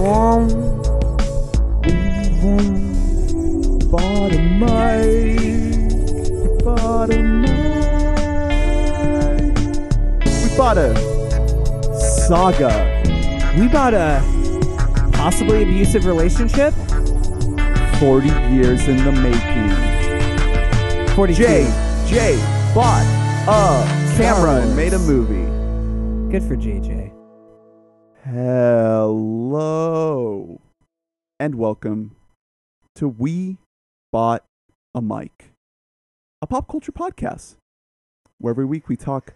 Bought 0.00 0.48
a 4.32 4.38
mic. 4.58 5.40
Bought 6.64 7.10
a 7.10 7.22
mic. 7.22 7.50
We 10.24 10.56
bought 10.56 10.78
a 10.78 10.94
saga. 12.00 12.72
We 13.58 13.68
bought 13.68 13.92
a 13.92 14.22
possibly 15.12 15.64
abusive 15.64 16.06
relationship. 16.06 16.72
40 17.98 18.28
years 18.54 18.88
in 18.88 18.96
the 19.04 19.12
making. 19.12 19.68
42. 21.14 21.42
Jay, 21.42 21.64
Jay 22.06 22.36
bought 22.74 23.04
a 23.46 23.84
camera 24.16 24.62
and 24.62 24.74
made 24.74 24.94
a 24.94 24.98
movie. 25.00 25.44
Good 26.32 26.42
for 26.44 26.56
JJ. 26.56 26.99
Hello. 28.32 29.90
And 31.40 31.56
welcome 31.56 32.14
to 32.94 33.08
We 33.08 33.56
Bought 34.12 34.44
a 34.94 35.02
Mic, 35.02 35.50
a 36.40 36.46
pop 36.46 36.68
culture 36.68 36.92
podcast 36.92 37.56
where 38.38 38.52
every 38.52 38.66
week 38.66 38.88
we 38.88 38.96
talk 38.96 39.34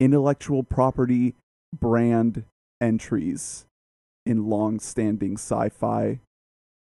intellectual 0.00 0.62
property 0.62 1.34
brand 1.78 2.44
entries 2.80 3.66
in 4.24 4.48
long 4.48 4.80
standing 4.80 5.34
sci 5.34 5.68
fi 5.68 6.20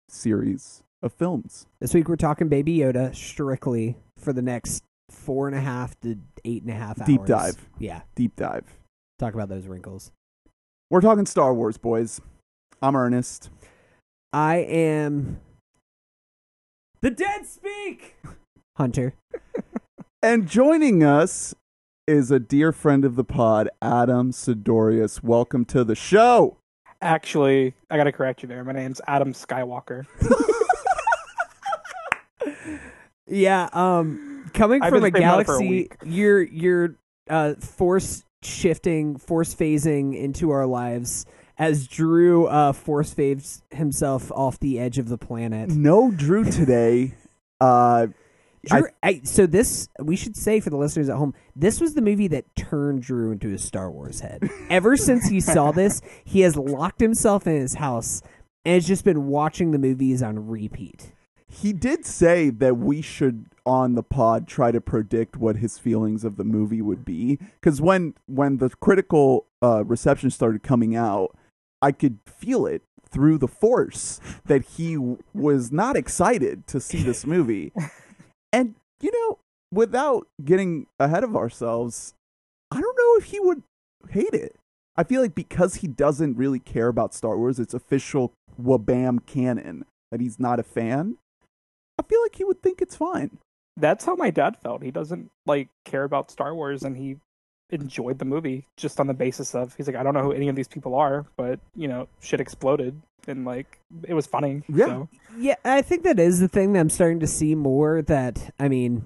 series 0.09 0.85
of 1.03 1.13
films. 1.13 1.67
This 1.81 1.95
week 1.95 2.09
we're 2.09 2.15
talking 2.15 2.49
Baby 2.49 2.79
Yoda 2.79 3.13
strictly 3.13 3.97
for 4.17 4.33
the 4.33 4.43
next 4.43 4.85
four 5.11 5.49
and 5.49 5.57
a 5.57 5.61
half 5.61 5.99
to 6.03 6.17
eight 6.45 6.63
and 6.63 6.71
a 6.71 6.75
half 6.75 7.01
hours. 7.01 7.09
Deep 7.09 7.25
dive. 7.25 7.69
Yeah. 7.81 8.03
Deep 8.15 8.37
dive. 8.37 8.79
Talk 9.19 9.35
about 9.35 9.49
those 9.49 9.67
wrinkles. 9.67 10.13
We're 10.91 11.01
talking 11.01 11.27
Star 11.27 11.53
Wars, 11.53 11.77
boys. 11.77 12.21
I'm 12.81 12.97
Ernest. 12.97 13.51
I 14.33 14.57
am 14.57 15.41
the 17.03 17.11
dead 17.11 17.47
speak. 17.47 18.17
Hunter. 18.77 19.15
And 20.21 20.49
joining 20.49 21.05
us 21.05 21.55
is 22.09 22.33
a 22.33 22.41
dear 22.41 22.73
friend 22.73 23.05
of 23.05 23.15
the 23.15 23.23
pod, 23.23 23.69
Adam 23.81 24.33
Sidorius. 24.33 25.23
Welcome 25.23 25.65
to 25.67 25.85
the 25.85 25.95
show. 25.95 26.57
Actually, 27.01 27.75
I 27.89 27.97
gotta 27.97 28.11
correct 28.11 28.43
you 28.43 28.49
there. 28.49 28.65
My 28.65 28.73
name's 28.73 29.01
Adam 29.07 29.33
Skywalker. 29.33 30.07
Yeah, 33.29 33.69
um 33.73 34.51
coming 34.55 34.83
I've 34.83 34.91
from 34.91 35.03
been 35.03 35.15
a 35.15 35.19
screaming 35.19 35.29
about 35.29 35.41
it 35.41 35.47
for 35.47 35.57
a 35.57 35.61
galaxy 35.61 35.91
you're 36.05 36.43
you're 36.43 36.95
uh 37.29 37.55
force 37.61 38.25
shifting, 38.43 39.17
force 39.17 39.55
phasing 39.55 40.17
into 40.17 40.51
our 40.51 40.67
lives 40.67 41.27
as 41.59 41.89
Drew 41.89 42.47
uh 42.47 42.73
force 42.73 43.13
faves 43.15 43.63
himself 43.71 44.31
off 44.33 44.61
the 44.61 44.79
edge 44.79 44.99
of 44.99 45.09
the 45.09 45.19
planet. 45.19 45.71
No 45.71 46.11
Drew 46.11 46.45
today. 46.45 47.15
Uh, 47.61 48.07
I- 48.71 48.79
Drew, 48.81 48.89
I, 49.03 49.21
so 49.25 49.47
this 49.47 49.89
we 50.01 50.15
should 50.17 50.37
say 50.37 50.61
for 50.61 50.71
the 50.71 50.77
listeners 50.77 51.09
at 51.09 51.17
home, 51.17 51.35
this 51.57 51.81
was 51.81 51.95
the 51.95 52.03
movie 52.03 52.29
that 52.29 52.45
turned 52.57 53.03
Drew 53.03 53.33
into 53.33 53.53
a 53.55 53.59
Star 53.59 53.91
Wars 53.91 54.21
head. 54.21 54.49
Ever 54.71 54.97
since 54.97 55.29
he 55.29 55.41
saw 55.41 55.73
this, 55.73 56.01
he 56.25 56.41
has 56.41 56.57
locked 56.57 57.01
himself 57.01 57.47
in 57.47 57.57
his 57.57 57.75
house 57.75 58.23
and 58.65 58.75
has 58.75 58.87
just 58.87 59.05
been 59.05 59.27
watching 59.27 59.71
the 59.71 59.79
movies 59.79 60.23
on 60.23 60.47
repeat. 60.49 61.13
He 61.51 61.73
did 61.73 62.05
say 62.05 62.51
that 62.51 62.77
we 62.77 63.01
should 63.01 63.47
on 63.65 63.95
the 63.95 64.03
pod 64.03 64.47
try 64.47 64.71
to 64.71 64.81
predict 64.81 65.37
what 65.37 65.57
his 65.57 65.79
feelings 65.79 66.25
of 66.25 66.37
the 66.37 66.45
movie 66.45 66.83
would 66.83 67.05
be. 67.05 67.39
Because 67.61 67.81
when 67.81 68.15
when 68.27 68.59
the 68.59 68.71
critical 68.81 69.47
uh, 69.63 69.85
reception 69.85 70.31
started 70.31 70.63
coming 70.63 70.95
out 70.95 71.37
i 71.83 71.93
could 71.93 72.19
feel 72.27 72.67
it 72.67 72.83
through 73.09 73.39
the 73.39 73.49
force 73.49 74.21
that 74.47 74.65
he 74.65 74.95
w- 74.95 75.19
was 75.33 75.73
not 75.73 75.97
excited 75.97 76.67
to 76.67 76.81
see 76.81 77.03
this 77.03 77.27
movie. 77.27 77.73
And 78.51 78.77
you 79.03 79.13
know 79.13 79.39
without 79.71 80.27
getting 80.43 80.87
ahead 80.99 81.23
of 81.23 81.37
ourselves 81.37 82.15
i 82.71 82.81
don't 82.81 82.97
know 82.97 83.17
if 83.19 83.25
he 83.25 83.39
would 83.39 83.63
hate 84.11 84.33
it. 84.33 84.57
I 84.97 85.05
feel 85.05 85.21
like 85.21 85.35
because 85.35 85.77
he 85.77 85.87
doesn't 85.87 86.39
really 86.39 86.59
care 86.59 86.89
about 86.89 87.13
star 87.13 87.37
wars 87.37 87.59
it's 87.59 87.75
official 87.75 88.33
wabam 88.61 89.27
canon 89.27 89.85
that 90.11 90.23
he's 90.23 90.41
not 90.41 90.59
a 90.59 90.63
fan 90.63 91.19
feel 92.09 92.23
like 92.23 92.37
he 92.37 92.45
would 92.45 92.63
think 92.63 92.81
it's 92.81 92.97
fine. 92.97 93.39
That's 93.77 94.05
how 94.05 94.17
my 94.17 94.31
dad 94.31 94.57
felt. 94.63 94.83
He 94.83 94.91
doesn't 94.91 95.31
like 95.47 95.69
care 95.85 96.05
about 96.05 96.31
Star 96.31 96.55
Wars, 96.55 96.83
and 96.83 96.97
he 96.97 97.17
enjoyed 97.71 98.19
the 98.19 98.25
movie 98.25 98.65
just 98.77 98.99
on 98.99 99.07
the 99.07 99.15
basis 99.15 99.55
of 99.55 99.75
he's 99.75 99.87
like, 99.87 99.97
I 99.97 100.03
don't 100.03 100.15
know 100.15 100.23
who 100.23 100.33
any 100.33 100.49
of 100.49 100.57
these 100.57 100.69
people 100.69 100.95
are, 100.95 101.27
but 101.37 101.61
you 101.77 101.87
know, 101.87 102.09
shit 102.21 102.41
exploded, 102.41 103.01
and 103.27 103.45
like 103.45 103.79
it 104.05 104.15
was 104.15 104.27
funny. 104.27 104.63
Yeah. 104.69 104.87
So. 104.87 105.09
Yeah, 105.37 105.57
I 105.65 105.83
think 105.83 106.03
that 106.05 106.19
is 106.19 106.41
the 106.41 106.49
thing 106.49 106.73
that 106.73 106.81
I'm 106.81 106.91
starting 106.91 107.21
to 107.21 107.27
see 107.27 107.55
more 107.55 108.03
that 108.03 108.53
I 108.59 108.69
mean 108.69 109.05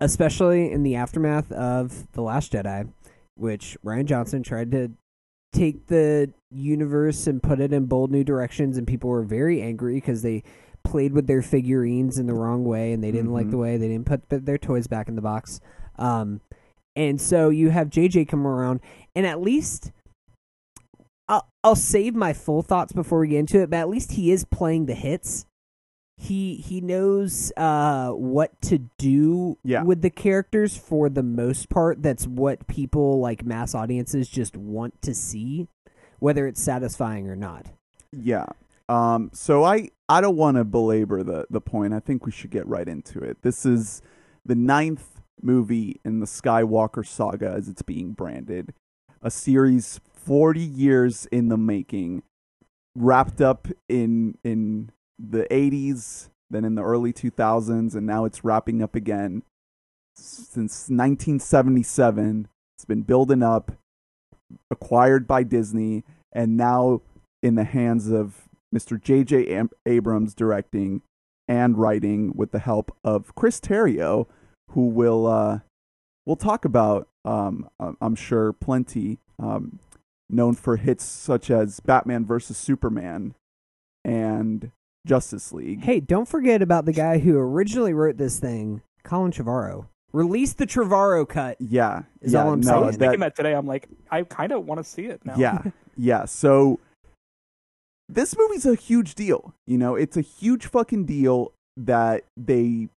especially 0.00 0.70
in 0.70 0.82
the 0.82 0.96
aftermath 0.96 1.50
of 1.52 2.10
The 2.12 2.22
Last 2.22 2.52
Jedi, 2.52 2.88
which 3.36 3.76
Rian 3.84 4.06
Johnson 4.06 4.42
tried 4.42 4.70
to 4.72 4.90
take 5.52 5.86
the 5.86 6.32
universe 6.50 7.26
and 7.26 7.42
put 7.42 7.60
it 7.60 7.72
in 7.72 7.86
bold 7.86 8.10
new 8.10 8.24
directions 8.24 8.76
and 8.76 8.86
people 8.86 9.08
were 9.08 9.22
very 9.22 9.62
angry 9.62 9.94
because 9.94 10.22
they 10.22 10.42
played 10.84 11.12
with 11.12 11.26
their 11.26 11.42
figurines 11.42 12.18
in 12.18 12.26
the 12.26 12.34
wrong 12.34 12.64
way 12.64 12.92
and 12.92 13.02
they 13.02 13.10
didn't 13.10 13.32
like 13.32 13.46
Mhm. 13.46 13.50
the 13.52 13.58
way 13.58 13.76
they 13.76 13.88
didn't 13.88 14.06
put 14.06 14.22
their 14.28 14.58
toys 14.58 14.86
back 14.86 15.08
in 15.08 15.16
the 15.16 15.22
box. 15.22 15.60
Um 15.96 16.40
and 16.96 17.20
so 17.20 17.48
you 17.48 17.70
have 17.70 17.90
JJ 17.90 18.28
come 18.28 18.46
around 18.46 18.80
and 19.16 19.26
at 19.26 19.40
least 19.40 19.90
I'll, 21.28 21.48
I'll 21.64 21.74
save 21.76 22.14
my 22.14 22.32
full 22.34 22.62
thoughts 22.62 22.92
before 22.92 23.20
we 23.20 23.28
get 23.28 23.38
into 23.38 23.60
it, 23.62 23.70
but 23.70 23.78
at 23.78 23.88
least 23.88 24.12
he 24.12 24.30
is 24.30 24.44
playing 24.44 24.86
the 24.86 24.94
hits. 24.94 25.46
He 26.16 26.56
he 26.56 26.80
knows 26.80 27.50
uh, 27.56 28.10
what 28.10 28.60
to 28.62 28.78
do 28.98 29.56
Yeah. 29.64 29.82
with 29.82 30.02
the 30.02 30.10
characters 30.10 30.76
for 30.76 31.08
the 31.08 31.22
most 31.24 31.68
part. 31.70 32.02
That's 32.02 32.26
what 32.26 32.66
people 32.68 33.18
like 33.20 33.44
mass 33.44 33.74
audiences 33.74 34.28
just 34.28 34.56
want 34.56 35.00
to 35.02 35.12
see, 35.14 35.66
whether 36.20 36.46
it's 36.46 36.62
satisfying 36.62 37.28
or 37.28 37.34
not. 37.34 37.66
Yeah. 38.12 38.46
Um. 38.88 39.30
So 39.32 39.64
I 39.64 39.90
I 40.08 40.20
don't 40.20 40.36
want 40.36 40.56
to 40.56 40.64
belabor 40.64 41.22
the 41.22 41.46
the 41.48 41.60
point. 41.60 41.94
I 41.94 42.00
think 42.00 42.26
we 42.26 42.32
should 42.32 42.50
get 42.50 42.66
right 42.66 42.88
into 42.88 43.20
it. 43.20 43.38
This 43.42 43.64
is 43.64 44.02
the 44.44 44.54
ninth 44.54 45.22
movie 45.40 46.00
in 46.04 46.20
the 46.20 46.26
Skywalker 46.26 47.06
saga, 47.06 47.50
as 47.50 47.68
it's 47.68 47.82
being 47.82 48.12
branded, 48.12 48.74
a 49.22 49.30
series 49.30 50.00
forty 50.14 50.60
years 50.60 51.26
in 51.26 51.48
the 51.48 51.56
making, 51.56 52.22
wrapped 52.94 53.40
up 53.40 53.68
in 53.88 54.36
in 54.44 54.90
the 55.18 55.52
eighties, 55.52 56.30
then 56.50 56.64
in 56.64 56.74
the 56.74 56.82
early 56.82 57.12
two 57.12 57.30
thousands, 57.30 57.94
and 57.94 58.06
now 58.06 58.24
it's 58.24 58.44
wrapping 58.44 58.82
up 58.82 58.94
again. 58.94 59.42
Since 60.14 60.90
nineteen 60.90 61.40
seventy 61.40 61.82
seven, 61.82 62.48
it's 62.76 62.84
been 62.84 63.02
building 63.02 63.42
up, 63.42 63.72
acquired 64.70 65.26
by 65.26 65.42
Disney, 65.42 66.04
and 66.32 66.56
now 66.56 67.00
in 67.42 67.54
the 67.54 67.64
hands 67.64 68.10
of 68.10 68.48
Mr. 68.74 69.00
J.J. 69.00 69.46
Am- 69.54 69.70
Abrams 69.86 70.34
directing 70.34 71.02
and 71.46 71.76
writing 71.78 72.32
with 72.34 72.50
the 72.52 72.58
help 72.58 72.94
of 73.04 73.34
Chris 73.34 73.60
Terrio, 73.60 74.26
who 74.70 74.86
will 74.88 75.26
uh, 75.26 75.60
we'll 76.26 76.36
talk 76.36 76.64
about. 76.64 77.08
Um, 77.24 77.68
I- 77.78 77.92
I'm 78.00 78.14
sure 78.14 78.52
plenty. 78.52 79.18
Um, 79.38 79.78
known 80.30 80.54
for 80.54 80.76
hits 80.76 81.04
such 81.04 81.50
as 81.50 81.80
Batman 81.80 82.24
vs 82.24 82.56
Superman 82.56 83.34
and 84.04 84.70
Justice 85.06 85.52
League. 85.52 85.82
Hey, 85.82 86.00
don't 86.00 86.26
forget 86.28 86.62
about 86.62 86.84
the 86.86 86.92
guy 86.92 87.18
who 87.18 87.38
originally 87.38 87.92
wrote 87.92 88.16
this 88.16 88.38
thing, 88.38 88.82
Colin 89.02 89.32
Trevorrow. 89.32 89.86
Release 90.12 90.52
the 90.52 90.66
Trevorrow 90.66 91.28
cut. 91.28 91.56
Yeah, 91.60 92.02
Is 92.20 92.32
yeah, 92.32 92.44
all 92.44 92.52
I'm 92.52 92.60
no, 92.60 92.70
I 92.70 92.72
saying. 92.74 92.86
was 92.86 92.96
that- 92.96 93.04
thinking 93.04 93.20
that 93.20 93.36
today. 93.36 93.52
I'm 93.54 93.66
like, 93.66 93.88
I 94.10 94.22
kind 94.22 94.52
of 94.52 94.64
want 94.64 94.78
to 94.78 94.84
see 94.84 95.06
it 95.06 95.20
now. 95.24 95.34
Yeah, 95.36 95.62
yeah. 95.96 96.24
So 96.24 96.78
this 98.08 98.36
movie's 98.36 98.66
a 98.66 98.74
huge 98.74 99.14
deal. 99.14 99.54
You 99.66 99.78
know, 99.78 99.94
it's 99.94 100.16
a 100.16 100.22
huge 100.22 100.66
fucking 100.66 101.06
deal 101.06 101.52
that 101.76 102.24
they 102.36 102.88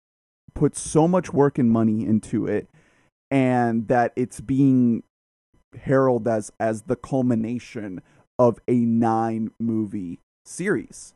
put 0.55 0.77
so 0.77 1.07
much 1.07 1.33
work 1.33 1.59
and 1.59 1.71
money 1.71 2.05
into 2.05 2.47
it, 2.47 2.69
and 3.31 3.89
that 3.89 4.13
it's 4.17 4.41
being 4.41 5.03
heralded 5.83 6.29
as 6.29 6.53
as 6.59 6.83
the 6.83 6.97
culmination 6.97 8.03
of 8.39 8.59
a 8.67 8.75
nine 8.75 9.51
movie 9.59 10.19
series. 10.45 11.15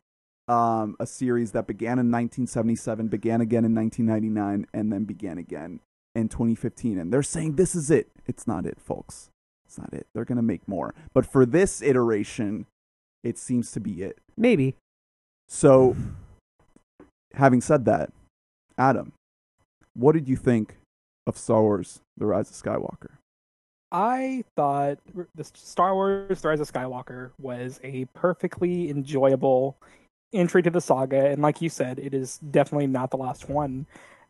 Um, 0.48 0.96
a 0.98 1.06
series 1.06 1.52
that 1.52 1.68
began 1.68 2.00
in 2.00 2.10
1977, 2.10 3.06
began 3.06 3.40
again 3.40 3.64
in 3.64 3.72
1999, 3.72 4.66
and 4.74 4.92
then 4.92 5.04
began 5.04 5.38
again 5.38 5.78
in 6.14 6.28
2015. 6.28 6.98
And 6.98 7.12
they're 7.12 7.22
saying 7.22 7.54
this 7.54 7.76
is 7.76 7.88
it. 7.88 8.08
It's 8.26 8.48
not 8.48 8.66
it, 8.66 8.80
folks. 8.80 9.30
It's 9.64 9.78
not 9.78 9.92
it. 9.92 10.08
They're 10.12 10.24
gonna 10.24 10.42
make 10.42 10.66
more. 10.66 10.94
But 11.14 11.24
for 11.24 11.46
this 11.46 11.80
iteration, 11.82 12.66
it 13.22 13.38
seems 13.38 13.72
to 13.72 13.80
be 13.80 14.02
it. 14.02 14.18
Maybe. 14.36 14.76
So, 15.48 15.96
having 17.34 17.60
said 17.60 17.84
that, 17.86 18.12
Adam, 18.78 19.12
what 19.94 20.12
did 20.12 20.28
you 20.28 20.36
think 20.36 20.76
of 21.26 21.36
Star 21.36 21.62
Wars: 21.62 22.00
The 22.16 22.26
Rise 22.26 22.50
of 22.50 22.56
Skywalker? 22.56 23.16
I 23.92 24.44
thought 24.56 24.98
the 25.34 25.44
Star 25.44 25.94
Wars: 25.94 26.40
The 26.40 26.48
Rise 26.48 26.60
of 26.60 26.72
Skywalker 26.72 27.30
was 27.40 27.80
a 27.82 28.04
perfectly 28.14 28.90
enjoyable 28.90 29.76
entry 30.32 30.62
to 30.62 30.70
the 30.70 30.80
saga, 30.80 31.26
and 31.26 31.42
like 31.42 31.60
you 31.60 31.68
said, 31.68 31.98
it 31.98 32.14
is 32.14 32.38
definitely 32.38 32.86
not 32.86 33.10
the 33.10 33.16
last 33.16 33.48
one. 33.48 33.86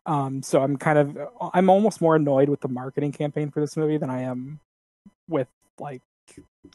Um, 0.07 0.41
so 0.41 0.63
I'm 0.63 0.77
kind 0.77 0.97
of, 0.97 1.17
I'm 1.53 1.69
almost 1.69 2.01
more 2.01 2.15
annoyed 2.15 2.49
with 2.49 2.61
the 2.61 2.67
marketing 2.67 3.11
campaign 3.11 3.51
for 3.51 3.59
this 3.59 3.77
movie 3.77 3.97
than 3.97 4.09
I 4.09 4.21
am 4.21 4.59
with 5.29 5.47
like 5.79 6.01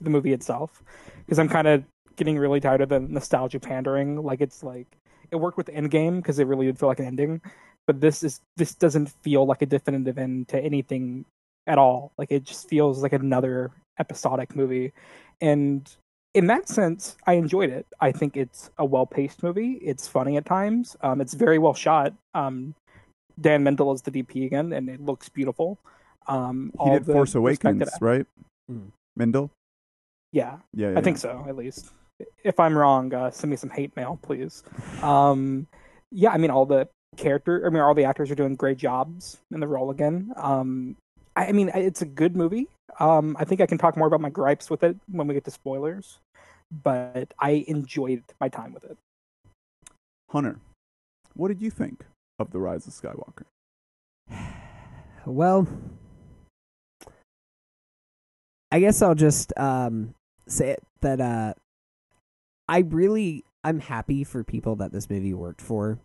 the 0.00 0.10
movie 0.10 0.32
itself, 0.32 0.82
because 1.24 1.40
I'm 1.40 1.48
kind 1.48 1.66
of 1.66 1.84
getting 2.16 2.38
really 2.38 2.60
tired 2.60 2.80
of 2.80 2.88
the 2.88 3.00
nostalgia 3.00 3.60
pandering. 3.60 4.22
Like 4.22 4.40
it's 4.40 4.62
like 4.62 4.86
it 5.30 5.36
worked 5.36 5.56
with 5.56 5.66
the 5.66 5.72
Endgame 5.72 6.16
because 6.16 6.38
it 6.38 6.46
really 6.46 6.66
did 6.66 6.78
feel 6.78 6.88
like 6.88 7.00
an 7.00 7.06
ending, 7.06 7.40
but 7.86 8.00
this 8.00 8.22
is 8.22 8.40
this 8.56 8.74
doesn't 8.74 9.10
feel 9.22 9.46
like 9.46 9.62
a 9.62 9.66
definitive 9.66 10.18
end 10.18 10.48
to 10.48 10.60
anything 10.60 11.24
at 11.66 11.78
all. 11.78 12.12
Like 12.18 12.30
it 12.30 12.44
just 12.44 12.68
feels 12.68 13.02
like 13.02 13.12
another 13.12 13.70
episodic 13.98 14.54
movie, 14.56 14.92
and 15.40 15.88
in 16.34 16.48
that 16.48 16.68
sense, 16.68 17.16
I 17.26 17.32
enjoyed 17.34 17.70
it. 17.70 17.86
I 17.98 18.12
think 18.12 18.36
it's 18.36 18.70
a 18.78 18.84
well 18.84 19.06
paced 19.06 19.42
movie. 19.42 19.78
It's 19.82 20.06
funny 20.06 20.36
at 20.36 20.44
times. 20.44 20.96
Um, 21.00 21.20
it's 21.20 21.34
very 21.34 21.58
well 21.58 21.74
shot. 21.74 22.12
Um, 22.34 22.74
Dan 23.40 23.64
Mindel 23.64 23.94
is 23.94 24.02
the 24.02 24.10
DP 24.10 24.46
again, 24.46 24.72
and 24.72 24.88
it 24.88 25.00
looks 25.00 25.28
beautiful. 25.28 25.78
Um, 26.28 26.72
he 26.82 26.90
did 26.90 27.06
Force 27.06 27.34
Awakens, 27.34 27.88
right? 28.00 28.26
Mm. 28.70 28.90
Mindel. 29.18 29.50
Yeah, 30.32 30.58
yeah, 30.74 30.90
yeah 30.90 30.98
I 30.98 31.02
think 31.02 31.18
so. 31.18 31.44
At 31.48 31.56
least, 31.56 31.92
if 32.44 32.58
I'm 32.58 32.76
wrong, 32.76 33.12
uh, 33.12 33.30
send 33.30 33.50
me 33.50 33.56
some 33.56 33.70
hate 33.70 33.94
mail, 33.96 34.18
please. 34.22 34.62
Um, 35.02 35.66
yeah, 36.10 36.30
I 36.30 36.38
mean, 36.38 36.50
all 36.50 36.66
the 36.66 36.88
character, 37.16 37.66
I 37.66 37.70
mean, 37.70 37.82
all 37.82 37.94
the 37.94 38.04
actors 38.04 38.30
are 38.30 38.34
doing 38.34 38.56
great 38.56 38.78
jobs 38.78 39.38
in 39.50 39.60
the 39.60 39.68
role 39.68 39.90
again. 39.90 40.32
Um, 40.36 40.96
I, 41.34 41.46
I 41.46 41.52
mean, 41.52 41.70
it's 41.74 42.02
a 42.02 42.06
good 42.06 42.36
movie. 42.36 42.68
Um, 43.00 43.36
I 43.38 43.44
think 43.44 43.60
I 43.60 43.66
can 43.66 43.78
talk 43.78 43.96
more 43.96 44.06
about 44.06 44.20
my 44.20 44.30
gripes 44.30 44.70
with 44.70 44.82
it 44.82 44.96
when 45.10 45.26
we 45.26 45.34
get 45.34 45.44
to 45.44 45.50
spoilers, 45.50 46.18
but 46.70 47.34
I 47.38 47.64
enjoyed 47.68 48.22
my 48.40 48.48
time 48.48 48.72
with 48.72 48.84
it. 48.84 48.96
Hunter, 50.30 50.58
what 51.34 51.48
did 51.48 51.60
you 51.60 51.70
think 51.70 52.04
of 52.38 52.50
The 52.50 52.58
Rise 52.58 52.86
of 52.86 52.92
Skywalker? 52.92 53.44
Well, 55.28 55.66
I 58.70 58.78
guess 58.78 59.02
I'll 59.02 59.16
just 59.16 59.52
um, 59.56 60.14
say 60.46 60.70
it, 60.70 60.82
that 61.00 61.20
uh, 61.20 61.54
I 62.68 62.78
really 62.80 63.44
I'm 63.64 63.80
happy 63.80 64.22
for 64.22 64.44
people 64.44 64.76
that 64.76 64.92
this 64.92 65.10
movie 65.10 65.34
worked 65.34 65.60
for. 65.60 65.98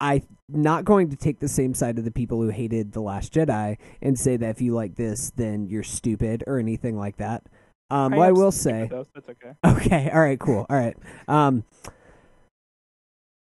I'm 0.00 0.22
not 0.48 0.84
going 0.84 1.08
to 1.10 1.16
take 1.16 1.40
the 1.40 1.48
same 1.48 1.72
side 1.72 1.98
of 1.98 2.04
the 2.04 2.10
people 2.10 2.42
who 2.42 2.50
hated 2.50 2.92
The 2.92 3.00
Last 3.00 3.32
Jedi 3.32 3.78
and 4.02 4.18
say 4.18 4.36
that 4.36 4.50
if 4.50 4.60
you 4.60 4.74
like 4.74 4.96
this, 4.96 5.32
then 5.36 5.66
you're 5.66 5.82
stupid 5.82 6.44
or 6.46 6.58
anything 6.58 6.98
like 6.98 7.16
that. 7.16 7.44
Um, 7.90 8.12
I, 8.12 8.26
I 8.26 8.32
will 8.32 8.52
say, 8.52 8.90
that's 8.90 9.28
okay. 9.28 9.52
Okay, 9.64 10.10
all 10.12 10.20
right, 10.20 10.38
cool, 10.38 10.66
all 10.68 10.76
right. 10.76 10.96
Um, 11.26 11.64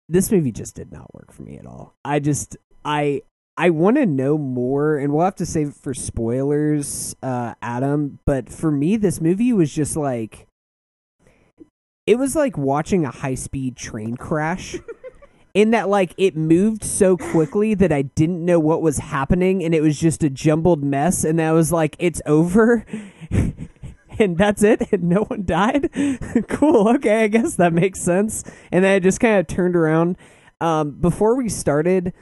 this 0.07 0.31
movie 0.31 0.51
just 0.51 0.75
did 0.75 0.91
not 0.91 1.11
work 1.15 1.31
for 1.31 1.41
me 1.41 1.57
at 1.57 1.65
all. 1.65 1.95
I 2.05 2.19
just, 2.19 2.57
I, 2.85 3.23
I 3.57 3.71
want 3.71 3.97
to 3.97 4.05
know 4.05 4.37
more, 4.37 4.97
and 4.97 5.13
we'll 5.13 5.25
have 5.25 5.35
to 5.37 5.45
save 5.45 5.69
it 5.69 5.75
for 5.75 5.93
spoilers, 5.93 7.15
uh, 7.23 7.55
Adam. 7.61 8.19
But 8.25 8.49
for 8.49 8.71
me, 8.71 8.97
this 8.97 9.19
movie 9.19 9.53
was 9.53 9.73
just 9.73 9.95
like, 9.95 10.47
it 12.05 12.17
was 12.17 12.35
like 12.35 12.57
watching 12.57 13.05
a 13.05 13.11
high 13.11 13.35
speed 13.35 13.75
train 13.75 14.17
crash. 14.17 14.75
in 15.53 15.71
that 15.71 15.89
like 15.89 16.13
it 16.17 16.35
moved 16.35 16.83
so 16.83 17.17
quickly 17.17 17.73
that 17.73 17.91
I 17.91 18.03
didn't 18.03 18.43
know 18.43 18.59
what 18.59 18.81
was 18.81 18.97
happening 18.99 19.63
and 19.63 19.75
it 19.75 19.81
was 19.81 19.99
just 19.99 20.23
a 20.23 20.29
jumbled 20.29 20.83
mess 20.83 21.23
and 21.23 21.41
I 21.41 21.51
was 21.51 21.71
like 21.71 21.95
it's 21.99 22.21
over. 22.25 22.85
And 24.19 24.37
that's 24.37 24.61
it 24.61 24.91
and 24.91 25.03
no 25.03 25.23
one 25.23 25.45
died? 25.45 25.89
Cool 26.49 26.89
okay 26.89 27.23
I 27.23 27.27
guess 27.27 27.55
that 27.55 27.73
makes 27.73 28.01
sense. 28.01 28.43
And 28.71 28.83
then 28.83 28.93
I 28.93 28.99
just 28.99 29.19
kind 29.19 29.39
of 29.39 29.47
turned 29.47 29.75
around. 29.75 30.15
Um, 30.59 30.91
before 30.91 31.35
we 31.35 31.49
started 31.49 32.13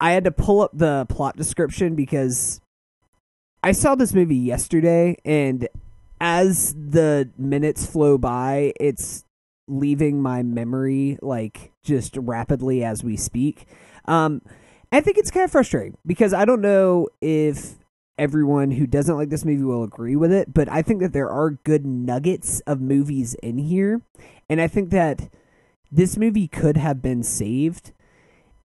I 0.00 0.12
had 0.12 0.24
to 0.24 0.32
pull 0.32 0.60
up 0.60 0.72
the 0.74 1.06
plot 1.08 1.36
description 1.36 1.94
because 1.94 2.60
I 3.62 3.72
saw 3.72 3.94
this 3.94 4.12
movie 4.12 4.36
yesterday 4.36 5.18
and 5.24 5.68
as 6.20 6.74
the 6.74 7.30
minutes 7.38 7.86
flow 7.86 8.18
by 8.18 8.72
it's 8.78 9.24
leaving 9.66 10.20
my 10.20 10.42
memory 10.42 11.18
like 11.22 11.72
just 11.82 12.16
rapidly 12.16 12.84
as 12.84 13.02
we 13.02 13.16
speak. 13.16 13.66
Um, 14.06 14.42
I 14.92 15.00
think 15.00 15.16
it's 15.16 15.30
kind 15.30 15.44
of 15.44 15.52
frustrating 15.52 15.96
because 16.04 16.34
I 16.34 16.44
don't 16.44 16.60
know 16.60 17.08
if 17.20 17.76
everyone 18.18 18.72
who 18.72 18.86
doesn't 18.86 19.16
like 19.16 19.30
this 19.30 19.44
movie 19.44 19.62
will 19.62 19.84
agree 19.84 20.16
with 20.16 20.32
it, 20.32 20.52
but 20.52 20.68
I 20.68 20.82
think 20.82 21.00
that 21.00 21.12
there 21.12 21.30
are 21.30 21.52
good 21.64 21.86
nuggets 21.86 22.60
of 22.60 22.80
movies 22.80 23.34
in 23.34 23.58
here, 23.58 24.02
and 24.48 24.60
I 24.60 24.66
think 24.66 24.90
that 24.90 25.30
this 25.90 26.16
movie 26.16 26.48
could 26.48 26.76
have 26.76 27.00
been 27.00 27.22
saved, 27.22 27.92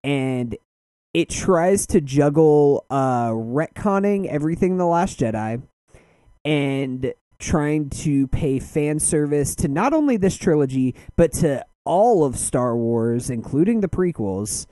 and 0.02 0.56
it 1.14 1.30
tries 1.30 1.86
to 1.86 2.00
juggle 2.00 2.84
uh, 2.90 3.30
retconning 3.30 4.26
everything 4.26 4.76
the 4.76 4.86
Last 4.86 5.20
Jedi 5.20 5.62
and 6.44 7.14
trying 7.38 7.90
to 7.90 8.26
pay 8.28 8.58
fan 8.58 8.98
service 8.98 9.54
to 9.56 9.68
not 9.68 9.92
only 9.92 10.16
this 10.16 10.36
trilogy, 10.36 10.94
but 11.16 11.32
to 11.34 11.64
all 11.84 12.24
of 12.24 12.36
Star 12.36 12.76
Wars, 12.76 13.30
including 13.30 13.80
the 13.80 13.88
prequels, 13.88 14.66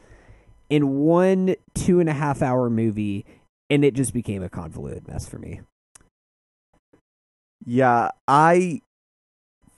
in 0.71 0.97
one 0.97 1.55
two 1.75 2.01
and 2.01 2.09
a 2.09 2.15
half 2.15 2.43
hour 2.43 2.71
movie, 2.71 3.25
and 3.71 3.85
it 3.85 3.95
just 3.95 4.13
became 4.13 4.43
a 4.43 4.49
convoluted 4.49 5.07
mess 5.07 5.29
for 5.29 5.39
me. 5.39 5.61
Yeah, 7.65 8.11
I 8.27 8.83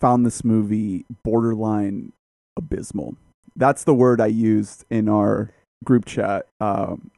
found 0.01 0.27
this 0.27 0.45
movie 0.45 1.05
borderline 1.23 2.13
abysmal. 2.57 3.17
That's 3.55 3.85
the 3.85 3.95
word 3.95 4.21
I 4.21 4.27
used 4.27 4.85
in 4.91 5.09
our 5.09 5.53
group 5.85 6.05
chat 6.05 6.47
um, 6.61 7.11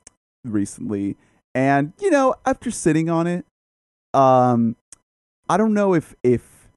recently. 0.45 1.17
And, 1.55 1.93
you 2.01 2.11
know, 2.11 2.35
after 2.47 2.71
sitting 2.71 3.09
on 3.11 3.27
it, 3.27 3.45
um, 4.15 4.77
I 5.49 5.57
don't 5.57 5.75
know 5.75 5.95
if 5.95 6.15
if 6.23 6.69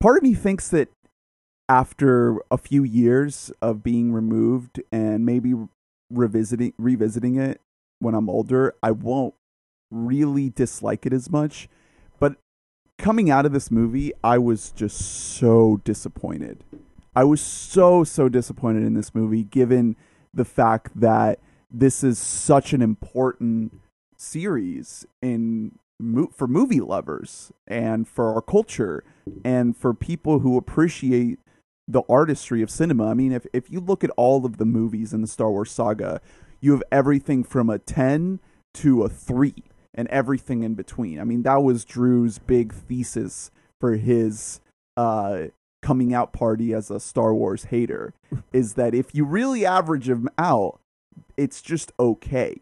part 0.00 0.16
of 0.16 0.22
me 0.22 0.34
thinks 0.34 0.68
that 0.68 0.88
after 1.68 2.38
a 2.50 2.58
few 2.58 2.84
years 2.84 3.52
of 3.60 3.82
being 3.82 4.12
removed 4.12 4.80
and 4.92 5.24
maybe 5.24 5.54
revisiting 6.10 6.72
revisiting 6.78 7.36
it 7.36 7.60
when 7.98 8.14
I'm 8.14 8.28
older, 8.28 8.74
I 8.82 8.90
won't 8.90 9.34
really 9.90 10.50
dislike 10.50 11.06
it 11.06 11.12
as 11.12 11.30
much. 11.30 11.68
But 12.18 12.36
coming 12.98 13.30
out 13.30 13.46
of 13.46 13.52
this 13.52 13.70
movie, 13.70 14.12
I 14.22 14.38
was 14.38 14.70
just 14.70 14.98
so 15.00 15.80
disappointed. 15.84 16.64
I 17.14 17.24
was 17.24 17.40
so 17.40 18.04
so 18.04 18.28
disappointed 18.28 18.84
in 18.84 18.94
this 18.94 19.14
movie 19.14 19.44
given 19.44 19.96
the 20.34 20.44
fact 20.44 21.00
that 21.00 21.38
this 21.70 22.04
is 22.04 22.18
such 22.18 22.72
an 22.72 22.82
important 22.82 23.80
series 24.16 25.06
in 25.22 25.78
for 26.32 26.46
movie 26.46 26.80
lovers 26.80 27.52
and 27.66 28.06
for 28.06 28.34
our 28.34 28.42
culture 28.42 29.02
and 29.44 29.76
for 29.76 29.94
people 29.94 30.40
who 30.40 30.56
appreciate 30.56 31.38
the 31.88 32.02
artistry 32.08 32.62
of 32.62 32.70
cinema. 32.70 33.08
I 33.08 33.14
mean, 33.14 33.32
if 33.32 33.46
if 33.52 33.70
you 33.70 33.80
look 33.80 34.04
at 34.04 34.10
all 34.10 34.44
of 34.44 34.58
the 34.58 34.64
movies 34.64 35.12
in 35.12 35.22
the 35.22 35.26
Star 35.26 35.50
Wars 35.50 35.70
saga, 35.70 36.20
you 36.60 36.72
have 36.72 36.82
everything 36.90 37.44
from 37.44 37.70
a 37.70 37.78
10 37.78 38.40
to 38.74 39.02
a 39.02 39.08
3 39.08 39.54
and 39.94 40.08
everything 40.08 40.62
in 40.62 40.74
between. 40.74 41.20
I 41.20 41.24
mean, 41.24 41.42
that 41.42 41.62
was 41.62 41.84
Drew's 41.84 42.38
big 42.38 42.72
thesis 42.72 43.50
for 43.80 43.96
his 43.96 44.60
uh, 44.96 45.46
coming 45.82 46.12
out 46.12 46.32
party 46.32 46.74
as 46.74 46.90
a 46.90 47.00
Star 47.00 47.34
Wars 47.34 47.64
hater 47.64 48.12
is 48.52 48.74
that 48.74 48.94
if 48.94 49.14
you 49.14 49.24
really 49.24 49.64
average 49.64 50.06
them 50.06 50.28
out, 50.38 50.80
it's 51.36 51.62
just 51.62 51.92
okay. 51.98 52.60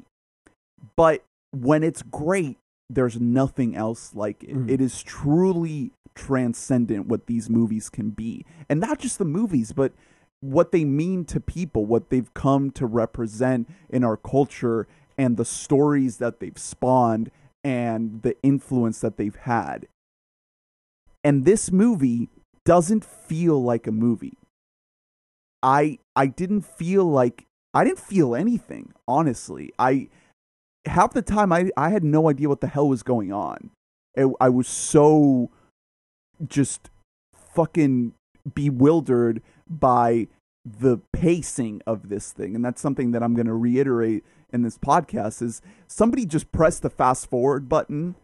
But 0.96 1.24
when 1.50 1.82
it's 1.82 2.02
great, 2.02 2.58
there's 2.90 3.20
nothing 3.20 3.76
else 3.76 4.14
like 4.14 4.42
it. 4.44 4.54
Mm. 4.54 4.70
It 4.70 4.80
is 4.80 5.02
truly 5.02 5.92
transcendent 6.14 7.06
what 7.06 7.26
these 7.26 7.50
movies 7.50 7.88
can 7.88 8.10
be. 8.10 8.44
And 8.68 8.80
not 8.80 8.98
just 8.98 9.18
the 9.18 9.24
movies, 9.24 9.72
but 9.72 9.92
what 10.40 10.72
they 10.72 10.84
mean 10.84 11.24
to 11.26 11.40
people, 11.40 11.86
what 11.86 12.10
they've 12.10 12.32
come 12.34 12.70
to 12.72 12.86
represent 12.86 13.68
in 13.88 14.04
our 14.04 14.16
culture, 14.16 14.86
and 15.16 15.36
the 15.36 15.44
stories 15.44 16.18
that 16.18 16.40
they've 16.40 16.58
spawned 16.58 17.30
and 17.62 18.22
the 18.22 18.36
influence 18.42 19.00
that 19.00 19.16
they've 19.16 19.36
had. 19.36 19.86
And 21.22 21.44
this 21.44 21.72
movie 21.72 22.28
doesn't 22.64 23.04
feel 23.04 23.62
like 23.62 23.86
a 23.86 23.92
movie. 23.92 24.36
I 25.62 25.98
I 26.14 26.26
didn't 26.26 26.62
feel 26.62 27.04
like 27.04 27.46
I 27.72 27.84
didn't 27.84 28.00
feel 28.00 28.34
anything, 28.34 28.92
honestly. 29.08 29.72
I 29.78 30.08
half 30.86 31.12
the 31.12 31.22
time 31.22 31.52
I, 31.52 31.70
I 31.76 31.90
had 31.90 32.04
no 32.04 32.28
idea 32.28 32.48
what 32.48 32.60
the 32.60 32.66
hell 32.66 32.88
was 32.88 33.02
going 33.02 33.32
on. 33.32 33.70
It, 34.14 34.28
I 34.40 34.48
was 34.48 34.68
so 34.68 35.50
just 36.46 36.90
fucking 37.34 38.12
bewildered 38.54 39.42
by 39.68 40.28
the 40.64 40.98
pacing 41.12 41.82
of 41.86 42.08
this 42.08 42.32
thing. 42.32 42.54
And 42.54 42.64
that's 42.64 42.80
something 42.80 43.12
that 43.12 43.22
I'm 43.22 43.34
going 43.34 43.46
to 43.46 43.54
reiterate 43.54 44.24
in 44.52 44.62
this 44.62 44.78
podcast 44.78 45.42
is 45.42 45.60
somebody 45.86 46.24
just 46.24 46.52
pressed 46.52 46.82
the 46.82 46.90
fast 46.90 47.28
forward 47.28 47.68
button 47.68 48.14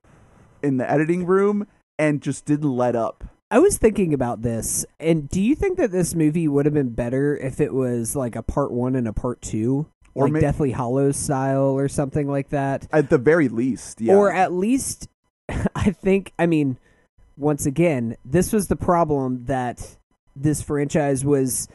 in 0.62 0.76
the 0.76 0.90
editing 0.90 1.26
room 1.26 1.66
and 1.98 2.22
just 2.22 2.44
didn't 2.44 2.76
let 2.76 2.96
up. 2.96 3.24
I 3.50 3.58
was 3.58 3.78
thinking 3.78 4.14
about 4.14 4.42
this, 4.42 4.86
and 5.00 5.28
do 5.28 5.40
you 5.40 5.56
think 5.56 5.76
that 5.76 5.90
this 5.90 6.14
movie 6.14 6.46
would 6.46 6.66
have 6.66 6.74
been 6.74 6.90
better 6.90 7.36
if 7.36 7.60
it 7.60 7.74
was 7.74 8.14
like 8.14 8.36
a 8.36 8.44
part 8.44 8.70
one 8.70 8.94
and 8.94 9.08
a 9.08 9.12
part 9.12 9.42
two, 9.42 9.86
Or 10.20 10.24
like 10.24 10.34
ma- 10.34 10.40
Deathly 10.40 10.70
Hallows 10.72 11.16
style 11.16 11.76
or 11.76 11.88
something 11.88 12.28
like 12.28 12.50
that? 12.50 12.86
At 12.92 13.10
the 13.10 13.18
very 13.18 13.48
least, 13.48 14.00
yeah. 14.00 14.14
Or 14.14 14.32
at 14.32 14.52
least, 14.52 15.08
I 15.74 15.90
think, 15.90 16.32
I 16.38 16.46
mean, 16.46 16.78
once 17.36 17.66
again, 17.66 18.16
this 18.24 18.52
was 18.52 18.68
the 18.68 18.76
problem 18.76 19.46
that 19.46 19.96
this 20.36 20.62
franchise 20.62 21.24
was 21.24 21.68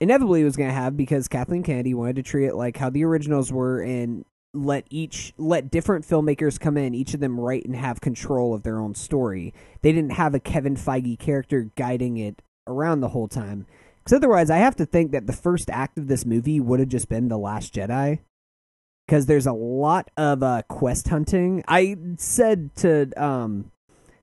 inevitably 0.00 0.42
was 0.42 0.56
going 0.56 0.68
to 0.68 0.74
have 0.74 0.96
because 0.96 1.28
Kathleen 1.28 1.62
Kennedy 1.62 1.94
wanted 1.94 2.16
to 2.16 2.22
treat 2.22 2.46
it 2.46 2.56
like 2.56 2.76
how 2.76 2.90
the 2.90 3.04
originals 3.04 3.52
were 3.52 3.80
and 3.80 4.24
let 4.54 4.84
each 4.90 5.32
let 5.38 5.70
different 5.70 6.06
filmmakers 6.06 6.60
come 6.60 6.76
in 6.76 6.94
each 6.94 7.14
of 7.14 7.20
them 7.20 7.40
write 7.40 7.64
and 7.64 7.74
have 7.74 8.00
control 8.00 8.52
of 8.52 8.62
their 8.62 8.78
own 8.78 8.94
story 8.94 9.54
they 9.80 9.92
didn't 9.92 10.12
have 10.12 10.34
a 10.34 10.40
kevin 10.40 10.76
feige 10.76 11.18
character 11.18 11.70
guiding 11.74 12.18
it 12.18 12.42
around 12.66 13.00
the 13.00 13.08
whole 13.08 13.28
time 13.28 13.66
because 14.04 14.16
otherwise 14.16 14.50
i 14.50 14.58
have 14.58 14.76
to 14.76 14.84
think 14.86 15.12
that 15.12 15.26
the 15.26 15.32
first 15.32 15.70
act 15.70 15.98
of 15.98 16.08
this 16.08 16.24
movie 16.26 16.60
would 16.60 16.80
have 16.80 16.88
just 16.88 17.08
been 17.08 17.28
the 17.28 17.38
last 17.38 17.74
jedi 17.74 18.18
because 19.06 19.26
there's 19.26 19.46
a 19.46 19.52
lot 19.52 20.08
of 20.16 20.42
uh, 20.44 20.62
quest 20.68 21.08
hunting. 21.08 21.62
I 21.66 21.96
said 22.16 22.74
to 22.76 23.10
um, 23.22 23.72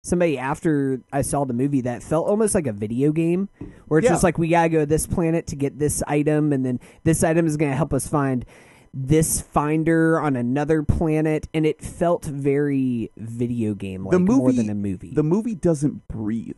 somebody 0.03 0.37
after 0.37 1.01
I 1.11 1.21
saw 1.21 1.43
the 1.43 1.53
movie 1.53 1.81
that 1.81 2.01
felt 2.01 2.27
almost 2.27 2.55
like 2.55 2.65
a 2.65 2.71
video 2.71 3.11
game, 3.11 3.49
where 3.87 3.99
it's 3.99 4.05
Yeah. 4.05 4.11
just 4.11 4.23
like 4.23 4.37
we 4.37 4.47
gotta 4.47 4.69
go 4.69 4.79
to 4.79 4.85
this 4.85 5.05
planet 5.05 5.45
to 5.47 5.57
get 5.57 5.77
this 5.77 6.01
item, 6.07 6.53
and 6.53 6.65
then 6.65 6.79
this 7.03 7.23
item 7.25 7.45
is 7.45 7.57
gonna 7.57 7.75
help 7.75 7.93
us 7.93 8.07
find 8.07 8.45
this 8.93 9.41
finder 9.41 10.19
on 10.19 10.35
another 10.37 10.81
planet, 10.81 11.47
and 11.53 11.65
it 11.65 11.81
felt 11.81 12.23
very 12.25 13.11
video 13.17 13.75
game 13.75 14.05
like 14.05 14.19
more 14.21 14.51
than 14.53 14.69
a 14.69 14.73
movie. 14.75 15.11
the 15.13 15.23
movie 15.23 15.55
doesn't 15.55 16.07
breathe. 16.07 16.55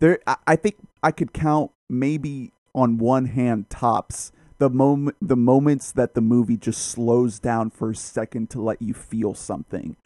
There, 0.00 0.18
I, 0.46 0.56
think 0.56 0.76
I 1.02 1.12
could 1.12 1.32
count 1.32 1.70
maybe 1.88 2.52
on 2.74 2.98
one 2.98 3.26
hand 3.26 3.68
tops 3.68 4.32
the 4.58 4.70
moment 4.70 5.16
the 5.22 5.36
moments 5.36 5.92
that 5.92 6.14
the 6.14 6.20
movie 6.20 6.56
just 6.56 6.88
slows 6.88 7.38
down 7.38 7.70
for 7.70 7.90
a 7.90 7.94
second 7.94 8.50
to 8.50 8.60
let 8.60 8.80
you 8.82 8.92
feel 8.92 9.34
something, 9.34 9.96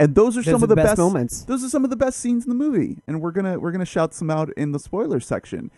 and 0.00 0.14
those 0.14 0.36
are 0.36 0.42
Those 0.42 0.46
some 0.46 0.62
are 0.62 0.64
of 0.64 0.68
the 0.68 0.76
best 0.76 0.88
best 0.88 0.98
moments. 0.98 1.44
Those 1.44 1.64
are 1.64 1.68
some 1.68 1.84
of 1.84 1.90
the 1.90 1.96
best 1.96 2.18
scenes 2.18 2.44
in 2.44 2.48
the 2.48 2.56
movie, 2.56 2.98
and 3.06 3.20
we're 3.20 3.30
gonna 3.30 3.58
we're 3.60 3.70
gonna 3.70 3.84
shout 3.84 4.12
some 4.12 4.28
out 4.28 4.50
in 4.56 4.72
the 4.72 4.80
spoiler 4.80 5.20
section. 5.20 5.70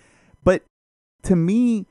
But 0.42 0.62
to 1.24 1.36
me, 1.36 1.86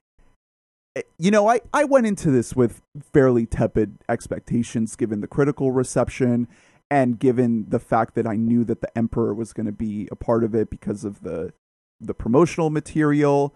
eh, 0.96 1.04
you 1.20 1.30
know, 1.30 1.48
I 1.48 1.62
I 1.74 1.84
went 1.84 2.08
into 2.08 2.32
this 2.32 2.56
with 2.56 2.82
fairly 3.14 3.46
tepid 3.46 4.00
expectations, 4.10 4.96
given 4.96 5.22
the 5.22 5.28
critical 5.28 5.72
reception, 5.72 6.48
and 6.90 7.20
given 7.20 7.70
the 7.70 7.80
fact 7.80 8.16
that 8.16 8.26
I 8.26 8.36
knew 8.36 8.64
that 8.64 8.82
the 8.82 8.98
Emperor 8.98 9.34
was 9.34 9.54
going 9.54 9.68
to 9.68 9.72
be 9.72 10.10
a 10.12 10.16
part 10.16 10.44
of 10.44 10.56
it 10.56 10.72
because 10.72 11.06
of 11.06 11.22
the 11.22 11.54
the 12.02 12.14
promotional 12.14 12.70
material, 12.70 13.54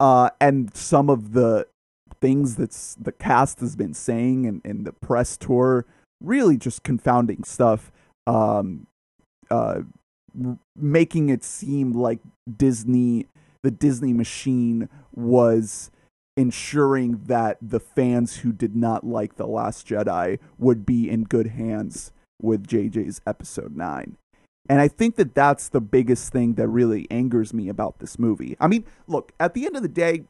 uh, 0.00 0.30
and 0.40 0.74
some 0.76 1.08
of 1.10 1.32
the 1.32 1.66
things 2.20 2.56
that's 2.56 2.94
the 2.96 3.12
cast 3.12 3.60
has 3.60 3.76
been 3.76 3.94
saying 3.94 4.46
and, 4.46 4.60
and 4.64 4.84
the 4.84 4.92
press 4.92 5.36
tour 5.36 5.86
really 6.20 6.56
just 6.56 6.82
confounding 6.82 7.44
stuff 7.44 7.92
um 8.26 8.86
uh 9.50 9.82
r- 10.44 10.58
making 10.74 11.28
it 11.28 11.44
seem 11.44 11.92
like 11.92 12.18
disney 12.56 13.26
the 13.62 13.70
disney 13.70 14.12
machine 14.12 14.88
was 15.14 15.90
ensuring 16.36 17.22
that 17.26 17.56
the 17.62 17.80
fans 17.80 18.38
who 18.38 18.52
did 18.52 18.74
not 18.74 19.04
like 19.04 19.36
the 19.36 19.46
last 19.46 19.86
jedi 19.86 20.38
would 20.58 20.84
be 20.84 21.08
in 21.08 21.22
good 21.22 21.48
hands 21.48 22.12
with 22.40 22.66
jj's 22.66 23.20
episode 23.26 23.76
9 23.76 24.16
and 24.68 24.80
I 24.80 24.88
think 24.88 25.16
that 25.16 25.34
that's 25.34 25.68
the 25.68 25.80
biggest 25.80 26.32
thing 26.32 26.54
that 26.54 26.68
really 26.68 27.06
angers 27.10 27.54
me 27.54 27.68
about 27.68 27.98
this 27.98 28.18
movie. 28.18 28.56
I 28.60 28.68
mean, 28.68 28.84
look, 29.06 29.32
at 29.40 29.54
the 29.54 29.66
end 29.66 29.76
of 29.76 29.82
the 29.82 29.88
day, 29.88 30.24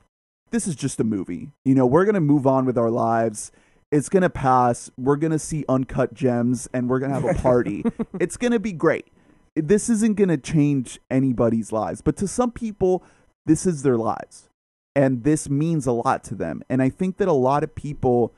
this 0.51 0.67
is 0.67 0.77
just 0.77 1.01
a 1.01 1.05
movie. 1.05 1.51
You 1.65 1.75
know, 1.75 1.87
we're 1.87 2.05
going 2.05 2.15
to 2.15 2.21
move 2.21 2.47
on 2.47 2.65
with 2.65 2.79
our 2.79 2.91
lives. 2.91 3.51
It's 3.91 4.09
going 4.09 4.23
to 4.23 4.31
pass. 4.31 4.91
We're 4.97 5.17
going 5.17 5.33
to 5.33 5.39
see 5.39 5.65
uncut 5.69 6.15
gems 6.15 6.69
and 6.73 6.89
we're 6.89 7.01
going 7.01 7.13
to 7.13 7.21
have 7.21 7.37
a 7.37 7.41
party. 7.41 7.85
it's 8.21 8.37
going 8.37 8.53
to 8.53 8.61
be 8.61 8.73
great. 8.73 9.09
This 9.57 9.89
isn't 9.89 10.17
going 10.17 10.29
to 10.29 10.37
change 10.37 11.01
anybody's 11.11 11.73
lives, 11.73 12.01
but 12.01 12.17
to 12.19 12.29
some 12.29 12.53
people, 12.53 13.03
this 13.45 13.67
is 13.67 13.83
their 13.83 13.97
lives. 13.97 14.49
And 14.95 15.25
this 15.25 15.49
means 15.49 15.87
a 15.87 15.93
lot 15.93 16.23
to 16.25 16.35
them. 16.35 16.63
And 16.69 16.83
I 16.83 16.91
think 16.91 17.17
that 17.17 17.29
a 17.29 17.33
lot 17.33 17.65
of 17.65 17.75
people 17.75 18.33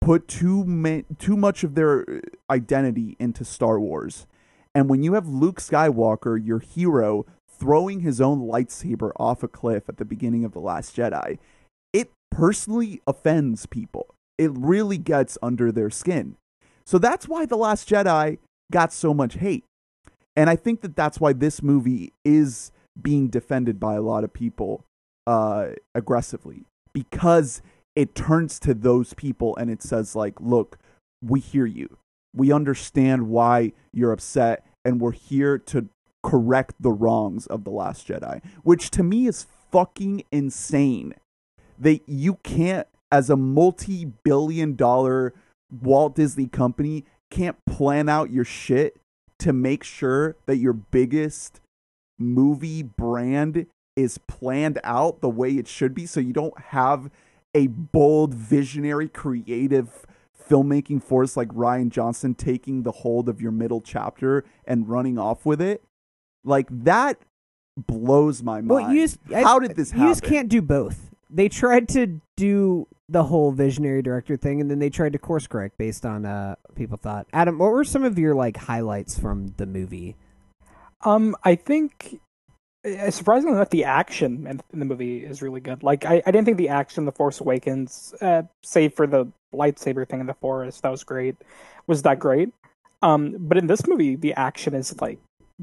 put 0.00 0.28
too 0.28 0.64
ma- 0.64 1.02
too 1.18 1.36
much 1.36 1.62
of 1.62 1.74
their 1.74 2.00
uh, 2.00 2.20
identity 2.50 3.16
into 3.18 3.44
Star 3.44 3.78
Wars. 3.78 4.26
And 4.74 4.88
when 4.88 5.02
you 5.02 5.14
have 5.14 5.26
Luke 5.26 5.60
Skywalker, 5.60 6.38
your 6.44 6.60
hero, 6.60 7.26
throwing 7.48 8.00
his 8.00 8.20
own 8.20 8.40
lightsaber 8.40 9.12
off 9.16 9.42
a 9.42 9.48
cliff 9.48 9.88
at 9.88 9.96
the 9.96 10.04
beginning 10.04 10.44
of 10.44 10.52
The 10.52 10.60
Last 10.60 10.96
Jedi, 10.96 11.38
it 11.92 12.10
personally 12.30 13.00
offends 13.06 13.66
people. 13.66 14.14
It 14.38 14.50
really 14.54 14.98
gets 14.98 15.36
under 15.42 15.70
their 15.70 15.90
skin. 15.90 16.36
So 16.86 16.98
that's 16.98 17.28
why 17.28 17.46
The 17.46 17.56
Last 17.56 17.88
Jedi 17.88 18.38
got 18.72 18.92
so 18.92 19.12
much 19.12 19.34
hate. 19.34 19.64
And 20.36 20.48
I 20.48 20.56
think 20.56 20.80
that 20.80 20.96
that's 20.96 21.20
why 21.20 21.32
this 21.32 21.62
movie 21.62 22.12
is 22.24 22.72
being 23.00 23.28
defended 23.28 23.80
by 23.80 23.94
a 23.94 24.02
lot 24.02 24.24
of 24.24 24.32
people 24.32 24.84
uh, 25.26 25.70
aggressively 25.94 26.64
because 26.92 27.60
it 27.96 28.14
turns 28.14 28.58
to 28.60 28.72
those 28.72 29.12
people 29.14 29.56
and 29.56 29.70
it 29.70 29.82
says, 29.82 30.16
like, 30.16 30.40
look, 30.40 30.78
we 31.22 31.40
hear 31.40 31.66
you 31.66 31.98
we 32.34 32.52
understand 32.52 33.28
why 33.28 33.72
you're 33.92 34.12
upset 34.12 34.64
and 34.84 35.00
we're 35.00 35.12
here 35.12 35.58
to 35.58 35.88
correct 36.22 36.74
the 36.80 36.90
wrongs 36.90 37.46
of 37.46 37.64
the 37.64 37.70
last 37.70 38.06
jedi 38.06 38.42
which 38.62 38.90
to 38.90 39.02
me 39.02 39.26
is 39.26 39.46
fucking 39.70 40.22
insane 40.30 41.14
that 41.78 42.00
you 42.06 42.34
can't 42.42 42.86
as 43.10 43.30
a 43.30 43.36
multi-billion 43.36 44.76
dollar 44.76 45.32
walt 45.80 46.14
disney 46.14 46.46
company 46.46 47.04
can't 47.30 47.56
plan 47.64 48.08
out 48.08 48.30
your 48.30 48.44
shit 48.44 49.00
to 49.38 49.52
make 49.52 49.82
sure 49.82 50.36
that 50.46 50.58
your 50.58 50.74
biggest 50.74 51.60
movie 52.18 52.82
brand 52.82 53.66
is 53.96 54.18
planned 54.18 54.78
out 54.84 55.20
the 55.20 55.28
way 55.28 55.52
it 55.52 55.66
should 55.66 55.94
be 55.94 56.04
so 56.04 56.20
you 56.20 56.32
don't 56.32 56.58
have 56.58 57.10
a 57.54 57.66
bold 57.66 58.34
visionary 58.34 59.08
creative 59.08 60.06
filmmaking 60.50 61.02
force 61.02 61.36
like 61.36 61.48
Rian 61.48 61.90
Johnson 61.90 62.34
taking 62.34 62.82
the 62.82 62.90
hold 62.90 63.28
of 63.28 63.40
your 63.40 63.52
middle 63.52 63.80
chapter 63.80 64.44
and 64.64 64.88
running 64.88 65.18
off 65.18 65.46
with 65.46 65.60
it, 65.60 65.82
like 66.44 66.66
that 66.70 67.18
blows 67.86 68.42
my 68.42 68.56
mind. 68.60 68.68
Well, 68.68 68.92
you 68.92 69.02
just, 69.02 69.18
I- 69.34 69.42
How 69.42 69.58
did 69.58 69.76
this 69.76 69.92
happen? 69.92 70.06
You 70.06 70.10
just 70.10 70.22
can't 70.22 70.48
do 70.48 70.60
both. 70.60 71.10
They 71.30 71.48
tried 71.48 71.88
to 71.90 72.20
do 72.36 72.88
the 73.08 73.22
whole 73.24 73.52
visionary 73.52 74.02
director 74.02 74.36
thing, 74.36 74.60
and 74.60 74.68
then 74.70 74.80
they 74.80 74.90
tried 74.90 75.12
to 75.12 75.18
course 75.18 75.46
correct 75.46 75.78
based 75.78 76.04
on 76.04 76.26
uh 76.26 76.56
people 76.74 76.96
thought. 76.96 77.26
Adam, 77.32 77.58
what 77.58 77.70
were 77.70 77.84
some 77.84 78.02
of 78.02 78.18
your 78.18 78.34
like 78.34 78.56
highlights 78.56 79.16
from 79.18 79.54
the 79.56 79.66
movie? 79.66 80.16
Um, 81.04 81.36
I 81.44 81.54
think 81.54 82.20
uh, 82.84 83.10
surprisingly 83.10 83.54
enough, 83.54 83.70
the 83.70 83.84
action 83.84 84.46
in, 84.46 84.60
in 84.72 84.78
the 84.80 84.84
movie 84.84 85.24
is 85.24 85.40
really 85.42 85.60
good. 85.60 85.82
Like, 85.82 86.04
I, 86.04 86.22
I 86.26 86.30
didn't 86.30 86.46
think 86.46 86.56
the 86.56 86.68
action 86.70 87.02
in 87.02 87.06
The 87.06 87.12
Force 87.12 87.40
Awakens, 87.40 88.14
uh, 88.20 88.42
save 88.62 88.94
for 88.94 89.06
the 89.06 89.28
lightsaber 89.54 90.08
thing 90.08 90.20
in 90.20 90.26
the 90.26 90.34
forest, 90.34 90.82
that 90.82 90.90
was 90.90 91.04
great, 91.04 91.36
was 91.86 92.02
that 92.02 92.18
great. 92.18 92.50
Um, 93.02 93.36
but 93.38 93.56
in 93.58 93.66
this 93.66 93.86
movie, 93.86 94.16
the 94.16 94.34
action 94.34 94.74
is 94.74 94.98
like 95.00 95.18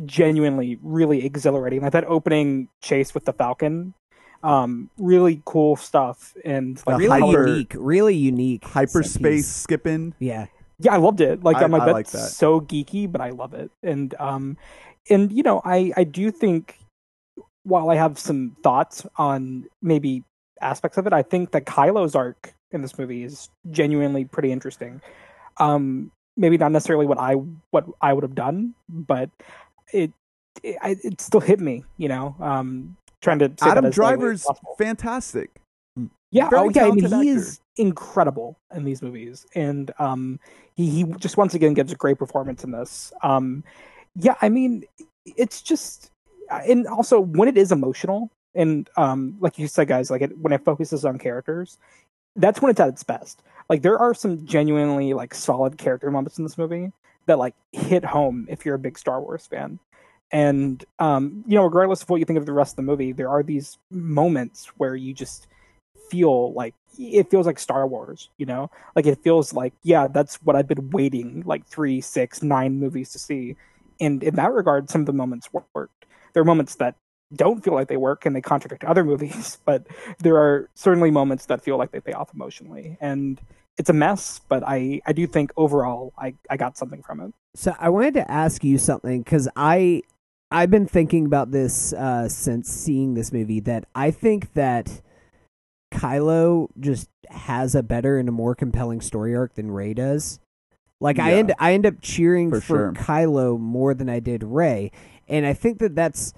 genuinely 0.06 0.80
really 0.82 1.26
exhilarating. 1.26 1.82
Like 1.82 1.92
that 1.94 2.06
opening 2.06 2.70
chase 2.82 3.14
with 3.14 3.26
the 3.26 3.34
Falcon, 3.34 3.94
um, 4.44 4.90
really 4.98 5.42
cool 5.46 5.76
stuff 5.76 6.34
and 6.46 6.82
like 6.88 6.98
Really 6.98 7.22
hyper- 7.22 7.48
unique, 7.48 7.74
really 7.78 8.16
unique 8.16 8.64
set 8.64 8.72
hyperspace 8.74 9.48
skipping. 9.48 10.14
Yeah, 10.20 10.48
yeah, 10.80 10.94
I 10.94 10.98
loved 10.98 11.22
it. 11.22 11.44
Like 11.44 11.58
I- 11.58 11.64
I'm 11.64 11.72
like 11.72 11.84
I 11.84 11.86
that's 11.86 11.94
like 11.94 12.08
that. 12.12 12.30
so 12.30 12.62
geeky, 12.62 13.12
but 13.12 13.22
I 13.22 13.30
love 13.32 13.54
it. 13.54 13.72
And 13.84 14.14
um, 14.20 14.58
and 15.10 15.32
you 15.32 15.44
know, 15.44 15.62
I 15.64 15.92
I 15.96 16.04
do 16.04 16.32
think 16.32 16.78
while 17.64 17.90
I 17.90 17.96
have 17.96 18.18
some 18.18 18.56
thoughts 18.64 19.06
on 19.18 19.66
maybe 19.82 20.24
aspects 20.62 20.98
of 20.98 21.06
it, 21.06 21.14
I 21.14 21.22
think 21.22 21.52
that 21.52 21.66
Kylo's 21.66 22.16
arc 22.16 22.54
in 22.72 22.82
this 22.82 22.98
movie 22.98 23.24
is 23.24 23.50
genuinely 23.72 24.26
pretty 24.26 24.52
interesting. 24.52 25.02
Um, 25.58 26.12
maybe 26.36 26.58
not 26.58 26.72
necessarily 26.72 27.06
what 27.06 27.18
I 27.20 27.34
what 27.72 27.86
I 28.02 28.14
would 28.14 28.24
have 28.24 28.36
done, 28.36 28.76
but 28.90 29.30
it 29.94 30.12
it, 30.64 30.78
I- 30.82 30.98
it 31.04 31.22
still 31.22 31.42
hit 31.42 31.60
me. 31.60 31.84
You 31.98 32.10
know, 32.10 32.36
um, 32.40 32.98
trying 33.22 33.40
to 33.40 33.52
Adam 33.62 33.90
Driver's 33.90 34.46
fantastic. 34.78 35.52
Yeah, 36.30 36.50
Very 36.50 36.68
oh 36.68 36.70
yeah, 36.76 36.86
I 36.86 36.92
mean 36.92 37.06
he 37.06 37.06
actor. 37.06 37.40
is 37.40 37.62
incredible 37.78 38.58
in 38.76 38.84
these 38.84 39.02
movies, 39.02 39.46
and 39.56 39.92
um, 39.98 40.40
he 40.76 40.90
he 40.90 41.04
just 41.20 41.38
once 41.38 41.54
again 41.54 41.74
gives 41.74 41.92
a 41.92 41.96
great 41.96 42.18
performance 42.20 42.64
in 42.64 42.72
this. 42.72 43.14
Um, 43.24 43.64
yeah, 44.16 44.36
I 44.42 44.50
mean 44.50 44.84
it's 45.38 45.62
just, 45.62 46.12
and 46.50 46.86
also 46.88 47.20
when 47.20 47.48
it 47.48 47.58
is 47.58 47.72
emotional, 47.72 48.30
and 48.56 48.90
um, 48.98 49.38
like 49.40 49.58
you 49.58 49.68
said, 49.68 49.88
guys, 49.88 50.12
like 50.12 50.22
it, 50.22 50.38
when 50.38 50.52
it 50.54 50.64
focuses 50.66 51.06
on 51.06 51.18
characters, 51.18 51.78
that's 52.38 52.62
when 52.62 52.72
it's 52.72 52.80
at 52.80 52.90
its 52.90 53.04
best. 53.04 53.42
Like 53.70 53.82
there 53.82 54.00
are 54.00 54.14
some 54.14 54.46
genuinely 54.46 55.14
like 55.14 55.34
solid 55.34 55.78
character 55.78 56.10
moments 56.10 56.38
in 56.38 56.46
this 56.46 56.58
movie 56.58 56.94
that 57.26 57.38
like 57.38 57.56
hit 57.74 58.06
home 58.06 58.46
if 58.50 58.66
you're 58.66 58.76
a 58.76 58.80
big 58.80 58.98
Star 58.98 59.20
Wars 59.22 59.46
fan. 59.46 59.80
And 60.32 60.84
um, 61.00 61.44
you 61.48 61.56
know, 61.56 61.64
regardless 61.64 62.02
of 62.02 62.10
what 62.10 62.20
you 62.20 62.26
think 62.26 62.40
of 62.40 62.46
the 62.46 62.54
rest 62.54 62.74
of 62.74 62.76
the 62.78 62.82
movie, 62.84 63.12
there 63.12 63.30
are 63.30 63.44
these 63.44 63.78
moments 63.92 64.68
where 64.78 64.96
you 64.96 65.14
just 65.14 65.48
feel 66.10 66.54
like 66.54 66.74
it 66.98 67.30
feels 67.30 67.46
like 67.46 67.60
Star 67.60 67.86
Wars, 67.86 68.30
you 68.38 68.46
know? 68.46 68.70
Like 68.96 69.06
it 69.06 69.22
feels 69.24 69.54
like, 69.54 69.74
yeah, 69.84 70.08
that's 70.08 70.36
what 70.44 70.56
I've 70.56 70.68
been 70.68 70.90
waiting 70.90 71.44
like 71.46 71.66
three, 71.66 72.02
six, 72.02 72.42
nine 72.42 72.80
movies 72.80 73.12
to 73.12 73.20
see. 73.20 73.56
And 74.00 74.24
in 74.24 74.36
that 74.36 74.54
regard, 74.54 74.90
some 74.90 75.02
of 75.02 75.08
the 75.08 75.14
moments 75.14 75.50
worked. 75.52 76.06
There 76.34 76.42
are 76.42 76.46
moments 76.46 76.76
that 76.76 76.96
don't 77.36 77.64
feel 77.64 77.74
like 77.74 77.88
they 77.88 77.98
work 77.98 78.26
and 78.26 78.36
they 78.36 78.42
contradict 78.42 78.84
other 78.84 79.04
movies, 79.04 79.58
but 79.66 79.88
there 80.20 80.38
are 80.38 80.70
certainly 80.74 81.12
moments 81.12 81.46
that 81.48 81.62
feel 81.62 81.78
like 81.78 81.92
they 81.92 82.00
pay 82.00 82.14
off 82.14 82.34
emotionally. 82.34 82.98
And 83.02 83.40
it's 83.78 83.90
a 83.90 83.94
mess, 83.94 84.42
but 84.48 84.64
I, 84.66 85.02
I 85.06 85.14
do 85.14 85.28
think 85.28 85.52
overall 85.56 86.14
I, 86.18 86.34
I 86.50 86.58
got 86.58 86.78
something 86.78 87.04
from 87.04 87.20
it. 87.20 87.34
So 87.56 87.76
I 87.80 87.90
wanted 87.90 88.16
to 88.16 88.32
ask 88.32 88.64
you 88.64 88.78
something 88.78 89.22
because 89.22 89.48
I 89.56 90.04
I've 90.50 90.72
been 90.72 90.88
thinking 90.88 91.26
about 91.26 91.52
this 91.52 91.92
uh, 91.94 92.30
since 92.30 92.70
seeing 92.70 93.16
this 93.16 93.34
movie. 93.34 93.60
That 93.60 93.86
I 93.94 94.12
think 94.12 94.54
that 94.54 95.02
Kylo 95.92 96.70
just 96.80 97.10
has 97.30 97.76
a 97.76 97.84
better 97.84 98.18
and 98.18 98.30
a 98.30 98.32
more 98.32 98.56
compelling 98.56 99.02
story 99.02 99.36
arc 99.36 99.56
than 99.56 99.72
Rey 99.72 99.94
does. 99.94 100.40
Like 101.00 101.20
I 101.20 101.34
end 101.34 101.54
I 101.60 101.74
end 101.74 101.86
up 101.86 101.96
cheering 102.02 102.50
For 102.50 102.62
for, 102.62 102.66
sure. 102.66 102.94
Kylo 102.94 103.60
more 103.60 103.94
than 103.94 104.10
I 104.10 104.20
did 104.20 104.44
Rey, 104.44 104.92
and 105.28 105.46
I 105.46 105.54
think 105.54 105.80
that 105.80 105.96
that's 105.96 106.34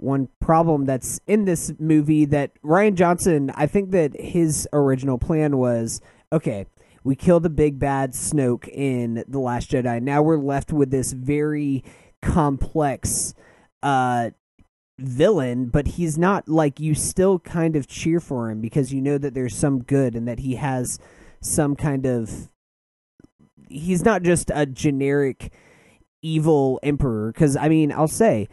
one 0.00 0.28
problem 0.40 0.86
that's 0.86 1.20
in 1.26 1.44
this 1.44 1.72
movie 1.78 2.24
that 2.26 2.50
Rian 2.62 2.94
Johnson. 2.94 3.50
I 3.54 3.66
think 3.66 3.90
that 3.90 4.18
his 4.18 4.66
original 4.72 5.18
plan 5.18 5.58
was 5.58 6.00
okay. 6.32 6.66
We 7.04 7.16
kill 7.16 7.40
the 7.40 7.50
big 7.50 7.78
bad 7.78 8.12
Snoke 8.12 8.68
in 8.68 9.24
the 9.26 9.38
Last 9.38 9.70
Jedi. 9.70 10.02
Now 10.02 10.22
we're 10.22 10.36
left 10.36 10.72
with 10.72 10.90
this 10.90 11.12
very 11.12 11.84
complex 12.22 13.34
uh 13.82 14.30
villain, 14.98 15.66
but 15.68 15.86
he's 15.86 16.18
not 16.18 16.48
like 16.48 16.78
you 16.78 16.94
still 16.94 17.38
kind 17.38 17.76
of 17.76 17.86
cheer 17.86 18.20
for 18.20 18.50
him 18.50 18.60
because 18.60 18.92
you 18.92 19.00
know 19.00 19.16
that 19.16 19.32
there's 19.32 19.56
some 19.56 19.82
good 19.82 20.14
and 20.14 20.28
that 20.28 20.40
he 20.40 20.56
has 20.56 20.98
some 21.40 21.74
kind 21.74 22.04
of 22.04 22.50
he's 23.68 24.04
not 24.04 24.22
just 24.22 24.50
a 24.54 24.66
generic 24.66 25.52
evil 26.22 26.78
emperor 26.82 27.32
cuz 27.32 27.56
I 27.56 27.68
mean, 27.68 27.92
I'll 27.92 28.08
say 28.08 28.48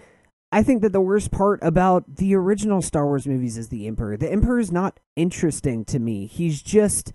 I 0.52 0.64
think 0.64 0.82
that 0.82 0.94
the 0.94 1.02
worst 1.02 1.32
part 1.32 1.60
about 1.62 2.16
the 2.18 2.34
original 2.36 2.82
Star 2.82 3.06
Wars 3.06 3.28
movies 3.28 3.58
is 3.58 3.70
the 3.70 3.86
emperor. 3.88 4.16
The 4.18 4.32
emperor 4.32 4.60
is 4.60 4.72
not 4.72 5.00
interesting 5.16 5.84
to 5.86 6.00
me. 6.00 6.26
He's 6.26 6.62
just 6.62 7.12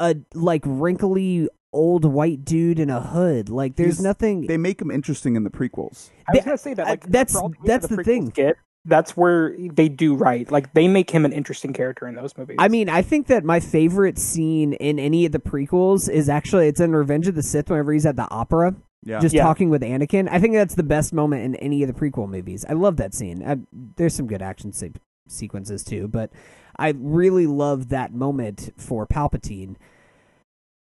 a 0.00 0.16
like 0.34 0.62
wrinkly 0.64 1.48
old 1.74 2.04
white 2.04 2.44
dude 2.44 2.78
in 2.78 2.88
a 2.90 3.00
hood. 3.00 3.48
Like 3.50 3.76
there's 3.76 3.96
He's- 3.98 4.02
nothing 4.02 4.46
They 4.46 4.56
make 4.56 4.80
him 4.80 4.90
interesting 4.90 5.36
in 5.36 5.44
the 5.44 5.50
prequels. 5.50 6.10
I 6.28 6.32
was 6.32 6.34
Th- 6.34 6.44
gonna 6.44 6.58
say 6.58 6.74
that 6.74 6.86
uh, 6.86 6.90
like 6.90 7.06
that's- 7.06 7.32
for 7.32 7.42
all 7.42 7.52
that's 7.64 7.86
that 7.88 7.96
the 7.96 8.04
thing. 8.04 8.26
Get, 8.28 8.56
that's 8.84 9.16
where 9.16 9.54
they 9.58 9.88
do 9.88 10.14
right. 10.14 10.50
Like 10.50 10.72
they 10.74 10.88
make 10.88 11.10
him 11.10 11.24
an 11.24 11.32
interesting 11.32 11.72
character 11.72 12.08
in 12.08 12.14
those 12.16 12.36
movies. 12.36 12.56
I 12.58 12.68
mean, 12.68 12.88
I 12.88 13.00
think 13.02 13.26
that 13.28 13.44
my 13.44 13.60
favorite 13.60 14.18
scene 14.18 14.72
in 14.74 14.98
any 14.98 15.24
of 15.24 15.32
the 15.32 15.38
prequels 15.38 16.10
is 16.10 16.28
actually 16.28 16.68
it's 16.68 16.80
in 16.80 16.92
Revenge 16.92 17.28
of 17.28 17.34
the 17.36 17.42
Sith 17.44 17.70
whenever 17.70 17.92
he's 17.92 18.06
at 18.06 18.16
the 18.16 18.28
opera, 18.30 18.74
Yeah. 19.04 19.20
just 19.20 19.34
Yeah. 19.34 19.42
talking 19.42 19.68
with 19.70 19.82
Anakin. 19.82 20.28
I 20.30 20.38
think 20.38 20.54
that's 20.54 20.74
the 20.74 20.82
best 20.82 21.12
moment 21.12 21.44
in 21.44 21.54
any 21.56 21.82
of 21.82 21.92
the 21.92 21.98
prequel 21.98 22.28
movies. 22.28 22.64
I 22.68 22.74
love 22.74 22.96
that 22.98 23.14
scene. 23.14 23.42
I, 23.46 23.58
there's 23.96 24.14
some 24.14 24.26
good 24.26 24.42
action 24.42 24.72
se- 24.72 24.92
sequences 25.28 25.82
too, 25.82 26.08
but 26.08 26.30
I 26.78 26.94
really 26.96 27.46
love 27.46 27.88
that 27.88 28.12
moment 28.14 28.72
for 28.76 29.06
Palpatine. 29.06 29.76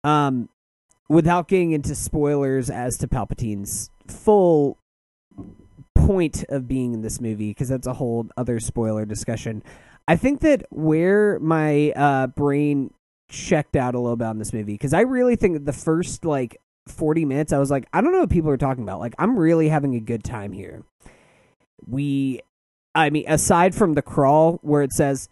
Um, 0.05 0.49
without 1.09 1.49
getting 1.49 1.73
into 1.73 1.95
spoilers 1.95 2.71
as 2.71 2.97
to 2.99 3.09
Palpatine's 3.09 3.91
full 4.07 4.79
point 5.95 6.45
of 6.49 6.69
being 6.69 6.95
in 6.95 7.03
this 7.03 7.21
movie, 7.21 7.51
because 7.51 7.69
that's 7.69 7.87
a 7.87 7.95
whole 7.95 8.29
other 8.37 8.61
spoiler 8.61 9.05
discussion. 9.05 9.63
I 10.07 10.15
think 10.17 10.41
that 10.41 10.67
where 10.71 11.41
my 11.41 11.91
uh, 11.93 12.29
brain 12.29 12.93
checked 13.29 13.75
out 13.75 13.97
a 13.97 13.99
little 13.99 14.17
bit 14.17 14.27
on 14.27 14.39
this 14.39 14.53
movie, 14.53 14.75
because 14.75 14.93
I 14.93 15.01
really 15.01 15.35
think 15.35 15.55
that 15.55 15.65
the 15.65 15.73
first 15.73 16.25
like 16.25 16.57
40 16.89 17.25
minutes, 17.25 17.53
I 17.53 17.59
was 17.59 17.71
like, 17.71 17.87
I 17.93 18.01
don't 18.01 18.13
know 18.13 18.21
what 18.21 18.31
people 18.31 18.51
are 18.51 18.57
talking 18.57 18.83
about. 18.85 19.01
Like, 19.01 19.15
I'm 19.19 19.39
really 19.39 19.69
having 19.69 19.95
a 19.95 20.01
good 20.01 20.25
time 20.25 20.53
here. 20.53 20.85
We, 21.87 22.41
I 22.95 23.11
mean, 23.11 23.25
aside 23.29 23.75
from 23.75 23.95
the 23.95 24.03
crawl 24.03 24.59
where 24.63 24.83
it 24.83 24.93
says, 24.93 25.29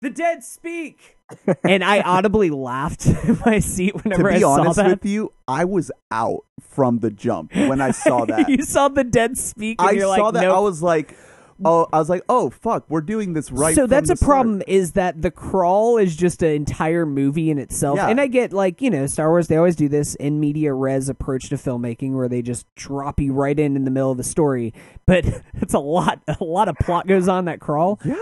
the 0.00 0.10
dead 0.10 0.44
speak. 0.44 1.16
and 1.64 1.82
I 1.82 2.00
audibly 2.04 2.50
laughed 2.50 3.06
in 3.06 3.38
my 3.44 3.58
seat 3.58 3.94
whenever 4.02 4.30
I 4.30 4.38
saw 4.40 4.56
that. 4.56 4.62
To 4.62 4.64
be 4.64 4.68
honest 4.68 4.84
with 4.84 5.04
you, 5.06 5.32
I 5.46 5.64
was 5.64 5.90
out 6.10 6.44
from 6.60 7.00
the 7.00 7.10
jump 7.10 7.54
when 7.54 7.80
I 7.80 7.90
saw 7.90 8.24
that. 8.26 8.48
you 8.48 8.62
saw 8.62 8.88
the 8.88 9.04
dead 9.04 9.36
speak, 9.36 9.80
and 9.80 9.88
I 9.88 9.92
you're 9.92 10.02
saw 10.16 10.26
like, 10.26 10.34
that. 10.34 10.42
nope. 10.42 10.56
I 10.56 10.60
was 10.60 10.82
like, 10.82 11.16
oh, 11.64 11.86
I 11.92 11.98
was 11.98 12.08
like, 12.08 12.22
oh 12.28 12.50
fuck, 12.50 12.84
we're 12.88 13.00
doing 13.00 13.32
this 13.32 13.50
right. 13.50 13.74
so 13.74 13.82
from 13.82 13.90
that's 13.90 14.08
the 14.08 14.14
a 14.14 14.16
start. 14.16 14.28
problem 14.28 14.62
is 14.66 14.92
that 14.92 15.20
the 15.22 15.30
crawl 15.30 15.98
is 15.98 16.14
just 16.16 16.42
an 16.42 16.50
entire 16.50 17.04
movie 17.06 17.50
in 17.50 17.58
itself 17.58 17.96
Yeah. 17.96 18.08
and 18.08 18.20
i 18.20 18.26
get 18.26 18.52
like 18.52 18.80
you 18.82 18.90
know 18.90 19.06
star 19.06 19.28
wars 19.30 19.48
they 19.48 19.56
always 19.56 19.76
do 19.76 19.88
this 19.88 20.14
in 20.16 20.38
media 20.40 20.72
res 20.72 21.08
approach 21.08 21.48
to 21.48 21.56
filmmaking 21.56 22.12
where 22.14 22.28
they 22.28 22.42
just 22.42 22.66
drop 22.74 23.18
you 23.20 23.32
right 23.32 23.58
in 23.58 23.76
in 23.76 23.84
the 23.84 23.90
middle 23.90 24.10
of 24.10 24.16
the 24.16 24.24
story 24.24 24.72
but 25.06 25.24
it's 25.54 25.74
a 25.74 25.78
lot 25.78 26.20
a 26.28 26.44
lot 26.44 26.68
of 26.68 26.76
plot 26.76 27.06
goes 27.06 27.28
on 27.28 27.46
that 27.46 27.60
crawl 27.60 27.98
Yeah. 28.04 28.14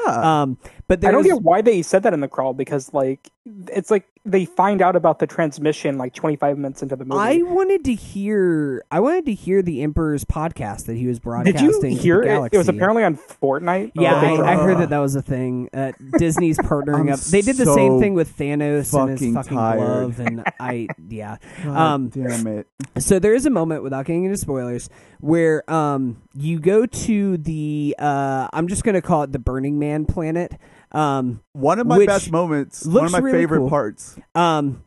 um 0.43 0.59
but 0.89 1.05
I 1.05 1.11
don't 1.11 1.23
there's 1.25 1.35
get 1.37 1.43
why 1.43 1.63
they 1.63 1.83
said 1.83 2.05
that 2.05 2.15
in 2.15 2.21
the 2.21 2.29
crawl 2.29 2.55
because 2.55 2.93
like 2.95 3.31
it's 3.69 3.91
like 3.91 4.07
they 4.25 4.45
find 4.45 4.81
out 4.83 4.97
about 4.97 5.19
the 5.21 5.27
transmission 5.27 5.99
like 5.99 6.13
25 6.15 6.59
minutes 6.59 6.83
into 6.83 6.97
the 6.97 7.05
movie. 7.05 7.21
I 7.21 7.43
wanted 7.43 7.85
to 7.85 7.95
hear. 7.95 8.85
I 8.91 8.99
wanted 8.99 9.27
to 9.27 9.35
hear 9.35 9.63
the 9.63 9.83
Emperor's 9.83 10.25
podcast 10.25 10.87
that 10.87 10.97
he 10.97 11.07
was 11.07 11.21
broadcasting. 11.21 11.53
Did 11.53 11.61
broadcasting. 11.61 11.91
you 11.91 11.95
to 11.95 11.97
the 11.97 12.03
hear 12.03 12.23
it? 12.45 12.53
It 12.55 12.59
was 12.59 12.69
apparently 12.69 13.05
on 13.05 13.15
Fortnite. 13.29 13.93
Yeah, 13.95 14.15
I, 14.15 14.53
I 14.53 14.57
heard 14.57 14.79
that 14.79 14.91
that 14.91 14.99
was 14.99 15.15
a 15.17 15.23
thing. 15.23 15.69
Uh, 15.73 15.93
Disney's 16.19 16.59
partnering 16.71 17.13
up. 17.13 17.21
They 17.21 17.43
did 17.43 17.57
the 17.57 17.65
so 17.65 17.75
same 17.75 18.01
thing 18.01 18.15
with 18.15 18.37
Thanos 18.37 18.93
and 18.99 19.11
his 19.19 19.35
fucking 19.35 19.35
tired. 19.59 19.79
glove, 19.79 20.21
and 20.21 20.45
I 20.61 20.89
yeah. 21.09 21.37
Um, 21.65 22.09
damn 22.09 22.47
it. 22.47 22.67
So 22.99 23.19
there 23.19 23.35
is 23.35 23.47
a 23.47 23.51
moment, 23.51 23.83
without 23.83 24.07
getting 24.07 24.25
into 24.25 24.37
spoilers, 24.39 24.89
where 25.21 25.69
um 25.71 26.23
you 26.35 26.59
go 26.59 26.87
to 26.87 27.37
the 27.39 27.95
uh 27.99 28.49
I'm 28.53 28.69
just 28.69 28.85
gonna 28.85 29.03
call 29.03 29.23
it 29.23 29.33
the 29.33 29.39
Burning 29.39 29.79
Man 29.79 30.07
planet. 30.07 30.53
Um 30.93 31.43
One 31.53 31.79
of 31.79 31.87
my 31.87 32.05
best 32.07 32.31
moments. 32.31 32.87
One 32.87 33.05
of 33.05 33.13
my 33.13 33.19
really 33.19 33.39
favorite 33.39 33.59
cool. 33.59 33.71
parts. 33.71 34.19
um 34.35 34.83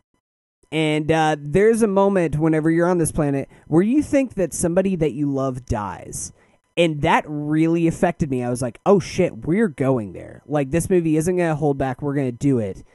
and 0.71 1.11
uh, 1.11 1.35
there's 1.39 1.81
a 1.81 1.87
moment 1.87 2.37
whenever 2.37 2.69
you're 2.69 2.87
on 2.87 2.99
this 2.99 3.11
planet 3.11 3.49
where 3.67 3.81
you 3.81 4.03
think 4.03 4.35
that 4.35 4.53
somebody 4.53 4.95
that 4.97 5.13
you 5.13 5.31
love 5.31 5.65
dies. 5.65 6.31
And 6.79 7.01
that 7.01 7.25
really 7.27 7.87
affected 7.87 8.31
me. 8.31 8.41
I 8.41 8.49
was 8.49 8.61
like, 8.61 8.79
oh 8.85 9.01
shit, 9.01 9.45
we're 9.45 9.67
going 9.67 10.13
there. 10.13 10.41
Like, 10.45 10.71
this 10.71 10.89
movie 10.89 11.17
isn't 11.17 11.35
going 11.35 11.49
to 11.49 11.55
hold 11.55 11.77
back. 11.77 12.01
We're 12.01 12.15
going 12.15 12.31
to 12.31 12.37
do 12.37 12.57
it. 12.57 12.85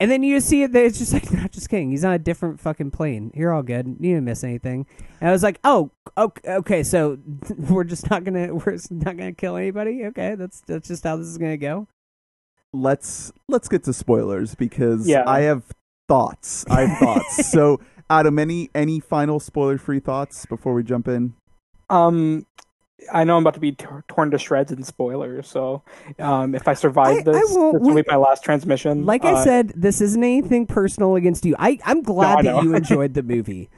And 0.00 0.10
then 0.10 0.24
you 0.24 0.40
see 0.40 0.64
it 0.64 0.72
there. 0.72 0.84
It's 0.84 0.98
just 0.98 1.12
like, 1.14 1.32
not 1.32 1.52
just 1.52 1.68
kidding. 1.68 1.92
He's 1.92 2.04
on 2.04 2.12
a 2.12 2.18
different 2.18 2.58
fucking 2.58 2.90
plane. 2.90 3.30
You're 3.34 3.52
all 3.52 3.62
good. 3.62 3.86
You 3.86 4.14
didn't 4.14 4.24
miss 4.24 4.42
anything. 4.42 4.84
And 5.20 5.28
I 5.28 5.32
was 5.32 5.44
like, 5.44 5.60
oh, 5.62 5.92
okay, 6.18 6.54
okay 6.54 6.82
so 6.82 7.18
we're 7.56 7.84
just 7.84 8.10
not 8.10 8.24
going 8.24 8.34
to, 8.48 8.52
we're 8.52 8.72
just 8.72 8.90
not 8.90 9.16
going 9.16 9.32
to 9.32 9.40
kill 9.40 9.56
anybody. 9.56 10.06
Okay, 10.06 10.34
that's, 10.34 10.60
that's 10.66 10.88
just 10.88 11.04
how 11.04 11.16
this 11.16 11.28
is 11.28 11.38
going 11.38 11.52
to 11.52 11.56
go. 11.58 11.86
Let's 12.74 13.32
let's 13.48 13.68
get 13.68 13.84
to 13.84 13.92
spoilers 13.92 14.54
because 14.56 15.06
Yeah. 15.06 15.22
I 15.24 15.42
have 15.42 15.62
thoughts. 16.08 16.64
I 16.68 16.86
have 16.86 16.98
thoughts. 16.98 17.48
So, 17.48 17.80
Adam, 18.10 18.38
any 18.40 18.70
any 18.74 18.98
final 18.98 19.38
spoiler 19.38 19.78
free 19.78 20.00
thoughts 20.00 20.46
before 20.46 20.72
we 20.74 20.82
jump 20.82 21.06
in? 21.06 21.34
Um, 21.90 22.46
I 23.12 23.24
know 23.24 23.36
I'm 23.36 23.42
about 23.42 23.54
to 23.54 23.60
be 23.60 23.72
t- 23.72 23.86
torn 24.08 24.30
to 24.32 24.38
shreds 24.38 24.70
in 24.72 24.82
spoilers, 24.82 25.48
so 25.48 25.82
um, 26.18 26.54
if 26.54 26.68
I 26.68 26.74
survive 26.74 27.16
I- 27.16 27.20
I 27.20 27.22
this, 27.22 27.52
won't- 27.54 27.78
this 27.78 27.88
will 27.88 27.94
be 27.94 28.04
my 28.08 28.16
last 28.16 28.44
transmission. 28.44 29.06
Like 29.06 29.24
I 29.24 29.32
Uh, 29.32 29.44
said, 29.44 29.72
this 29.74 30.00
isn't 30.00 30.22
anything 30.22 30.66
personal 30.66 31.16
against 31.16 31.44
you. 31.44 31.56
I, 31.58 31.78
I'm 31.84 32.02
glad 32.02 32.38
I 32.38 32.42
that 32.42 32.62
you 32.64 32.74
enjoyed 32.82 33.14
the 33.14 33.22
movie. 33.22 33.70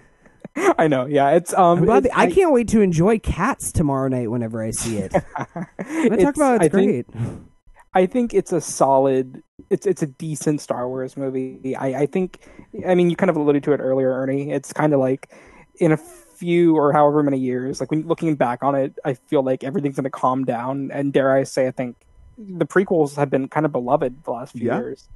I 0.57 0.87
know, 0.89 1.07
yeah, 1.07 1.31
it's 1.31 1.53
um, 1.55 1.83
it's- 1.85 2.03
that- 2.05 2.17
I 2.19 2.31
can't 2.31 2.53
wait 2.53 2.69
to 2.69 2.81
enjoy 2.81 3.19
Cats 3.19 3.73
tomorrow 3.73 4.09
night 4.09 4.31
whenever 4.31 4.63
I 4.63 4.71
see 4.71 4.99
it. 4.99 5.13
Gonna 5.79 6.17
talk 6.19 6.37
about 6.37 6.63
it's 6.63 6.75
I 6.75 6.77
think- 6.79 7.07
great. 7.17 7.25
I 7.97 8.07
think 8.07 8.35
it's 8.35 8.53
a 8.53 8.61
solid. 8.61 9.41
It's 9.71 9.87
it's 9.87 10.03
a 10.03 10.07
decent 10.09 10.61
Star 10.61 10.89
Wars 10.89 11.17
movie. 11.17 11.77
I 11.77 12.01
I 12.03 12.07
think. 12.07 12.41
I 12.87 12.95
mean, 12.97 13.09
you 13.09 13.15
kind 13.15 13.31
of 13.31 13.37
alluded 13.37 13.63
to 13.65 13.73
it 13.73 13.79
earlier, 13.79 14.13
Ernie. 14.13 14.51
It's 14.51 14.73
kind 14.73 14.93
of 14.93 14.99
like 14.99 15.31
in 15.79 15.93
a 15.93 15.97
few 16.45 16.77
or 16.77 16.93
however 16.93 17.23
many 17.23 17.39
years, 17.39 17.81
like 17.81 17.91
when 17.91 18.07
looking 18.07 18.35
back 18.37 18.63
on 18.63 18.75
it, 18.75 18.99
I 19.05 19.15
feel 19.15 19.43
like 19.43 19.65
everything's 19.65 19.97
going 19.97 20.05
to 20.05 20.11
calm 20.11 20.45
down. 20.45 20.91
And 20.93 21.13
dare 21.13 21.33
I 21.33 21.45
say, 21.45 21.67
I 21.67 21.71
think 21.71 21.97
the 22.37 22.67
prequels 22.67 23.17
have 23.17 23.31
been 23.31 23.49
kind 23.49 23.65
of 23.65 23.73
beloved 23.73 24.25
the 24.25 24.31
last 24.31 24.53
few 24.53 24.67
Yeah. 24.67 24.79
years, 24.79 25.09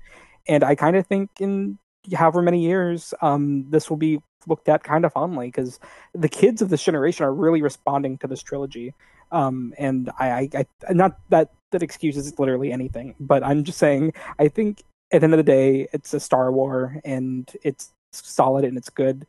and 0.46 0.64
I 0.64 0.74
kind 0.74 0.96
of 0.96 1.06
think 1.06 1.28
in 1.40 1.78
however 2.14 2.40
many 2.40 2.60
years, 2.62 3.12
um, 3.20 3.66
this 3.68 3.90
will 3.90 3.98
be 3.98 4.22
looked 4.46 4.68
at 4.68 4.82
kind 4.82 5.04
of 5.04 5.12
fondly 5.12 5.48
because 5.48 5.78
the 6.14 6.28
kids 6.28 6.62
of 6.62 6.70
this 6.70 6.82
generation 6.82 7.24
are 7.26 7.34
really 7.34 7.60
responding 7.60 8.16
to 8.18 8.26
this 8.26 8.42
trilogy. 8.42 8.94
Um, 9.30 9.74
and 9.76 10.10
I, 10.18 10.48
I, 10.54 10.66
I, 10.88 10.92
not 10.94 11.18
that 11.28 11.50
that 11.72 11.82
excuses 11.82 12.38
literally 12.38 12.72
anything, 12.72 13.14
but 13.20 13.42
I'm 13.44 13.64
just 13.64 13.78
saying, 13.78 14.14
I 14.38 14.48
think 14.48 14.82
at 15.12 15.20
the 15.20 15.24
end 15.24 15.34
of 15.34 15.38
the 15.38 15.42
day, 15.42 15.88
it's 15.92 16.14
a 16.14 16.20
Star 16.20 16.50
War 16.50 16.96
and 17.04 17.50
it's 17.62 17.92
solid 18.12 18.64
and 18.64 18.78
it's 18.78 18.88
good. 18.88 19.26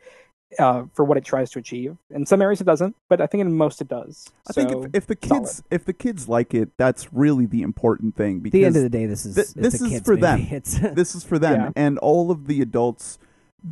Uh, 0.58 0.84
for 0.94 1.06
what 1.06 1.18
it 1.18 1.24
tries 1.24 1.52
to 1.52 1.60
achieve. 1.60 1.96
In 2.10 2.26
some 2.26 2.42
areas 2.42 2.60
it 2.62 2.64
doesn't, 2.66 2.96
but 3.08 3.22
I 3.22 3.28
think 3.28 3.42
in 3.42 3.56
most 3.56 3.82
it 3.82 3.88
does. 3.88 4.28
I 4.50 4.54
think 4.54 4.72
if, 4.72 4.90
if 4.96 5.08
the 5.08 5.18
solid. 5.28 5.42
kids 5.44 5.64
if 5.70 5.86
the 5.86 5.94
kids 5.94 6.28
like 6.28 6.54
it, 6.54 6.70
that's 6.78 7.14
really 7.14 7.46
the 7.46 7.62
important 7.62 8.16
thing 8.16 8.40
Because 8.40 8.54
At 8.66 8.74
because 8.74 8.74
the 8.74 8.80
end 8.80 8.86
of 8.86 8.92
the 8.92 8.98
day, 8.98 9.06
this 9.06 9.26
is 9.26 9.36
Th- 9.36 9.46
it's 9.46 9.54
this 9.54 9.82
is 9.82 9.90
kid's 9.90 10.06
for 10.06 10.12
movie. 10.14 10.22
them. 10.22 10.48
It's 10.52 10.80
this 10.96 11.14
is 11.16 11.24
for 11.24 11.38
them 11.38 11.60
Yeah. 11.62 11.72
and 11.76 11.98
all 12.00 12.32
of 12.32 12.48
the 12.48 12.62
adults 12.62 13.20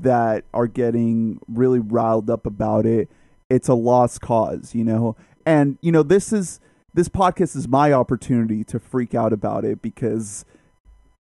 that 0.01 0.43
are 0.53 0.67
getting 0.67 1.39
really 1.47 1.79
riled 1.79 2.29
up 2.29 2.45
about 2.45 2.85
it 2.85 3.09
it's 3.49 3.69
a 3.69 3.73
lost 3.73 4.19
cause 4.19 4.75
you 4.75 4.83
know 4.83 5.15
and 5.45 5.77
you 5.81 5.93
know 5.93 6.03
this 6.03 6.33
is 6.33 6.59
this 6.93 7.07
podcast 7.07 7.55
is 7.55 7.69
my 7.69 7.93
opportunity 7.93 8.65
to 8.65 8.79
freak 8.79 9.15
out 9.15 9.31
about 9.31 9.63
it 9.63 9.81
because 9.81 10.43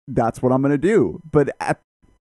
that's 0.09 0.41
what 0.41 0.51
i'm 0.51 0.63
going 0.63 0.73
to 0.73 0.79
do 0.79 1.21
but 1.31 1.55
at, 1.61 1.79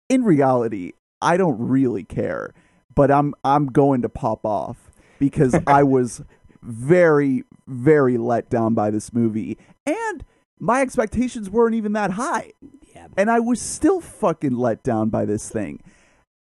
in 0.08 0.24
reality 0.24 0.92
i 1.20 1.36
don't 1.36 1.58
really 1.58 2.04
care 2.04 2.54
but 2.94 3.10
i'm 3.10 3.34
i'm 3.44 3.66
going 3.66 4.02
to 4.02 4.08
pop 4.08 4.44
off 4.44 4.90
because 5.18 5.54
i 5.66 5.82
was 5.82 6.22
very 6.62 7.44
very 7.66 8.18
let 8.18 8.50
down 8.50 8.74
by 8.74 8.90
this 8.90 9.12
movie 9.12 9.58
and 9.86 10.24
my 10.58 10.82
expectations 10.82 11.48
weren't 11.48 11.74
even 11.74 11.92
that 11.94 12.12
high 12.12 12.52
yeah. 12.94 13.06
and 13.16 13.30
I 13.30 13.40
was 13.40 13.60
still 13.60 14.00
fucking 14.00 14.56
let 14.56 14.82
down 14.82 15.08
by 15.08 15.24
this 15.24 15.48
thing. 15.48 15.82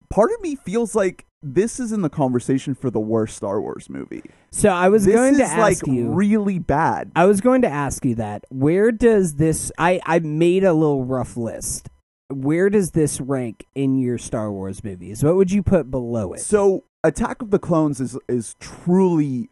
Part 0.09 0.31
of 0.31 0.41
me 0.41 0.55
feels 0.55 0.95
like 0.95 1.25
this 1.41 1.79
is 1.79 1.91
in 1.91 2.01
the 2.01 2.09
conversation 2.09 2.75
for 2.75 2.89
the 2.89 2.99
worst 2.99 3.37
Star 3.37 3.61
Wars 3.61 3.89
movie. 3.89 4.23
So 4.51 4.69
I 4.69 4.89
was 4.89 5.05
this 5.05 5.15
going 5.15 5.37
to 5.37 5.43
ask 5.43 5.85
like 5.85 5.95
you. 5.95 6.09
really 6.09 6.59
bad. 6.59 7.11
I 7.15 7.25
was 7.25 7.41
going 7.41 7.61
to 7.61 7.69
ask 7.69 8.03
you 8.03 8.15
that. 8.15 8.45
Where 8.49 8.91
does 8.91 9.35
this? 9.35 9.71
I 9.77 10.01
I 10.05 10.19
made 10.19 10.63
a 10.63 10.73
little 10.73 11.05
rough 11.05 11.37
list. 11.37 11.89
Where 12.29 12.69
does 12.69 12.91
this 12.91 13.19
rank 13.19 13.65
in 13.75 13.97
your 13.97 14.17
Star 14.17 14.51
Wars 14.51 14.83
movies? 14.83 15.23
What 15.23 15.35
would 15.35 15.51
you 15.51 15.63
put 15.63 15.89
below 15.89 16.33
it? 16.33 16.41
So 16.41 16.83
Attack 17.03 17.41
of 17.41 17.51
the 17.51 17.59
Clones 17.59 17.99
is 17.99 18.17
is 18.27 18.55
truly 18.59 19.49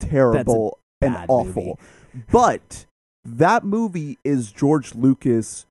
terrible 0.00 0.78
and 1.00 1.16
awful. 1.28 1.78
But 2.30 2.86
that 3.24 3.64
movie 3.64 4.18
is 4.24 4.52
George 4.52 4.94
Lucas 4.94 5.66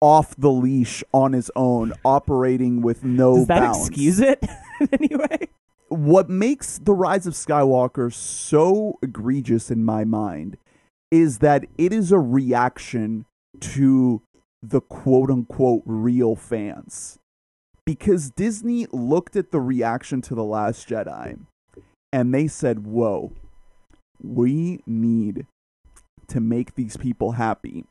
off 0.00 0.34
the 0.36 0.50
leash 0.50 1.04
on 1.12 1.32
his 1.32 1.50
own, 1.56 1.92
operating 2.04 2.80
with 2.80 3.04
no 3.04 3.36
does 3.36 3.46
that 3.48 3.60
bounds. 3.60 3.88
excuse 3.88 4.20
it 4.20 4.42
anyway? 4.92 5.48
what 5.88 6.30
makes 6.30 6.78
the 6.78 6.94
rise 6.94 7.26
of 7.26 7.34
skywalker 7.34 8.12
so 8.12 8.96
egregious 9.02 9.70
in 9.70 9.84
my 9.84 10.04
mind 10.04 10.56
is 11.10 11.38
that 11.38 11.64
it 11.76 11.92
is 11.92 12.12
a 12.12 12.18
reaction 12.18 13.26
to 13.58 14.22
the 14.62 14.80
quote 14.80 15.30
unquote 15.30 15.82
real 15.84 16.36
fans. 16.36 17.18
Because 17.84 18.30
disney 18.30 18.86
looked 18.92 19.36
at 19.36 19.50
the 19.50 19.60
reaction 19.60 20.20
to 20.22 20.34
the 20.34 20.44
last 20.44 20.88
jedi 20.88 21.38
and 22.12 22.34
they 22.34 22.46
said 22.46 22.84
whoa 22.86 23.32
we 24.22 24.80
need 24.86 25.46
to 26.28 26.40
make 26.40 26.74
these 26.74 26.96
people 26.96 27.32
happy 27.32 27.84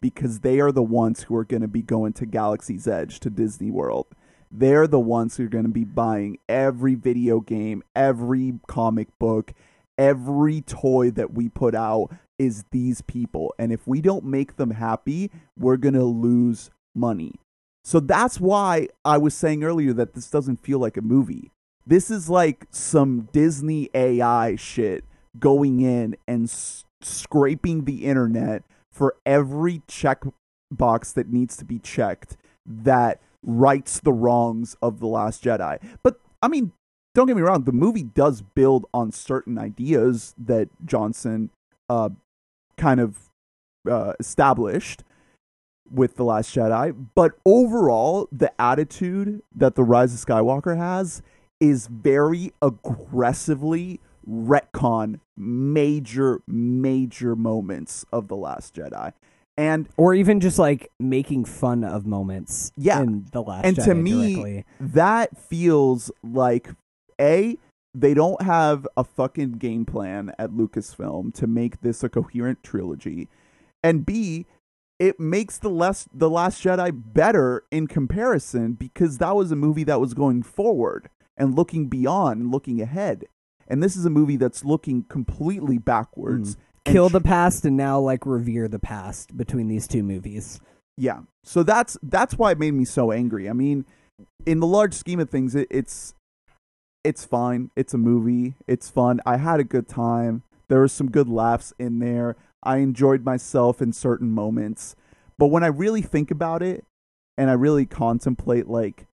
because 0.00 0.40
they 0.40 0.60
are 0.60 0.72
the 0.72 0.82
ones 0.82 1.22
who 1.22 1.36
are 1.36 1.44
going 1.44 1.62
to 1.62 1.68
be 1.68 1.82
going 1.82 2.12
to 2.14 2.26
galaxy's 2.26 2.86
edge 2.86 3.20
to 3.20 3.30
disney 3.30 3.70
world. 3.70 4.06
They're 4.50 4.86
the 4.86 5.00
ones 5.00 5.36
who 5.36 5.44
are 5.44 5.48
going 5.48 5.64
to 5.64 5.70
be 5.70 5.84
buying 5.84 6.38
every 6.48 6.94
video 6.94 7.40
game, 7.40 7.82
every 7.94 8.60
comic 8.68 9.08
book, 9.18 9.52
every 9.98 10.60
toy 10.60 11.10
that 11.12 11.32
we 11.32 11.48
put 11.48 11.74
out 11.74 12.10
is 12.38 12.64
these 12.70 13.00
people. 13.02 13.54
And 13.58 13.72
if 13.72 13.86
we 13.86 14.00
don't 14.00 14.24
make 14.24 14.56
them 14.56 14.72
happy, 14.72 15.30
we're 15.58 15.76
going 15.76 15.94
to 15.94 16.04
lose 16.04 16.70
money. 16.94 17.34
So 17.84 18.00
that's 18.00 18.40
why 18.40 18.88
I 19.04 19.18
was 19.18 19.34
saying 19.34 19.62
earlier 19.62 19.92
that 19.92 20.14
this 20.14 20.28
doesn't 20.28 20.62
feel 20.62 20.78
like 20.78 20.96
a 20.96 21.02
movie. 21.02 21.52
This 21.86 22.10
is 22.10 22.28
like 22.28 22.66
some 22.70 23.28
Disney 23.32 23.90
AI 23.94 24.56
shit 24.56 25.04
going 25.38 25.80
in 25.80 26.16
and 26.26 26.44
s- 26.44 26.84
scraping 27.00 27.84
the 27.84 28.04
internet 28.04 28.64
for 28.90 29.16
every 29.24 29.82
check 29.86 30.24
box 30.70 31.12
that 31.12 31.28
needs 31.28 31.56
to 31.56 31.64
be 31.64 31.78
checked 31.78 32.36
that 32.64 33.20
rights 33.44 34.00
the 34.00 34.12
wrongs 34.12 34.76
of 34.82 34.98
the 34.98 35.06
last 35.06 35.44
jedi 35.44 35.78
but 36.02 36.18
i 36.42 36.48
mean 36.48 36.72
don't 37.14 37.26
get 37.26 37.36
me 37.36 37.42
wrong 37.42 37.62
the 37.62 37.72
movie 37.72 38.02
does 38.02 38.42
build 38.42 38.84
on 38.92 39.12
certain 39.12 39.58
ideas 39.58 40.34
that 40.36 40.68
johnson 40.84 41.50
uh 41.88 42.08
kind 42.76 43.00
of 43.00 43.30
uh, 43.90 44.12
established 44.18 45.02
with 45.90 46.16
the 46.16 46.24
last 46.24 46.54
jedi 46.54 46.94
but 47.14 47.32
overall 47.44 48.28
the 48.32 48.52
attitude 48.60 49.40
that 49.54 49.76
the 49.76 49.84
rise 49.84 50.12
of 50.12 50.18
skywalker 50.18 50.76
has 50.76 51.22
is 51.60 51.86
very 51.86 52.52
aggressively 52.60 54.00
retcon 54.28 55.20
major 55.36 56.40
major 56.48 57.36
moments 57.36 58.04
of 58.12 58.26
the 58.26 58.34
last 58.34 58.74
jedi 58.74 59.12
and 59.58 59.88
Or 59.96 60.14
even 60.14 60.40
just 60.40 60.58
like 60.58 60.90
making 61.00 61.46
fun 61.46 61.82
of 61.82 62.06
moments. 62.06 62.72
Yeah. 62.76 63.00
In 63.02 63.26
the 63.32 63.42
last. 63.42 63.64
And 63.64 63.76
to 63.76 63.94
me, 63.94 64.34
directly. 64.34 64.64
that 64.80 65.38
feels 65.38 66.10
like 66.22 66.70
a 67.20 67.56
they 67.98 68.14
don't 68.14 68.42
have 68.42 68.86
a 68.96 69.04
fucking 69.04 69.52
game 69.52 69.84
plan 69.86 70.32
at 70.38 70.50
Lucasfilm 70.50 71.32
to 71.34 71.46
make 71.46 71.80
this 71.80 72.04
a 72.04 72.08
coherent 72.08 72.62
trilogy, 72.62 73.28
and 73.82 74.04
b 74.04 74.46
it 74.98 75.20
makes 75.20 75.58
the 75.58 75.68
less 75.68 76.08
the 76.12 76.30
Last 76.30 76.62
Jedi 76.62 76.90
better 76.94 77.64
in 77.70 77.86
comparison 77.86 78.72
because 78.72 79.18
that 79.18 79.36
was 79.36 79.50
a 79.50 79.56
movie 79.56 79.84
that 79.84 80.00
was 80.00 80.14
going 80.14 80.42
forward 80.42 81.08
and 81.36 81.54
looking 81.54 81.88
beyond 81.88 82.40
and 82.42 82.52
looking 82.52 82.80
ahead, 82.80 83.24
and 83.68 83.82
this 83.82 83.96
is 83.96 84.04
a 84.04 84.10
movie 84.10 84.36
that's 84.36 84.64
looking 84.64 85.02
completely 85.04 85.78
backwards. 85.78 86.56
Mm. 86.56 86.58
and 86.86 86.94
kill 86.94 87.08
the 87.08 87.20
past 87.20 87.64
and 87.64 87.76
now 87.76 87.98
like 87.98 88.24
revere 88.24 88.68
the 88.68 88.78
past 88.78 89.36
between 89.36 89.68
these 89.68 89.88
two 89.88 90.02
movies. 90.02 90.60
Yeah. 90.96 91.20
So 91.44 91.62
that's 91.62 91.96
that's 92.02 92.38
why 92.38 92.52
it 92.52 92.58
made 92.58 92.74
me 92.74 92.84
so 92.84 93.12
angry. 93.12 93.48
I 93.48 93.52
mean, 93.52 93.84
in 94.46 94.60
the 94.60 94.66
large 94.66 94.94
scheme 94.94 95.20
of 95.20 95.28
things, 95.28 95.54
it, 95.54 95.68
it's 95.70 96.14
it's 97.06 97.24
fine. 97.24 97.70
It's 97.76 97.94
a 97.94 97.98
movie. 97.98 98.54
It's 98.66 98.90
fun. 98.90 99.20
I 99.24 99.36
had 99.36 99.60
a 99.60 99.64
good 99.64 99.88
time. 99.88 100.42
There 100.68 100.80
were 100.80 100.88
some 100.88 101.08
good 101.08 101.28
laughs 101.28 101.72
in 101.78 102.00
there. 102.00 102.34
I 102.64 102.78
enjoyed 102.78 103.24
myself 103.24 103.80
in 103.80 103.92
certain 103.92 104.32
moments. 104.32 104.96
But 105.38 105.46
when 105.46 105.62
I 105.62 105.68
really 105.68 106.02
think 106.02 106.32
about 106.32 106.64
it 106.64 106.84
and 107.38 107.48
I 107.48 107.52
really 107.52 107.86
contemplate 107.86 108.66
like 108.66 109.06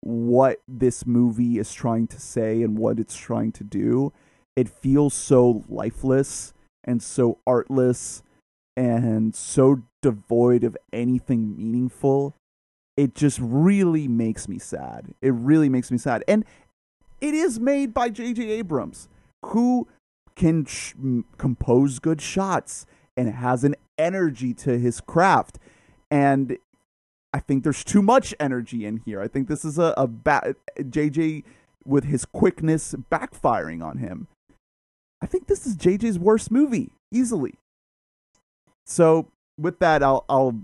what 0.00 0.60
this 0.66 1.06
movie 1.06 1.58
is 1.58 1.74
trying 1.74 2.06
to 2.08 2.20
say 2.20 2.62
and 2.62 2.78
what 2.78 2.98
it's 2.98 3.16
trying 3.16 3.52
to 3.52 3.64
do, 3.64 4.14
it 4.56 4.68
feels 4.68 5.12
so 5.12 5.64
lifeless 5.68 6.54
and 6.82 7.02
so 7.02 7.38
artless 7.46 8.22
and 8.74 9.34
so 9.34 9.82
devoid 10.00 10.64
of 10.64 10.78
anything 10.94 11.54
meaningful. 11.56 12.34
It 12.96 13.14
just 13.14 13.38
really 13.42 14.08
makes 14.08 14.48
me 14.48 14.58
sad. 14.58 15.14
It 15.20 15.34
really 15.34 15.68
makes 15.68 15.90
me 15.90 15.98
sad. 15.98 16.24
And 16.26 16.44
it 17.24 17.32
is 17.32 17.58
made 17.58 17.94
by 17.94 18.10
J.J. 18.10 18.50
Abrams, 18.50 19.08
who 19.46 19.88
can 20.36 20.66
sh- 20.66 20.92
compose 21.38 21.98
good 21.98 22.20
shots 22.20 22.84
and 23.16 23.30
has 23.30 23.64
an 23.64 23.76
energy 23.96 24.52
to 24.52 24.78
his 24.78 25.00
craft. 25.00 25.58
And 26.10 26.58
I 27.32 27.40
think 27.40 27.64
there's 27.64 27.82
too 27.82 28.02
much 28.02 28.34
energy 28.38 28.84
in 28.84 28.98
here. 28.98 29.22
I 29.22 29.28
think 29.28 29.48
this 29.48 29.64
is 29.64 29.78
a, 29.78 29.94
a 29.96 30.06
JJ 30.06 31.44
with 31.86 32.04
his 32.04 32.26
quickness 32.26 32.94
backfiring 33.10 33.82
on 33.82 33.98
him. 33.98 34.28
I 35.22 35.26
think 35.26 35.46
this 35.46 35.66
is 35.66 35.78
JJ's 35.78 36.18
worst 36.18 36.50
movie 36.50 36.92
easily. 37.10 37.54
So 38.84 39.28
with 39.58 39.78
that, 39.78 40.02
I'll 40.02 40.26
I'll 40.28 40.60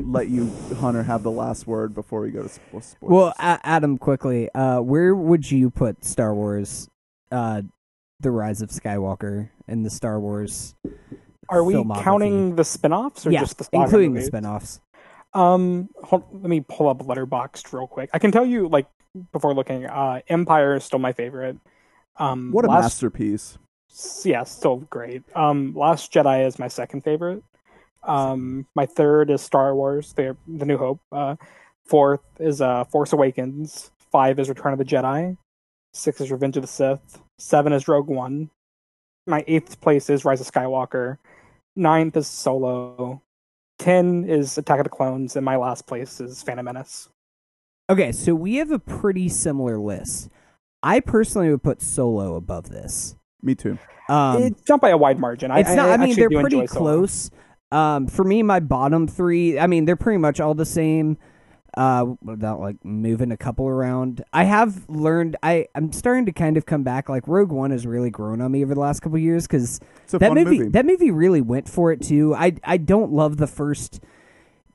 let 0.00 0.28
you 0.28 0.50
Hunter 0.78 1.02
have 1.02 1.22
the 1.22 1.30
last 1.30 1.66
word 1.66 1.94
before 1.94 2.20
we 2.20 2.30
go 2.30 2.42
to 2.42 2.48
sports. 2.48 2.96
Well, 3.00 3.34
a- 3.38 3.60
Adam, 3.64 3.98
quickly, 3.98 4.48
uh, 4.54 4.80
where 4.80 5.14
would 5.14 5.50
you 5.50 5.70
put 5.70 6.04
Star 6.04 6.34
Wars, 6.34 6.88
uh, 7.32 7.62
The 8.20 8.30
Rise 8.30 8.62
of 8.62 8.70
Skywalker 8.70 9.50
in 9.66 9.82
the 9.82 9.90
Star 9.90 10.20
Wars? 10.20 10.74
Are 11.48 11.64
we 11.64 11.74
filmography? 11.74 12.02
counting 12.02 12.56
the 12.56 12.64
spin-offs 12.64 13.26
or 13.26 13.30
yeah, 13.30 13.40
just 13.40 13.58
the 13.58 13.64
saga 13.64 13.84
including 13.84 14.12
movies? 14.14 14.30
the 14.30 14.38
spinoffs. 14.38 14.80
Um, 15.34 15.90
hold, 16.02 16.24
let 16.32 16.48
me 16.48 16.60
pull 16.60 16.88
up 16.88 16.98
Letterboxd 16.98 17.72
real 17.72 17.86
quick. 17.86 18.10
I 18.14 18.18
can 18.18 18.30
tell 18.32 18.46
you, 18.46 18.68
like, 18.68 18.86
before 19.32 19.52
looking, 19.54 19.84
uh, 19.86 20.20
Empire 20.28 20.76
is 20.76 20.84
still 20.84 20.98
my 20.98 21.12
favorite. 21.12 21.58
Um, 22.16 22.52
what 22.52 22.64
a 22.64 22.68
Last- 22.68 22.82
masterpiece! 22.84 23.58
yeah, 24.24 24.44
still 24.44 24.76
great. 24.90 25.22
Um, 25.34 25.74
Last 25.74 26.12
Jedi 26.12 26.46
is 26.46 26.58
my 26.58 26.68
second 26.68 27.02
favorite. 27.02 27.42
Um, 28.06 28.66
my 28.74 28.86
third 28.86 29.30
is 29.30 29.42
Star 29.42 29.74
Wars: 29.74 30.12
The 30.14 30.36
The 30.46 30.64
New 30.64 30.78
Hope. 30.78 31.00
Uh, 31.12 31.36
fourth 31.86 32.20
is 32.40 32.60
uh 32.60 32.84
Force 32.84 33.12
Awakens. 33.12 33.90
Five 34.12 34.38
is 34.38 34.48
Return 34.48 34.72
of 34.72 34.78
the 34.78 34.84
Jedi. 34.84 35.36
Six 35.92 36.20
is 36.20 36.30
Revenge 36.30 36.56
of 36.56 36.62
the 36.62 36.68
Sith. 36.68 37.20
Seven 37.38 37.72
is 37.72 37.88
Rogue 37.88 38.08
One. 38.08 38.50
My 39.26 39.44
eighth 39.46 39.80
place 39.80 40.08
is 40.08 40.24
Rise 40.24 40.40
of 40.40 40.50
Skywalker. 40.50 41.18
Ninth 41.74 42.16
is 42.16 42.26
Solo. 42.26 43.22
Ten 43.78 44.24
is 44.24 44.56
Attack 44.56 44.78
of 44.78 44.84
the 44.84 44.90
Clones, 44.90 45.36
and 45.36 45.44
my 45.44 45.56
last 45.56 45.86
place 45.86 46.20
is 46.20 46.42
Phantom 46.42 46.64
Menace. 46.64 47.08
Okay, 47.90 48.12
so 48.12 48.34
we 48.34 48.56
have 48.56 48.70
a 48.70 48.78
pretty 48.78 49.28
similar 49.28 49.78
list. 49.78 50.30
I 50.82 51.00
personally 51.00 51.50
would 51.50 51.62
put 51.62 51.82
Solo 51.82 52.36
above 52.36 52.70
this. 52.70 53.16
Me 53.42 53.54
too. 53.54 53.78
Um, 54.08 54.42
it's 54.42 54.68
not 54.68 54.80
by 54.80 54.90
a 54.90 54.96
wide 54.96 55.18
margin. 55.18 55.50
I, 55.50 55.60
it's 55.60 55.74
not. 55.74 55.88
I, 55.88 55.94
I 55.94 55.96
mean, 55.96 56.16
they're 56.16 56.30
pretty 56.30 56.66
close. 56.66 57.30
Solo. 57.30 57.40
Um, 57.72 58.06
for 58.06 58.24
me, 58.24 58.42
my 58.42 58.60
bottom 58.60 59.06
three. 59.08 59.58
I 59.58 59.66
mean, 59.66 59.84
they're 59.84 59.96
pretty 59.96 60.18
much 60.18 60.40
all 60.40 60.54
the 60.54 60.66
same. 60.66 61.18
Uh, 61.76 62.14
without 62.22 62.58
like 62.58 62.82
moving 62.86 63.30
a 63.30 63.36
couple 63.36 63.68
around. 63.68 64.24
I 64.32 64.44
have 64.44 64.88
learned. 64.88 65.36
I 65.42 65.66
I'm 65.74 65.92
starting 65.92 66.24
to 66.24 66.32
kind 66.32 66.56
of 66.56 66.64
come 66.64 66.84
back. 66.84 67.10
Like 67.10 67.28
Rogue 67.28 67.52
One 67.52 67.70
has 67.70 67.86
really 67.86 68.08
grown 68.08 68.40
on 68.40 68.50
me 68.50 68.64
over 68.64 68.72
the 68.72 68.80
last 68.80 69.00
couple 69.00 69.18
years 69.18 69.46
because 69.46 69.78
that 70.10 70.32
movie, 70.32 70.58
movie. 70.58 70.70
that 70.70 70.86
movie 70.86 71.10
really 71.10 71.42
went 71.42 71.68
for 71.68 71.92
it 71.92 72.00
too. 72.00 72.34
I 72.34 72.54
I 72.64 72.78
don't 72.78 73.12
love 73.12 73.36
the 73.36 73.46
first. 73.46 74.00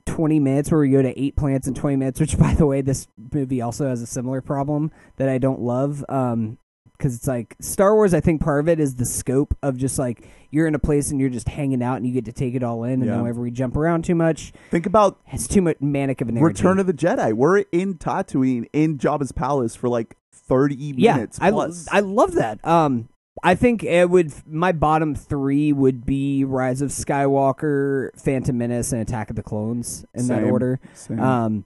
20 0.06 0.40
minutes 0.40 0.68
where 0.72 0.80
we 0.80 0.90
go 0.90 1.00
to 1.00 1.16
eight 1.16 1.36
planets 1.36 1.68
in 1.68 1.74
20 1.74 1.94
minutes 1.94 2.18
which 2.18 2.36
by 2.38 2.52
the 2.54 2.66
way 2.66 2.80
this 2.80 3.06
movie 3.32 3.60
also 3.60 3.86
has 3.88 4.02
a 4.02 4.06
similar 4.06 4.40
problem 4.40 4.90
that 5.16 5.28
i 5.28 5.38
don't 5.38 5.60
love 5.60 6.04
um 6.08 6.58
because 7.02 7.16
it's 7.16 7.26
like 7.26 7.56
star 7.60 7.94
wars 7.96 8.14
i 8.14 8.20
think 8.20 8.40
part 8.40 8.60
of 8.60 8.68
it 8.68 8.78
is 8.78 8.94
the 8.94 9.04
scope 9.04 9.56
of 9.60 9.76
just 9.76 9.98
like 9.98 10.28
you're 10.50 10.68
in 10.68 10.74
a 10.76 10.78
place 10.78 11.10
and 11.10 11.18
you're 11.20 11.28
just 11.30 11.48
hanging 11.48 11.82
out 11.82 11.96
and 11.96 12.06
you 12.06 12.12
get 12.12 12.24
to 12.24 12.32
take 12.32 12.54
it 12.54 12.62
all 12.62 12.84
in 12.84 12.92
and 13.02 13.06
Yeah. 13.06 13.20
whenever 13.20 13.40
we 13.40 13.50
jump 13.50 13.76
around 13.76 14.04
too 14.04 14.14
much 14.14 14.52
Think 14.70 14.86
about 14.86 15.18
it's 15.32 15.48
too 15.48 15.62
much 15.62 15.78
manic 15.80 16.20
of 16.20 16.28
an 16.28 16.36
energy. 16.36 16.44
Return 16.62 16.78
of 16.78 16.86
the 16.86 16.92
Jedi. 16.92 17.32
We're 17.32 17.58
in 17.72 17.94
Tatooine 17.94 18.66
in 18.72 18.98
Jabba's 18.98 19.32
palace 19.32 19.74
for 19.74 19.88
like 19.88 20.16
thirty 20.32 20.76
yeah 20.76 21.14
minutes 21.16 21.38
I, 21.40 21.50
plus. 21.50 21.88
I 21.90 22.00
love 22.00 22.34
that 22.34 22.64
um 22.64 23.08
I 23.42 23.54
think 23.56 23.82
it 23.82 24.08
would. 24.10 24.30
My 24.46 24.70
bottom 24.72 25.14
three 25.16 25.72
would 25.72 26.04
be 26.04 26.44
Rise 26.44 26.82
of 26.82 26.90
Skywalker, 26.90 28.10
Phantom 28.20 28.56
Menace, 28.56 28.92
and 28.92 29.00
Attack 29.00 29.30
of 29.30 29.36
the 29.36 29.42
Clones 29.42 30.04
in 30.14 30.26
that 30.28 30.42
Same. 30.42 30.52
order. 30.52 30.78
Same. 30.92 31.18
Um, 31.18 31.64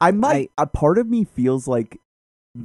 I 0.00 0.10
might. 0.10 0.50
a 0.58 0.66
part 0.66 0.96
of 0.98 1.06
me 1.06 1.22
feels 1.24 1.68
like 1.68 2.00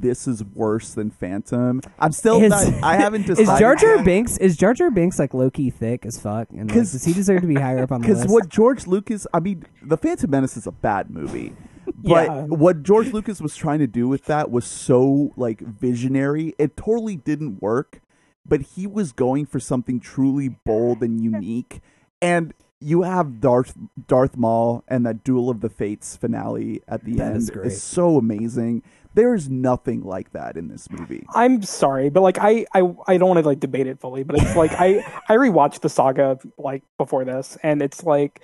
this 0.00 0.26
is 0.26 0.42
worse 0.44 0.94
than 0.94 1.10
Phantom. 1.10 1.80
I'm 1.98 2.12
still 2.12 2.42
is, 2.42 2.50
not. 2.50 2.82
I 2.82 2.96
haven't 2.96 3.26
decided. 3.26 3.52
is. 3.54 3.58
Jar 3.58 3.76
Jar 3.76 4.02
Binks 4.02 4.38
is 4.38 4.56
Jar 4.56 4.74
Jar 4.74 4.90
Binks 4.90 5.18
like 5.18 5.34
low 5.34 5.50
key 5.50 5.70
thick 5.70 6.06
as 6.06 6.18
fuck? 6.20 6.48
And 6.50 6.68
like, 6.70 6.74
does 6.78 7.04
he 7.04 7.12
deserve 7.12 7.42
to 7.42 7.46
be 7.46 7.54
higher 7.54 7.82
up 7.82 7.92
on 7.92 8.00
the 8.02 8.08
list? 8.12 8.22
Because 8.22 8.32
what 8.32 8.48
George 8.48 8.86
Lucas, 8.86 9.26
I 9.34 9.40
mean, 9.40 9.64
The 9.82 9.96
Phantom 9.96 10.30
Menace 10.30 10.56
is 10.56 10.66
a 10.66 10.72
bad 10.72 11.10
movie. 11.10 11.52
But 12.04 12.26
Yeah. 12.28 12.42
what 12.44 12.82
George 12.84 13.12
Lucas 13.12 13.40
was 13.40 13.56
trying 13.56 13.80
to 13.80 13.86
do 13.88 14.06
with 14.08 14.26
that 14.26 14.50
was 14.52 14.64
so 14.64 15.32
like 15.36 15.60
visionary. 15.60 16.54
It 16.58 16.76
totally 16.76 17.16
didn't 17.16 17.60
work, 17.60 18.00
but 18.46 18.60
he 18.62 18.86
was 18.86 19.12
going 19.12 19.46
for 19.46 19.58
something 19.60 19.98
truly 19.98 20.48
bold 20.48 21.02
and 21.02 21.20
unique. 21.20 21.80
And 22.20 22.54
you 22.80 23.02
have 23.02 23.40
Darth 23.40 23.74
Darth 24.08 24.36
Maul 24.36 24.84
and 24.88 25.04
that 25.06 25.24
Duel 25.24 25.50
of 25.50 25.60
the 25.60 25.68
Fates 25.68 26.16
finale 26.16 26.82
at 26.86 27.04
the 27.04 27.14
That 27.16 27.28
end 27.32 27.36
is 27.38 27.50
great. 27.50 27.72
so 27.72 28.16
amazing. 28.16 28.82
There 29.14 29.34
is 29.34 29.48
nothing 29.50 30.02
like 30.02 30.32
that 30.32 30.56
in 30.56 30.68
this 30.68 30.90
movie. 30.90 31.26
I'm 31.34 31.62
sorry, 31.62 32.10
but 32.10 32.22
like 32.22 32.38
I 32.40 32.66
I, 32.74 32.82
I 33.06 33.16
don't 33.18 33.28
want 33.28 33.40
to 33.40 33.46
like 33.46 33.60
debate 33.60 33.86
it 33.86 34.00
fully, 34.00 34.22
but 34.22 34.40
it's 34.40 34.56
like 34.56 34.72
I 34.78 35.04
I 35.28 35.36
rewatched 35.36 35.80
the 35.80 35.88
saga 35.88 36.38
like 36.58 36.82
before 36.98 37.24
this, 37.24 37.56
and 37.62 37.82
it's 37.82 38.04
like 38.04 38.40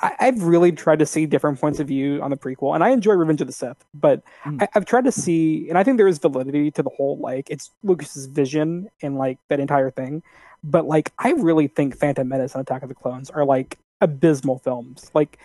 I, 0.00 0.12
I've 0.20 0.42
really 0.42 0.72
tried 0.72 0.98
to 1.00 1.06
see 1.06 1.26
different 1.26 1.60
points 1.60 1.78
of 1.78 1.88
view 1.88 2.20
on 2.22 2.30
the 2.30 2.36
prequel, 2.36 2.74
and 2.74 2.82
I 2.82 2.90
enjoy 2.90 3.12
Revenge 3.14 3.40
of 3.40 3.46
the 3.46 3.52
Sith, 3.52 3.84
but 3.94 4.22
Mm. 4.44 4.62
I, 4.62 4.68
I've 4.74 4.84
tried 4.84 5.04
to 5.04 5.12
see, 5.12 5.68
and 5.68 5.78
I 5.78 5.84
think 5.84 5.96
there 5.96 6.08
is 6.08 6.18
validity 6.18 6.70
to 6.72 6.82
the 6.82 6.90
whole 6.90 7.18
like 7.18 7.48
it's 7.50 7.70
Lucas's 7.82 8.26
vision 8.26 8.88
and 9.02 9.16
like 9.16 9.38
that 9.48 9.60
entire 9.60 9.90
thing, 9.90 10.22
but 10.62 10.86
like 10.86 11.12
I 11.18 11.32
really 11.32 11.66
think 11.68 11.96
Phantom 11.96 12.26
Menace 12.28 12.54
and 12.54 12.62
Attack 12.62 12.82
of 12.82 12.88
the 12.88 12.94
Clones 12.94 13.30
are 13.30 13.44
like 13.44 13.78
abysmal 14.00 14.58
films, 14.58 15.10
like 15.14 15.38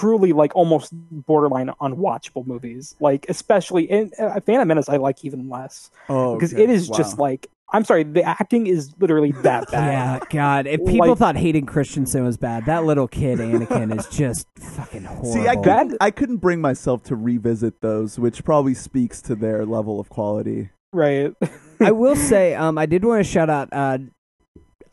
truly 0.00 0.32
like 0.32 0.54
almost 0.54 0.92
borderline 1.26 1.70
unwatchable 1.80 2.46
movies, 2.46 2.94
like 3.00 3.26
especially 3.28 3.84
in 3.90 4.10
uh, 4.18 4.38
Phantom 4.40 4.68
Menace 4.68 4.88
I 4.88 4.96
like 4.98 5.24
even 5.24 5.48
less 5.48 5.90
Oh, 6.08 6.34
because 6.34 6.52
okay. 6.52 6.64
it 6.64 6.70
is 6.70 6.88
Wow. 6.90 6.96
just 6.98 7.18
like 7.18 7.48
I'm 7.72 7.84
sorry, 7.84 8.04
the 8.04 8.22
acting 8.22 8.68
is 8.68 8.94
literally 9.00 9.32
that 9.42 9.68
bad. 9.72 10.22
yeah, 10.22 10.28
God, 10.30 10.66
if 10.68 10.78
people 10.86 11.08
Like- 11.08 11.18
thought 11.18 11.36
Hayden 11.36 11.66
Christensen 11.66 12.22
was 12.24 12.36
bad, 12.36 12.66
that 12.66 12.84
little 12.84 13.08
kid 13.08 13.40
Anakin 13.40 13.96
is 13.98 14.06
just 14.06 14.46
fucking 14.56 15.02
horrible. 15.02 15.32
See, 15.32 15.48
I 15.48 15.56
couldn't, 15.56 15.96
I 16.00 16.12
couldn't 16.12 16.36
bring 16.36 16.60
myself 16.60 17.02
to 17.04 17.16
revisit 17.16 17.80
those, 17.80 18.20
which 18.20 18.44
probably 18.44 18.74
speaks 18.74 19.20
to 19.22 19.34
their 19.34 19.66
level 19.66 19.98
of 19.98 20.08
quality. 20.10 20.70
Right. 20.92 21.34
I 21.80 21.90
will 21.90 22.14
say, 22.30 22.54
um, 22.54 22.78
I 22.78 22.86
did 22.86 23.04
want 23.04 23.24
to 23.24 23.30
shout 23.30 23.50
out, 23.50 23.68
uh, 23.72 23.98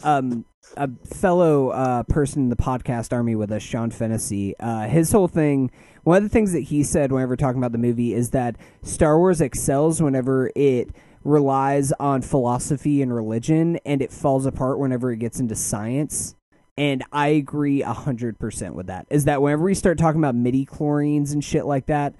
um, 0.04 0.44
a 0.78 0.89
fellow 1.06 1.69
uh, 1.69 2.04
person 2.04 2.43
in 2.43 2.49
the 2.49 2.56
podcast 2.56 3.13
army 3.13 3.36
with 3.36 3.52
us, 3.52 3.62
Sean 3.62 3.91
Fennessy. 3.91 4.56
Uh, 4.60 4.88
his 4.88 5.12
whole 5.12 5.28
thing, 5.28 5.71
one 6.04 6.17
of 6.17 6.23
the 6.23 6.30
things 6.30 6.54
that 6.54 6.62
he 6.62 6.84
said 6.84 7.12
whenever 7.12 7.36
talking 7.36 7.60
about 7.60 7.71
the 7.71 7.78
movie 7.78 8.13
is 8.13 8.32
that 8.32 8.56
Star 8.82 9.17
Wars 9.17 9.41
excels 9.41 10.02
whenever 10.02 10.52
it 10.56 10.89
relies 11.23 11.91
on 11.93 12.21
philosophy 12.21 13.02
and 13.02 13.13
religion, 13.13 13.78
and 13.86 14.02
it 14.02 14.12
falls 14.12 14.45
apart 14.45 14.80
whenever 14.80 15.12
it 15.12 15.17
gets 15.17 15.39
into 15.39 15.56
science. 15.56 16.36
And 16.78 17.04
I 17.12 17.28
agree 17.28 17.84
a 17.84 17.93
hundred 17.93 18.39
percent 18.39 18.76
with 18.76 18.88
that. 18.88 19.06
Is 19.10 19.26
that 19.26 19.41
whenever 19.41 19.63
we 19.63 19.76
start 19.76 19.97
talking 19.97 20.19
about 20.19 20.36
midi 20.36 20.65
chlorians 20.65 21.32
and 21.32 21.43
shit 21.43 21.65
like 21.65 21.86
that, 21.86 22.15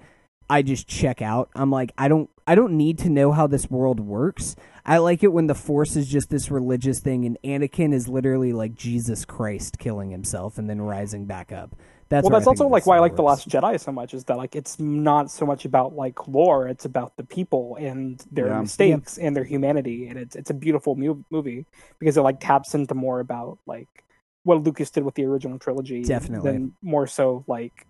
I 0.48 0.62
just 0.62 0.86
check 0.86 1.20
out. 1.20 1.50
I'm 1.54 1.70
like, 1.70 1.92
I 1.98 2.08
don't 2.08 2.30
I 2.46 2.54
don't 2.54 2.76
need 2.76 2.98
to 2.98 3.08
know 3.08 3.32
how 3.32 3.46
this 3.46 3.70
world 3.70 4.00
works. 4.00 4.54
I 4.86 4.98
like 4.98 5.22
it 5.22 5.32
when 5.32 5.46
the 5.46 5.54
force 5.54 5.96
is 5.96 6.08
just 6.08 6.28
this 6.28 6.50
religious 6.50 7.00
thing 7.00 7.24
and 7.24 7.38
Anakin 7.42 7.94
is 7.94 8.06
literally 8.08 8.52
like 8.52 8.74
Jesus 8.74 9.24
Christ 9.24 9.78
killing 9.78 10.10
himself 10.10 10.58
and 10.58 10.68
then 10.68 10.80
rising 10.80 11.24
back 11.24 11.52
up. 11.52 11.74
That's 12.10 12.24
well, 12.24 12.38
that's 12.38 12.46
also 12.46 12.68
like 12.68 12.84
why 12.86 12.96
I 12.96 13.00
like 13.00 13.16
the 13.16 13.22
Wars. 13.22 13.46
Last 13.46 13.48
Jedi 13.48 13.80
so 13.80 13.90
much. 13.90 14.12
Is 14.12 14.24
that 14.24 14.36
like 14.36 14.54
it's 14.54 14.78
not 14.78 15.30
so 15.30 15.46
much 15.46 15.64
about 15.64 15.94
like 15.94 16.28
lore; 16.28 16.68
it's 16.68 16.84
about 16.84 17.16
the 17.16 17.24
people 17.24 17.76
and 17.80 18.22
their 18.30 18.48
Yeah. 18.48 18.60
mistakes 18.60 19.16
and 19.16 19.34
their 19.34 19.42
humanity, 19.42 20.06
and 20.08 20.18
it's 20.18 20.36
it's 20.36 20.50
a 20.50 20.54
beautiful 20.54 20.96
mu- 20.96 21.24
movie 21.30 21.64
because 21.98 22.18
it 22.18 22.20
like 22.20 22.40
taps 22.40 22.74
into 22.74 22.94
more 22.94 23.20
about 23.20 23.58
like 23.66 23.88
what 24.42 24.62
Lucas 24.62 24.90
did 24.90 25.02
with 25.02 25.14
the 25.14 25.24
original 25.24 25.58
trilogy, 25.58 26.02
Definitely. 26.02 26.52
than 26.52 26.74
more 26.82 27.06
so 27.06 27.42
like 27.48 27.86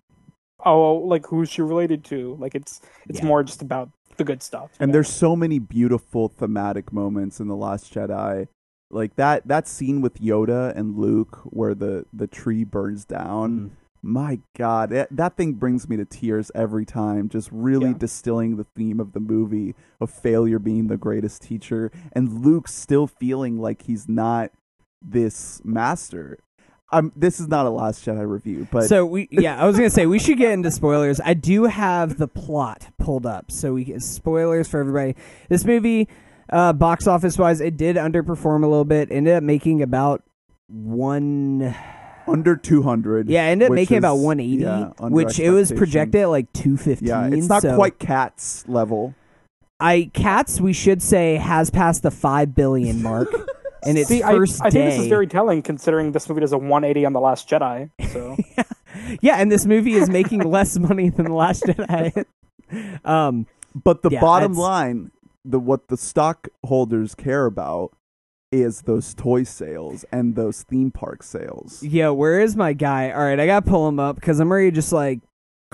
oh 0.65 0.93
like 0.95 1.25
who's 1.27 1.49
she 1.49 1.61
related 1.61 2.05
to? 2.05 2.37
Like 2.39 2.55
it's 2.55 2.79
it's 3.09 3.19
Yeah. 3.19 3.25
more 3.25 3.43
just 3.43 3.61
about 3.61 3.89
the 4.17 4.23
good 4.23 4.41
stuff. 4.43 4.71
And 4.79 4.89
know? 4.89 4.93
there's 4.93 5.09
so 5.09 5.35
many 5.35 5.59
beautiful 5.59 6.29
thematic 6.29 6.91
moments 6.91 7.39
in 7.39 7.47
the 7.47 7.55
Last 7.55 7.93
Jedi, 7.93 8.47
like 8.89 9.15
that 9.15 9.47
that 9.47 9.67
scene 9.67 10.01
with 10.01 10.21
Yoda 10.21 10.75
and 10.75 10.97
Luke 10.97 11.39
where 11.43 11.75
the 11.75 12.05
the 12.13 12.27
tree 12.27 12.63
burns 12.63 13.05
down. 13.05 13.59
Mm. 13.59 13.71
My 14.07 14.39
God, 14.55 14.91
that, 14.91 15.07
that 15.09 15.35
thing 15.35 15.53
brings 15.53 15.89
me 15.89 15.97
to 15.97 16.05
tears 16.05 16.51
every 16.53 16.85
time. 16.85 17.27
Just 17.27 17.49
really 17.51 17.87
Yeah. 17.87 17.97
distilling 17.97 18.55
the 18.55 18.67
theme 18.75 18.99
of 18.99 19.13
the 19.13 19.19
movie 19.19 19.73
of 19.99 20.11
failure 20.11 20.59
being 20.59 20.85
the 20.87 20.95
greatest 20.97 21.41
teacher, 21.41 21.91
and 22.11 22.45
Luke 22.45 22.67
still 22.67 23.07
feeling 23.07 23.57
like 23.57 23.81
he's 23.83 24.07
not 24.07 24.51
this 25.01 25.59
master. 25.65 26.37
Um, 26.91 27.11
this 27.15 27.39
is 27.39 27.47
not 27.47 27.65
a 27.65 27.69
Last 27.69 28.05
Jedi 28.05 28.29
review, 28.29 28.67
but 28.71 28.83
so 28.83 29.05
we 29.05 29.27
yeah, 29.31 29.61
I 29.61 29.65
was 29.65 29.75
gonna 29.75 29.89
say 29.89 30.05
we 30.05 30.19
should 30.19 30.37
get 30.37 30.51
into 30.51 30.69
spoilers. 30.69 31.19
I 31.19 31.33
do 31.33 31.63
have 31.63 32.17
the 32.17 32.27
plot 32.27 32.89
pulled 32.99 33.25
up, 33.25 33.51
so 33.51 33.73
we 33.73 33.83
get 33.83 34.01
spoilers 34.03 34.67
for 34.67 34.79
everybody. 34.79 35.15
This 35.49 35.65
movie, 35.65 36.07
uh, 36.51 36.73
box 36.73 37.07
office 37.07 37.37
wise, 37.37 37.59
it 37.59 37.75
did 37.75 37.95
underperform 37.95 38.63
a 38.63 38.67
little 38.67 38.85
bit. 38.85 39.11
Ended 39.11 39.35
up 39.35 39.43
making 39.43 39.81
about 39.81 40.23
one 40.67 41.75
under 42.27 42.55
200. 42.55 43.29
Yeah, 43.29 43.43
ended 43.43 43.69
up 43.69 43.73
making 43.73 43.97
about 43.97 44.17
180, 44.17 44.63
yeah, 44.63 45.07
which 45.09 45.39
it 45.39 45.49
was 45.51 45.71
projected 45.71 46.21
at 46.21 46.29
like 46.29 46.51
215. 46.53 47.07
Yeah, 47.07 47.27
it's 47.27 47.47
not 47.47 47.61
so 47.61 47.75
quite 47.75 47.99
Cats 47.99 48.63
level. 48.67 49.15
I 49.79 50.09
Cats, 50.13 50.61
we 50.61 50.73
should 50.73 51.01
say, 51.01 51.35
has 51.35 51.69
passed 51.69 52.03
the 52.03 52.11
five 52.11 52.55
billion 52.55 53.01
mark, 53.01 53.27
and 53.85 53.97
its 53.97 54.07
See, 54.09 54.23
I, 54.23 54.33
first 54.33 54.61
I 54.61 54.69
think 54.69 54.85
this 54.91 54.99
is 54.99 55.07
very 55.07 55.27
telling 55.27 55.61
considering 55.61 56.11
this 56.11 56.27
movie 56.29 56.41
does 56.41 56.51
a 56.53 56.57
180 56.57 57.05
on 57.05 57.13
the 57.13 57.19
Last 57.19 57.49
Jedi. 57.49 57.89
So 58.11 58.35
yeah, 59.21 59.35
and 59.37 59.51
this 59.51 59.65
movie 59.65 59.93
is 59.93 60.09
making 60.09 60.39
less 60.49 60.77
money 60.77 61.09
than 61.09 61.25
the 61.25 61.33
Last 61.33 61.63
Jedi. 61.63 62.25
um, 63.05 63.47
But 63.75 64.01
the 64.01 64.09
Yeah, 64.09 64.21
bottom 64.21 64.53
it's- 64.53 64.61
line, 64.61 65.11
the 65.43 65.59
what 65.59 65.87
the 65.89 65.97
stockholders 65.97 67.15
care 67.15 67.45
about 67.45 67.91
is 68.51 68.83
those 68.83 69.13
toy 69.13 69.43
sales 69.43 70.05
and 70.11 70.35
those 70.35 70.63
theme 70.63 70.89
park 70.91 71.21
sales. 71.23 71.83
Yeah, 71.83 72.09
where 72.09 72.39
is 72.39 72.55
my 72.55 72.73
guy? 72.73 73.11
All 73.11 73.19
right, 73.23 73.39
I 73.39 73.45
gotta 73.45 73.65
pull 73.69 73.87
him 73.87 73.99
up 73.99 74.15
because 74.15 74.39
I'm 74.39 74.51
ready 74.51 74.71
to 74.71 74.75
just 74.75 74.93
like 74.93 75.19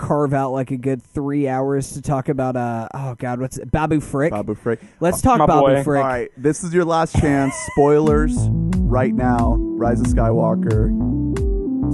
carve 0.02 0.34
out 0.34 0.52
like 0.52 0.72
a 0.72 0.78
good 0.78 1.04
three 1.04 1.48
hours 1.48 1.94
to 1.94 2.02
talk 2.02 2.28
about. 2.28 2.56
Uh, 2.56 2.88
oh 2.94 3.16
god, 3.16 3.40
what's 3.40 3.58
it? 3.58 3.72
Babu 3.72 4.00
Frick? 4.00 4.32
Babu 4.32 4.56
Frick. 4.56 4.82
Let's 5.00 5.22
talk 5.22 5.38
My 5.38 5.46
Babu 5.46 5.62
boy. 5.62 5.84
Frick. 5.84 6.04
All 6.04 6.10
right, 6.10 6.32
this 6.36 6.64
is 6.64 6.74
your 6.74 6.86
last 6.86 7.16
chance. 7.20 7.54
Spoilers 7.74 8.36
right 8.78 9.14
now. 9.14 9.56
Rise 9.58 10.02
of 10.02 10.08
Skywalker. 10.08 10.90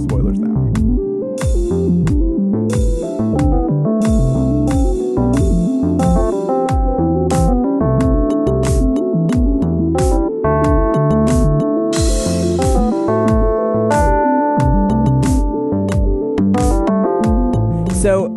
Spoilers 0.02 0.38
now. 0.38 0.47
So, 18.08 18.30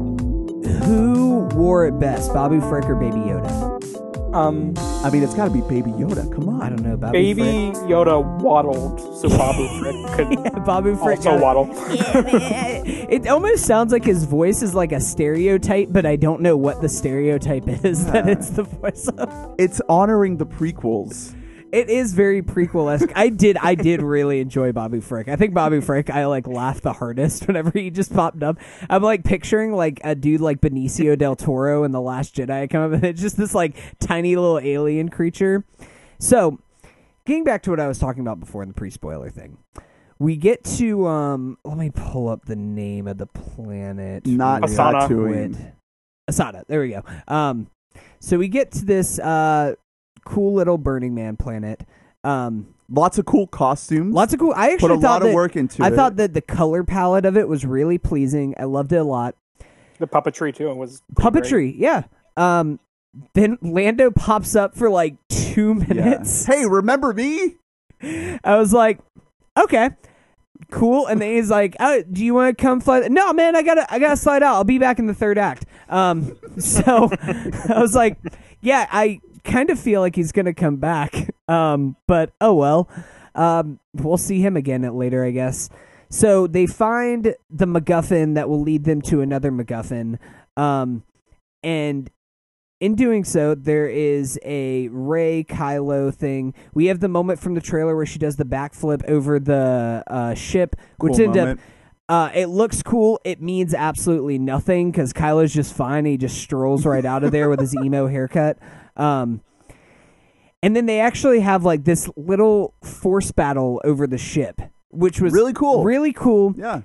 who 0.84 1.48
wore 1.54 1.86
it 1.86 1.98
best, 1.98 2.34
Babu 2.34 2.60
Frick 2.60 2.84
or 2.90 2.96
Baby 2.96 3.20
Yoda? 3.20 4.36
Um, 4.36 4.74
I 5.02 5.10
mean, 5.10 5.24
it's 5.24 5.34
got 5.34 5.46
to 5.46 5.50
be 5.50 5.62
Baby 5.62 5.92
Yoda. 5.92 6.30
Come 6.36 6.50
on. 6.50 6.62
I 6.62 6.68
don't 6.68 6.82
know. 6.82 6.98
Bobby 6.98 7.34
Baby 7.34 7.72
Yoda 7.88 8.22
waddled, 8.42 9.00
so 9.18 9.30
Babu 9.30 9.70
Frick 9.80 9.96
could 10.18 10.28
Frick. 10.28 10.40
Yeah, 10.54 10.60
Bobby 10.60 10.94
Frick. 10.96 11.20
also 11.20 11.40
got- 11.40 11.42
waddle. 11.42 11.70
it 11.88 13.26
almost 13.28 13.66
sounds 13.66 13.94
like 13.94 14.04
his 14.04 14.26
voice 14.26 14.62
is 14.62 14.76
like 14.76 14.92
a 14.92 15.00
stereotype, 15.00 15.88
but 15.90 16.06
I 16.06 16.18
don't 16.18 16.42
know 16.42 16.58
what 16.58 16.82
the 16.82 16.90
stereotype 16.90 17.70
is 17.70 18.06
that 18.12 18.28
it's 18.28 18.50
the 18.50 18.64
voice 18.64 19.08
of. 19.08 19.56
It's 19.58 19.80
honoring 19.88 20.36
the 20.36 20.46
prequels. 20.46 21.34
It 21.72 21.90
is 21.90 22.14
very 22.14 22.42
prequel 22.42 22.94
esque. 22.94 23.12
I 23.16 23.30
did 23.30 23.58
I 23.58 23.76
did 23.76 24.02
really 24.02 24.42
enjoy 24.42 24.72
Babu 24.72 25.00
Frick. 25.00 25.30
I 25.30 25.38
think 25.38 25.54
Babu 25.54 25.82
Frick 25.82 26.10
I 26.10 26.26
like 26.26 26.48
laughed 26.48 26.84
the 26.84 26.94
hardest 26.94 27.48
whenever 27.48 27.72
he 27.74 27.90
just 27.90 28.14
popped 28.14 28.44
up. 28.44 28.58
I'm 28.90 29.02
like 29.02 29.24
picturing 29.24 29.74
like 29.74 30.02
a 30.04 30.14
dude 30.14 30.42
like 30.42 30.60
Benicio 30.60 31.18
del 31.18 31.36
Toro 31.36 31.84
in 31.84 31.92
The 31.92 32.02
Last 32.02 32.36
Jedi 32.36 32.70
come 32.70 32.84
up 32.84 32.92
and 32.94 33.04
it's 33.06 33.22
just 33.22 33.38
this 33.38 33.56
like 33.56 33.78
tiny 34.00 34.36
little 34.36 34.60
alien 34.60 35.10
creature. 35.10 35.64
So 36.20 36.60
getting 37.26 37.44
back 37.44 37.64
to 37.64 37.70
what 37.70 37.80
I 37.80 37.88
was 37.88 38.00
talking 38.00 38.22
about 38.22 38.40
before 38.40 38.64
in 38.64 38.68
the 38.70 38.76
pre 38.76 38.90
spoiler 38.90 39.30
thing. 39.30 39.58
We 40.20 40.36
get 40.36 40.64
to 40.78 41.08
um 41.08 41.58
let 41.64 41.78
me 41.78 41.90
pull 41.90 42.28
up 42.28 42.46
the 42.46 42.56
name 42.56 43.08
of 43.08 43.18
the 43.18 43.28
planet. 43.28 44.28
Not 44.28 44.70
real 44.70 44.78
Asana. 44.78 45.74
Asada. 46.30 46.64
There 46.68 46.82
we 46.82 46.90
go. 46.90 47.04
Um, 47.28 47.68
so 48.20 48.38
we 48.38 48.48
get 48.48 48.72
to 48.74 48.86
this 48.86 49.20
uh 49.20 49.76
cool 50.26 50.54
little 50.54 50.78
Burning 50.78 51.14
Man 51.16 51.38
planet. 51.38 51.82
Um, 52.24 52.74
Lots 52.94 53.18
of 53.18 53.26
cool 53.26 53.48
costumes. 53.48 54.14
lots 54.14 54.34
of 54.34 54.40
cool. 54.40 54.54
I 54.56 54.72
actually 54.72 54.90
Put 54.90 54.92
actually 54.92 54.98
a 54.98 55.02
thought 55.02 55.12
lot 55.14 55.22
of 55.22 55.28
that 55.30 55.34
work 55.36 55.56
into 55.56 55.82
I 55.82 55.88
it. 55.88 55.94
thought 55.96 56.18
that 56.18 56.34
the 56.34 56.42
color 56.42 56.84
palette 56.84 57.26
of 57.26 57.38
it 57.38 57.48
was 57.48 57.66
really 57.66 57.98
pleasing. 57.98 58.54
I 58.60 58.66
loved 58.66 58.92
it 58.92 58.98
a 58.98 59.04
lot. 59.04 59.36
The 60.00 60.08
puppetry 60.08 60.54
too 60.54 60.70
It 60.70 60.76
was 60.76 61.02
pretty 61.16 61.32
great. 61.40 61.44
Puppetry, 61.46 61.74
yeah. 61.78 62.04
Um, 62.36 62.80
then 63.34 63.58
Lando 63.62 64.12
pops 64.12 64.56
up 64.58 64.76
for 64.76 64.90
like 64.90 65.16
two 65.30 65.78
Yeah. 65.88 65.94
minutes. 65.94 66.46
Hey, 66.46 66.66
remember 66.66 67.14
me? 67.14 67.56
I 68.04 68.58
was 68.58 68.74
like, 68.74 69.00
okay, 69.58 69.92
cool. 70.70 71.08
And 71.08 71.22
then 71.22 71.34
he's 71.36 71.50
like, 71.50 71.76
oh, 71.80 72.04
do 72.12 72.26
you 72.26 72.34
want 72.34 72.58
to 72.58 72.62
come 72.62 72.82
fly? 72.82 73.08
No, 73.08 73.32
man, 73.32 73.56
I 73.56 73.64
gotta, 73.64 73.86
I 73.94 74.00
gotta 74.00 74.18
slide 74.18 74.44
out. 74.44 74.56
I'll 74.56 74.64
be 74.66 74.80
back 74.80 75.00
in 75.00 75.08
the 75.08 75.14
third 75.14 75.38
act. 75.38 75.66
Um, 75.88 76.38
so 76.58 77.10
I 77.70 77.80
was 77.80 77.96
like, 77.96 78.18
yeah, 78.62 78.88
I 78.92 79.22
kind 79.44 79.70
of 79.70 79.80
feel 79.80 80.02
like 80.02 80.16
he's 80.16 80.32
gonna 80.32 80.54
come 80.54 80.78
back. 80.78 81.16
Um, 81.48 81.98
but 82.08 82.32
oh 82.40 82.54
well. 82.54 82.88
Um, 83.36 83.82
we'll 83.94 84.16
see 84.16 84.40
him 84.40 84.56
again 84.56 84.86
at 84.86 84.96
later, 84.96 85.26
I 85.26 85.32
guess. 85.32 85.70
So 86.10 86.48
they 86.48 86.66
find 86.66 87.36
the 87.50 87.66
MacGuffin 87.66 88.36
that 88.36 88.48
will 88.48 88.62
lead 88.62 88.86
them 88.86 89.02
to 89.04 89.20
another 89.20 89.52
MacGuffin. 89.52 90.18
Um, 90.56 91.04
and 91.62 92.10
in 92.82 92.96
doing 92.96 93.24
so, 93.24 93.54
there 93.56 93.88
is 93.88 94.40
a 94.44 94.88
Rey 94.90 95.44
Kylo 95.44 96.14
thing. 96.14 96.54
We 96.74 96.88
have 96.88 97.00
the 97.00 97.08
moment 97.08 97.40
from 97.40 97.54
the 97.54 97.62
trailer 97.62 97.96
where 97.96 98.06
she 98.06 98.20
does 98.20 98.36
the 98.36 98.44
backflip 98.46 99.04
over 99.10 99.40
the 99.40 100.04
uh, 100.08 100.34
ship, 100.34 100.76
which 100.98 101.14
Cool 101.14 101.26
ended 101.26 101.48
up. 101.48 101.60
Uh, 102.10 102.30
it 102.34 102.48
looks 102.48 102.84
cool. 102.84 103.22
It 103.24 103.42
means 103.42 103.74
absolutely 103.74 104.38
nothing 104.38 104.92
because 104.92 105.14
Kylo's 105.14 105.54
just 105.54 105.74
fine. 105.74 106.04
He 106.04 106.18
just 106.18 106.38
strolls 106.40 106.86
right 106.86 107.06
out 107.06 107.24
of 107.24 107.32
there 107.32 107.50
with 107.50 107.62
his 107.62 107.74
emo 107.84 108.08
haircut. 108.08 108.58
Um, 108.98 109.42
and 110.64 110.76
then 110.76 110.86
they 110.86 111.00
actually 111.00 111.40
have 111.40 111.64
like 111.64 111.86
this 111.86 112.10
little 112.16 112.74
force 112.84 113.32
battle 113.32 113.82
over 113.84 114.06
the 114.06 114.18
ship, 114.18 114.62
which 114.90 115.20
was 115.20 115.34
Really 115.34 115.54
cool. 115.54 115.84
Really 115.84 116.14
cool. 116.14 116.54
Yeah. 116.58 116.82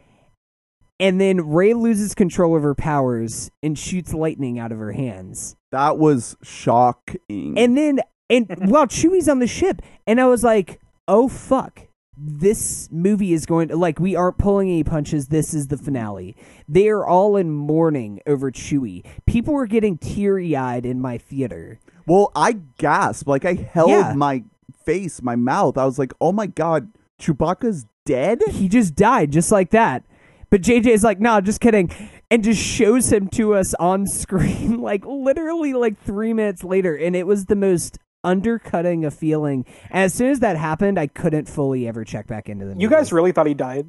And 0.99 1.21
then 1.21 1.51
Rey 1.51 1.75
loses 1.75 2.14
control 2.14 2.57
of 2.57 2.62
her 2.62 2.75
powers 2.75 3.51
and 3.62 3.79
shoots 3.79 4.14
lightning 4.14 4.59
out 4.59 4.73
of 4.73 4.79
her 4.79 4.92
hands. 4.92 5.57
That 5.71 5.99
was 5.99 6.37
shocking. 6.42 7.59
And 7.59 7.77
then, 7.77 8.01
and 8.31 8.47
while 8.71 8.87
Chewie's 8.87 9.29
on 9.29 9.40
the 9.40 9.47
ship, 9.47 9.83
and 10.07 10.21
I 10.21 10.27
was 10.27 10.42
like, 10.42 10.81
oh 11.07 11.29
fuck. 11.29 11.83
This 12.19 12.88
movie 12.90 13.35
is 13.35 13.45
going 13.45 13.69
to, 13.69 13.77
like, 13.77 14.01
we 14.01 14.16
aren't 14.16 14.38
pulling 14.38 14.71
any 14.71 14.83
punches. 14.85 15.29
This 15.29 15.53
is 15.53 15.66
the 15.66 15.77
finale. 15.77 16.35
They 16.66 16.88
are 16.88 17.05
all 17.05 17.37
in 17.37 17.51
mourning 17.51 18.21
over 18.27 18.51
Chewie. 18.51 19.05
People 19.27 19.53
were 19.53 19.66
getting 19.66 19.99
teary 19.99 20.57
eyed 20.57 20.87
in 20.87 20.99
my 20.99 21.19
theater. 21.19 21.79
Well, 22.07 22.31
I 22.37 22.59
gasped. 22.79 23.29
Like 23.29 23.45
I 23.45 23.55
held 23.55 23.90
Yeah. 23.90 24.12
my 24.14 24.45
face, 24.85 25.21
my 25.23 25.37
mouth. 25.37 25.77
I 25.79 25.85
was 25.85 25.99
like, 25.99 26.12
"Oh 26.21 26.33
my 26.33 26.47
god, 26.47 26.88
Chewbacca's 27.21 27.87
dead?" 28.05 28.40
He 28.51 28.69
just 28.69 28.95
died 28.95 29.33
just 29.33 29.51
like 29.53 29.71
that. 29.71 30.05
But 30.49 30.62
JJ's 30.62 31.03
like, 31.03 31.19
no, 31.19 31.40
just 31.40 31.61
kidding. 31.61 31.90
And 32.31 32.45
just 32.45 32.62
shows 32.62 33.12
him 33.12 33.27
to 33.31 33.55
us 33.55 33.75
on 33.75 34.07
screen, 34.07 34.81
like 34.81 35.05
literally 35.05 35.75
like 35.75 36.01
three 36.01 36.33
minutes 36.33 36.62
later. 36.62 36.95
And 36.97 37.16
it 37.16 37.27
was 37.27 37.47
the 37.47 37.57
most 37.57 37.99
undercutting 38.23 39.05
a 39.05 39.11
feeling. 39.11 39.64
And 39.90 40.05
as 40.05 40.14
soon 40.14 40.31
as 40.31 40.38
that 40.40 40.57
happened, 40.57 41.01
I 41.01 41.09
couldn't 41.09 41.49
fully 41.49 41.88
ever 41.88 42.05
check 42.05 42.29
back 42.29 42.49
into 42.49 42.64
the 42.64 42.71
movie. 42.73 42.83
You 42.83 42.88
guys 42.88 43.12
really 43.12 43.33
thought 43.33 43.49
he 43.49 43.55
died? 43.55 43.87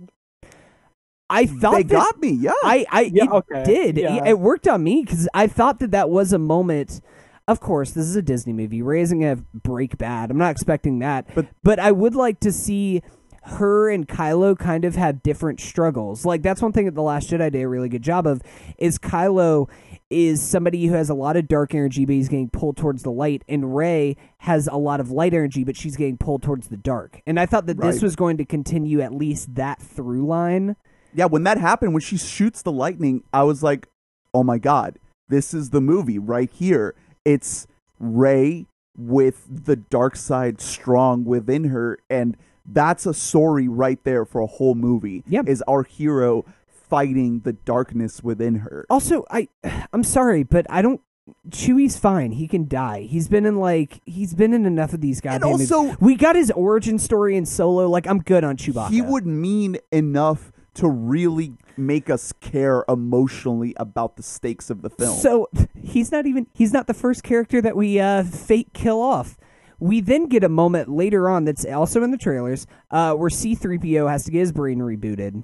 I 1.30 1.45
thought 1.45 1.75
they 1.75 1.84
that- 1.84 1.89
got 1.93 2.19
me. 2.21 2.30
Yeah. 2.32 2.51
I, 2.63 2.86
I 2.89 3.01
Yeah, 3.13 3.25
it 3.25 3.30
okay. 3.32 3.63
did. 3.63 3.97
Yeah. 3.97 4.25
It 4.25 4.39
worked 4.39 4.67
on 4.67 4.84
me 4.84 5.03
because 5.06 5.27
I 5.34 5.45
thought 5.47 5.80
that 5.80 5.91
that 5.91 6.10
was 6.10 6.34
a 6.34 6.39
moment. 6.39 7.01
Of 7.47 7.60
course, 7.60 7.91
this 7.91 8.05
is 8.05 8.15
a 8.15 8.21
Disney 8.21 8.53
movie. 8.53 8.81
Raising 8.81 9.23
a 9.23 9.38
break 9.53 9.97
bad. 9.97 10.31
I'm 10.31 10.38
not 10.38 10.51
expecting 10.51 10.99
that. 10.99 11.27
But- 11.33 11.47
but 11.63 11.79
I 11.79 11.91
would 11.91 12.15
like 12.15 12.39
to 12.41 12.51
see 12.51 13.01
her 13.43 13.89
and 13.89 14.05
Kylo 14.05 14.57
kind 14.60 14.83
of 14.83 14.95
have 14.97 15.23
different 15.23 15.62
struggles. 15.62 16.25
Like 16.25 16.41
that's 16.41 16.62
one 16.62 16.73
thing 16.73 16.83
that 16.86 16.95
the 16.95 17.01
Last 17.01 17.29
Jedi 17.29 17.49
did 17.49 17.62
a 17.62 17.67
really 17.69 17.88
good 17.88 18.01
job 18.01 18.27
of. 18.27 18.41
Is 18.77 18.97
Kylo 18.99 19.69
is 20.10 20.41
somebody 20.41 20.86
who 20.86 20.93
has 20.95 21.10
a 21.10 21.13
lot 21.13 21.38
of 21.38 21.47
dark 21.47 21.73
energy, 21.73 22.03
but 22.05 22.15
he's 22.15 22.27
getting 22.27 22.49
pulled 22.49 22.75
towards 22.77 23.03
the 23.03 23.12
light, 23.12 23.43
and 23.47 23.75
Rey 23.75 24.15
has 24.39 24.67
a 24.67 24.75
lot 24.77 24.99
of 24.99 25.12
light 25.12 25.33
energy, 25.33 25.63
but 25.65 25.75
she's 25.77 25.95
getting 25.97 26.17
pulled 26.17 26.43
towards 26.43 26.67
the 26.67 26.77
dark. 26.77 27.21
And 27.27 27.39
I 27.39 27.45
thought 27.45 27.65
that 27.67 27.77
this 27.79 28.01
was 28.01 28.15
going 28.17 28.36
to 28.38 28.45
continue 28.45 28.99
at 29.01 29.13
least 29.13 29.55
that 29.55 29.81
through 29.81 30.25
line. 30.25 30.75
yeah, 31.13 31.25
when 31.25 31.43
that 31.43 31.57
happened, 31.57 31.93
when 31.93 32.01
she 32.01 32.17
shoots 32.17 32.62
the 32.62 32.71
lightning, 32.71 33.23
I 33.33 33.43
was 33.43 33.63
like, 33.63 33.88
"Oh 34.33 34.43
my 34.43 34.57
god, 34.57 34.99
this 35.29 35.53
is 35.53 35.69
the 35.69 35.81
movie 35.81 36.19
right 36.19 36.49
here." 36.51 36.95
It's 37.27 37.67
Rey 37.99 38.67
with 38.97 39.45
the 39.65 39.75
dark 39.75 40.15
side 40.15 40.61
strong 40.61 41.25
within 41.25 41.65
her, 41.65 41.99
and 42.09 42.37
that's 42.65 43.05
a 43.05 43.13
story 43.13 43.67
right 43.67 44.03
there 44.03 44.23
for 44.25 44.39
a 44.41 44.47
whole 44.47 44.75
movie. 44.75 45.23
Yeah. 45.27 45.41
is 45.45 45.61
our 45.67 45.83
hero 45.83 46.45
fighting 46.67 47.41
the 47.41 47.53
darkness 47.53 48.23
within 48.23 48.55
her. 48.59 48.85
Also, 48.89 49.25
I 49.29 49.49
I'm 49.91 50.03
sorry, 50.03 50.43
but 50.43 50.65
I 50.69 50.81
don't. 50.81 51.01
Chewie's 51.49 51.97
fine. 51.97 52.31
He 52.31 52.47
can 52.47 52.69
die. 52.69 53.01
He's 53.01 53.27
been 53.27 53.45
in 53.45 53.57
like 53.57 53.99
he's 54.05 54.33
been 54.33 54.53
in 54.53 54.65
enough 54.65 54.93
of 54.93 55.01
these 55.01 55.17
And 55.19 55.41
goddamn. 55.41 55.51
movies. 55.51 55.71
also- 55.71 55.97
we 55.99 56.15
got 56.15 56.37
his 56.37 56.51
origin 56.51 56.97
story 56.97 57.35
in 57.35 57.45
Solo. 57.45 57.89
Like 57.89 58.07
I'm 58.07 58.19
good 58.19 58.45
on 58.45 58.55
Chewbacca. 58.55 58.89
He 58.91 59.01
would 59.01 59.25
mean 59.25 59.77
enough 59.91 60.53
to 60.77 60.87
really 60.89 61.53
make 61.75 62.09
us 62.09 62.33
care 62.41 62.83
emotionally 62.87 63.73
about 63.77 64.15
the 64.15 64.23
stakes 64.23 64.69
of 64.69 64.81
the 64.81 64.89
film. 64.89 65.15
So 65.17 65.49
he's 65.81 66.11
not 66.11 66.25
even 66.25 66.47
he's 66.53 66.73
not 66.73 66.87
the 66.87 66.93
first 66.93 67.23
character 67.23 67.61
that 67.61 67.75
we 67.75 67.99
uh 67.99 68.23
fake 68.23 68.73
kill 68.73 69.01
off. 69.01 69.37
We 69.79 70.01
then 70.01 70.27
get 70.27 70.43
a 70.43 70.49
moment 70.49 70.89
later 70.89 71.29
on 71.29 71.45
that's 71.45 71.63
also 71.63 72.01
in 72.03 72.09
the 72.09 72.17
trailers, 72.17 72.65
uh, 72.89 73.13
where 73.13 73.29
C3PO 73.29 74.09
has 74.09 74.25
to 74.25 74.31
get 74.31 74.39
his 74.39 74.51
brain 74.51 74.79
rebooted. 74.79 75.43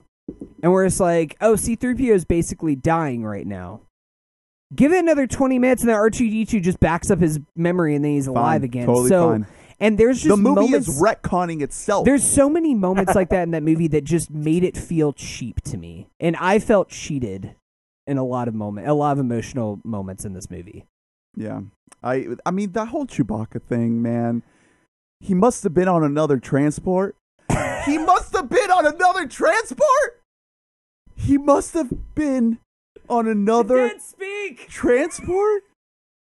And 0.63 0.71
where 0.71 0.85
it's 0.85 0.99
like, 0.99 1.37
oh, 1.39 1.53
C3PO 1.53 2.09
is 2.09 2.25
basically 2.25 2.75
dying 2.75 3.23
right 3.23 3.45
now. 3.45 3.81
Give 4.73 4.91
it 4.91 4.97
another 4.97 5.27
20 5.27 5.59
minutes 5.59 5.83
and 5.83 5.89
then 5.89 5.97
R2D2 5.97 6.63
just 6.63 6.79
backs 6.79 7.11
up 7.11 7.19
his 7.19 7.39
memory 7.55 7.93
and 7.95 8.03
then 8.03 8.13
he's 8.13 8.25
alive 8.25 8.61
Fine, 8.61 8.63
again. 8.63 8.85
Totally 8.87 9.09
so, 9.09 9.29
fine. 9.29 9.47
And 9.83 9.97
there's 9.97 10.21
just 10.21 10.29
The 10.29 10.37
movie 10.37 10.61
moments, 10.61 10.87
is 10.87 11.01
retconning 11.01 11.61
itself. 11.61 12.05
There's 12.05 12.23
so 12.23 12.49
many 12.49 12.73
moments 12.73 13.13
like 13.15 13.29
that 13.29 13.43
in 13.43 13.51
that 13.51 13.63
movie 13.63 13.89
that 13.89 14.05
just 14.05 14.31
made 14.31 14.63
it 14.63 14.77
feel 14.77 15.11
cheap 15.11 15.61
to 15.63 15.77
me. 15.77 16.07
And 16.21 16.37
I 16.37 16.59
felt 16.59 16.87
cheated 16.87 17.55
in 18.07 18.17
a 18.17 18.23
lot 18.23 18.47
of 18.47 18.55
moment, 18.55 18.87
a 18.87 18.93
lot 18.93 19.11
of 19.11 19.19
emotional 19.19 19.81
moments 19.83 20.23
in 20.23 20.33
this 20.33 20.49
movie. 20.49 20.85
Yeah. 21.35 21.61
I 22.01 22.27
I 22.45 22.51
mean 22.51 22.71
that 22.71 22.87
whole 22.87 23.05
Chewbacca 23.05 23.61
thing, 23.61 24.01
man. 24.01 24.43
He 25.19 25.33
must 25.33 25.63
have 25.63 25.73
been 25.73 25.89
on 25.89 26.01
another 26.01 26.37
transport. 26.37 27.17
he 27.85 27.97
must 27.97 28.33
have 28.33 28.49
been 28.49 28.71
on 28.71 28.85
another 28.85 29.27
transport. 29.27 30.21
He 31.15 31.37
must 31.37 31.73
have 31.73 32.15
been 32.15 32.59
on 33.09 33.27
another 33.27 33.91
speak. 33.99 34.69
transport. 34.69 35.63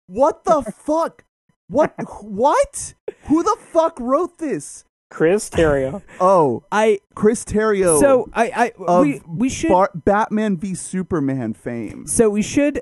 What 0.06 0.44
the 0.44 0.62
fuck? 0.86 1.24
What 1.72 1.94
what? 2.22 2.94
Who 3.24 3.42
the 3.42 3.56
fuck 3.72 3.98
wrote 3.98 4.38
this? 4.38 4.84
Chris 5.10 5.50
Terrio. 5.50 6.02
Oh, 6.20 6.64
I 6.72 7.00
Chris 7.14 7.44
Terrio. 7.44 7.98
so 8.00 8.28
I 8.32 8.50
I 8.78 8.82
of 8.82 9.04
we 9.06 9.20
we 9.26 9.48
should 9.48 9.70
Bar- 9.70 9.90
Batman 9.94 10.56
v 10.56 10.74
Superman 10.74 11.52
fame. 11.54 12.06
so 12.06 12.30
we 12.30 12.42
should 12.42 12.80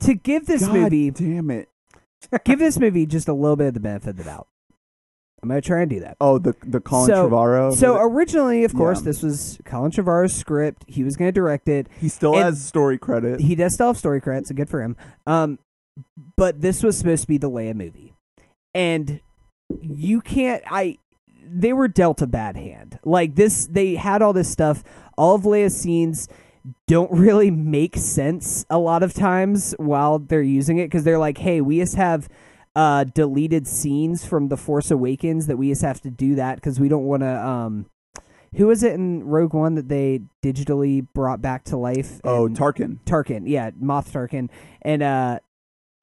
to 0.00 0.14
give 0.14 0.46
this 0.46 0.64
God 0.66 0.74
movie 0.74 1.10
damn 1.10 1.50
it. 1.50 1.68
give 2.44 2.58
this 2.58 2.78
movie 2.78 3.04
just 3.06 3.28
a 3.28 3.32
little 3.34 3.56
bit 3.56 3.68
of 3.68 3.74
the 3.74 3.80
benefit 3.80 4.10
of 4.10 4.16
the 4.16 4.24
doubt. 4.24 4.46
I'm 5.42 5.48
gonna 5.50 5.60
try 5.60 5.82
and 5.82 5.90
do 5.90 6.00
that. 6.00 6.16
Oh, 6.20 6.38
the 6.38 6.54
the 6.64 6.80
Colin 6.80 7.06
So- 7.06 7.28
Trevorrow. 7.28 7.74
So 7.76 7.98
originally, 8.00 8.64
of 8.64 8.74
course, 8.74 9.00
Yeah. 9.00 9.04
this 9.04 9.22
was 9.22 9.58
Colin 9.64 9.90
Trevorrow's 9.90 10.32
script. 10.34 10.84
He 10.88 11.04
was 11.04 11.16
going 11.16 11.28
to 11.28 11.32
direct 11.32 11.68
it. 11.68 11.86
he 12.00 12.08
still 12.08 12.32
and- 12.34 12.42
has 12.44 12.64
story 12.64 12.98
credit. 12.98 13.40
He 13.40 13.54
does 13.54 13.74
still 13.74 13.88
have 13.88 13.98
story 13.98 14.20
credit, 14.20 14.46
so 14.48 14.54
good 14.54 14.68
for 14.70 14.82
him. 14.82 14.96
Um, 15.26 15.58
but 16.36 16.60
this 16.60 16.82
was 16.82 16.96
supposed 16.98 17.22
to 17.22 17.28
be 17.28 17.38
the 17.38 17.50
Leia 17.50 17.74
movie. 17.74 18.07
And 18.74 19.20
you 19.80 20.20
can't. 20.20 20.62
I 20.66 20.98
they 21.50 21.72
were 21.72 21.88
dealt 21.88 22.22
a 22.22 22.26
bad 22.26 22.56
hand. 22.56 22.98
Like 23.04 23.34
this, 23.34 23.66
they 23.66 23.94
had 23.94 24.22
all 24.22 24.32
this 24.32 24.50
stuff. 24.50 24.84
All 25.16 25.34
of 25.34 25.42
Leia's 25.42 25.78
scenes 25.78 26.28
don't 26.86 27.10
really 27.10 27.50
make 27.50 27.96
sense 27.96 28.64
a 28.68 28.78
lot 28.78 29.02
of 29.02 29.14
times 29.14 29.74
while 29.78 30.18
they're 30.18 30.42
using 30.42 30.78
it 30.78 30.86
because 30.86 31.04
they're 31.04 31.18
like, 31.18 31.38
hey, 31.38 31.60
we 31.60 31.78
just 31.78 31.96
have 31.96 32.28
uh, 32.76 33.04
deleted 33.04 33.66
scenes 33.66 34.24
from 34.24 34.48
The 34.48 34.56
Force 34.56 34.90
Awakens 34.90 35.46
that 35.46 35.56
we 35.56 35.70
just 35.70 35.82
have 35.82 36.00
to 36.02 36.10
do 36.10 36.34
that 36.36 36.56
because 36.56 36.78
we 36.78 36.88
don't 36.88 37.04
want 37.04 37.22
to. 37.22 37.46
Um, 37.46 37.86
who 38.56 38.68
was 38.68 38.82
it 38.82 38.94
in 38.94 39.24
Rogue 39.24 39.52
One 39.52 39.74
that 39.74 39.88
they 39.88 40.22
digitally 40.42 41.06
brought 41.12 41.42
back 41.42 41.64
to 41.64 41.76
life? 41.76 42.20
Oh, 42.24 42.48
Tarkin. 42.48 42.98
Tarkin, 43.04 43.42
yeah, 43.46 43.72
Moff 43.72 44.10
Tarkin, 44.10 44.48
and 44.80 45.02
uh, 45.02 45.38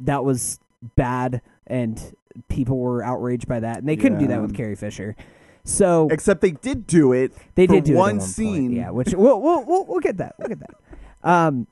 that 0.01 0.24
was 0.24 0.59
bad, 0.95 1.41
and 1.66 2.13
people 2.49 2.77
were 2.77 3.03
outraged 3.03 3.47
by 3.47 3.59
that, 3.59 3.77
and 3.77 3.88
they 3.88 3.95
couldn't 3.95 4.19
do 4.19 4.27
that 4.27 4.41
with 4.41 4.55
Carrie 4.55 4.75
Fisher. 4.75 5.15
So 5.63 6.07
Except 6.11 6.41
they 6.41 6.51
did 6.51 6.86
do 6.86 7.11
it. 7.13 7.33
they 7.55 7.65
for 7.65 7.73
did 7.73 7.86
do 7.86 7.93
it 7.93 7.95
one 7.95 8.17
one 8.17 8.25
scene. 8.25 8.67
point, 8.67 8.73
yeah. 8.73 8.89
Which 8.91 9.13
we'll, 9.13 9.41
we'll 9.41 9.65
we'll 9.65 9.86
we'll 9.86 9.99
get 9.99 10.17
that. 10.17 10.36
We'll 10.38 10.49
get 10.49 10.59
that. 10.59 10.75
Um, 11.27 11.67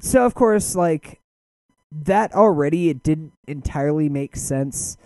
so 0.00 0.26
of 0.26 0.34
course, 0.34 0.74
like 0.74 1.20
that 1.92 2.34
already, 2.34 2.90
it 2.90 3.02
didn't 3.02 3.32
entirely 3.46 4.08
make 4.08 4.36
sense. 4.36 4.96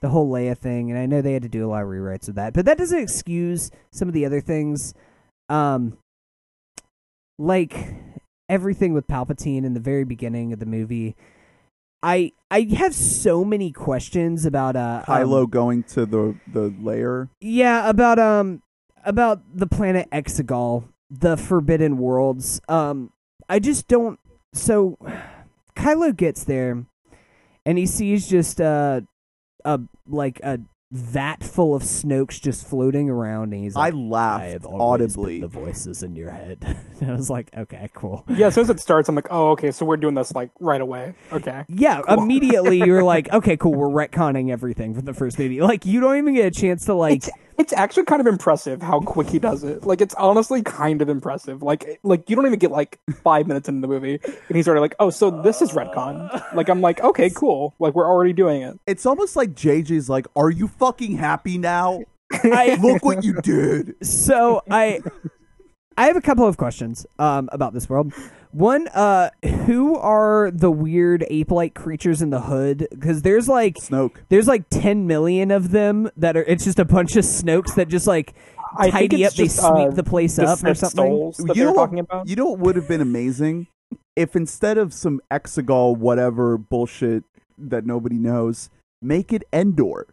The 0.00 0.10
whole 0.10 0.30
Leia 0.30 0.56
thing, 0.56 0.90
and 0.90 0.98
I 0.98 1.06
know 1.06 1.20
they 1.20 1.32
had 1.32 1.42
to 1.42 1.48
do 1.48 1.66
a 1.66 1.68
lot 1.68 1.82
of 1.82 1.88
rewrites 1.88 2.28
of 2.28 2.36
that, 2.36 2.54
but 2.54 2.64
that 2.66 2.78
doesn't 2.78 3.00
excuse 3.00 3.72
some 3.90 4.06
of 4.06 4.14
the 4.14 4.24
other 4.24 4.40
things, 4.40 4.94
um, 5.48 5.98
like 7.36 7.96
everything 8.48 8.94
with 8.94 9.08
Palpatine 9.08 9.64
in 9.64 9.74
the 9.74 9.80
very 9.80 10.04
beginning 10.04 10.52
of 10.52 10.60
the 10.60 10.66
movie. 10.66 11.16
I 12.02 12.32
I 12.50 12.62
have 12.76 12.94
so 12.94 13.44
many 13.44 13.72
questions 13.72 14.46
about 14.46 14.76
uh 14.76 15.04
um, 15.06 15.14
Kylo 15.16 15.48
going 15.50 15.82
to 15.84 16.06
the 16.06 16.36
the 16.52 16.74
lair. 16.80 17.28
yeah, 17.40 17.88
about 17.88 18.18
um 18.18 18.62
about 19.04 19.40
the 19.54 19.66
planet 19.66 20.08
Exegol, 20.10 20.84
the 21.10 21.36
Forbidden 21.36 21.98
Worlds. 21.98 22.60
Um 22.68 23.12
I 23.48 23.58
just 23.58 23.88
don't 23.88 24.18
so 24.52 24.98
Kylo 25.76 26.16
gets 26.16 26.44
there 26.44 26.84
and 27.66 27.78
he 27.78 27.86
sees 27.86 28.28
just 28.28 28.60
uh 28.60 29.00
a 29.64 29.80
like 30.06 30.40
a 30.42 30.60
vat 30.90 31.44
full 31.44 31.74
of 31.74 31.82
Snokes 31.82 32.40
just 32.40 32.66
floating 32.66 33.10
around 33.10 33.52
and 33.52 33.62
he's 33.62 33.76
I 33.76 33.90
like 33.90 33.94
laughed 33.96 34.44
have 34.44 34.64
always 34.64 34.78
been 35.14 35.24
audibly. 35.24 35.40
the 35.40 35.46
voices 35.48 36.02
in 36.02 36.16
your 36.16 36.30
head. 36.30 36.58
and 37.00 37.10
I 37.10 37.14
was 37.14 37.28
like, 37.28 37.50
okay, 37.56 37.90
cool. 37.94 38.24
Yeah, 38.28 38.46
as 38.46 38.54
soon 38.54 38.62
as 38.62 38.70
it 38.70 38.80
starts, 38.80 39.08
I'm 39.08 39.14
like, 39.14 39.28
oh, 39.30 39.50
okay, 39.50 39.70
so 39.70 39.84
we're 39.84 39.98
doing 39.98 40.14
this 40.14 40.34
like 40.34 40.50
right 40.60 40.80
away. 40.80 41.14
Okay. 41.30 41.64
Yeah, 41.68 42.00
immediately 42.08 42.78
you're 42.78 43.02
like, 43.02 43.30
okay, 43.32 43.56
cool, 43.56 43.74
we're 43.74 43.88
retconning 44.08 44.50
everything 44.50 44.94
from 44.94 45.04
the 45.04 45.14
first 45.14 45.38
movie. 45.38 45.60
Like 45.60 45.84
you 45.84 46.00
don't 46.00 46.16
even 46.16 46.34
get 46.34 46.46
a 46.46 46.50
chance 46.50 46.86
to 46.86 46.94
like 46.94 47.18
It's 47.18 47.30
it's 47.58 47.72
actually 47.72 48.04
kind 48.04 48.20
of 48.20 48.26
impressive 48.26 48.80
how 48.80 49.00
quick 49.00 49.28
he 49.28 49.40
does 49.40 49.64
it. 49.64 49.84
Like 49.84 50.00
it's 50.00 50.14
honestly 50.14 50.62
kind 50.62 51.02
of 51.02 51.08
impressive. 51.08 51.62
Like 51.62 51.98
like 52.04 52.30
you 52.30 52.36
don't 52.36 52.46
even 52.46 52.58
get 52.58 52.70
like 52.70 53.00
five 53.22 53.48
minutes 53.48 53.68
into 53.68 53.80
the 53.80 53.88
movie 53.88 54.20
and 54.24 54.56
he's 54.56 54.68
already 54.68 54.80
like, 54.80 54.94
oh, 55.00 55.10
so 55.10 55.42
this 55.42 55.60
is 55.60 55.72
retcon. 55.72 56.32
Uh. 56.32 56.40
Like 56.54 56.68
I'm 56.68 56.80
like, 56.80 57.00
okay, 57.00 57.30
cool. 57.30 57.74
Like 57.80 57.94
we're 57.94 58.08
already 58.08 58.32
doing 58.32 58.62
it. 58.62 58.78
It's 58.86 59.04
almost 59.04 59.34
like 59.34 59.50
JJ's 59.50 60.08
like, 60.08 60.26
"Are 60.36 60.50
you 60.50 60.68
fucking 60.68 61.16
happy 61.16 61.58
now? 61.58 62.04
I 62.32 62.78
Look 62.80 63.04
what 63.04 63.24
you 63.24 63.34
did." 63.42 63.96
so 64.06 64.62
I 64.70 65.00
I 65.98 66.06
have 66.06 66.16
a 66.16 66.20
couple 66.20 66.46
of 66.46 66.56
questions 66.56 67.06
um 67.18 67.48
about 67.52 67.74
this 67.74 67.88
world. 67.88 68.12
One, 68.52 68.88
uh 68.88 69.30
who 69.66 69.96
are 69.96 70.50
the 70.52 70.70
weird 70.70 71.26
ape-like 71.28 71.74
creatures 71.74 72.22
in 72.22 72.30
the 72.30 72.42
hood? 72.42 72.86
Because 72.90 73.22
there's 73.22 73.48
like 73.48 73.74
Snoke. 73.74 74.16
there's 74.28 74.46
like 74.46 74.64
10 74.70 75.06
million 75.06 75.50
of 75.50 75.70
them 75.72 76.08
that 76.16 76.36
are 76.36 76.44
it's 76.44 76.64
just 76.64 76.78
a 76.78 76.84
bunch 76.84 77.16
of 77.16 77.24
snokes 77.24 77.74
that 77.74 77.88
just 77.88 78.06
like 78.06 78.34
I 78.76 78.90
think 78.90 79.10
tidy 79.10 79.24
it's 79.24 79.34
up 79.34 79.36
they 79.38 79.48
sweep 79.48 79.88
uh, 79.88 79.90
the 79.90 80.04
place 80.04 80.36
the 80.36 80.44
up 80.44 80.62
or 80.64 80.74
something. 80.74 81.32
that 81.46 81.48
you 81.48 81.54
they're 81.54 81.66
know 81.66 81.74
talking 81.74 81.96
what, 81.98 82.04
about. 82.04 82.28
You 82.28 82.36
know 82.36 82.46
what 82.46 82.58
would 82.60 82.76
have 82.76 82.88
been 82.88 83.00
amazing 83.00 83.66
if 84.14 84.36
instead 84.36 84.78
of 84.78 84.92
some 84.92 85.20
Exegol 85.30 85.96
whatever 85.96 86.58
bullshit 86.58 87.24
that 87.56 87.86
nobody 87.86 88.16
knows, 88.16 88.68
make 89.00 89.32
it 89.32 89.44
Endor. 89.52 90.06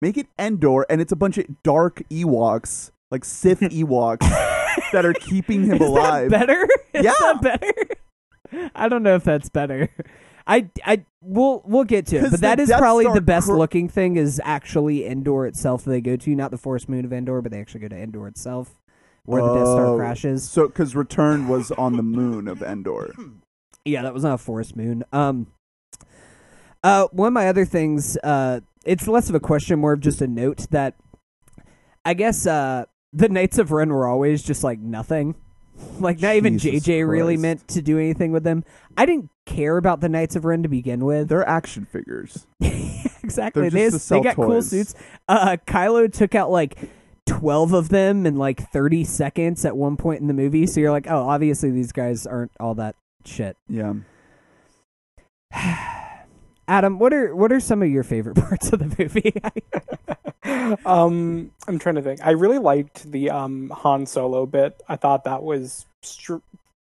Make 0.00 0.16
it 0.16 0.28
Endor, 0.38 0.86
and 0.88 1.00
it's 1.00 1.12
a 1.12 1.16
bunch 1.16 1.38
of 1.38 1.46
dark 1.64 2.02
Ewoks, 2.08 2.92
like 3.10 3.24
Sith 3.24 3.60
Ewoks, 3.80 4.20
that 4.92 5.04
are 5.06 5.12
keeping 5.14 5.64
him 5.64 5.72
Is 5.74 5.78
that 5.80 5.86
alive. 5.88 6.30
better? 6.30 6.68
Is 6.94 7.04
Yeah. 7.04 7.12
that 7.20 7.42
better? 7.42 8.70
I 8.74 8.88
don't 8.88 9.02
know 9.02 9.14
if 9.14 9.24
that's 9.24 9.48
better. 9.48 9.88
I, 10.46 10.70
I 10.84 11.04
we'll 11.22 11.62
we'll 11.66 11.84
get 11.84 12.06
to 12.06 12.16
it, 12.16 12.20
'Cause 12.22 12.30
but 12.30 12.40
that 12.40 12.56
the 12.56 12.62
is 12.62 12.68
Death 12.70 12.78
probably 12.80 13.04
Star 13.04 13.14
the 13.14 13.20
best 13.20 13.48
cr- 13.48 13.52
looking 13.56 13.88
thing 13.88 14.16
is 14.16 14.40
actually 14.44 15.06
Endor 15.06 15.46
itself 15.46 15.84
that 15.84 15.90
they 15.90 16.00
go 16.00 16.16
to, 16.16 16.34
not 16.34 16.50
the 16.50 16.56
Forest 16.56 16.88
Moon 16.88 17.04
of 17.04 17.12
Endor, 17.12 17.42
but 17.42 17.52
they 17.52 17.60
actually 17.60 17.80
go 17.82 17.88
to 17.88 17.96
Endor 17.96 18.26
itself, 18.26 18.80
where 19.26 19.42
the 19.42 19.52
Death 19.52 19.66
Star 19.68 19.86
Oh, 19.88 19.96
crashes. 19.96 20.48
So, 20.48 20.66
because 20.66 20.96
Return 20.96 21.48
was 21.48 21.70
on 21.72 21.96
the 21.98 22.02
moon 22.02 22.48
of 22.48 22.62
Endor. 22.62 23.12
Yeah, 23.84 24.02
that 24.02 24.12
was 24.12 24.22
not 24.22 24.34
a 24.34 24.38
Forest 24.38 24.76
Moon. 24.76 25.02
Um, 25.14 25.46
uh, 26.84 27.06
one 27.10 27.28
of 27.28 27.32
my 27.32 27.48
other 27.48 27.64
things, 27.64 28.18
uh, 28.22 28.60
it's 28.84 29.08
less 29.08 29.28
of 29.30 29.34
a 29.34 29.40
question, 29.40 29.78
more 29.78 29.92
of 29.92 30.00
just 30.00 30.20
a 30.20 30.26
note 30.26 30.66
that 30.70 30.94
I 32.04 32.12
guess 32.14 32.46
uh, 32.46 32.84
the 33.12 33.28
Knights 33.28 33.58
of 33.58 33.72
Ren 33.72 33.90
were 33.90 34.06
always 34.06 34.42
just 34.42 34.64
like 34.64 34.78
nothing. 34.78 35.34
Like 36.00 36.20
not 36.20 36.34
even 36.34 36.58
Jesus 36.58 36.86
JJ 36.86 37.08
really 37.08 37.36
meant 37.36 37.68
to 37.68 37.82
do 37.82 37.98
anything 37.98 38.32
with 38.32 38.42
them. 38.44 38.64
I 38.96 39.06
didn't 39.06 39.30
care 39.46 39.76
about 39.76 40.00
the 40.00 40.08
Knights 40.08 40.34
of 40.36 40.44
Ren 40.44 40.62
to 40.64 40.68
begin 40.68 41.04
with. 41.04 41.28
They're 41.28 41.48
action 41.48 41.84
figures. 41.84 42.46
exactly. 42.60 43.68
They're 43.68 43.90
They, 43.90 43.98
to 43.98 44.08
they 44.08 44.20
got 44.20 44.36
cool 44.36 44.60
suits. 44.60 44.94
Uh, 45.28 45.56
Kylo 45.66 46.12
took 46.12 46.34
out 46.34 46.50
like 46.50 46.76
12 47.26 47.72
of 47.72 47.88
them 47.90 48.26
in 48.26 48.36
like 48.36 48.70
30 48.70 49.04
seconds 49.04 49.64
at 49.64 49.76
one 49.76 49.96
point 49.96 50.20
in 50.20 50.26
the 50.26 50.34
movie. 50.34 50.66
So 50.66 50.80
you're 50.80 50.90
like, 50.90 51.06
oh, 51.08 51.28
obviously 51.28 51.70
these 51.70 51.92
guys 51.92 52.26
aren't 52.26 52.52
all 52.58 52.74
that 52.74 52.96
shit. 53.24 53.56
Yeah. 53.68 53.94
Adam, 56.68 56.98
what 56.98 57.14
are 57.14 57.34
what 57.34 57.50
are 57.50 57.60
some 57.60 57.82
of 57.82 57.88
your 57.88 58.02
favorite 58.02 58.36
parts 58.48 58.72
of 58.72 58.80
the 58.80 58.94
movie? 58.98 59.32
um, 60.44 61.50
I'm 61.66 61.78
trying 61.78 61.96
to 61.96 62.02
think. 62.02 62.20
I 62.24 62.30
really 62.30 62.58
liked 62.58 63.10
the 63.10 63.30
um 63.30 63.70
Han 63.70 64.06
Solo 64.06 64.46
bit. 64.46 64.80
I 64.88 64.96
thought 64.96 65.24
that 65.24 65.42
was. 65.42 65.86
Str- 66.02 66.36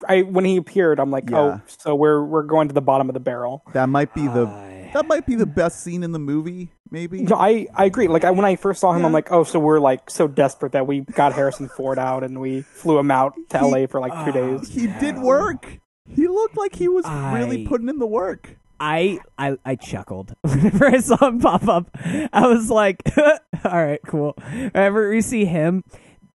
I 0.09 0.23
when 0.23 0.45
he 0.45 0.57
appeared, 0.57 0.99
I'm 0.99 1.11
like, 1.11 1.31
Yeah. 1.31 1.39
oh, 1.39 1.61
so 1.67 1.95
we're 1.95 2.25
we're 2.25 2.43
going 2.43 2.69
to 2.69 2.75
the 2.75 2.81
bottom 2.81 3.09
of 3.09 3.15
the 3.15 3.21
barrel. 3.21 3.63
That 3.73 3.89
might 3.89 4.13
be 4.15 4.27
the 4.27 4.47
I- 4.47 4.91
that 4.95 5.07
might 5.07 5.25
be 5.27 5.37
the 5.37 5.47
best 5.47 5.83
scene 5.83 6.03
in 6.03 6.13
the 6.13 6.19
movie. 6.19 6.73
Maybe. 6.91 7.23
No, 7.23 7.37
I 7.37 7.67
I 7.75 7.85
agree. 7.87 8.09
Like 8.09 8.25
I, 8.25 8.31
when 8.33 8.45
I 8.45 8.57
first 8.57 8.81
saw 8.81 8.93
him, 8.93 9.05
I'm 9.07 9.13
like, 9.13 9.31
oh, 9.33 9.45
so 9.45 9.59
we're 9.59 9.79
like 9.81 10.11
so 10.11 10.27
desperate 10.29 10.73
that 10.73 10.87
we 10.87 11.01
got 11.01 11.33
Harrison 11.33 11.69
Ford 11.69 11.99
out 11.99 12.25
and 12.25 12.41
we 12.41 12.63
flew 12.63 12.99
him 12.99 13.11
out 13.11 13.35
to 13.51 13.59
He- 13.59 13.65
LA 13.65 13.87
for 13.87 14.01
like 14.01 14.13
two 14.31 14.39
Oh, 14.39 14.59
days. 14.59 14.69
He 14.69 14.89
did 14.89 15.19
work. 15.19 15.79
He 16.11 16.27
looked 16.27 16.57
like 16.59 16.75
he 16.75 16.89
was 16.89 17.07
really 17.33 17.65
putting 17.67 17.89
in 17.89 17.99
the 17.99 18.07
work. 18.07 18.57
I, 18.83 19.21
I 19.39 19.57
I 19.65 19.77
chuckled 19.77 20.35
whenever 20.43 20.87
I 20.87 20.99
saw 20.99 21.29
him 21.29 21.39
pop 21.39 21.69
up. 21.69 21.89
I 22.33 22.49
was 22.49 22.69
like, 22.69 23.01
"All 23.17 23.85
right, 23.85 24.01
cool." 24.05 24.35
Whenever 24.51 25.09
we 25.09 25.21
see 25.21 25.45
him, 25.45 25.85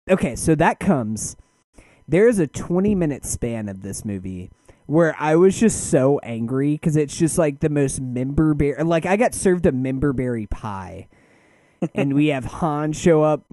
okay, 0.08 0.36
so 0.36 0.54
that 0.54 0.80
comes. 0.80 1.36
There 2.08 2.28
is 2.28 2.38
a 2.38 2.46
twenty 2.46 2.94
minute 2.94 3.26
span 3.26 3.68
of 3.68 3.82
this 3.82 4.06
movie 4.06 4.52
where 4.86 5.16
I 5.20 5.36
was 5.36 5.60
just 5.60 5.90
so 5.90 6.20
angry 6.20 6.74
because 6.74 6.96
it's 6.96 7.18
just 7.18 7.40
like 7.40 7.62
the 7.62 7.70
most 7.70 8.00
member 8.00 8.54
berry. 8.54 8.84
Like 8.84 9.08
I 9.08 9.18
got 9.18 9.34
served 9.34 9.66
a 9.66 9.72
member 9.72 10.14
berry 10.14 10.46
pie, 10.46 11.08
and 11.96 12.14
we 12.14 12.28
have 12.28 12.46
Han 12.46 12.94
show 12.94 13.24
up, 13.24 13.44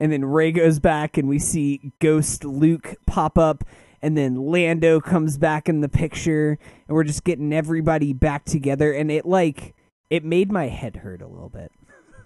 and 0.00 0.10
then 0.10 0.24
Rey 0.24 0.50
goes 0.50 0.80
back, 0.80 1.16
and 1.16 1.28
we 1.28 1.38
see 1.38 1.92
Ghost 2.00 2.44
Luke 2.44 2.96
pop 3.06 3.38
up, 3.38 3.62
and 4.02 4.16
then 4.16 4.34
Lando 4.36 5.00
comes 5.00 5.38
back 5.38 5.68
in 5.68 5.80
the 5.80 5.88
picture, 5.88 6.58
and 6.88 6.94
we're 6.94 7.04
just 7.04 7.24
getting 7.24 7.52
everybody 7.52 8.12
back 8.12 8.44
together, 8.44 8.92
and 8.92 9.10
it 9.10 9.26
like 9.26 9.74
it 10.08 10.24
made 10.24 10.50
my 10.50 10.68
head 10.68 10.96
hurt 10.96 11.22
a 11.22 11.26
little 11.26 11.48
bit. 11.48 11.70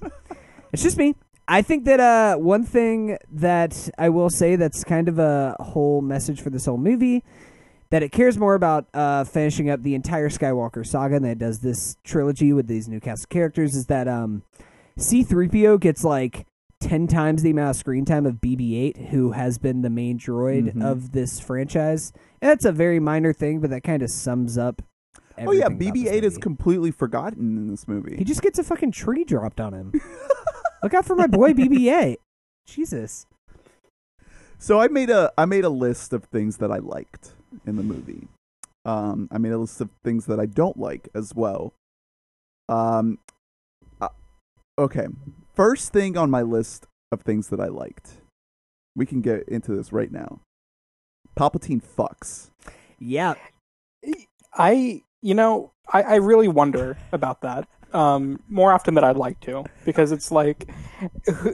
it's 0.73 0.83
just 0.83 0.97
me. 0.97 1.15
I 1.47 1.61
think 1.61 1.85
that 1.85 2.01
uh, 2.01 2.37
one 2.37 2.65
thing 2.65 3.19
that 3.31 3.91
I 3.99 4.09
will 4.09 4.31
say 4.31 4.57
that's 4.57 4.83
kind 4.83 5.09
of 5.09 5.19
a 5.19 5.57
whole 5.61 6.01
message 6.01 6.41
for 6.41 6.49
this 6.49 6.65
whole 6.65 6.79
movie 6.79 7.23
that 7.91 8.03
it 8.03 8.11
cares 8.11 8.39
more 8.39 8.55
about 8.55 8.87
uh, 8.95 9.25
finishing 9.25 9.69
up 9.69 9.83
the 9.83 9.95
entire 9.95 10.29
Skywalker 10.29 10.87
saga 10.87 11.21
than 11.21 11.31
it 11.31 11.39
does 11.39 11.61
this 11.61 11.97
trilogy 12.03 12.53
with 12.53 12.67
these 12.67 12.89
new 12.89 12.99
cast 12.99 13.25
of 13.25 13.29
characters 13.29 13.77
is 13.77 13.87
that 13.87 14.09
um, 14.09 14.43
C3PO 14.99 15.79
gets 15.81 16.03
like 16.03 16.47
10 16.85 17.07
times 17.07 17.43
the 17.43 17.51
amount 17.51 17.71
of 17.71 17.77
screen 17.77 18.05
time 18.05 18.27
of 18.27 18.35
BB 18.43 18.75
8, 18.79 18.97
who 19.09 19.33
has 19.33 19.57
been 19.59 19.81
the 19.83 19.91
main 19.91 20.19
droid 20.19 20.75
Mhm. 20.75 20.85
of 20.85 21.13
this 21.13 21.41
franchise. 21.41 22.13
And 22.43 22.51
that's 22.51 22.65
a 22.67 22.73
very 22.73 23.01
minor 23.01 23.33
thing, 23.33 23.61
but 23.61 23.71
that 23.71 23.83
kind 23.83 24.03
of 24.03 24.11
sums 24.11 24.59
up. 24.59 24.83
Oh 25.39 25.51
yeah, 25.53 25.65
everything 25.65 25.89
about 25.89 25.95
this 25.95 26.03
BB-8 26.13 26.23
is 26.25 26.39
completely 26.39 26.91
forgotten 26.91 27.57
in 27.57 27.69
this 27.69 27.89
movie. 27.89 28.17
He 28.17 28.25
just 28.25 28.43
gets 28.43 28.59
a 28.59 28.63
fucking 28.63 28.93
tree 28.93 29.25
dropped 29.25 29.61
on 29.61 29.73
him. 29.73 29.93
Look 30.83 30.95
out 30.95 31.07
for 31.07 31.17
my 31.17 31.27
boy 31.27 31.55
BB-8. 31.55 32.17
Jesus. 32.67 33.27
So 34.59 34.79
I 34.81 34.89
made 34.89 35.11
a 35.11 35.33
I 35.37 35.45
made 35.47 35.65
a 35.65 35.69
list 35.71 36.13
of 36.13 36.25
things 36.25 36.59
that 36.59 36.71
I 36.71 36.79
liked 36.79 37.33
in 37.67 37.77
the 37.77 37.83
movie. 37.83 38.29
Um, 38.85 39.29
I 39.33 39.39
made 39.39 39.53
a 39.53 39.59
list 39.59 39.81
of 39.81 39.89
things 40.05 40.27
that 40.27 40.39
I 40.39 40.47
don't 40.47 40.77
like 40.79 41.09
as 41.15 41.35
well. 41.35 41.73
Um, 42.69 43.19
I, 44.01 44.09
okay. 44.79 45.07
First 45.55 45.93
thing 45.93 46.17
on 46.17 46.31
my 46.31 46.43
list 46.43 46.87
of 47.13 47.23
things 47.23 47.49
that 47.49 47.61
I 47.61 47.67
liked. 47.69 48.15
We 48.97 49.07
can 49.07 49.21
get 49.21 49.49
into 49.49 49.73
this 49.73 49.93
right 49.93 50.11
now. 50.11 50.41
Palpatine 51.37 51.81
fucks. 51.81 52.51
Yeah, 52.99 53.35
I, 54.53 55.03
you 55.23 55.35
know, 55.35 55.71
I, 55.93 56.03
I 56.03 56.15
really 56.17 56.49
wonder 56.49 56.97
about 57.13 57.41
that 57.43 57.69
um, 57.93 58.41
more 58.49 58.73
often 58.73 58.95
than 58.95 59.05
I'd 59.05 59.17
like 59.17 59.39
to 59.41 59.65
because 59.85 60.11
it's 60.11 60.33
like, 60.33 60.69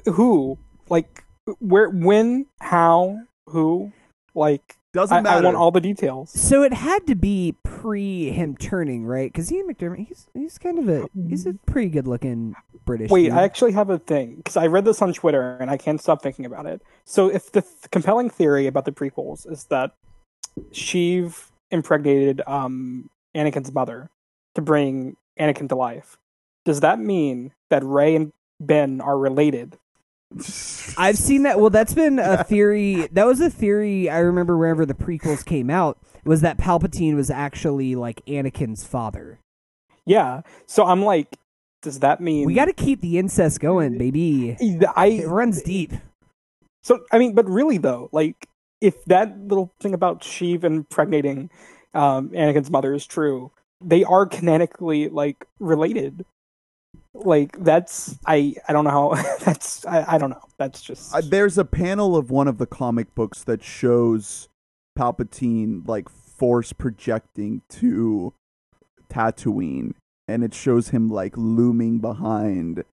who, 0.07 0.59
like, 0.89 1.25
where, 1.59 1.91
when, 1.91 2.47
how, 2.61 3.19
who, 3.49 3.93
like, 4.35 4.77
Doesn't 4.95 5.17
I, 5.17 5.21
matter. 5.21 5.43
I 5.43 5.45
want 5.45 5.57
all 5.57 5.71
the 5.71 5.81
details. 5.81 6.31
So 6.31 6.63
it 6.63 6.73
had 6.73 7.07
to 7.07 7.15
be 7.15 7.55
pre 7.81 8.31
him 8.31 8.57
turning, 8.57 9.07
right? 9.07 9.33
Because 9.33 9.51
Ian 9.51 9.69
McDiarmid, 9.69 10.07
he's 10.07 10.27
he's 10.35 10.59
kind 10.59 10.79
of 10.79 10.89
a 10.89 11.09
he's 11.29 11.47
a 11.47 11.55
pretty 11.67 11.89
good 11.89 12.07
looking 12.07 12.55
British. 12.85 13.11
Wait, 13.11 13.25
dude. 13.25 13.33
I 13.33 13.43
actually 13.43 13.73
have 13.73 13.89
a 13.89 13.99
thing 13.99 14.37
because 14.37 14.57
I 14.57 14.67
read 14.67 14.85
this 14.85 15.01
on 15.01 15.13
Twitter 15.13 15.57
and 15.57 15.71
I 15.71 15.77
can't 15.77 16.01
stop 16.01 16.23
thinking 16.23 16.45
about 16.45 16.67
it. 16.67 16.83
So, 17.05 17.29
if 17.29 17.53
the 17.53 17.63
th- 17.63 17.91
compelling 17.91 18.29
theory 18.29 18.67
about 18.67 18.85
the 18.85 18.93
prequels 18.93 19.51
is 19.51 19.65
that 19.65 19.93
Sheev 20.73 21.49
impregnated 21.71 22.43
um, 22.47 23.09
Anakin's 23.35 23.73
mother 23.73 24.11
to 24.55 24.61
bring 24.61 25.17
Anakin 25.39 25.69
to 25.71 25.75
life, 25.75 26.19
does 26.65 26.81
that 26.81 26.99
mean 26.99 27.53
that 27.71 27.83
Rey 27.83 28.15
and 28.15 28.33
Ben 28.61 29.01
are 29.01 29.19
related? 29.19 29.79
I've 30.97 31.19
seen 31.19 31.43
that. 31.43 31.59
Well, 31.59 31.71
that's 31.71 31.95
been 31.95 32.19
a 32.19 32.45
theory. 32.45 33.09
That 33.13 33.27
was 33.27 33.41
a 33.41 33.51
theory 33.51 34.09
I 34.09 34.19
remember 34.19 34.57
whenever 34.57 34.87
the 34.87 34.95
prequels 34.95 35.45
came 35.45 35.71
out. 35.71 35.99
Was 36.25 36.41
that 36.43 36.59
Palpatine 36.59 37.17
was 37.17 37.31
actually 37.31 37.97
like 37.97 38.25
Anakin's 38.27 38.85
father? 38.85 39.41
Yeah. 40.07 40.43
So 40.67 40.87
I'm 40.87 41.03
like, 41.03 41.37
does 41.83 42.01
that 42.01 42.21
mean 42.21 42.47
We 42.47 42.55
got 42.55 42.67
to 42.67 42.73
keep 42.73 43.01
the 43.01 43.19
incest 43.19 43.61
going, 43.61 43.99
baby. 43.99 44.57
I 44.95 45.07
It 45.07 45.29
runs 45.29 45.63
deep. 45.63 45.93
So 46.83 47.01
I 47.11 47.19
mean, 47.19 47.35
but 47.35 47.49
really 47.49 47.79
though, 47.79 48.09
like 48.13 48.49
if 48.81 49.05
that 49.07 49.39
little 49.39 49.73
thing 49.81 49.95
about 49.95 50.23
Sheev 50.23 50.65
impregnating 50.65 51.51
um, 51.93 52.31
Anakin's 52.31 52.71
mother 52.71 52.95
is 52.95 53.07
true, 53.07 53.51
they 53.81 54.05
are 54.05 54.27
canonically 54.27 55.09
like 55.09 55.47
related. 55.59 56.25
Like 57.13 57.59
that's 57.59 58.19
I 58.27 58.55
I 58.69 58.73
don't 58.73 58.85
know 58.85 58.91
how 58.91 59.23
that's 59.45 59.85
I, 59.87 60.05
I 60.15 60.19
don't 60.19 60.31
know 60.31 60.43
that's 60.59 60.81
just 60.81 61.15
Uh, 61.15 61.21
there's 61.25 61.59
a 61.59 61.65
panel 61.65 62.17
of 62.17 62.31
one 62.31 62.47
of 62.49 62.59
the 62.59 62.67
comic 62.67 63.15
books 63.15 63.43
that 63.45 63.63
shows 63.65 64.49
Palpatine 64.99 65.87
like 65.89 66.09
force 66.09 66.73
projecting 66.73 67.63
to 67.71 68.33
Tatooine, 69.09 69.95
and 70.29 70.45
it 70.45 70.55
shows 70.55 70.91
him 70.91 71.09
like 71.09 71.37
looming 71.37 71.99
behind 71.99 72.85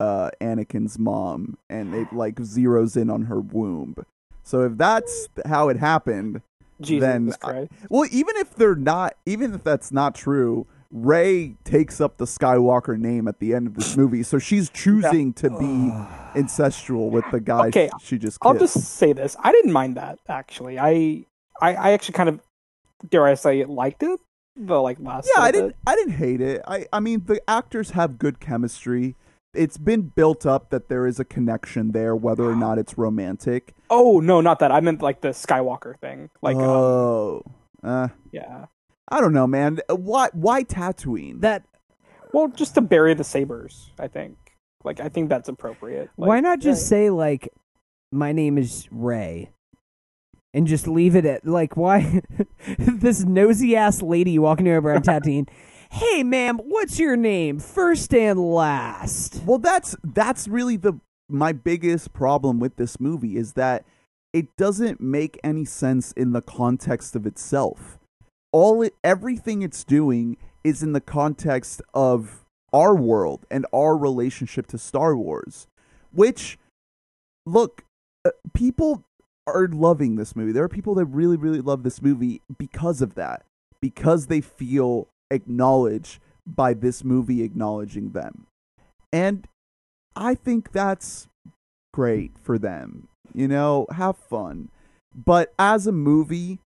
uh, 0.00 0.30
Anakin's 0.40 0.98
mom, 0.98 1.56
and 1.70 1.94
it 1.94 2.12
like 2.12 2.36
zeroes 2.36 2.96
in 2.96 3.08
on 3.08 3.22
her 3.22 3.40
womb. 3.40 3.94
So 4.42 4.62
if 4.62 4.76
that's 4.76 5.28
how 5.46 5.68
it 5.68 5.78
happened, 5.78 6.42
Jesus 6.80 7.00
then 7.00 7.32
I- 7.42 7.68
well, 7.88 8.08
even 8.10 8.36
if 8.36 8.54
they're 8.54 8.74
not, 8.74 9.16
even 9.24 9.54
if 9.54 9.62
that's 9.64 9.92
not 9.92 10.14
true, 10.14 10.66
Rey 10.92 11.56
takes 11.64 12.02
up 12.02 12.18
the 12.18 12.26
Skywalker 12.26 12.98
name 12.98 13.26
at 13.26 13.38
the 13.40 13.54
end 13.54 13.66
of 13.66 13.74
this 13.74 13.96
movie, 13.96 14.22
so 14.22 14.38
she's 14.38 14.68
choosing 14.68 15.32
to 15.34 15.48
be 15.48 15.56
incestual 16.38 17.10
with 17.10 17.24
the 17.32 17.40
guy 17.40 17.68
Okay, 17.68 17.90
she 18.00 18.18
just 18.18 18.38
I'll 18.42 18.58
just 18.58 18.78
say 18.78 19.12
this: 19.12 19.34
I 19.42 19.52
didn't 19.52 19.72
mind 19.72 19.96
that 19.96 20.18
actually. 20.28 20.78
I 20.78 21.24
I, 21.60 21.74
I 21.74 21.92
actually 21.92 22.14
kind 22.14 22.28
of 22.28 22.40
dare 23.08 23.26
I 23.26 23.34
say 23.34 23.64
liked 23.64 24.02
it. 24.02 24.20
The 24.54 24.78
like 24.80 24.98
last 25.00 25.30
yeah, 25.34 25.42
I 25.42 25.50
didn't. 25.50 25.74
I 25.86 25.94
didn't 25.96 26.12
hate 26.12 26.42
it. 26.42 26.60
I. 26.68 26.86
I 26.92 27.00
mean, 27.00 27.24
the 27.24 27.40
actors 27.48 27.92
have 27.92 28.18
good 28.18 28.38
chemistry. 28.38 29.16
It's 29.54 29.78
been 29.78 30.02
built 30.02 30.44
up 30.44 30.68
that 30.70 30.88
there 30.90 31.06
is 31.06 31.18
a 31.18 31.24
connection 31.24 31.92
there, 31.92 32.14
whether 32.14 32.44
or 32.44 32.56
not 32.56 32.78
it's 32.78 32.96
romantic. 32.98 33.74
Oh 33.94 34.20
no, 34.20 34.40
not 34.40 34.58
that. 34.60 34.72
I 34.72 34.80
meant 34.80 35.02
like 35.02 35.20
the 35.20 35.28
Skywalker 35.28 35.98
thing. 35.98 36.30
Like, 36.40 36.56
um, 36.56 36.62
oh, 36.62 37.42
uh, 37.84 38.08
yeah. 38.30 38.64
I 39.12 39.20
don't 39.20 39.34
know, 39.34 39.46
man. 39.46 39.78
Uh, 39.90 39.96
why? 39.96 40.30
Why 40.32 40.64
Tatooine? 40.64 41.42
That 41.42 41.64
Well, 42.32 42.48
just 42.48 42.74
to 42.76 42.80
bury 42.80 43.12
the 43.12 43.24
sabers, 43.24 43.90
I 43.98 44.08
think. 44.08 44.38
Like, 44.84 45.00
I 45.00 45.10
think 45.10 45.28
that's 45.28 45.50
appropriate. 45.50 46.08
Like, 46.16 46.28
why 46.28 46.40
not 46.40 46.60
just 46.60 46.84
yeah. 46.86 46.88
say 46.88 47.10
like, 47.10 47.50
my 48.10 48.32
name 48.32 48.56
is 48.56 48.88
Rey, 48.90 49.50
and 50.54 50.66
just 50.66 50.88
leave 50.88 51.14
it 51.14 51.26
at 51.26 51.46
like 51.46 51.76
why 51.76 52.22
this 52.78 53.20
nosy 53.24 53.76
ass 53.76 54.00
lady 54.00 54.38
walking 54.38 54.68
over 54.68 54.92
on 54.92 55.02
Tatooine. 55.02 55.48
Hey, 55.92 56.22
ma'am, 56.22 56.56
what's 56.56 56.98
your 56.98 57.16
name? 57.16 57.58
First 57.58 58.14
and 58.14 58.40
last. 58.40 59.42
Well, 59.44 59.58
that's 59.58 59.94
that's 60.02 60.48
really 60.48 60.78
the 60.78 60.94
my 61.28 61.52
biggest 61.52 62.14
problem 62.14 62.58
with 62.58 62.76
this 62.76 62.98
movie 62.98 63.36
is 63.36 63.52
that 63.52 63.84
it 64.32 64.56
doesn't 64.56 65.02
make 65.02 65.38
any 65.44 65.66
sense 65.66 66.12
in 66.12 66.32
the 66.32 66.40
context 66.40 67.14
of 67.14 67.26
itself. 67.26 67.98
All 68.52 68.82
it, 68.82 68.94
everything 69.02 69.62
it's 69.62 69.84
doing 69.84 70.36
is 70.62 70.82
in 70.82 70.92
the 70.92 71.00
context 71.00 71.82
of 71.92 72.44
our 72.72 72.94
world 72.94 73.44
and 73.50 73.66
our 73.72 73.96
relationship 73.96 74.66
to 74.68 74.78
Star 74.78 75.16
Wars, 75.16 75.66
which 76.12 76.58
look, 77.44 77.84
uh, 78.24 78.30
people 78.54 79.04
are 79.46 79.66
loving 79.66 80.16
this 80.16 80.36
movie. 80.36 80.52
There 80.52 80.64
are 80.64 80.68
people 80.68 80.94
that 80.94 81.06
really 81.06 81.36
really 81.36 81.60
love 81.60 81.82
this 81.82 82.00
movie 82.00 82.40
because 82.56 83.02
of 83.02 83.14
that. 83.14 83.44
Because 83.80 84.26
they 84.26 84.40
feel 84.40 85.08
acknowledged 85.32 86.20
by 86.46 86.72
this 86.72 87.02
movie 87.02 87.42
acknowledging 87.42 88.10
them. 88.10 88.46
And 89.12 89.48
I 90.14 90.36
think 90.36 90.70
that's 90.70 91.26
great 91.92 92.38
for 92.40 92.58
them. 92.58 93.08
You 93.34 93.48
know, 93.48 93.86
have 93.90 94.16
fun. 94.16 94.68
But 95.12 95.52
as 95.58 95.88
a 95.88 95.92
movie, 95.92 96.60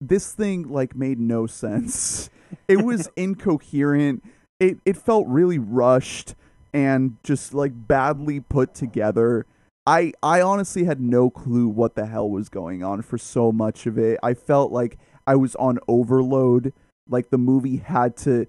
this 0.00 0.32
thing 0.32 0.68
like 0.68 0.96
made 0.96 1.18
no 1.18 1.46
sense. 1.46 2.30
It 2.68 2.84
was 2.84 3.10
incoherent. 3.16 4.24
It 4.58 4.78
it 4.84 4.96
felt 4.96 5.26
really 5.26 5.58
rushed 5.58 6.34
and 6.72 7.16
just 7.22 7.54
like 7.54 7.72
badly 7.74 8.40
put 8.40 8.74
together. 8.74 9.46
I 9.86 10.12
I 10.22 10.40
honestly 10.40 10.84
had 10.84 11.00
no 11.00 11.30
clue 11.30 11.68
what 11.68 11.94
the 11.94 12.06
hell 12.06 12.28
was 12.28 12.48
going 12.48 12.82
on 12.82 13.02
for 13.02 13.18
so 13.18 13.52
much 13.52 13.86
of 13.86 13.98
it. 13.98 14.18
I 14.22 14.34
felt 14.34 14.72
like 14.72 14.98
I 15.26 15.36
was 15.36 15.54
on 15.56 15.78
overload. 15.88 16.72
Like 17.08 17.30
the 17.30 17.38
movie 17.38 17.78
had 17.78 18.16
to 18.18 18.46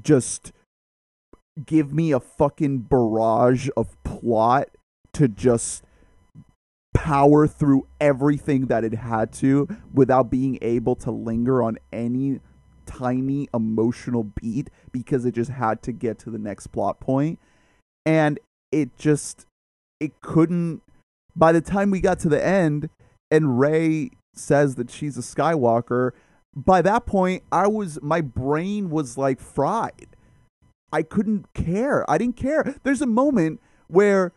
just 0.00 0.52
give 1.64 1.92
me 1.92 2.12
a 2.12 2.20
fucking 2.20 2.78
barrage 2.80 3.68
of 3.76 4.02
plot 4.02 4.68
to 5.12 5.28
just 5.28 5.84
power 6.94 7.46
through 7.46 7.86
everything 8.00 8.66
that 8.66 8.84
it 8.84 8.94
had 8.94 9.32
to 9.32 9.68
without 9.92 10.30
being 10.30 10.58
able 10.60 10.96
to 10.96 11.10
linger 11.10 11.62
on 11.62 11.78
any 11.92 12.40
tiny 12.86 13.48
emotional 13.54 14.24
beat 14.24 14.68
because 14.90 15.24
it 15.24 15.34
just 15.34 15.50
had 15.50 15.82
to 15.82 15.92
get 15.92 16.18
to 16.18 16.30
the 16.30 16.38
next 16.38 16.68
plot 16.68 16.98
point 16.98 17.38
and 18.04 18.40
it 18.72 18.96
just 18.98 19.46
it 20.00 20.20
couldn't 20.20 20.82
by 21.36 21.52
the 21.52 21.60
time 21.60 21.90
we 21.90 22.00
got 22.00 22.18
to 22.18 22.28
the 22.28 22.44
end 22.44 22.90
and 23.30 23.60
Rey 23.60 24.10
says 24.34 24.74
that 24.74 24.90
she's 24.90 25.16
a 25.16 25.20
Skywalker 25.20 26.10
by 26.56 26.82
that 26.82 27.06
point 27.06 27.44
I 27.52 27.68
was 27.68 28.00
my 28.02 28.20
brain 28.20 28.90
was 28.90 29.16
like 29.16 29.40
fried 29.40 30.16
I 30.92 31.02
couldn't 31.02 31.52
care. 31.54 32.08
I 32.10 32.18
didn't 32.18 32.36
care. 32.36 32.74
There's 32.82 33.02
a 33.02 33.06
moment 33.06 33.60
where 33.88 34.32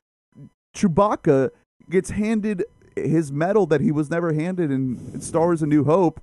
Chewbacca 0.76 1.52
gets 1.94 2.10
handed 2.10 2.66
his 2.96 3.32
medal 3.32 3.66
that 3.68 3.80
he 3.80 3.92
was 3.92 4.10
never 4.10 4.34
handed 4.34 4.70
in, 4.70 5.22
Star 5.22 5.44
Wars: 5.44 5.62
A 5.62 5.66
New 5.66 5.86
Hope, 5.86 6.20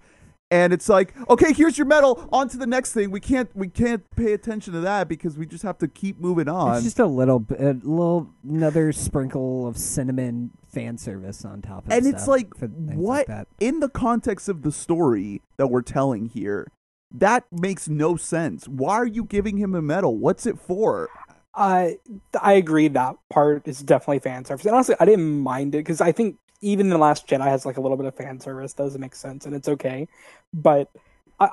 and 0.50 0.72
it's 0.72 0.88
like, 0.88 1.14
okay, 1.28 1.52
here's 1.52 1.78
your 1.78 1.86
medal. 1.86 2.28
On 2.32 2.48
to 2.48 2.56
the 2.56 2.66
next 2.66 2.92
thing. 2.92 3.10
We 3.10 3.20
can't 3.20 3.48
we 3.54 3.68
can't 3.68 4.04
pay 4.16 4.32
attention 4.32 4.72
to 4.74 4.80
that 4.80 5.08
because 5.08 5.38
we 5.38 5.46
just 5.46 5.62
have 5.62 5.78
to 5.78 5.88
keep 5.88 6.18
moving 6.18 6.48
on. 6.48 6.74
It's 6.74 6.84
just 6.84 6.98
a 6.98 7.06
little 7.06 7.38
bit, 7.38 7.60
a 7.60 7.72
little 7.82 8.28
another 8.46 8.92
sprinkle 8.92 9.66
of 9.66 9.78
cinnamon 9.78 10.50
fan 10.68 10.98
service 10.98 11.44
on 11.44 11.62
top 11.62 11.86
of 11.86 11.92
and 11.92 12.06
it's 12.06 12.28
like, 12.28 12.48
what 12.58 13.28
like 13.28 13.46
in 13.58 13.80
the 13.80 13.88
context 13.88 14.48
of 14.48 14.62
the 14.62 14.72
story 14.72 15.40
that 15.56 15.68
we're 15.68 15.82
telling 15.82 16.26
here? 16.26 16.70
That 17.12 17.44
makes 17.50 17.88
no 17.88 18.16
sense. 18.16 18.68
Why 18.68 18.94
are 18.94 19.06
you 19.06 19.24
giving 19.24 19.56
him 19.56 19.74
a 19.74 19.82
medal? 19.82 20.16
What's 20.16 20.46
it 20.46 20.58
for? 20.58 21.08
Uh, 21.54 21.58
I 21.60 21.98
I 22.40 22.52
agree 22.54 22.88
that 22.88 23.16
part 23.28 23.66
is 23.66 23.80
definitely 23.80 24.20
fan 24.20 24.44
service. 24.44 24.66
And 24.66 24.74
honestly, 24.74 24.94
I 25.00 25.04
didn't 25.04 25.40
mind 25.40 25.74
it 25.74 25.78
because 25.78 26.00
I 26.00 26.12
think 26.12 26.36
even 26.60 26.90
the 26.90 26.98
Last 26.98 27.26
Jedi 27.26 27.44
has 27.46 27.66
like 27.66 27.76
a 27.76 27.80
little 27.80 27.96
bit 27.96 28.06
of 28.06 28.14
fan 28.14 28.40
service. 28.40 28.72
Doesn't 28.72 29.00
make 29.00 29.14
sense, 29.14 29.46
and 29.46 29.54
it's 29.54 29.68
okay. 29.68 30.06
But 30.54 30.88
I, 31.40 31.48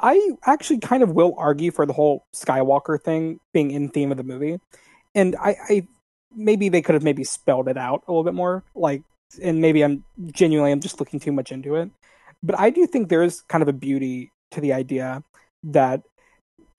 I 0.45 0.51
actually 0.53 0.79
kind 0.79 1.01
of 1.03 1.11
will 1.11 1.33
argue 1.37 1.71
for 1.71 1.85
the 1.85 1.93
whole 1.93 2.25
Skywalker 2.33 3.01
thing 3.01 3.39
being 3.53 3.71
in 3.71 3.89
theme 3.89 4.11
of 4.11 4.17
the 4.17 4.23
movie, 4.23 4.59
and 5.15 5.35
I, 5.37 5.55
I 5.69 5.87
maybe 6.35 6.69
they 6.69 6.81
could 6.81 6.93
have 6.93 7.03
maybe 7.03 7.23
spelled 7.23 7.67
it 7.67 7.77
out 7.77 8.03
a 8.07 8.11
little 8.11 8.23
bit 8.23 8.35
more. 8.35 8.63
Like, 8.75 9.03
and 9.41 9.61
maybe 9.61 9.83
I'm 9.83 10.03
genuinely 10.31 10.71
I'm 10.71 10.81
just 10.81 10.99
looking 10.99 11.19
too 11.19 11.31
much 11.31 11.51
into 11.51 11.75
it. 11.75 11.89
But 12.43 12.59
I 12.59 12.69
do 12.69 12.85
think 12.85 13.09
there 13.09 13.23
is 13.23 13.41
kind 13.41 13.63
of 13.63 13.67
a 13.67 13.73
beauty 13.73 14.31
to 14.51 14.61
the 14.61 14.73
idea 14.73 15.23
that 15.63 16.03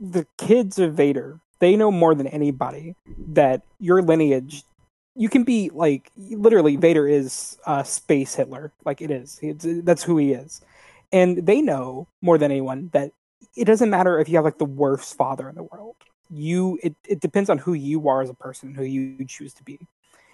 the 0.00 0.26
kids 0.38 0.78
of 0.78 0.94
Vader 0.94 1.40
they 1.61 1.76
know 1.76 1.90
more 1.90 2.14
than 2.14 2.26
anybody 2.26 2.94
that 3.28 3.62
your 3.78 4.02
lineage 4.02 4.64
you 5.18 5.28
can 5.28 5.42
be 5.42 5.68
like 5.74 6.12
literally 6.16 6.76
Vader 6.76 7.06
is 7.09 7.59
uh, 7.66 7.82
space 7.82 8.36
Hitler, 8.36 8.72
like 8.84 9.02
it 9.02 9.11
is. 9.11 9.40
It's, 9.42 9.66
that's 9.82 10.04
who 10.04 10.16
he 10.16 10.32
is, 10.32 10.61
and 11.12 11.44
they 11.44 11.61
know 11.61 12.06
more 12.22 12.38
than 12.38 12.52
anyone 12.52 12.90
that 12.92 13.11
it 13.56 13.64
doesn't 13.64 13.90
matter 13.90 14.20
if 14.20 14.28
you 14.28 14.36
have 14.36 14.44
like 14.44 14.59
the 14.59 14.64
worst 14.64 15.16
father 15.16 15.48
in 15.48 15.56
the 15.56 15.64
world. 15.64 15.96
You 16.30 16.78
it 16.84 16.94
it 17.04 17.20
depends 17.20 17.50
on 17.50 17.59
who 17.59 17.72
you 17.72 18.09
are 18.09 18.22
as 18.22 18.30
a 18.30 18.34
person, 18.34 18.74
who 18.76 18.84
you 18.84 19.24
choose 19.26 19.52
to 19.54 19.64
be, 19.64 19.80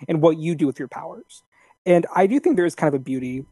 and 0.07 0.21
what 0.21 0.37
you 0.37 0.55
do 0.55 0.67
with 0.67 0.79
your 0.79 0.89
powers. 0.89 1.43
And 1.87 2.07
I 2.15 2.27
do 2.27 2.39
think 2.39 2.57
there 2.57 2.67
is 2.67 2.75
kind 2.75 2.95
of 2.95 3.01
a 3.01 3.03
beauty, 3.03 3.47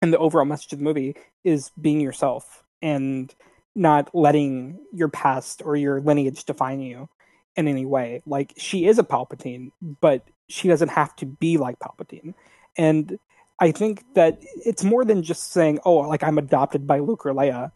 and 0.00 0.12
the 0.12 0.18
overall 0.18 0.44
message 0.44 0.72
of 0.72 0.80
the 0.80 0.84
movie 0.84 1.14
is 1.44 1.70
being 1.80 2.00
yourself 2.00 2.64
and 2.82 3.32
not 3.74 4.14
letting 4.14 4.78
your 4.92 5.08
past 5.08 5.62
or 5.64 5.76
your 5.76 6.00
lineage 6.00 6.44
define 6.44 6.80
you 6.80 7.08
in 7.56 7.68
any 7.68 7.86
way. 7.86 8.22
Like 8.26 8.54
she 8.56 8.86
is 8.86 8.98
a 8.98 9.04
Palpatine, 9.04 9.70
but 10.00 10.26
she 10.48 10.68
doesn't 10.68 10.88
have 10.88 11.14
to 11.16 11.26
be 11.26 11.56
like 11.58 11.78
Palpatine. 11.78 12.34
And 12.76 13.18
I 13.58 13.70
think 13.70 14.04
that 14.14 14.38
it's 14.64 14.82
more 14.82 15.04
than 15.04 15.22
just 15.22 15.52
saying, 15.52 15.78
"Oh, 15.84 15.98
like 15.98 16.22
I'm 16.22 16.38
adopted 16.38 16.86
by 16.86 16.98
Luke 16.98 17.24
or 17.26 17.32
Leia." 17.32 17.72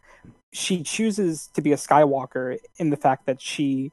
She 0.51 0.83
chooses 0.83 1.47
to 1.53 1.61
be 1.61 1.71
a 1.71 1.75
Skywalker 1.75 2.57
in 2.77 2.89
the 2.89 2.97
fact 2.97 3.25
that 3.25 3.41
she 3.41 3.91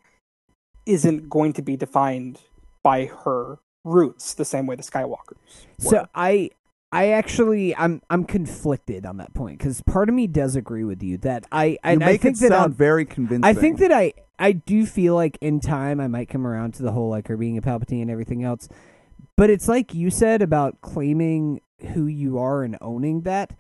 isn't 0.86 1.28
going 1.28 1.52
to 1.54 1.62
be 1.62 1.76
defined 1.76 2.40
by 2.82 3.06
her 3.06 3.58
roots 3.84 4.34
the 4.34 4.44
same 4.44 4.66
way 4.66 4.76
the 4.76 4.82
Skywalkers. 4.82 5.36
So. 5.78 6.06
I 6.14 6.50
I 6.94 7.08
actually 7.08 7.74
I'm 7.76 8.00
I'm 8.08 8.24
conflicted 8.24 9.04
on 9.04 9.16
that 9.18 9.34
point 9.34 9.58
because 9.58 9.82
part 9.82 10.08
of 10.08 10.14
me 10.14 10.26
does 10.26 10.54
agree 10.56 10.84
with 10.84 11.02
you 11.02 11.18
that 11.18 11.44
I 11.50 11.76
I, 11.82 11.92
I 11.92 11.96
make 11.96 12.22
think 12.22 12.36
it 12.36 12.40
that 12.40 12.48
sound 12.50 12.60
I'm- 12.60 12.72
very 12.72 13.04
convincing. 13.04 13.44
I 13.44 13.52
think 13.52 13.78
that 13.80 13.92
I 13.92 14.12
I 14.38 14.52
do 14.52 14.86
feel 14.86 15.14
like 15.14 15.36
in 15.40 15.60
time 15.60 16.00
I 16.00 16.06
might 16.08 16.28
come 16.28 16.46
around 16.46 16.74
to 16.74 16.82
the 16.82 16.92
whole 16.92 17.10
like 17.10 17.28
her 17.28 17.36
being 17.36 17.58
a 17.58 17.62
Palpatine 17.62 18.02
and 18.02 18.10
everything 18.10 18.44
else. 18.44 18.68
But 19.36 19.50
it's 19.50 19.66
like 19.68 19.92
you 19.92 20.10
said 20.10 20.40
about 20.42 20.80
claiming 20.82 21.60
who 21.94 22.06
you 22.06 22.38
are 22.38 22.62
and 22.62 22.78
owning 22.80 23.22
that. 23.22 23.52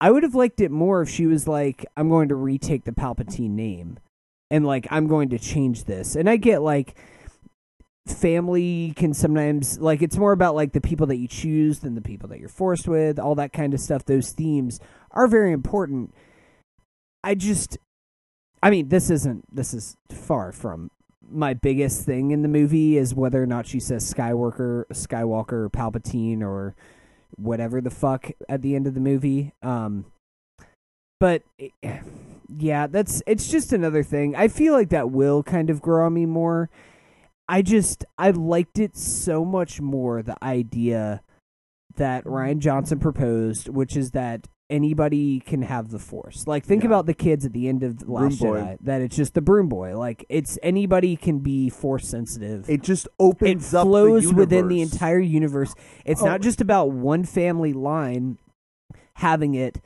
I 0.00 0.10
would 0.10 0.22
have 0.22 0.34
liked 0.34 0.60
it 0.60 0.70
more 0.70 1.02
if 1.02 1.08
she 1.10 1.26
was 1.26 1.46
like, 1.46 1.84
I'm 1.96 2.08
going 2.08 2.30
to 2.30 2.34
retake 2.34 2.84
the 2.84 2.92
Palpatine 2.92 3.50
name 3.50 3.98
and 4.50 4.66
like 4.66 4.88
I'm 4.90 5.06
going 5.06 5.28
to 5.28 5.38
change 5.38 5.84
this. 5.84 6.16
And 6.16 6.28
I 6.28 6.36
get 6.36 6.62
like 6.62 6.96
family 8.12 8.92
can 8.96 9.14
sometimes 9.14 9.78
like 9.78 10.02
it's 10.02 10.16
more 10.16 10.32
about 10.32 10.54
like 10.54 10.72
the 10.72 10.80
people 10.80 11.06
that 11.08 11.16
you 11.16 11.28
choose 11.28 11.80
than 11.80 11.94
the 11.94 12.00
people 12.00 12.28
that 12.28 12.38
you're 12.40 12.48
forced 12.48 12.88
with, 12.88 13.18
all 13.18 13.34
that 13.36 13.52
kind 13.52 13.74
of 13.74 13.80
stuff. 13.80 14.04
Those 14.04 14.32
themes 14.32 14.80
are 15.12 15.26
very 15.26 15.52
important. 15.52 16.14
I 17.22 17.34
just 17.34 17.78
I 18.62 18.70
mean, 18.70 18.88
this 18.88 19.10
isn't 19.10 19.54
this 19.54 19.72
is 19.74 19.96
far 20.10 20.52
from 20.52 20.90
my 21.32 21.54
biggest 21.54 22.04
thing 22.04 22.32
in 22.32 22.42
the 22.42 22.48
movie 22.48 22.96
is 22.96 23.14
whether 23.14 23.42
or 23.42 23.46
not 23.46 23.66
she 23.66 23.78
says 23.80 24.12
Skywalker, 24.12 24.84
Skywalker, 24.92 25.70
Palpatine, 25.70 26.42
or 26.42 26.74
whatever 27.36 27.80
the 27.80 27.90
fuck 27.90 28.30
at 28.48 28.62
the 28.62 28.74
end 28.74 28.86
of 28.86 28.94
the 28.94 29.00
movie. 29.00 29.52
Um, 29.62 30.06
but 31.18 31.42
it- 31.58 31.72
yeah, 32.58 32.88
that's 32.88 33.22
it's 33.26 33.48
just 33.48 33.72
another 33.72 34.02
thing. 34.02 34.34
I 34.34 34.48
feel 34.48 34.72
like 34.72 34.88
that 34.88 35.10
will 35.10 35.42
kind 35.44 35.70
of 35.70 35.80
grow 35.80 36.06
on 36.06 36.14
me 36.14 36.26
more. 36.26 36.68
I 37.50 37.62
just 37.62 38.04
I 38.16 38.30
liked 38.30 38.78
it 38.78 38.96
so 38.96 39.44
much 39.44 39.80
more 39.80 40.22
the 40.22 40.36
idea 40.42 41.22
that 41.96 42.24
mm-hmm. 42.24 42.32
Rian 42.32 42.58
Johnson 42.60 43.00
proposed, 43.00 43.68
which 43.68 43.96
is 43.96 44.12
that 44.12 44.46
anybody 44.70 45.40
can 45.40 45.62
have 45.62 45.90
the 45.90 45.98
force. 45.98 46.46
Like 46.46 46.64
think 46.64 46.84
Yeah. 46.84 46.90
about 46.90 47.06
the 47.06 47.12
kids 47.14 47.44
at 47.44 47.52
the 47.52 47.66
end 47.68 47.82
of 47.82 47.98
the 47.98 48.04
Broom 48.04 48.22
Last 48.22 48.38
boy. 48.38 48.60
Jedi. 48.60 48.78
That 48.82 49.00
it's 49.02 49.16
just 49.16 49.34
the 49.34 49.40
broom 49.40 49.68
boy. 49.68 49.98
Like 49.98 50.24
it's 50.28 50.58
anybody 50.62 51.16
can 51.16 51.40
be 51.40 51.68
force 51.68 52.06
sensitive. 52.06 52.70
it 52.70 52.82
just 52.84 53.06
It 53.06 53.12
opens 53.18 53.74
up 53.74 53.82
the 53.84 53.90
flows 53.90 54.32
within 54.32 54.68
the 54.68 54.80
entire 54.80 55.18
universe. 55.18 55.74
It's 56.04 56.22
Oh. 56.22 56.26
not 56.26 56.42
just 56.42 56.60
about 56.60 56.92
one 56.92 57.24
family 57.24 57.72
line 57.72 58.38
having 59.14 59.54
it 59.54 59.80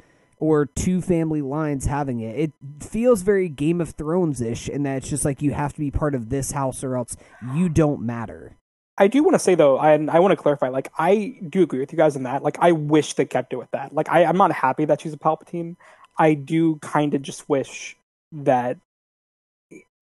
or 0.44 0.66
two 0.66 1.00
family 1.00 1.40
lines 1.40 1.86
having 1.86 2.20
it. 2.20 2.38
It 2.38 2.52
feels 2.80 3.22
very 3.22 3.48
Game 3.48 3.80
of 3.80 3.90
Thrones 3.90 4.42
ish 4.42 4.68
in 4.68 4.82
that 4.82 4.98
it's 4.98 5.08
just 5.08 5.24
like 5.24 5.40
you 5.40 5.52
have 5.52 5.72
to 5.72 5.80
be 5.80 5.90
part 5.90 6.14
of 6.14 6.28
this 6.28 6.50
house 6.50 6.84
or 6.84 6.96
else 6.96 7.16
you 7.54 7.70
don't 7.70 8.02
matter. 8.02 8.56
I 8.98 9.08
do 9.08 9.24
want 9.24 9.34
to 9.34 9.38
say 9.38 9.54
though, 9.54 9.80
and 9.80 10.10
I 10.10 10.20
want 10.20 10.32
to 10.32 10.36
clarify. 10.36 10.68
Like, 10.68 10.92
I 10.98 11.38
do 11.48 11.62
agree 11.62 11.80
with 11.80 11.92
you 11.92 11.96
guys 11.96 12.14
on 12.14 12.24
that. 12.24 12.42
Like, 12.42 12.58
I 12.60 12.72
wish 12.72 13.14
they 13.14 13.24
kept 13.24 13.54
it 13.54 13.56
with 13.56 13.70
that. 13.70 13.94
Like, 13.94 14.10
I, 14.10 14.24
I'm 14.24 14.36
not 14.36 14.52
happy 14.52 14.84
that 14.84 15.00
she's 15.00 15.14
a 15.14 15.18
Palpatine. 15.18 15.76
I 16.18 16.34
do 16.34 16.76
kind 16.76 17.14
of 17.14 17.22
just 17.22 17.48
wish 17.48 17.96
that 18.32 18.76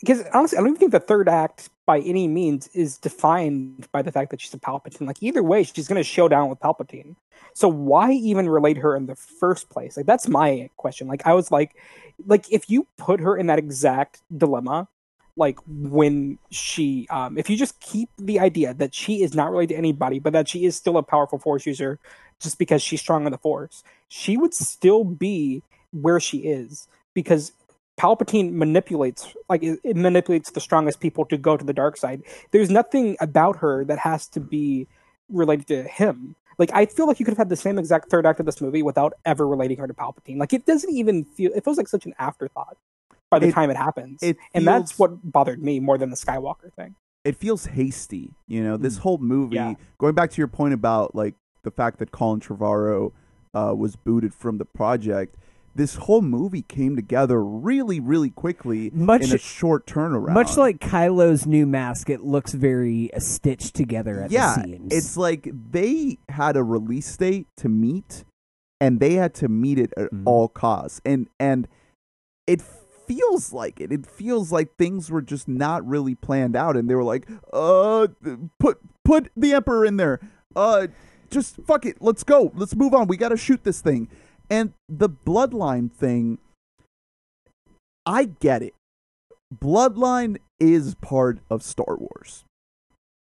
because 0.03 0.25
honestly, 0.35 0.59
I 0.59 0.61
don't 0.61 0.71
even 0.71 0.81
think 0.81 0.91
the 0.91 1.01
third 1.01 1.29
act 1.29 1.71
by 1.87 2.01
any 2.01 2.27
means 2.27 2.67
is 2.75 2.99
defined 2.99 3.87
by 3.93 4.03
the 4.03 4.11
fact 4.11 4.33
that 4.33 4.41
she's 4.41 4.53
a 4.53 4.59
Palpatine. 4.59 5.07
Like, 5.07 5.23
either 5.23 5.45
way, 5.45 5.63
she's 5.63 5.87
going 5.87 6.01
to 6.01 6.05
show 6.05 6.27
down 6.27 6.51
with 6.51 6.59
Palpatine. 6.59 7.15
So 7.55 7.69
why 7.69 8.11
even 8.11 8.49
relate 8.49 8.79
her 8.79 8.97
in 8.97 9.07
the 9.07 9.15
first 9.15 9.71
place? 9.71 9.97
Like, 9.97 10.07
that's 10.07 10.27
my 10.27 10.71
question. 10.77 11.07
Like, 11.07 11.25
I 11.25 11.35
was 11.35 11.53
like, 11.53 11.77
like 12.27 12.51
if 12.51 12.69
you 12.69 12.89
put 12.99 13.21
her 13.21 13.37
in 13.37 13.47
that 13.47 13.59
exact 13.61 14.23
dilemma 14.37 14.89
like 15.37 15.59
when 15.67 16.39
she 16.51 17.07
um 17.11 17.39
if 17.39 17.49
you 17.49 17.57
just 17.57 17.81
keep 17.81 18.11
the 18.19 18.39
idea 18.39 18.75
that 18.75 18.95
she 18.95 19.23
is 19.23 19.35
not 19.35 19.51
related 19.51 19.71
to 19.75 19.79
anybody 19.79 20.19
but 20.19 20.33
that 20.33 20.47
she 20.47 20.65
is 20.65 20.77
still 20.77 20.99
a 20.99 21.03
powerful 21.03 21.39
force 21.39 21.65
user 21.65 21.99
just 22.39 22.59
because 22.59 22.83
she's 22.83 23.01
strong 23.01 23.25
in 23.25 23.33
the 23.33 23.39
force 23.39 23.83
she 24.09 24.37
would 24.37 24.53
still 24.53 25.05
be 25.05 25.63
where 25.93 26.21
she 26.21 26.39
is 26.39 26.87
because 27.15 27.53
palpatine 27.99 28.53
manipulates 28.53 29.34
like 29.49 29.62
it, 29.62 29.78
it 29.84 29.97
manipulates 29.97 30.51
the 30.53 30.61
strongest 30.61 30.99
people 31.01 31.24
to 31.26 31.36
go 31.36 31.57
to 31.57 31.64
the 31.64 31.72
dark 31.74 31.97
side 31.97 32.22
there's 32.51 32.70
nothing 32.70 33.16
about 33.20 33.57
her 33.57 33.84
that 33.84 33.99
has 33.99 34.26
to 34.26 34.40
be 34.40 34.86
related 35.28 35.66
to 35.66 35.82
him 35.84 36.34
like 36.59 36.70
i 36.72 36.86
feel 36.86 37.07
like 37.07 37.20
you 37.20 37.24
could 37.24 37.32
have 37.32 37.38
had 37.38 37.49
the 37.51 37.57
same 37.57 37.78
exact 37.78 38.09
third 38.11 38.24
act 38.26 38.40
of 38.40 38.47
this 38.47 38.61
movie 38.61 38.82
without 38.82 39.12
ever 39.26 39.47
relating 39.47 39.76
her 39.76 39.86
to 39.86 39.95
palpatine 39.95 40.38
like 40.38 40.53
it 40.53 40.64
doesn't 40.64 40.93
even 40.93 41.24
feel 41.24 41.51
it 41.55 41.62
feels 41.64 41.76
like 41.76 41.88
such 41.88 42.07
an 42.07 42.14
afterthought 42.18 42.76
by 43.30 43.38
the 43.38 43.49
It- 43.49 43.53
time 43.53 43.70
it 43.70 43.76
happens 43.76 44.22
it 44.22 44.36
and 44.55 44.66
that's 44.66 44.99
what 44.99 45.30
bothered 45.30 45.62
me 45.62 45.78
more 45.78 45.99
than 45.99 46.11
the 46.11 46.16
Skywalker 46.16 46.72
thing. 46.74 46.95
it 47.24 47.36
feels 47.36 47.66
hasty. 47.66 48.34
You 48.49 48.64
know, 48.64 48.76
this 48.76 48.97
Mm. 48.97 49.01
whole 49.01 49.18
movie. 49.18 49.55
Yeah. 49.57 49.74
Going 49.99 50.14
back 50.14 50.30
to 50.32 50.38
your 50.38 50.49
point 50.49 50.74
about 50.74 51.14
like 51.14 51.34
the 51.62 51.70
fact 51.70 51.99
that 52.01 52.11
Colin 52.11 52.40
Trevorrow 52.40 53.12
uh, 53.55 53.74
was 53.76 53.95
booted 53.97 54.34
from 54.34 54.59
the 54.59 54.64
project. 54.64 55.36
This 55.75 55.95
whole 55.95 56.20
movie 56.23 56.62
came 56.62 56.97
together 56.97 57.43
really, 57.43 57.99
really 57.99 58.31
quickly 58.31 58.91
Much- 58.93 59.23
in 59.23 59.33
a 59.35 59.39
short 59.39 59.87
turnaround. 59.87 60.35
Much 60.35 60.57
like 60.57 60.79
Kylo's 60.81 61.47
new 61.47 61.66
mask, 61.66 62.11
it 62.11 62.20
looks 62.23 62.53
very 62.53 63.12
uh, 63.14 63.18
stitched 63.20 63.75
together 63.75 64.20
at 64.23 64.31
yeah, 64.31 64.57
the 64.57 64.62
seams. 64.64 64.93
it's 64.93 65.16
like 65.16 65.49
they 65.70 66.18
had 66.29 66.57
a 66.57 66.62
release 66.62 67.16
date 67.16 67.47
to 67.57 67.68
meet, 67.70 68.25
and 68.81 69.01
they 69.01 69.14
had 69.14 69.33
to 69.37 69.49
meet 69.49 69.79
it 69.79 69.93
at 69.97 70.11
Mhm. 70.12 70.23
all 70.27 70.49
costs. 70.49 71.01
And 71.07 71.29
and 71.41 71.66
it 72.47 72.61
feels 73.07 73.53
like 73.55 73.81
it. 73.81 73.91
It 73.93 74.05
feels 74.07 74.53
like 74.53 74.77
things 74.77 75.11
were 75.11 75.23
just 75.23 75.49
not 75.49 75.87
really 75.87 76.14
planned 76.14 76.55
out, 76.55 76.77
and 76.77 76.89
they 76.91 76.95
were 76.95 77.03
like, 77.05 77.27
"Uh, 77.53 78.09
put 78.59 78.79
put 79.05 79.31
the 79.37 79.55
Emperor 79.55 79.87
in 79.87 79.97
there. 79.97 80.20
Uh, 80.55 80.89
just 81.31 81.57
fuck 81.66 81.87
it. 81.87 81.97
Let's 82.03 82.25
go. 82.25 82.53
Let's 82.55 82.77
move 82.77 82.93
on. 82.93 83.07
We 83.07 83.16
got 83.16 83.31
to 83.31 83.37
shoot 83.39 83.64
this 83.64 83.81
thing." 83.81 84.09
And 84.51 84.72
the 84.88 85.09
bloodline 85.09 85.90
thing, 85.90 86.38
I 88.05 88.24
get 88.24 88.62
it. 88.62 88.74
Bloodline 89.55 90.38
is 90.59 90.95
part 90.97 91.38
of 91.51 91.62
Star 91.62 91.97
Wars. 91.97 92.45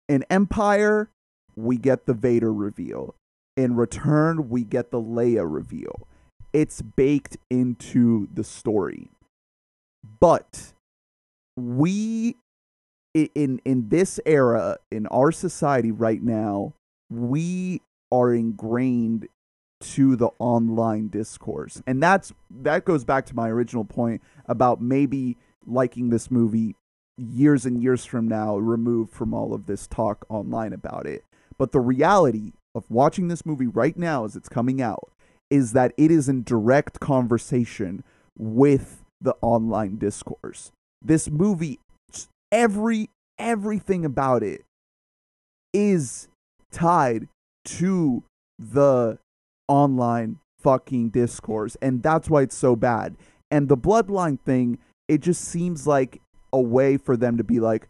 In 0.08 0.24
Empire, 0.30 1.10
we 1.56 1.78
get 1.78 2.06
the 2.06 2.14
Vader 2.14 2.54
reveal. 2.54 3.16
In 3.58 3.76
Return, 3.76 4.50
we 4.50 4.64
get 4.64 4.92
the 4.92 5.02
Leia 5.02 5.46
reveal. 5.48 6.08
It's 6.54 6.82
baked 6.82 7.38
into 7.50 8.28
the 8.34 8.44
story. 8.44 9.10
But 10.20 10.74
we 11.56 12.36
in 13.14 13.62
in 13.66 13.90
this 13.90 14.20
era 14.26 14.78
in 14.92 15.08
our 15.08 15.32
society 15.32 15.92
right 15.92 16.22
now, 16.22 16.74
we 17.10 17.82
are 18.12 18.34
ingrained 18.34 19.28
to 19.82 20.16
the 20.16 20.30
online 20.40 21.08
discourse. 21.08 21.82
And 21.86 22.02
that's 22.02 22.34
that 22.50 22.86
goes 22.86 23.04
back 23.04 23.26
to 23.28 23.36
my 23.36 23.50
original 23.50 23.86
point 23.86 24.22
about 24.46 24.82
maybe 24.82 25.38
liking 25.66 26.10
this 26.10 26.32
movie 26.32 26.76
years 27.18 27.66
and 27.66 27.82
years 27.82 28.06
from 28.06 28.28
now 28.28 28.58
removed 28.58 29.12
from 29.12 29.34
all 29.34 29.54
of 29.54 29.66
this 29.66 29.88
talk 29.88 30.26
online 30.30 30.74
about 30.74 31.06
it. 31.06 31.24
But 31.58 31.72
the 31.72 31.80
reality 31.80 32.54
of 32.74 32.90
watching 32.90 33.28
this 33.28 33.46
movie 33.46 33.68
right 33.68 33.98
now 33.98 34.26
as 34.26 34.36
it's 34.36 34.50
coming 34.50 34.82
out 34.82 35.12
is 35.50 35.74
that 35.74 35.94
it 35.98 36.10
is 36.10 36.30
in 36.30 36.44
direct 36.44 37.00
conversation 37.00 38.04
with 38.38 39.04
the 39.20 39.36
online 39.42 39.98
discourse. 39.98 40.72
This 41.02 41.30
movie 41.30 41.80
every 42.52 43.10
everything 43.38 44.06
about 44.06 44.44
it 44.44 44.64
is 45.74 46.28
tied 46.72 47.28
to 47.64 48.24
the 48.58 49.18
online 49.72 50.38
fucking 50.60 51.10
discourse 51.10 51.78
and 51.82 52.04
that's 52.04 52.30
why 52.30 52.42
it's 52.42 52.56
so 52.56 52.76
bad. 52.76 53.16
And 53.50 53.70
the 53.70 53.78
bloodline 53.78 54.40
thing, 54.40 54.78
it 55.08 55.22
just 55.22 55.44
seems 55.44 55.88
like 55.88 56.22
a 56.54 56.62
way 56.62 56.98
for 56.98 57.16
them 57.16 57.38
to 57.38 57.44
be 57.44 57.60
like, 57.60 57.88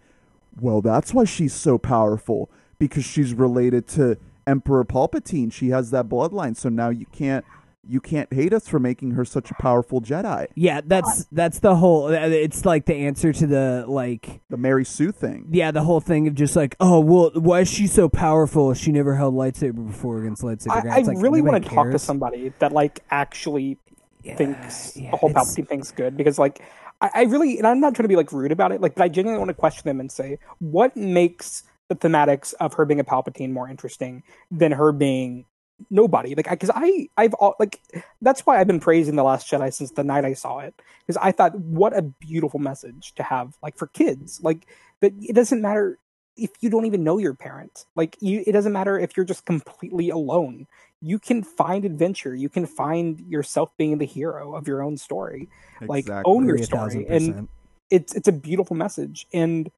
well, 0.59 0.81
that's 0.81 1.13
why 1.13 1.23
she's 1.25 1.53
so 1.53 1.77
powerful 1.77 2.51
because 2.77 3.03
she's 3.03 3.33
related 3.33 3.87
to 3.89 4.17
Emperor 4.45 4.85
Palpatine. 4.85 5.51
She 5.51 5.69
has 5.69 5.91
that 5.91 6.07
bloodline, 6.07 6.55
so 6.55 6.69
now 6.69 6.89
you 6.89 7.05
can't 7.07 7.45
you 7.87 7.99
can't 7.99 8.31
hate 8.31 8.53
us 8.53 8.67
for 8.67 8.79
making 8.79 9.11
her 9.11 9.25
such 9.25 9.51
a 9.51 9.55
powerful 9.55 10.01
Jedi. 10.01 10.47
Yeah, 10.55 10.81
that's 10.85 11.25
that's 11.31 11.59
the 11.59 11.75
whole. 11.75 12.05
uh, 12.05 12.27
It's 12.27 12.65
like 12.65 12.85
the 12.85 12.95
answer 12.95 13.33
to 13.33 13.47
the 13.47 13.85
like. 13.87 14.41
The 14.49 14.57
Mary 14.57 14.85
Sue 14.85 15.11
thing. 15.11 15.47
Yeah, 15.51 15.71
the 15.71 15.83
whole 15.83 15.99
thing 16.01 16.27
of 16.27 16.35
just 16.35 16.55
like, 16.55 16.75
oh 16.79 16.99
well, 16.99 17.31
why 17.33 17.61
is 17.61 17.71
she 17.71 17.87
so 17.87 18.07
powerful? 18.09 18.73
She 18.73 18.91
never 18.91 19.15
held 19.15 19.33
lightsaber 19.33 19.85
before 19.85 20.19
against 20.19 20.43
lightsaber 20.43 20.71
I, 20.77 20.81
guys. 20.81 21.07
I 21.07 21.11
like, 21.13 21.17
really 21.21 21.41
want 21.41 21.63
to 21.63 21.69
talk 21.69 21.89
to 21.91 21.99
somebody 21.99 22.53
that 22.59 22.71
like 22.71 22.99
actually 23.09 23.77
Yeah, 24.23 24.35
thinks 24.35 24.95
yeah, 24.95 25.11
the 25.11 25.17
whole 25.17 25.29
Palpatine 25.31 25.67
thing's 25.67 25.91
good 25.91 26.15
because 26.17 26.37
like 26.37 26.61
I, 27.01 27.09
I 27.13 27.21
really 27.23 27.57
and 27.57 27.65
I'm 27.65 27.79
not 27.79 27.95
trying 27.95 28.03
to 28.03 28.09
be 28.09 28.15
like 28.15 28.31
rude 28.31 28.51
about 28.51 28.71
it, 28.71 28.81
like 28.81 28.95
but 28.95 29.03
I 29.03 29.07
genuinely 29.07 29.39
want 29.39 29.49
to 29.49 29.55
question 29.55 29.83
them 29.85 29.99
and 29.99 30.11
say 30.11 30.37
what 30.59 30.95
makes 30.95 31.63
the 31.87 31.95
thematics 31.95 32.53
of 32.59 32.75
her 32.75 32.85
being 32.85 32.99
a 32.99 33.03
Palpatine 33.03 33.51
more 33.51 33.67
interesting 33.67 34.23
than 34.49 34.71
her 34.73 34.91
being 34.91 35.45
nobody. 35.89 36.35
Like 36.35 36.49
because 36.49 36.71
I 36.73 37.09
I've 37.17 37.33
all 37.35 37.55
like 37.59 37.81
that's 38.21 38.45
why 38.45 38.59
I've 38.59 38.67
been 38.67 38.79
praising 38.79 39.15
the 39.15 39.23
Last 39.23 39.49
Jedi 39.49 39.73
since 39.73 39.91
the 39.91 40.03
night 40.03 40.25
I 40.25 40.33
saw 40.33 40.59
it 40.59 40.73
because 41.01 41.17
I 41.17 41.31
thought 41.31 41.57
what 41.59 41.95
a 41.97 42.01
beautiful 42.01 42.59
message 42.59 43.13
to 43.15 43.23
have 43.23 43.55
like 43.61 43.77
for 43.77 43.87
kids. 43.87 44.39
Like 44.43 44.67
that 45.01 45.13
it 45.19 45.33
doesn't 45.33 45.61
matter 45.61 45.97
if 46.37 46.51
you 46.61 46.69
don't 46.69 46.85
even 46.85 47.03
know 47.03 47.17
your 47.17 47.33
parent. 47.33 47.85
Like 47.95 48.17
you 48.19 48.43
it 48.45 48.51
doesn't 48.51 48.73
matter 48.73 48.99
if 48.99 49.15
you're 49.15 49.25
just 49.25 49.45
completely 49.45 50.09
alone. 50.09 50.67
You 51.01 51.17
can 51.19 51.43
find 51.43 51.83
adventure. 51.83 52.35
You 52.35 52.49
can 52.49 52.65
find 52.65 53.19
yourself 53.21 53.71
being 53.77 53.97
the 53.97 54.05
hero 54.05 54.55
of 54.55 54.67
your 54.67 54.83
own 54.83 54.97
story. 54.97 55.49
Like 55.81 56.09
own 56.25 56.45
your 56.45 56.57
story 56.59 56.79
thousand 56.79 57.05
and 57.07 57.27
percent. 57.27 57.49
it's 57.89 58.15
it's 58.15 58.27
a 58.27 58.33
beautiful 58.33 58.75
message. 58.75 59.27
And 59.33 59.71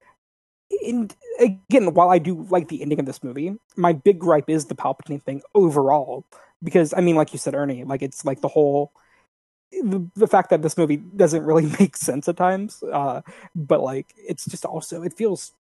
and 0.86 1.16
again 1.40 1.94
while 1.94 2.10
i 2.10 2.18
do 2.18 2.46
like 2.50 2.68
the 2.68 2.82
ending 2.82 3.00
of 3.00 3.06
this 3.06 3.24
movie 3.24 3.56
my 3.76 3.94
big 3.94 4.20
gripe 4.20 4.50
is 4.50 4.66
the 4.66 4.76
palpatine 4.76 5.22
thing 5.22 5.42
overall. 5.56 6.26
Because 6.64 6.94
i 6.96 7.02
mean 7.02 7.16
like 7.16 7.34
you 7.34 7.40
said 7.40 7.56
ernie 7.56 7.84
like 7.84 8.02
it's 8.02 8.24
like 8.24 8.42
the 8.42 8.48
whole 8.48 8.92
the, 9.72 10.08
the 10.16 10.28
fact 10.28 10.50
that 10.52 10.62
this 10.62 10.78
movie 10.78 10.98
doesn't 10.98 11.44
really 11.44 11.66
make 11.80 11.98
sense 11.98 12.28
at 12.28 12.38
times 12.38 12.84
uh 12.92 13.22
but 13.56 13.82
like 13.82 14.14
it's 14.18 14.46
just 14.46 14.66
also 14.66 15.04
it 15.04 15.14
feels 15.14 15.52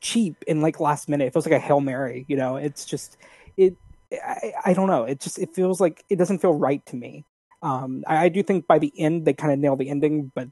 cheap 0.00 0.36
and 0.46 0.62
like 0.62 0.80
last 0.80 1.08
minute. 1.08 1.26
It 1.26 1.32
feels 1.32 1.46
like 1.46 1.54
a 1.54 1.58
hail 1.58 1.80
mary 1.80 2.24
you 2.28 2.36
know? 2.36 2.56
It's 2.56 2.84
just 2.84 3.16
it 3.56 3.76
I, 4.12 4.52
I 4.66 4.72
don't 4.72 4.86
know. 4.86 5.04
It 5.04 5.20
just 5.20 5.38
it 5.38 5.54
feels 5.54 5.80
like 5.80 6.04
it 6.08 6.16
doesn't 6.16 6.38
feel 6.38 6.54
right 6.54 6.84
to 6.86 6.96
me. 6.96 7.24
Um 7.62 8.04
i, 8.06 8.24
I 8.24 8.28
do 8.28 8.42
think 8.42 8.66
by 8.66 8.78
the 8.78 8.92
end 8.98 9.24
they 9.24 9.34
kind 9.34 9.52
of 9.52 9.58
nail 9.58 9.76
the 9.76 9.90
ending 9.90 10.32
but 10.34 10.48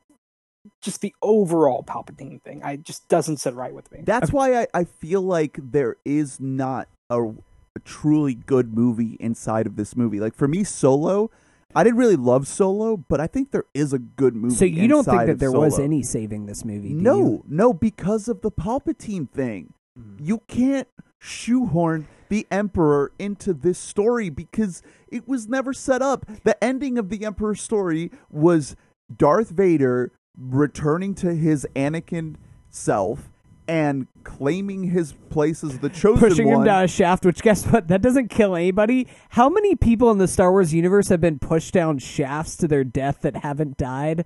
just 0.80 1.00
the 1.00 1.14
overall 1.22 1.82
palpatine 1.82 2.40
thing 2.42 2.62
i 2.62 2.76
just 2.76 3.06
doesn't 3.08 3.38
sit 3.38 3.54
right 3.54 3.74
with 3.74 3.90
me 3.92 4.00
That's 4.04 4.32
why 4.32 4.62
I, 4.62 4.66
I 4.74 4.84
feel 4.84 5.22
like 5.22 5.58
there 5.60 5.96
is 6.04 6.40
not 6.40 6.88
a, 7.10 7.22
a 7.22 7.80
truly 7.84 8.34
good 8.34 8.74
movie 8.74 9.16
inside 9.20 9.66
of 9.66 9.76
this 9.76 9.96
movie. 9.96 10.20
Like 10.20 10.34
for 10.34 10.48
me, 10.48 10.64
Solo, 10.64 11.30
I 11.74 11.84
didn't 11.84 11.98
really 11.98 12.16
love 12.16 12.46
Solo, 12.46 12.96
but 12.96 13.20
I 13.20 13.26
think 13.26 13.50
there 13.50 13.64
is 13.74 13.92
a 13.92 13.98
good 13.98 14.34
movie. 14.34 14.54
So 14.54 14.64
you 14.64 14.88
don't 14.88 15.04
think 15.04 15.26
that 15.26 15.28
of 15.30 15.38
there 15.38 15.52
was 15.52 15.78
any 15.78 16.02
saving 16.02 16.46
this 16.46 16.64
movie? 16.64 16.90
do 16.90 16.94
No, 16.94 17.18
you? 17.18 17.44
no, 17.48 17.72
because 17.72 18.28
of 18.28 18.40
the 18.40 18.50
Palpatine 18.50 19.28
thing. 19.28 19.74
Mm. 19.98 20.16
You 20.20 20.38
can't 20.48 20.88
shoehorn 21.20 22.06
the 22.28 22.46
Emperor 22.50 23.12
into 23.18 23.52
this 23.52 23.78
story 23.78 24.30
because 24.30 24.82
it 25.08 25.28
was 25.28 25.48
never 25.48 25.72
set 25.72 26.00
up. 26.00 26.26
The 26.44 26.62
ending 26.62 26.96
of 26.98 27.08
the 27.08 27.24
Emperor 27.24 27.54
story 27.54 28.10
was 28.30 28.76
Darth 29.14 29.50
Vader 29.50 30.12
returning 30.38 31.14
to 31.16 31.34
his 31.34 31.66
Anakin 31.76 32.36
self 32.70 33.30
and 33.66 34.06
claiming 34.24 34.84
his 34.84 35.12
place 35.30 35.64
as 35.64 35.78
the 35.78 35.88
chosen 35.88 36.20
one. 36.20 36.30
pushing 36.30 36.46
one. 36.48 36.60
him 36.60 36.64
down 36.64 36.84
a 36.84 36.88
shaft. 36.88 37.24
Which 37.24 37.42
guess 37.42 37.64
what? 37.66 37.88
That 37.88 38.02
doesn't 38.02 38.28
kill 38.28 38.54
anybody. 38.56 39.08
How 39.30 39.48
many 39.48 39.74
people 39.74 40.10
in 40.10 40.18
the 40.18 40.28
Star 40.28 40.50
Wars 40.50 40.74
universe 40.74 41.08
have 41.08 41.20
been 41.20 41.38
pushed 41.38 41.72
down 41.72 41.98
shafts 41.98 42.56
to 42.58 42.68
their 42.68 42.84
death 42.84 43.20
that 43.22 43.36
haven't 43.36 43.76
died? 43.76 44.24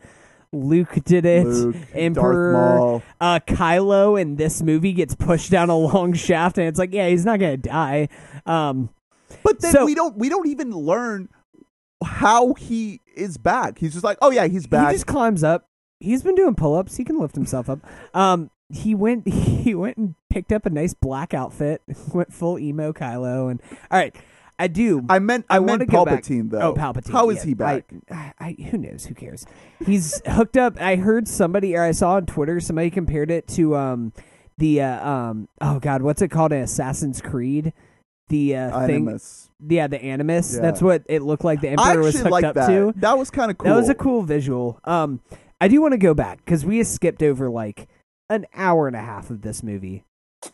Luke 0.50 0.98
did 1.04 1.26
it. 1.26 1.46
Luke, 1.46 1.76
Emperor, 1.92 3.02
uh, 3.20 3.38
Kylo 3.46 4.18
in 4.20 4.36
this 4.36 4.62
movie 4.62 4.94
gets 4.94 5.14
pushed 5.14 5.50
down 5.50 5.68
a 5.68 5.76
long 5.76 6.14
shaft, 6.14 6.56
and 6.56 6.66
it's 6.66 6.78
like, 6.78 6.92
yeah, 6.94 7.08
he's 7.08 7.24
not 7.26 7.38
gonna 7.38 7.58
die. 7.58 8.08
Um, 8.46 8.88
But 9.42 9.60
then 9.60 9.72
So- 9.72 9.84
we 9.84 9.94
don't 9.94 10.16
we 10.16 10.30
don't 10.30 10.48
even 10.48 10.70
learn 10.70 11.28
how 12.02 12.54
he 12.54 13.02
is 13.14 13.36
back. 13.36 13.78
He's 13.78 13.92
just 13.92 14.04
like, 14.04 14.16
oh 14.22 14.30
yeah, 14.30 14.46
he's 14.46 14.66
back. 14.66 14.88
He 14.88 14.94
just 14.94 15.06
climbs 15.06 15.44
up. 15.44 15.68
He's 16.00 16.22
been 16.22 16.34
doing 16.34 16.54
pull-ups. 16.54 16.96
He 16.96 17.04
can 17.04 17.18
lift 17.18 17.34
himself 17.34 17.68
up. 17.68 17.80
Um, 18.14 18.50
he 18.70 18.94
went. 18.94 19.26
He 19.68 19.74
went 19.74 19.98
and 19.98 20.14
picked 20.30 20.50
up 20.50 20.64
a 20.64 20.70
nice 20.70 20.94
black 20.94 21.34
outfit. 21.34 21.82
Went 22.14 22.32
full 22.32 22.58
emo 22.58 22.92
Kylo. 22.92 23.50
And 23.50 23.60
all 23.90 23.98
right, 23.98 24.16
I 24.58 24.66
do. 24.66 25.04
I 25.08 25.18
meant 25.18 25.44
I, 25.50 25.56
I 25.56 25.58
meant 25.58 25.68
wanna 25.68 25.86
go 25.86 26.04
back- 26.04 26.22
Palpatine 26.22 26.50
though. 26.50 26.60
Oh, 26.60 26.74
Palpatine. 26.74 27.12
How 27.12 27.28
is 27.28 27.38
yeah. 27.38 27.44
he 27.44 27.54
back? 27.54 27.92
I, 28.10 28.32
I, 28.38 28.56
who 28.70 28.78
knows? 28.78 29.04
Who 29.04 29.14
cares? 29.14 29.44
He's 29.84 30.22
hooked 30.26 30.56
up. 30.56 30.80
I 30.80 30.96
heard 30.96 31.28
somebody, 31.28 31.76
or 31.76 31.82
I 31.82 31.90
saw 31.90 32.12
on 32.12 32.24
Twitter, 32.26 32.60
somebody 32.60 32.88
compared 32.88 33.30
it 33.30 33.46
to 33.48 33.76
um 33.76 34.12
the 34.56 34.80
uh, 34.80 35.08
um 35.08 35.48
oh 35.60 35.80
god, 35.80 36.00
what's 36.02 36.22
it 36.22 36.28
called? 36.28 36.52
An 36.52 36.62
Assassin's 36.62 37.20
Creed. 37.20 37.74
The 38.28 38.56
uh, 38.56 38.86
thing. 38.86 38.96
Animus. 38.96 39.50
Yeah, 39.66 39.86
the 39.86 40.02
Animus. 40.02 40.54
Yeah. 40.54 40.62
That's 40.62 40.80
what 40.80 41.02
it 41.08 41.22
looked 41.22 41.44
like. 41.44 41.60
The 41.60 41.70
Emperor 41.70 42.00
was 42.00 42.18
hooked 42.20 42.44
up 42.44 42.54
that. 42.54 42.68
to. 42.68 42.92
That 42.96 43.18
was 43.18 43.30
kind 43.30 43.50
of 43.50 43.58
cool. 43.58 43.70
That 43.70 43.76
was 43.76 43.88
a 43.88 43.94
cool 43.94 44.22
visual. 44.22 44.80
Um, 44.84 45.20
I 45.60 45.68
do 45.68 45.80
want 45.80 45.92
to 45.92 45.98
go 45.98 46.14
back 46.14 46.44
because 46.44 46.64
we 46.64 46.82
skipped 46.84 47.22
over 47.22 47.48
like 47.50 47.88
an 48.30 48.46
hour 48.54 48.86
and 48.86 48.94
a 48.96 49.00
half 49.00 49.30
of 49.30 49.42
this 49.42 49.62
movie. 49.62 50.04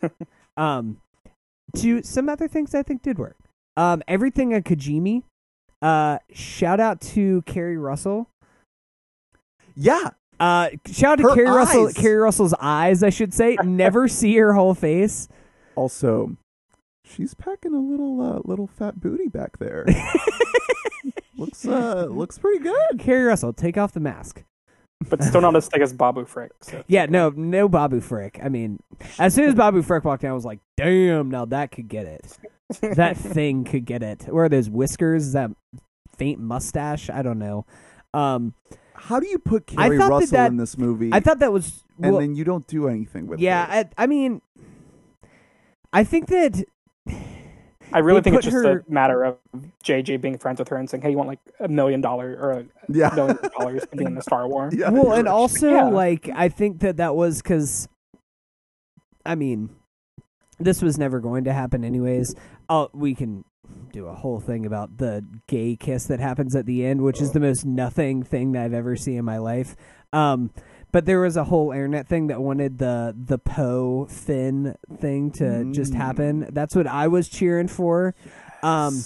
um, 0.57 0.99
to 1.77 2.03
some 2.03 2.29
other 2.29 2.49
things 2.49 2.75
I 2.75 2.83
think 2.83 3.03
did 3.03 3.19
work. 3.19 3.37
Um, 3.77 4.03
everything 4.09 4.55
at 4.55 4.65
Kijimi. 4.65 5.23
Uh, 5.83 6.19
shout 6.33 6.81
out 6.81 7.01
to 7.01 7.43
Keri 7.43 7.77
Russell. 7.77 8.29
Yeah, 9.77 10.11
Uh, 10.41 10.71
shout 10.87 11.13
out 11.13 11.23
to 11.23 11.29
Her 11.31 11.35
Keri 11.35 11.51
Russell. 11.51 11.93
Keri 11.93 12.17
Russell's 12.17 12.55
eyes, 12.61 13.03
I 13.03 13.11
should 13.11 13.35
say. 13.35 13.57
Never 13.65 14.09
see 14.09 14.37
her 14.37 14.53
whole 14.55 14.75
face. 14.75 15.29
Also, 15.75 16.37
she's 17.05 17.35
packing 17.35 17.75
a 17.75 17.79
little 17.81 18.21
uh, 18.21 18.41
little 18.45 18.67
fat 18.69 19.01
booty 19.01 19.29
back 19.29 19.59
there. 19.59 19.85
looks 21.37 21.67
uh 21.67 22.07
looks 22.09 22.39
pretty 22.39 22.61
good. 22.61 22.99
Keri 22.99 23.25
Russell, 23.25 23.53
take 23.53 23.77
off 23.77 23.93
the 23.93 24.01
mask. 24.01 24.43
But 25.09 25.23
still 25.23 25.41
not 25.41 25.55
as 25.57 25.69
thick 25.69 25.83
as 25.83 25.93
babu 25.93 26.25
frick 26.25 26.53
so. 26.61 26.83
Yeah, 26.87 27.07
no, 27.07 27.31
no 27.31 27.69
Babu 27.69 28.01
Frick. 28.01 28.39
I 28.43 28.49
mean, 28.49 28.83
as 29.19 29.35
soon 29.35 29.49
as 29.49 29.55
Babu 29.55 29.83
Frick 29.83 30.05
walked 30.05 30.25
in, 30.25 30.31
I 30.31 30.33
was 30.33 30.45
like, 30.45 30.61
damn, 30.77 31.31
now 31.31 31.45
that 31.47 31.71
could 31.71 31.89
get 31.89 32.07
it. 32.07 32.39
That 32.81 33.17
thing 33.17 33.65
could 33.65 33.85
get 33.85 34.03
it. 34.03 34.25
Where 34.29 34.45
are 34.45 34.49
those 34.49 34.71
whiskers? 34.71 35.33
That 35.33 35.51
faint 36.17 36.41
mustache? 36.41 37.11
I 37.11 37.23
don't 37.23 37.39
know. 37.39 37.67
Um, 38.13 38.55
How 38.95 39.21
do 39.21 39.27
you 39.27 39.39
put 39.39 39.65
I 39.77 39.89
Carrie 39.89 39.99
thought 39.99 40.09
that 40.09 40.15
Russell 40.15 40.37
that- 40.39 40.51
in 40.51 40.57
this 40.57 40.79
movie? 40.79 41.11
I 41.13 41.21
thought 41.21 41.41
that 41.41 41.53
was 41.53 41.85
and 42.03 42.13
well, 42.13 42.21
then 42.21 42.35
you 42.35 42.45
don't 42.45 42.67
do 42.67 42.89
anything 42.89 43.27
with 43.27 43.41
yeah. 43.41 43.81
it. 43.81 43.93
I, 43.97 44.05
I 44.05 44.07
mean, 44.07 44.43
I 45.93 46.03
think 46.05 46.27
that 46.29 46.65
i 47.95 47.99
really 48.01 48.21
They 48.21 48.31
think 48.31 48.37
it's 48.37 48.45
just 48.53 48.57
her- 48.67 48.85
a 48.87 48.93
matter 48.93 49.25
of 49.25 49.39
jj 49.83 50.21
being 50.21 50.37
friends 50.37 50.59
with 50.59 50.69
her 50.69 50.77
and 50.77 50.89
saying 50.91 51.03
hey 51.03 51.11
you 51.11 51.17
want 51.17 51.29
like 51.29 51.39
a 51.61 51.69
million 51.69 52.01
dollar 52.03 52.37
or 52.39 52.51
a 52.53 52.65
yeah, 52.89 53.11
million 53.15 53.39
dollars 53.59 53.87
to 53.91 53.97
be 53.97 54.05
in 54.05 54.15
the 54.15 54.23
star 54.23 54.47
war 54.53 54.69
yeah. 54.73 54.91
well, 54.91 55.13
and 55.13 55.27
also 55.29 55.71
Yeah. 55.71 55.85
like 55.85 56.29
I 56.35 56.49
think 56.51 56.81
that 56.81 56.99
that 56.99 57.15
was 57.17 57.41
because, 57.41 57.89
I 59.25 59.35
mean, 59.35 59.71
this 60.59 60.83
was 60.83 60.99
never 60.99 61.21
going 61.21 61.45
to 61.45 61.53
happen 61.53 61.83
anyways. 61.85 62.35
Oh, 62.69 62.91
we 62.93 63.15
can 63.15 63.45
do 63.93 64.07
a 64.07 64.15
whole 64.15 64.41
thing 64.41 64.67
about 64.67 64.99
the 64.99 65.25
gay 65.47 65.77
kiss 65.77 66.05
that 66.07 66.21
happens 66.21 66.55
at 66.55 66.67
the 66.67 66.85
end, 66.85 67.01
which 67.03 67.21
is 67.23 67.33
the 67.33 67.41
most 67.41 67.65
nothing 67.65 68.23
thing 68.23 68.53
that 68.53 68.65
I've 68.65 68.75
ever 68.75 68.97
seen 68.97 69.17
in 69.19 69.25
my 69.25 69.39
life. 69.39 69.77
Um, 70.13 70.51
but 70.95 71.07
there 71.07 71.21
was 71.21 71.37
a 71.37 71.43
whole 71.43 71.73
internet 71.73 72.07
thing 72.07 72.29
that 72.29 72.41
wanted 72.41 72.79
the 72.79 73.13
the 73.27 73.37
Poe 73.37 74.07
Finn 74.09 74.77
thing 75.01 75.33
to 75.33 75.65
just 75.73 75.93
Mm. 75.93 75.97
happen. 75.97 76.49
That's 76.53 76.77
what 76.77 76.87
I 76.87 77.09
was 77.09 77.29
cheering 77.29 77.67
for. 77.67 78.15
Um, 78.63 79.03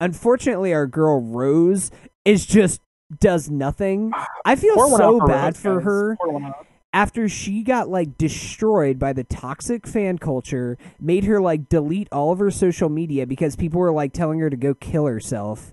unfortunately, 0.00 0.74
our 0.74 0.86
girl 0.88 1.20
Rose 1.20 1.90
is 2.24 2.44
just 2.44 2.80
does 3.20 3.48
nothing. 3.48 4.12
I 4.44 4.56
feel 4.56 4.74
Pour 4.74 4.88
so 4.98 5.18
for 5.20 5.26
bad 5.26 5.44
Rose, 5.54 5.56
for 5.60 5.74
guys. 5.76 5.84
her 5.84 6.16
Pour 6.20 6.32
one 6.32 6.44
out. 6.46 6.66
after 6.92 7.28
she 7.28 7.62
got 7.62 7.88
like 7.88 8.18
destroyed 8.18 8.98
by 8.98 9.12
the 9.12 9.22
toxic 9.24 9.86
fan 9.86 10.18
culture, 10.18 10.76
made 11.00 11.24
her 11.24 11.40
like 11.40 11.68
delete 11.68 12.08
all 12.10 12.32
of 12.32 12.38
her 12.40 12.50
social 12.50 12.88
media 12.88 13.26
because 13.26 13.54
people 13.54 13.80
were 13.80 13.92
like 13.92 14.12
telling 14.12 14.40
her 14.40 14.50
to 14.50 14.56
go 14.56 14.74
kill 14.74 15.06
herself. 15.06 15.72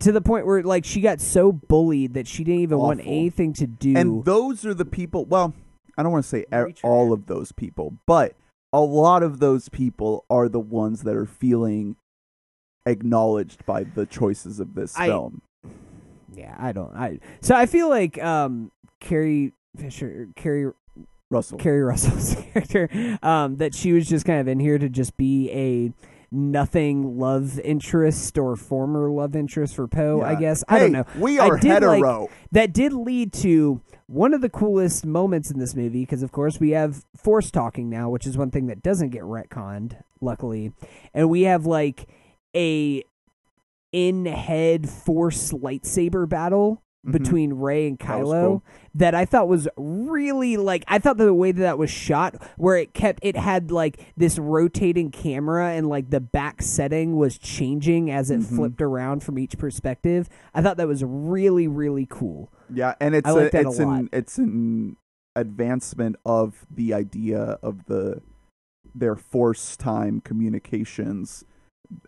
To 0.00 0.12
the 0.12 0.20
point 0.20 0.46
where 0.46 0.62
like 0.62 0.84
she 0.84 1.00
got 1.00 1.20
so 1.20 1.52
bullied 1.52 2.14
that 2.14 2.26
she 2.26 2.42
didn't 2.44 2.60
even 2.60 2.78
want 2.78 3.00
anything 3.00 3.52
to 3.54 3.66
do. 3.66 3.94
and 3.96 4.24
those 4.24 4.64
are 4.66 4.74
the 4.74 4.84
people. 4.84 5.24
Well, 5.24 5.54
I 5.98 6.02
don't 6.02 6.12
want 6.12 6.24
to 6.24 6.28
say 6.28 6.44
Reach 6.52 6.80
all 6.82 7.12
of 7.12 7.26
those 7.26 7.52
people, 7.52 7.94
but 8.06 8.34
a 8.72 8.80
lot 8.80 9.22
of 9.22 9.40
those 9.40 9.68
people 9.68 10.24
are 10.30 10.48
the 10.48 10.60
ones 10.60 11.02
that 11.02 11.14
are 11.16 11.26
feeling 11.26 11.96
acknowledged 12.86 13.64
by 13.66 13.84
the 13.84 14.06
choices 14.06 14.60
of 14.60 14.74
this 14.74 14.96
I- 14.98 15.06
film. 15.06 15.42
yeah, 16.34 16.56
I 16.58 16.72
don't. 16.72 16.94
I 16.96 17.20
so 17.40 17.54
I 17.54 17.66
feel 17.66 17.88
like 17.88 18.22
um 18.22 18.70
Carrie 19.00 19.52
Fisher, 19.76 20.28
Keri 20.36 20.70
Russell. 21.30 21.58
Keri 21.58 21.82
Russell's 21.82 22.34
character, 22.52 23.18
um, 23.22 23.56
that 23.56 23.74
she 23.74 23.92
was 23.92 24.08
just 24.08 24.24
kind 24.26 24.40
of 24.40 24.48
in 24.48 24.58
here 24.58 24.78
to 24.78 24.88
just 24.88 25.16
be 25.16 25.50
a 25.52 25.92
nothing 26.32 27.18
love 27.18 27.58
interest 27.60 28.38
or 28.38 28.54
former 28.56 29.10
love 29.10 29.34
interest 29.34 29.74
for 29.74 29.88
Poe. 29.88 30.20
I 30.20 30.32
Yeah. 30.32 30.40
guess 30.40 30.64
I 30.68 30.78
don't 30.78 30.92
know. 30.92 31.04
We 31.18 31.38
are 31.38 31.56
I 31.56 31.60
did 31.60 31.82
like- 31.82 31.96
hetero. 32.04 32.28
that 32.52 32.72
did 32.72 32.92
lead 32.92 33.32
to 33.34 33.80
one 34.06 34.32
of 34.34 34.40
the 34.40 34.48
coolest 34.50 35.04
moments 35.06 35.50
in 35.50 35.58
this 35.58 35.74
movie 35.74 36.02
because 36.02 36.22
of 36.22 36.32
course 36.32 36.58
we 36.60 36.70
have 36.70 37.04
force 37.16 37.50
talking 37.50 37.88
now 37.88 38.10
which 38.10 38.26
is 38.26 38.36
one 38.36 38.50
thing 38.50 38.66
that 38.66 38.82
doesn't 38.82 39.10
get 39.10 39.22
retconned 39.22 39.92
luckily 40.20 40.72
and 41.14 41.30
we 41.30 41.42
have 41.42 41.64
like 41.64 42.08
a 42.56 43.04
in 43.92 44.26
head 44.26 44.88
force 44.88 45.52
lightsaber 45.52 46.28
battle 46.28 46.82
Mhm. 47.06 47.12
between 47.12 47.52
Rey 47.54 47.86
and 47.88 47.98
That 47.98 48.06
Kylo 48.06 48.46
cool. 48.46 48.62
that 48.94 49.14
I 49.14 49.24
thought 49.24 49.48
was 49.48 49.66
really 49.78 50.58
like 50.58 50.84
I 50.86 50.98
thought 50.98 51.16
the 51.16 51.32
way 51.32 51.50
that 51.50 51.62
that 51.62 51.78
was 51.78 51.88
shot 51.90 52.34
where 52.58 52.76
it 52.76 52.92
kept 52.92 53.20
it 53.22 53.36
had 53.36 53.70
like 53.70 54.12
this 54.18 54.38
rotating 54.38 55.10
camera 55.10 55.68
and 55.70 55.88
like 55.88 56.10
the 56.10 56.20
back 56.20 56.60
setting 56.60 57.16
was 57.16 57.38
changing 57.38 58.10
as 58.10 58.30
it 58.30 58.40
Mhm. 58.40 58.54
flipped 58.56 58.82
around 58.82 59.22
from 59.22 59.38
each 59.38 59.56
perspective. 59.56 60.28
I 60.54 60.60
thought 60.60 60.76
that 60.76 60.88
was 60.88 61.02
really 61.02 61.66
really 61.66 62.06
cool. 62.08 62.52
Yeah, 62.72 62.94
and 63.00 63.14
it's 63.14 63.28
a, 63.28 63.34
that 63.50 63.54
a 63.54 63.68
it's 63.68 63.78
lot. 63.80 63.98
an 64.00 64.08
it's 64.12 64.36
an 64.36 64.96
advancement 65.36 66.16
of 66.26 66.66
the 66.70 66.92
idea 66.92 67.58
of 67.62 67.86
the 67.86 68.20
their 68.94 69.16
force 69.16 69.74
time 69.76 70.20
communications 70.20 71.44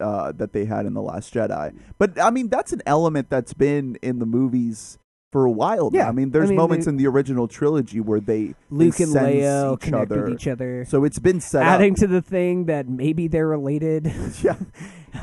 uh, 0.01 0.33
that 0.33 0.53
they 0.53 0.65
had 0.65 0.87
in 0.87 0.95
the 0.95 1.03
Last 1.03 1.33
Jedi. 1.33 1.77
But 1.99 2.21
I 2.21 2.31
mean, 2.31 2.49
that's 2.49 2.73
an 2.73 2.83
element 2.87 3.31
that's 3.31 3.55
been 3.55 3.97
in 4.03 4.19
the 4.19 4.27
movies 4.27 4.99
for 5.31 5.47
a 5.47 5.51
while. 5.51 5.91
now. 5.91 6.01
Yeah, 6.01 6.09
I 6.09 6.13
mean, 6.13 6.31
there's 6.31 6.49
I 6.49 6.51
mean, 6.51 6.57
moments 6.59 6.87
in 6.87 6.99
the 6.99 7.07
original 7.07 7.49
trilogy 7.49 8.01
where 8.01 8.21
they 8.21 8.55
Luke 8.71 8.97
they 8.97 9.05
and 9.05 9.15
Leia 9.15 9.75
each 9.75 9.81
connect 9.81 10.13
other. 10.13 10.25
with 10.25 10.33
each 10.35 10.47
other. 10.47 10.85
So 10.85 11.05
it's 11.05 11.19
been 11.19 11.41
set 11.41 11.65
Adding 11.65 11.95
to 11.97 12.07
the 12.07 12.21
thing 12.23 12.67
that 12.67 12.89
maybe 12.89 13.29
they're 13.29 13.49
related. 13.49 14.13
Yeah, 14.43 14.57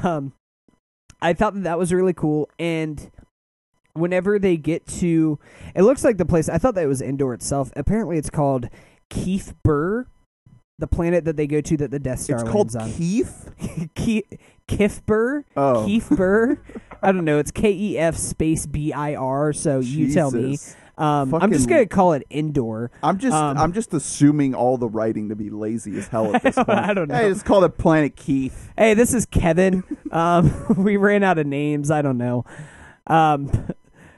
um, 0.04 0.34
I 1.22 1.34
thought 1.34 1.54
that 1.54 1.64
that 1.64 1.78
was 1.78 1.92
really 1.94 2.14
cool. 2.14 2.50
And 2.58 3.12
whenever 3.94 4.40
they 4.40 4.56
get 4.58 4.88
to, 4.88 5.40
it 5.76 5.82
looks 5.82 6.04
like 6.04 6.18
the 6.18 6.26
place. 6.26 6.48
I 6.48 6.58
thought 6.58 6.76
that 6.76 6.84
it 6.84 6.88
was 6.88 7.02
Endor 7.02 7.34
itself. 7.34 7.72
Apparently, 7.76 8.18
it's 8.18 8.30
called 8.30 8.70
Keith 9.10 9.54
Burr, 9.64 10.08
the 10.80 10.88
planet 10.88 11.26
that 11.26 11.36
they 11.38 11.46
go 11.48 11.62
to 11.62 11.78
that 11.78 11.92
the 11.92 12.00
Death 12.00 12.20
Star 12.20 12.40
it's 12.42 12.50
called 12.50 12.74
lands 12.74 12.98
Keith. 12.98 13.50
on. 13.62 13.90
Keith 13.96 14.34
Kif 14.68 15.06
Burr. 15.06 15.44
Oh, 15.56 15.86
Keith 15.86 16.10
Burr. 16.10 16.60
I 17.04 17.12
don't 17.12 17.26
know. 17.26 17.38
It's 17.40 17.52
K 17.52 17.72
E 17.72 17.98
F 17.98 18.16
space 18.16 18.66
B 18.66 18.92
I 18.94 19.16
R. 19.16 19.54
So 19.54 19.80
you 19.80 20.14
tell 20.14 20.32
me. 20.32 20.52
Jesus. 20.52 20.76
Um, 20.98 21.34
I'm 21.34 21.50
just 21.54 21.64
Fucking- 21.64 21.68
gonna 21.78 21.86
call 21.88 22.12
it 22.12 22.24
Endor. 22.30 22.92
I'm 23.02 23.18
just 23.20 23.34
Um, 23.34 23.58
I'm 23.58 23.72
just 23.72 23.94
assuming 23.94 24.54
all 24.54 24.78
the 24.78 24.90
writing 24.90 25.30
to 25.30 25.36
be 25.36 25.50
lazy 25.50 25.98
as 25.98 26.10
hell 26.10 26.36
at 26.36 26.44
this 26.44 26.56
point. 26.58 26.70
I 26.70 26.94
don't 26.94 27.08
know. 27.08 27.16
Hey, 27.16 27.30
it's 27.30 27.42
called 27.42 27.64
a 27.64 27.70
Planet 27.70 28.18
Keith. 28.18 28.70
Hey, 28.78 28.96
this 28.96 29.14
is 29.14 29.26
Kevin. 29.26 29.84
Um, 30.12 30.52
we 30.76 30.98
ran 30.98 31.22
out 31.24 31.38
of 31.38 31.46
names. 31.46 31.92
I 31.92 32.02
don't 32.02 32.18
know. 32.18 32.44
Um, 33.06 33.52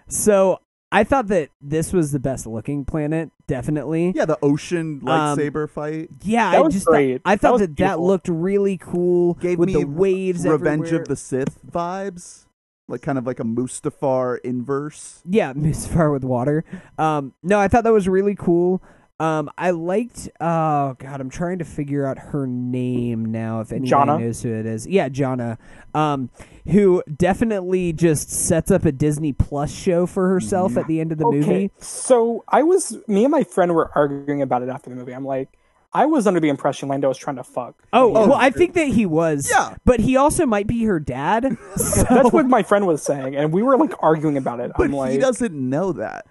so 0.08 0.61
I 0.92 1.04
thought 1.06 1.28
that 1.28 1.50
this 1.62 1.94
was 1.94 2.12
the 2.12 2.20
best 2.20 2.46
looking 2.46 2.84
planet, 2.84 3.30
definitely. 3.48 4.12
Yeah, 4.16 4.26
the 4.26 4.38
ocean 4.42 5.02
Um, 5.08 5.38
lightsaber 5.38 5.70
fight. 5.70 6.10
Yeah, 6.24 6.52
That 6.52 6.58
I 6.58 6.62
was 6.62 6.74
just 6.74 6.86
thought- 6.86 7.22
I 7.26 7.36
thought 7.38 7.54
was 7.54 7.62
that 7.62 7.78
that, 7.78 8.00
looked 8.00 8.28
really 8.28 8.78
cool 8.78 9.36
Gave 9.36 9.58
with 9.60 9.68
me 9.68 9.74
the 9.74 9.86
waves. 9.86 10.46
Revenge 10.46 10.82
everywhere. 10.88 11.02
of 11.02 11.08
the 11.08 11.16
Sith 11.16 11.60
vibes, 11.66 12.46
like 12.90 13.02
kind 13.02 13.18
of 13.18 13.26
like 13.26 13.40
a 13.40 13.44
Mustafar 13.44 14.40
inverse. 14.44 15.22
Yeah, 15.30 15.54
Mustafar 15.56 16.12
with 16.12 16.24
water. 16.26 16.66
Um, 16.98 17.34
no, 17.42 17.58
I 17.60 17.68
thought 17.70 17.84
that 17.86 17.94
was 17.94 18.08
really 18.10 18.36
cool. 18.36 18.82
Um, 19.22 19.52
I 19.56 19.70
liked. 19.70 20.30
Oh 20.42 20.96
God, 20.98 21.22
I'm 21.22 21.30
trying 21.30 21.60
to 21.60 21.66
figure 21.66 22.08
out 22.08 22.18
her 22.18 22.48
name 22.48 23.26
now. 23.26 23.60
If 23.62 23.72
anybody 23.72 23.90
Jannah? 23.90 24.18
knows 24.18 24.42
who 24.42 24.50
it 24.52 24.66
is, 24.66 24.88
yeah, 24.88 25.10
Jannah. 25.10 25.60
Um, 25.94 26.30
who 26.70 27.04
definitely 27.18 27.94
just 27.94 28.32
sets 28.32 28.72
up 28.72 28.84
a 28.86 28.92
Disney 28.92 29.32
Plus 29.34 29.72
show 29.72 30.06
for 30.08 30.30
herself 30.30 30.76
at 30.78 30.88
the 30.88 31.00
end 31.00 31.12
of 31.12 31.18
the 31.20 31.26
movie. 31.26 31.70
So 31.78 32.44
I 32.48 32.64
was, 32.64 32.98
me 33.08 33.24
and 33.26 33.32
my 33.32 33.44
friend 33.44 33.74
were 33.76 33.92
arguing 33.96 34.42
about 34.42 34.64
it 34.64 34.70
after 34.70 34.90
the 34.90 34.96
movie. 34.96 35.12
I'm 35.14 35.26
like, 35.26 35.50
I 35.94 36.06
was 36.06 36.26
under 36.26 36.40
the 36.40 36.50
impression 36.50 36.88
Lando 36.88 37.10
was 37.10 37.18
trying 37.18 37.36
to 37.36 37.44
fuck. 37.44 37.76
Oh, 37.94 38.10
Oh. 38.16 38.28
well, 38.30 38.34
I 38.34 38.50
think 38.50 38.74
that 38.76 38.88
he 38.88 39.06
was. 39.06 39.50
Yeah. 39.52 39.76
but 39.86 40.00
he 40.00 40.16
also 40.16 40.46
might 40.46 40.66
be 40.68 40.84
her 40.86 41.00
dad. 41.00 41.58
so- 41.76 42.04
That's 42.10 42.32
what 42.32 42.48
my 42.48 42.64
friend 42.64 42.88
was 42.88 43.02
saying, 43.04 43.36
and 43.36 43.52
we 43.52 43.62
were 43.62 43.78
like 43.78 43.94
arguing 44.02 44.38
about 44.38 44.60
it. 44.62 44.72
But 44.78 44.86
I'm 44.86 44.94
like, 44.94 45.12
he 45.12 45.18
doesn't 45.18 45.54
know 45.54 45.92
that. 45.94 46.26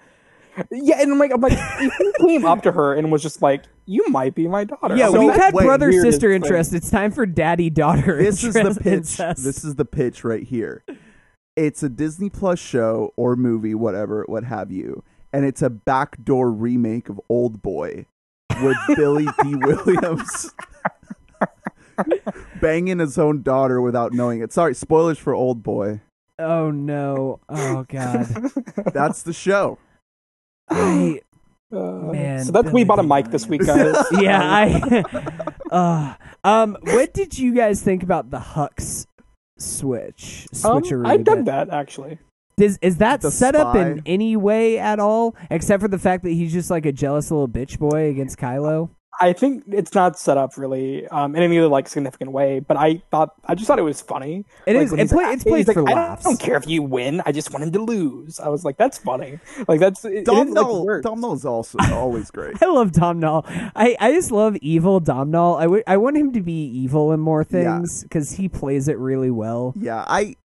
Yeah, 0.71 1.01
and 1.01 1.13
I'm 1.13 1.19
like, 1.19 1.33
I'm 1.33 1.41
like, 1.41 1.59
he 1.99 2.13
came 2.21 2.45
up 2.45 2.63
to 2.63 2.73
her 2.73 2.95
and 2.95 3.11
was 3.13 3.23
just 3.23 3.41
like, 3.43 3.65
"You 3.87 4.07
might 4.09 4.35
be 4.35 4.47
my 4.49 4.65
daughter." 4.65 4.97
Yeah, 4.97 5.09
I'm 5.09 5.19
we've 5.19 5.29
that's 5.29 5.39
had 5.39 5.55
wait, 5.55 5.65
brother 5.65 5.89
weirdest 5.89 6.13
sister 6.15 6.29
thing. 6.29 6.43
interest. 6.43 6.73
It's 6.75 6.91
time 6.91 7.11
for 7.13 7.27
daddy 7.27 7.71
daughter. 7.71 8.17
This 8.23 8.43
is 8.45 8.55
the 8.55 8.75
pitch. 8.81 8.93
incest. 8.93 9.45
This 9.45 9.65
is 9.65 9.77
the 9.77 9.85
pitch 9.85 10.25
right 10.25 10.43
here. 10.43 10.83
It's 11.57 11.83
a 11.83 11.89
Disney 11.89 12.31
Plus 12.31 12.59
show 12.59 13.13
or 13.17 13.37
movie, 13.37 13.75
whatever, 13.75 14.25
what 14.29 14.45
have 14.45 14.71
you, 14.71 15.03
and 15.33 15.45
it's 15.45 15.63
a 15.63 15.71
backdoor 15.71 16.51
remake 16.51 17.09
of 17.09 17.21
Old 17.29 17.61
Boy 17.63 18.07
with 18.63 18.77
Billy 18.97 19.27
Dee 19.43 19.55
Williams 19.57 20.53
banging 22.61 22.99
his 22.99 23.19
own 23.19 23.43
daughter 23.43 23.81
without 23.81 24.13
knowing 24.13 24.41
it. 24.41 24.53
Sorry, 24.53 24.75
spoilers 24.75 25.19
for 25.19 25.35
Old 25.35 25.63
Boy. 25.63 26.01
oh 26.39 26.71
no! 26.71 27.41
Oh 27.49 27.85
god! 27.89 28.27
That's 28.95 29.23
the 29.23 29.33
show. 29.33 29.79
I 30.71 31.21
Uh, 31.73 32.11
Man, 32.11 32.45
so 32.45 32.51
that's 32.51 32.73
we 32.73 32.83
bought 32.83 32.99
a 32.99 33.03
mic 33.05 33.31
this 33.31 33.47
week, 33.47 33.65
guys. 33.65 33.95
yeah 34.21 34.41
I. 34.43 35.05
uh, 35.71 36.15
um, 36.43 36.77
what 36.83 37.15
did 37.15 37.39
you 37.39 37.55
guys 37.55 37.81
think 37.81 38.03
about 38.03 38.31
the 38.33 38.39
Hux 38.41 39.07
switch 39.57 40.49
Um. 40.65 40.83
I 41.07 41.17
dug 41.17 41.45
that- 41.45 41.69
that 41.69 41.71
actually. 41.71 42.19
Is 42.59 42.79
is 42.83 42.97
that 42.99 43.21
The 43.21 43.31
set 43.31 43.55
up 43.55 43.75
in 43.77 44.03
any 44.05 44.37
way 44.37 44.79
at 44.79 44.99
all, 44.99 45.35
except 45.51 45.81
for 45.81 45.89
the 45.89 45.99
fact 45.99 46.25
that 46.25 46.31
he's 46.31 46.53
just 46.53 46.71
like 46.71 46.85
a 46.87 46.93
jealous 46.93 47.31
little 47.31 47.49
bitch 47.49 47.79
boy 47.79 48.11
against 48.11 48.37
Kylo? 48.37 48.91
I 49.21 49.33
think 49.35 49.65
it's 49.69 49.95
not 49.95 50.19
set 50.19 50.39
up 50.39 50.57
really 50.57 51.07
um, 51.09 51.37
in 51.37 51.43
any 51.43 51.59
other 51.59 51.69
like 51.69 51.89
significant 51.89 52.33
way, 52.33 52.61
but 52.61 52.77
I 52.77 53.03
thought 53.11 53.35
I 53.45 53.55
just 53.55 53.67
thought 53.67 53.79
it 53.79 53.83
was 53.83 54.01
funny. 54.01 54.47
It 54.67 54.75
Like, 54.77 54.85
is. 54.87 54.91
when 54.93 55.01
It 55.01 55.11
play, 55.11 55.25
like- 55.25 55.35
it's 55.35 55.45
played 55.45 55.59
he's 55.59 55.69
like, 55.69 55.75
for 55.75 55.89
I 55.89 55.93
laughs. 55.93 56.25
don't 56.25 56.41
care 56.41 56.57
if 56.57 56.67
you 56.67 56.83
win. 56.83 57.21
I 57.27 57.33
just 57.33 57.53
want 57.53 57.63
him 57.65 57.73
to 57.73 57.81
lose. 57.83 58.41
I 58.41 58.49
was 58.49 58.65
like, 58.65 58.79
that's 58.79 58.99
funny. 58.99 59.39
Like 59.69 59.79
that's 59.79 60.05
it, 60.05 60.13
it 60.15 60.25
Dom 60.25 60.49
is, 60.49 60.55
like, 60.55 60.65
Null, 60.65 60.87
works. 60.87 61.05
Domhnall 61.05 61.35
is 61.35 61.45
also 61.45 61.79
always 61.93 62.31
great. 62.31 62.63
I 62.63 62.67
love 62.67 62.93
Domhnall. 62.93 63.45
I, 63.77 63.97
I 64.01 64.13
just 64.13 64.31
love 64.33 64.57
evil 64.63 65.01
Domhnall. 65.01 65.57
I, 65.57 65.63
w- 65.65 65.83
I 65.87 65.97
want 65.99 66.17
him 66.17 66.33
to 66.33 66.41
be 66.41 66.65
evil 66.71 67.13
in 67.13 67.21
more 67.21 67.45
things 67.45 68.03
because 68.05 68.33
he 68.33 68.49
plays 68.49 68.89
it 68.89 68.99
really 68.99 69.31
well. 69.31 69.75
Yeah, 69.77 70.05
I 70.09 70.37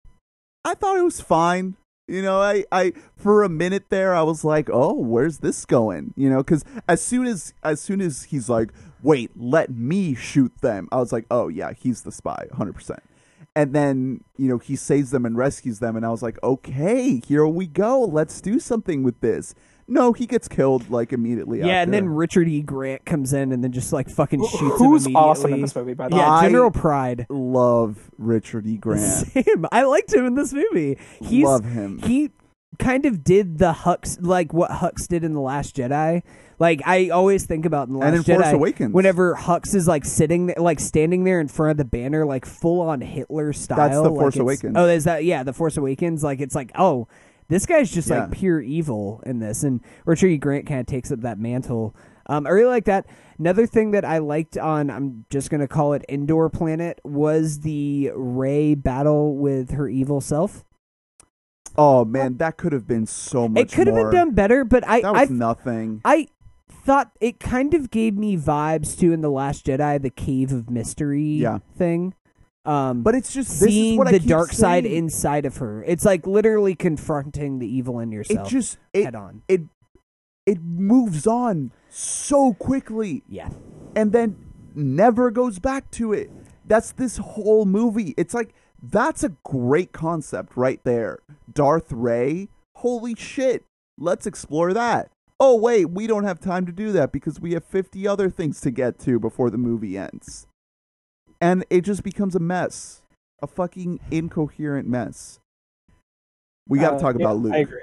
I 0.66 0.74
thought 0.74 0.98
it 0.98 1.04
was 1.04 1.22
fine. 1.22 1.76
You 2.08 2.22
know, 2.22 2.40
I, 2.40 2.66
I 2.72 2.94
for 3.16 3.42
a 3.44 3.50
minute 3.50 3.86
there 3.90 4.14
I 4.14 4.22
was 4.22 4.44
like, 4.44 4.70
"Oh, 4.72 4.94
where's 4.94 5.40
this 5.40 5.66
going?" 5.66 6.14
You 6.16 6.30
know, 6.30 6.44
cuz 6.44 6.64
as 6.88 7.02
soon 7.02 7.26
as 7.26 7.54
as 7.64 7.80
soon 7.82 8.00
as 8.00 8.24
he's 8.26 8.48
like, 8.48 8.72
"Wait, 9.02 9.32
let 9.36 9.72
me 9.72 10.14
shoot 10.14 10.54
them." 10.62 10.88
I 10.92 10.98
was 10.98 11.12
like, 11.12 11.26
"Oh, 11.32 11.48
yeah, 11.48 11.74
he's 11.74 12.04
the 12.04 12.12
spy, 12.12 12.48
100%." 12.52 13.00
And 13.56 13.74
then, 13.74 14.24
you 14.38 14.48
know, 14.50 14.58
he 14.60 14.76
saves 14.76 15.12
them 15.12 15.26
and 15.26 15.36
rescues 15.36 15.80
them 15.80 15.96
and 15.96 16.06
I 16.06 16.10
was 16.10 16.22
like, 16.22 16.38
"Okay, 16.44 17.22
here 17.26 17.48
we 17.48 17.66
go. 17.66 18.02
Let's 18.02 18.40
do 18.40 18.60
something 18.60 19.02
with 19.02 19.20
this." 19.22 19.56
No, 19.88 20.14
he 20.14 20.26
gets 20.26 20.48
killed 20.48 20.90
like 20.90 21.14
immediately 21.14 21.60
Yeah, 21.60 21.82
and 21.82 21.94
then 21.94 22.10
Richard 22.10 22.48
E. 22.48 22.62
Grant 22.62 23.06
comes 23.06 23.34
in 23.34 23.52
and 23.52 23.64
then 23.64 23.72
just 23.72 23.94
like 23.94 24.10
fucking 24.10 24.40
Who- 24.40 24.48
shoots 24.48 24.78
Who's 24.80 25.06
him 25.08 25.16
awesome 25.16 25.54
in 25.54 25.62
this 25.62 25.76
movie? 25.76 25.94
By 25.94 26.08
the 26.10 26.16
way, 26.16 26.22
Yeah, 26.22 26.32
I- 26.32 26.46
General 26.48 26.72
Pryde. 26.72 27.28
love 27.30 28.10
Richard 28.18 28.66
E. 28.66 28.78
Grant. 28.78 29.02
Same. 29.28 29.66
I 29.72 29.84
liked 29.84 30.12
him 30.14 30.26
in 30.26 30.34
this 30.36 30.54
movie. 30.54 30.98
He's 31.22 31.44
love 31.46 31.66
him. 31.66 32.00
he 32.04 32.32
kind 32.80 33.06
of 33.06 33.24
did 33.24 33.58
the 33.60 33.72
Hux 33.72 34.18
like 34.20 34.52
what 34.54 34.70
Hux 34.70 35.08
did 35.08 35.24
in 35.24 35.34
the 35.34 35.40
Last 35.40 35.76
Jedi. 35.76 36.24
Like 36.58 36.82
I 36.86 37.10
always 37.10 37.46
think 37.46 37.66
about 37.66 37.88
in 37.88 37.94
the 37.94 38.00
Last 38.00 38.08
and 38.08 38.18
in 38.18 38.24
Jedi. 38.24 38.42
Force 38.44 38.54
Awakens. 38.54 38.94
Whenever 38.94 39.36
Hux 39.36 39.76
is 39.76 39.88
like 39.88 40.04
sitting, 40.04 40.48
there, 40.48 40.56
like 40.58 40.80
standing 40.80 41.26
there 41.26 41.40
in 41.40 41.48
front 41.48 41.72
of 41.72 41.78
the 41.78 41.86
banner, 41.86 42.26
like 42.26 42.46
full 42.46 42.82
on 42.82 43.02
Hitler 43.02 43.54
style. 43.54 43.78
That's 43.78 43.96
The 43.96 44.02
like 44.10 44.20
Force 44.20 44.36
it's- 44.36 44.42
Awakens. 44.42 44.74
Oh, 44.78 44.88
is 44.88 45.04
that 45.04 45.24
yeah? 45.26 45.44
The 45.44 45.54
Force 45.54 45.78
Awakens. 45.78 46.24
Like 46.24 46.40
it's 46.42 46.56
like 46.56 46.72
oh, 46.76 47.08
this 47.48 47.66
guy's 47.66 47.92
just 47.92 48.10
Yeah. 48.10 48.22
like 48.22 48.32
pure 48.32 48.62
evil 48.62 49.22
in 49.26 49.40
this, 49.40 49.64
and 49.64 49.82
Richard 50.06 50.28
E. 50.28 50.38
Grant 50.38 50.66
kind 50.66 50.80
of 50.80 50.86
takes 50.88 51.12
up 51.12 51.22
that 51.22 51.40
mantle. 51.40 51.96
Um, 52.28 52.48
I 52.48 52.50
really 52.50 52.70
like 52.70 52.86
that. 52.86 53.06
Another 53.38 53.68
thing 53.68 53.92
that 53.92 54.04
I 54.04 54.18
liked 54.18 54.58
on, 54.58 54.90
I'm 54.90 55.26
just 55.30 55.50
gonna 55.52 55.68
call 55.68 55.94
it 55.94 56.04
Endor 56.10 56.50
Planet, 56.50 57.00
was 57.04 57.60
the 57.60 58.12
Rey 58.16 58.74
battle 58.76 59.36
with 59.38 59.72
her 59.72 59.88
evil 59.88 60.22
self. 60.22 60.64
Oh 61.78 62.06
man, 62.06 62.38
that 62.38 62.58
could 62.58 62.72
have 62.72 62.88
been 62.88 63.06
so 63.06 63.48
much 63.50 63.62
It 63.64 63.76
could 63.76 63.88
have 63.88 63.96
been 63.96 64.10
done 64.12 64.32
better, 64.32 64.64
but 64.64 64.88
I 64.88 65.02
That 65.02 65.14
was 65.14 65.30
nothing. 65.30 66.02
I 66.06 66.28
thought 66.70 67.12
it 67.20 67.40
kind 67.40 67.74
of 67.74 67.92
gave 67.92 68.18
me 68.18 68.38
vibes 68.38 68.98
to 69.00 69.12
in 69.12 69.22
the 69.22 69.30
Last 69.30 69.66
Jedi, 69.66 70.02
the 70.02 70.10
Cave 70.10 70.52
of 70.52 70.70
Mystery 70.70 71.24
Yeah. 71.24 71.60
thing. 71.78 72.14
Um, 72.66 73.04
But 73.04 73.16
it's 73.16 73.34
just 73.34 73.50
this 73.50 73.62
is 73.62 73.68
seeing 73.68 73.98
what 73.98 74.08
I 74.08 74.12
the 74.14 74.20
dark 74.20 74.52
side 74.52 74.86
inside 74.86 75.46
of 75.46 75.58
her. 75.58 75.84
It's 75.84 76.04
like 76.06 76.26
literally 76.26 76.76
confronting 76.76 77.60
the 77.60 77.68
evil 77.68 78.00
in 78.00 78.12
yourself. 78.12 78.48
It 78.48 78.52
just 78.52 78.78
it 78.94 79.04
head 79.06 79.16
on. 79.16 79.44
it 79.48 79.62
it 80.46 80.62
moves 80.64 81.26
on 81.28 81.72
so 81.90 82.54
quickly 82.54 83.24
Yeah. 83.28 83.50
and 83.96 84.12
then 84.12 84.36
never 84.76 85.32
goes 85.32 85.60
back 85.60 85.90
to 85.92 86.14
it. 86.14 86.30
That's 86.68 86.92
this 86.92 87.18
whole 87.18 87.66
movie. 87.66 88.14
It's 88.18 88.34
like 88.34 88.54
that's 88.82 89.24
a 89.24 89.30
great 89.44 89.92
concept 89.92 90.56
right 90.58 90.80
there. 90.84 91.20
Darth 91.52 91.92
Rey, 91.92 92.50
holy 92.78 93.16
shit. 93.16 93.64
Let's 93.98 94.26
explore 94.28 94.74
that. 94.74 95.10
Oh 95.40 95.56
wait, 95.56 95.90
we 95.92 96.08
don't 96.08 96.24
have 96.24 96.40
time 96.40 96.66
to 96.66 96.72
do 96.72 96.92
that 96.94 97.12
because 97.12 97.40
we 97.40 97.54
have 97.54 97.64
50 97.66 98.08
other 98.08 98.30
things 98.30 98.60
to 98.62 98.72
get 98.72 98.98
to 99.00 99.20
before 99.20 99.50
the 99.50 99.58
movie 99.58 99.98
ends. 99.98 100.48
And 101.46 101.64
it 101.70 101.82
just 101.82 102.02
becomes 102.04 102.36
a 102.36 102.40
mess. 102.40 103.02
A 103.44 103.48
fucking 103.48 104.00
incoherent 104.10 104.88
mess. 104.88 105.40
We 106.68 106.80
got 106.80 106.92
to 106.92 106.96
Uh, 106.96 107.00
talk 107.00 107.16
yeah, 107.20 107.26
about 107.26 107.38
Luke 107.38 107.54
I 107.54 107.58
agree. 107.60 107.82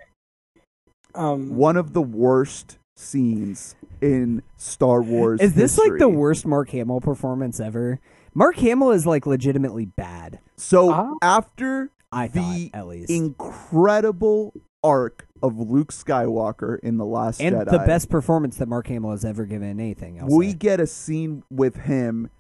Um, 1.15 1.55
one 1.55 1.77
of 1.77 1.93
the 1.93 2.03
worst 2.03 2.79
scenes 2.97 3.77
in 4.01 4.43
Star 4.57 5.01
Wars. 5.03 5.41
Is 5.41 5.55
this 5.55 5.79
like 5.79 5.99
the 5.99 6.09
worst 6.09 6.47
Mark 6.47 6.71
Hamill 6.71 7.01
performance 7.01 7.61
ever? 7.61 8.01
Mark 8.35 8.57
Hamill 8.57 8.91
is 8.91 9.07
like 9.07 9.27
legitimately 9.27 9.85
bad. 9.87 10.41
So 10.57 10.91
Uh-huh. 10.91 11.15
after 11.23 11.91
I 12.11 12.27
the 12.29 12.71
thought 12.73 12.79
at 12.81 12.87
least. 12.89 13.11
incredible 13.11 14.55
arc 14.83 15.27
of 15.43 15.59
Luke 15.59 15.93
Skywalker 15.93 16.81
in 16.81 16.97
the 16.97 17.05
Last 17.05 17.41
and 17.41 17.55
Jedi, 17.55 17.71
the 17.71 17.79
best 17.81 18.09
performance 18.11 18.57
that 18.57 18.67
Mark 18.69 18.89
Hamill 18.89 19.11
has 19.13 19.25
ever 19.25 19.45
given 19.45 19.69
in 19.69 19.79
anything. 19.81 20.21
I'll 20.21 20.29
we 20.29 20.51
say. 20.51 20.57
get 20.57 20.81
a 20.81 20.87
scene 20.87 21.45
with 21.51 21.77
him 21.77 22.31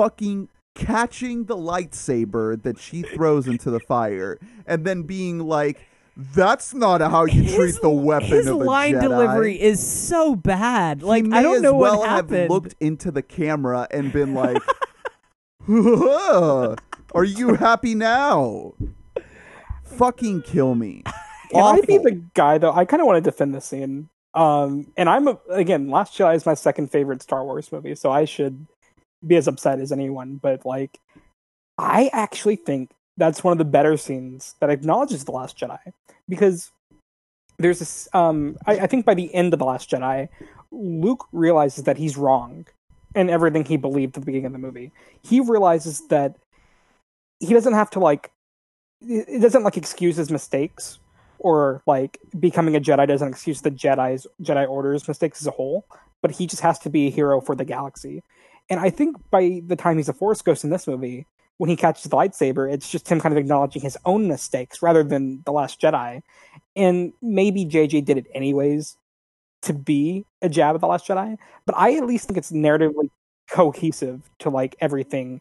fucking 0.00 0.48
catching 0.74 1.44
the 1.44 1.56
lightsaber 1.56 2.62
that 2.62 2.78
she 2.78 3.02
throws 3.02 3.46
into 3.46 3.70
the 3.70 3.80
fire, 3.80 4.38
and 4.66 4.84
then 4.86 5.02
being 5.02 5.38
like. 5.40 5.86
That's 6.34 6.74
not 6.74 7.00
how 7.00 7.24
you 7.24 7.44
His- 7.44 7.54
treat 7.54 7.80
the 7.80 7.88
weapon 7.88 8.28
His 8.28 8.46
of 8.46 8.56
a 8.56 8.64
line 8.64 8.94
Jedi." 8.96 9.00
delivery 9.02 9.58
is 9.58 9.80
so 9.86 10.34
bad. 10.36 11.02
Like 11.02 11.22
he 11.24 11.30
may 11.30 11.38
I 11.38 11.42
don't 11.42 11.56
as 11.56 11.62
know 11.62 11.74
well 11.76 12.00
what 12.00 12.08
happened. 12.10 12.36
have 12.40 12.50
looked 12.50 12.74
into 12.78 13.10
the 13.10 13.22
camera 13.22 13.86
and 13.90 14.12
been 14.12 14.34
like, 14.34 14.60
"Are 17.14 17.24
you 17.24 17.54
happy 17.54 17.94
now?" 17.94 18.74
Fucking 19.84 20.42
kill 20.42 20.74
me. 20.74 21.02
Can 21.52 21.62
I 21.62 21.80
be 21.80 21.96
the 21.96 22.22
guy 22.34 22.58
though? 22.58 22.72
I 22.72 22.84
kind 22.84 23.00
of 23.00 23.06
want 23.06 23.22
to 23.24 23.30
defend 23.30 23.54
the 23.54 23.60
scene. 23.60 24.08
Um, 24.34 24.92
and 24.98 25.08
I'm 25.08 25.26
a, 25.26 25.38
again, 25.48 25.88
Last 25.90 26.18
Jedi 26.18 26.34
is 26.36 26.44
my 26.44 26.54
second 26.54 26.90
favorite 26.92 27.22
Star 27.22 27.44
Wars 27.44 27.72
movie, 27.72 27.94
so 27.94 28.10
I 28.10 28.24
should 28.26 28.66
be 29.26 29.36
as 29.36 29.48
upset 29.48 29.80
as 29.80 29.92
anyone. 29.92 30.36
But 30.36 30.64
like, 30.64 30.98
I 31.78 32.10
actually 32.12 32.56
think 32.56 32.90
that's 33.16 33.44
one 33.44 33.52
of 33.52 33.58
the 33.58 33.64
better 33.64 33.96
scenes 33.96 34.54
that 34.60 34.70
acknowledges 34.70 35.24
the 35.24 35.32
Last 35.32 35.58
Jedi 35.58 35.78
because 36.28 36.70
there's 37.58 37.78
this. 37.78 38.08
Um, 38.12 38.56
I, 38.66 38.80
I 38.80 38.86
think 38.86 39.04
by 39.04 39.14
the 39.14 39.32
end 39.34 39.52
of 39.52 39.58
the 39.58 39.64
Last 39.64 39.90
Jedi, 39.90 40.28
Luke 40.70 41.26
realizes 41.32 41.84
that 41.84 41.98
he's 41.98 42.16
wrong 42.16 42.66
in 43.14 43.28
everything 43.28 43.64
he 43.64 43.76
believed 43.76 44.16
at 44.16 44.22
the 44.22 44.26
beginning 44.26 44.46
of 44.46 44.52
the 44.52 44.58
movie. 44.58 44.92
He 45.22 45.40
realizes 45.40 46.06
that 46.08 46.36
he 47.38 47.52
doesn't 47.52 47.74
have 47.74 47.90
to 47.90 48.00
like. 48.00 48.30
It 49.02 49.40
doesn't 49.40 49.62
like 49.62 49.78
excuse 49.78 50.16
his 50.16 50.30
mistakes 50.30 50.98
or 51.40 51.82
like 51.86 52.18
becoming 52.38 52.76
a 52.76 52.80
Jedi 52.80 53.08
doesn't 53.08 53.28
excuse 53.28 53.62
the 53.62 53.70
Jedi's 53.70 54.26
Jedi 54.42 54.68
Order's 54.68 55.08
mistakes 55.08 55.40
as 55.40 55.46
a 55.46 55.50
whole, 55.50 55.86
but 56.22 56.30
he 56.30 56.46
just 56.46 56.62
has 56.62 56.78
to 56.80 56.90
be 56.90 57.06
a 57.06 57.10
hero 57.10 57.40
for 57.40 57.56
the 57.56 57.64
galaxy. 57.64 58.22
And 58.70 58.80
I 58.80 58.88
think 58.88 59.16
by 59.30 59.60
the 59.66 59.76
time 59.76 59.96
he's 59.96 60.08
a 60.08 60.14
Force 60.14 60.40
Ghost 60.40 60.64
in 60.64 60.70
this 60.70 60.86
movie, 60.86 61.26
when 61.58 61.68
he 61.68 61.76
catches 61.76 62.04
the 62.04 62.16
lightsaber, 62.16 62.72
it's 62.72 62.90
just 62.90 63.08
him 63.08 63.20
kind 63.20 63.32
of 63.32 63.38
acknowledging 63.38 63.82
his 63.82 63.98
own 64.06 64.28
mistakes 64.28 64.80
rather 64.80 65.02
than 65.02 65.42
the 65.44 65.52
Last 65.52 65.80
Jedi. 65.80 66.22
And 66.76 67.12
maybe 67.20 67.66
JJ 67.66 68.04
did 68.04 68.16
it 68.16 68.26
anyways 68.32 68.96
to 69.62 69.74
be 69.74 70.24
a 70.40 70.48
jab 70.48 70.74
at 70.74 70.80
the 70.80 70.86
Last 70.86 71.06
Jedi, 71.06 71.36
but 71.66 71.74
I 71.76 71.96
at 71.96 72.06
least 72.06 72.26
think 72.26 72.38
it's 72.38 72.52
narratively 72.52 73.10
cohesive 73.50 74.22
to 74.38 74.48
like 74.48 74.76
everything 74.80 75.40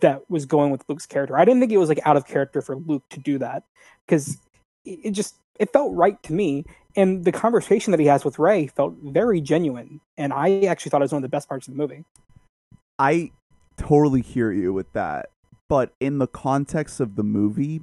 that 0.00 0.30
was 0.30 0.46
going 0.46 0.70
with 0.70 0.84
Luke's 0.88 1.04
character. 1.04 1.36
I 1.36 1.44
didn't 1.44 1.60
think 1.60 1.72
it 1.72 1.76
was 1.76 1.88
like 1.88 2.00
out 2.06 2.16
of 2.16 2.26
character 2.26 2.62
for 2.62 2.76
Luke 2.76 3.02
to 3.10 3.20
do 3.20 3.38
that 3.38 3.64
because 4.06 4.38
it 4.84 5.10
just 5.10 5.34
it 5.58 5.72
felt 5.72 5.94
right 5.94 6.22
to 6.22 6.32
me 6.32 6.64
and 6.96 7.24
the 7.24 7.32
conversation 7.32 7.90
that 7.90 8.00
he 8.00 8.06
has 8.06 8.24
with 8.24 8.38
Rey 8.38 8.68
felt 8.68 8.94
very 9.02 9.40
genuine 9.40 10.00
and 10.16 10.32
i 10.32 10.62
actually 10.62 10.90
thought 10.90 11.02
it 11.02 11.04
was 11.04 11.12
one 11.12 11.18
of 11.18 11.30
the 11.30 11.36
best 11.36 11.48
parts 11.48 11.68
of 11.68 11.74
the 11.74 11.78
movie 11.78 12.04
I 12.98 13.30
totally 13.76 14.22
hear 14.22 14.50
you 14.50 14.72
with 14.72 14.92
that, 14.92 15.30
but 15.68 15.94
in 16.00 16.18
the 16.18 16.26
context 16.26 17.00
of 17.00 17.16
the 17.16 17.22
movie, 17.22 17.82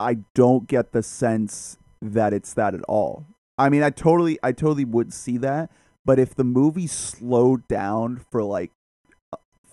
I 0.00 0.18
don't 0.34 0.66
get 0.66 0.92
the 0.92 1.02
sense 1.02 1.78
that 2.00 2.32
it's 2.32 2.52
that 2.54 2.74
at 2.74 2.82
all. 2.88 3.26
I 3.56 3.68
mean, 3.68 3.82
I 3.82 3.90
totally, 3.90 4.38
I 4.42 4.52
totally 4.52 4.84
would 4.84 5.12
see 5.12 5.38
that, 5.38 5.70
but 6.04 6.18
if 6.18 6.34
the 6.34 6.44
movie 6.44 6.88
slowed 6.88 7.68
down 7.68 8.24
for 8.30 8.42
like 8.42 8.72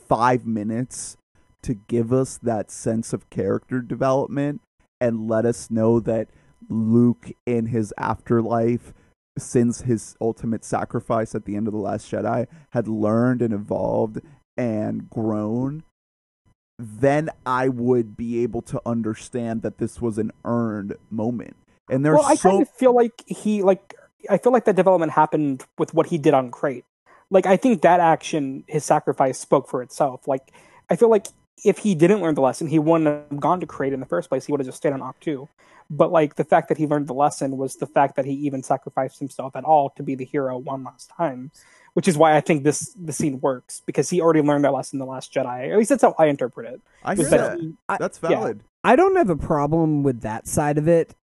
five 0.07 0.45
minutes 0.45 1.17
to 1.63 1.73
give 1.73 2.13
us 2.13 2.37
that 2.37 2.69
sense 2.69 3.13
of 3.13 3.29
character 3.29 3.81
development 3.81 4.61
and 5.01 5.27
let 5.27 5.45
us 5.45 5.71
know 5.71 5.99
that 5.99 6.29
Luke 6.69 7.31
in 7.45 7.67
his 7.67 7.93
afterlife 7.97 8.93
since 9.37 9.81
his 9.81 10.15
ultimate 10.19 10.65
sacrifice 10.65 11.33
at 11.33 11.45
the 11.45 11.55
end 11.55 11.67
of 11.67 11.73
the 11.73 11.79
last 11.79 12.11
jedi 12.11 12.45
had 12.71 12.87
learned 12.87 13.41
and 13.41 13.53
evolved 13.53 14.19
and 14.59 15.09
grown 15.09 15.83
then 16.77 17.29
i 17.45 17.67
would 17.69 18.15
be 18.15 18.43
able 18.43 18.61
to 18.61 18.81
understand 18.85 19.61
that 19.61 19.77
this 19.77 20.01
was 20.01 20.17
an 20.17 20.31
earned 20.45 20.95
moment. 21.09 21.55
And 21.89 22.05
there's 22.05 22.17
well 22.17 22.25
i 22.25 22.35
so 22.35 22.49
kind 22.51 22.61
of 22.61 22.69
feel 22.69 22.93
like 22.93 23.23
he 23.25 23.63
like 23.63 23.95
i 24.29 24.37
feel 24.37 24.51
like 24.51 24.65
that 24.65 24.75
development 24.75 25.13
happened 25.13 25.63
with 25.77 25.93
what 25.93 26.07
he 26.07 26.17
did 26.17 26.33
on 26.33 26.51
Crait. 26.51 26.85
Like 27.31 27.45
i 27.45 27.57
think 27.57 27.81
that 27.81 27.99
action 27.99 28.63
his 28.67 28.85
sacrifice 28.85 29.39
spoke 29.39 29.67
for 29.69 29.81
itself. 29.81 30.27
Like 30.27 30.51
i 30.89 30.95
feel 30.95 31.09
like 31.09 31.27
if 31.65 31.79
he 31.79 31.95
didn't 31.95 32.21
learn 32.21 32.35
the 32.35 32.41
lesson 32.41 32.67
he 32.67 32.79
wouldn't 32.79 33.07
have 33.07 33.39
gone 33.39 33.59
to 33.61 33.65
Crait 33.65 33.93
in 33.93 33.99
the 33.99 34.05
first 34.05 34.29
place. 34.29 34.45
He 34.45 34.51
would 34.51 34.59
have 34.61 34.67
just 34.67 34.77
stayed 34.77 34.93
on 34.93 34.99
Ahch-To 34.99 35.47
but 35.89 36.11
like 36.11 36.35
the 36.35 36.43
fact 36.43 36.69
that 36.69 36.77
he 36.77 36.85
learned 36.85 37.07
the 37.07 37.13
lesson 37.13 37.57
was 37.57 37.75
the 37.75 37.87
fact 37.87 38.15
that 38.15 38.25
he 38.25 38.33
even 38.33 38.61
sacrificed 38.61 39.19
himself 39.19 39.55
at 39.55 39.63
all 39.63 39.89
to 39.91 40.03
be 40.03 40.15
the 40.15 40.25
hero 40.25 40.57
one 40.57 40.83
last 40.83 41.11
time 41.17 41.51
which 41.93 42.07
is 42.07 42.17
why 42.17 42.35
i 42.35 42.41
think 42.41 42.63
this 42.63 42.95
the 42.99 43.13
scene 43.13 43.39
works 43.41 43.81
because 43.85 44.09
he 44.09 44.21
already 44.21 44.41
learned 44.41 44.63
that 44.63 44.73
lesson 44.73 44.95
in 44.95 44.99
the 44.99 45.11
last 45.11 45.33
jedi 45.33 45.71
at 45.71 45.77
least 45.77 45.89
that's 45.89 46.01
how 46.01 46.15
i 46.17 46.25
interpret 46.25 46.73
it 46.73 46.81
i 47.03 47.13
was 47.13 47.19
hear 47.19 47.29
that 47.29 47.57
that 47.57 47.59
he- 47.59 47.75
that's 47.99 48.19
yeah. 48.21 48.29
valid 48.29 48.63
I 48.83 48.95
don't 48.95 49.15
have 49.17 49.29
a 49.29 49.35
problem 49.35 50.03
with 50.03 50.21
that 50.21 50.47
side 50.47 50.77
of 50.77 50.87
it. 50.87 51.15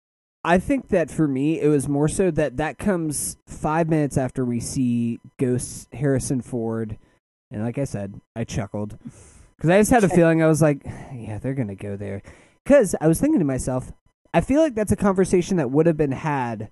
I 0.43 0.59
think 0.59 0.89
that 0.89 1.09
for 1.09 1.27
me, 1.27 1.59
it 1.59 1.67
was 1.67 1.89
more 1.89 2.07
so 2.07 2.31
that 2.31 2.57
that 2.57 2.77
comes 2.77 3.37
five 3.47 3.89
minutes 3.89 4.17
after 4.17 4.45
we 4.45 4.59
see 4.59 5.19
Ghost 5.37 5.91
Harrison 5.93 6.41
Ford, 6.41 6.97
and 7.51 7.63
like 7.63 7.77
I 7.77 7.83
said, 7.83 8.21
I 8.35 8.43
chuckled 8.43 8.97
because 9.55 9.69
I 9.69 9.79
just 9.79 9.91
had 9.91 10.03
a 10.03 10.09
feeling 10.09 10.41
I 10.41 10.47
was 10.47 10.61
like, 10.61 10.83
yeah, 11.13 11.39
they're 11.39 11.55
gonna 11.55 11.75
go 11.75 11.97
there. 11.97 12.21
Because 12.63 12.95
I 13.01 13.07
was 13.07 13.19
thinking 13.19 13.39
to 13.39 13.45
myself, 13.45 13.91
I 14.33 14.41
feel 14.41 14.61
like 14.61 14.75
that's 14.75 14.91
a 14.91 14.97
conversation 14.97 15.57
that 15.57 15.71
would 15.71 15.87
have 15.87 15.97
been 15.97 16.11
had 16.11 16.69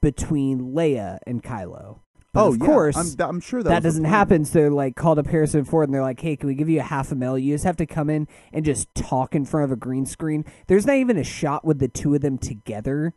between 0.00 0.72
Leia 0.72 1.18
and 1.26 1.42
Kylo. 1.42 2.00
But 2.36 2.44
oh 2.44 2.48
of 2.48 2.58
yeah, 2.58 2.64
course, 2.66 2.96
I'm, 3.20 3.28
I'm 3.28 3.40
sure 3.40 3.62
that, 3.62 3.68
that 3.70 3.82
doesn't 3.82 4.04
happen. 4.04 4.44
So 4.44 4.52
they're 4.58 4.70
like 4.70 4.94
called 4.94 5.18
up 5.18 5.26
Harrison 5.26 5.64
Ford 5.64 5.88
and 5.88 5.94
they're 5.94 6.02
like, 6.02 6.20
"Hey, 6.20 6.36
can 6.36 6.46
we 6.48 6.54
give 6.54 6.68
you 6.68 6.80
a 6.80 6.84
half 6.84 7.10
a 7.10 7.14
mil? 7.14 7.38
You 7.38 7.54
just 7.54 7.64
have 7.64 7.76
to 7.78 7.86
come 7.86 8.08
in 8.10 8.28
and 8.52 8.64
just 8.64 8.94
talk 8.94 9.34
in 9.34 9.44
front 9.44 9.64
of 9.64 9.72
a 9.72 9.76
green 9.76 10.06
screen." 10.06 10.44
There's 10.66 10.86
not 10.86 10.96
even 10.96 11.16
a 11.16 11.24
shot 11.24 11.64
with 11.64 11.78
the 11.78 11.88
two 11.88 12.14
of 12.14 12.20
them 12.20 12.38
together. 12.38 13.14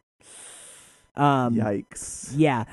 Um, 1.16 1.56
yikes 1.56 2.34
yeah, 2.36 2.64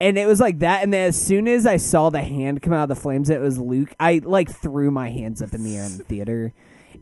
and 0.00 0.18
it 0.18 0.26
was 0.26 0.40
like 0.40 0.58
that. 0.60 0.82
And 0.82 0.92
then 0.92 1.08
as 1.08 1.20
soon 1.20 1.46
as 1.46 1.66
I 1.66 1.76
saw 1.76 2.10
the 2.10 2.22
hand 2.22 2.62
come 2.62 2.72
out 2.72 2.84
of 2.84 2.88
the 2.88 2.96
flames, 3.00 3.30
it 3.30 3.40
was 3.40 3.58
Luke. 3.58 3.94
I 4.00 4.20
like 4.24 4.50
threw 4.50 4.90
my 4.90 5.10
hands 5.10 5.40
up 5.40 5.52
in 5.54 5.62
the 5.62 5.76
air 5.76 5.84
in 5.84 5.98
the 5.98 6.04
theater. 6.08 6.52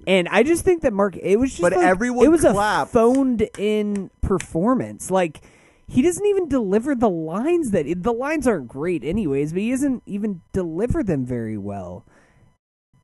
And 0.07 0.29
I 0.29 0.43
just 0.43 0.65
think 0.65 0.83
that 0.83 0.93
Mark, 0.93 1.17
it 1.17 1.37
was 1.37 1.51
just 1.51 1.63
But 1.63 1.73
like- 1.73 1.87
everyone 1.87 2.27
it 2.27 2.29
was 2.29 2.43
clapped. 2.43 2.91
a 2.91 2.93
phoned 2.93 3.49
in 3.59 4.11
performance. 4.21 5.11
Like 5.11 5.41
he 5.87 6.03
doesn't 6.03 6.27
even 6.27 6.49
deliver 6.49 6.95
the 6.95 7.11
lines 7.11 7.71
that 7.73 7.87
the 8.03 8.13
lines 8.13 8.47
aren't 8.47 8.69
great 8.69 9.05
anyways, 9.05 9.53
but 9.53 9.63
he 9.63 9.71
doesn't 9.71 10.03
even 10.07 10.41
deliver 10.53 11.03
them 11.03 11.27
very 11.27 11.59
well. 11.59 12.07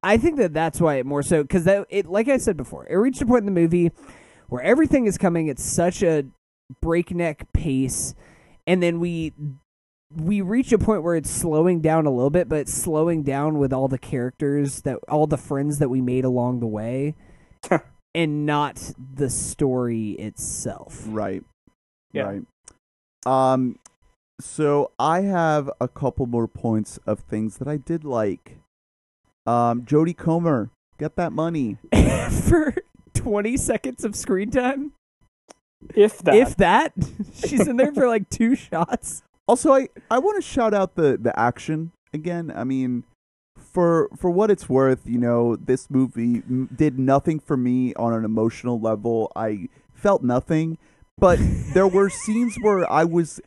I 0.03 0.17
think 0.17 0.39
that 0.39 0.55
that's 0.55 0.81
why 0.81 0.97
it 0.97 1.07
more 1.07 1.23
so 1.23 1.43
because 1.43 1.65
that 1.65 1.87
it 1.91 2.07
like 2.07 2.29
I 2.29 2.39
said 2.39 2.57
before, 2.57 2.87
it 2.87 2.97
reached 2.97 3.21
a 3.21 3.27
point 3.27 3.41
in 3.41 3.47
the 3.55 3.61
movie 3.61 3.91
where 4.49 4.63
everything 4.63 5.07
is 5.07 5.19
coming 5.19 5.51
at 5.51 5.59
such 5.59 6.03
a 6.03 6.25
breakneck 6.81 7.53
pace, 7.53 8.15
and 8.67 8.83
then 8.83 8.99
we 8.99 9.35
we 10.17 10.41
reach 10.41 10.73
a 10.73 10.79
point 10.79 11.03
where 11.03 11.17
it's 11.17 11.31
slowing 11.31 11.81
down 11.81 12.07
a 12.07 12.11
little 12.11 12.31
bit, 12.31 12.49
but 12.49 12.61
it's 12.61 12.75
slowing 12.75 13.23
down 13.23 13.59
with 13.59 13.73
all 13.73 13.89
the 13.89 13.99
characters 13.99 14.83
that 14.83 14.99
all 15.09 15.27
the 15.27 15.37
friends 15.37 15.79
that 15.79 15.91
we 15.91 16.01
made 16.01 16.25
along 16.25 16.61
the 16.61 16.67
way, 16.67 17.15
and 18.15 18.47
not 18.47 18.93
the 19.15 19.29
story 19.29 20.13
itself. 20.13 21.05
Right. 21.07 21.45
Yeah. 22.13 22.23
Right. 22.23 22.43
Um 23.27 23.79
so 24.41 24.93
I 24.99 25.23
have 25.23 25.71
a 25.81 25.89
couple 25.89 26.27
more 26.27 26.49
points 26.49 26.99
of 27.07 27.21
things 27.21 27.59
that 27.59 27.69
I 27.69 27.77
did 27.77 28.05
like. 28.05 28.59
Um 29.47 29.83
Jodie 29.83 30.17
Comer, 30.17 30.71
get 30.99 31.17
that 31.17 31.33
money. 31.33 31.79
For 32.49 32.75
twenty 33.15 33.57
seconds 33.57 34.05
of 34.05 34.17
screen 34.17 34.51
time, 34.51 34.93
if 35.95 36.19
that 36.19 36.35
if 36.35 36.57
that, 36.57 36.93
she's 37.35 37.67
in 37.67 37.77
there 37.77 37.93
for 37.93 38.09
like 38.09 38.29
two 38.31 38.55
shots. 38.55 39.23
Also, 39.47 39.73
I, 39.73 39.89
I 40.11 40.19
want 40.19 40.43
to 40.43 40.49
shout 40.49 40.73
out 40.73 40.95
the, 40.95 41.19
the 41.21 41.39
action 41.39 41.93
again. 42.13 42.53
I 42.55 42.65
mean, 42.65 43.05
for 43.59 44.09
for 44.17 44.31
what 44.31 44.51
it's 44.51 44.69
worth, 44.69 45.01
you 45.07 45.19
know, 45.19 45.57
this 45.57 45.91
movie 45.91 46.43
m- 46.49 46.69
did 46.75 46.99
nothing 46.99 47.41
for 47.41 47.57
me 47.57 47.95
on 47.95 48.13
an 48.13 48.25
emotional 48.25 48.79
level. 48.81 49.33
I 49.35 49.69
felt 49.93 50.23
nothing, 50.23 50.79
but 51.21 51.39
there 51.75 51.87
were 51.87 52.09
scenes 52.09 52.57
where 52.61 52.91
I 52.91 53.05
was 53.05 53.41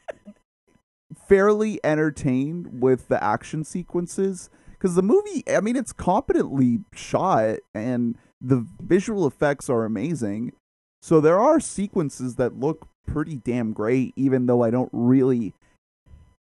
fairly 1.27 1.79
entertained 1.83 2.81
with 2.81 3.07
the 3.07 3.21
action 3.23 3.63
sequences 3.63 4.49
because 4.71 4.95
the 4.95 5.01
movie, 5.01 5.43
I 5.49 5.59
mean, 5.59 5.75
it's 5.75 5.93
competently 5.93 6.81
shot 6.93 7.57
and 7.73 8.17
the 8.39 8.65
visual 8.81 9.25
effects 9.25 9.69
are 9.69 9.85
amazing. 9.85 10.53
So 11.01 11.19
there 11.19 11.39
are 11.39 11.59
sequences 11.59 12.35
that 12.35 12.59
look 12.59 12.87
pretty 13.07 13.37
damn 13.37 13.73
great, 13.73 14.13
even 14.15 14.45
though 14.45 14.63
I 14.63 14.69
don't 14.69 14.89
really 14.93 15.53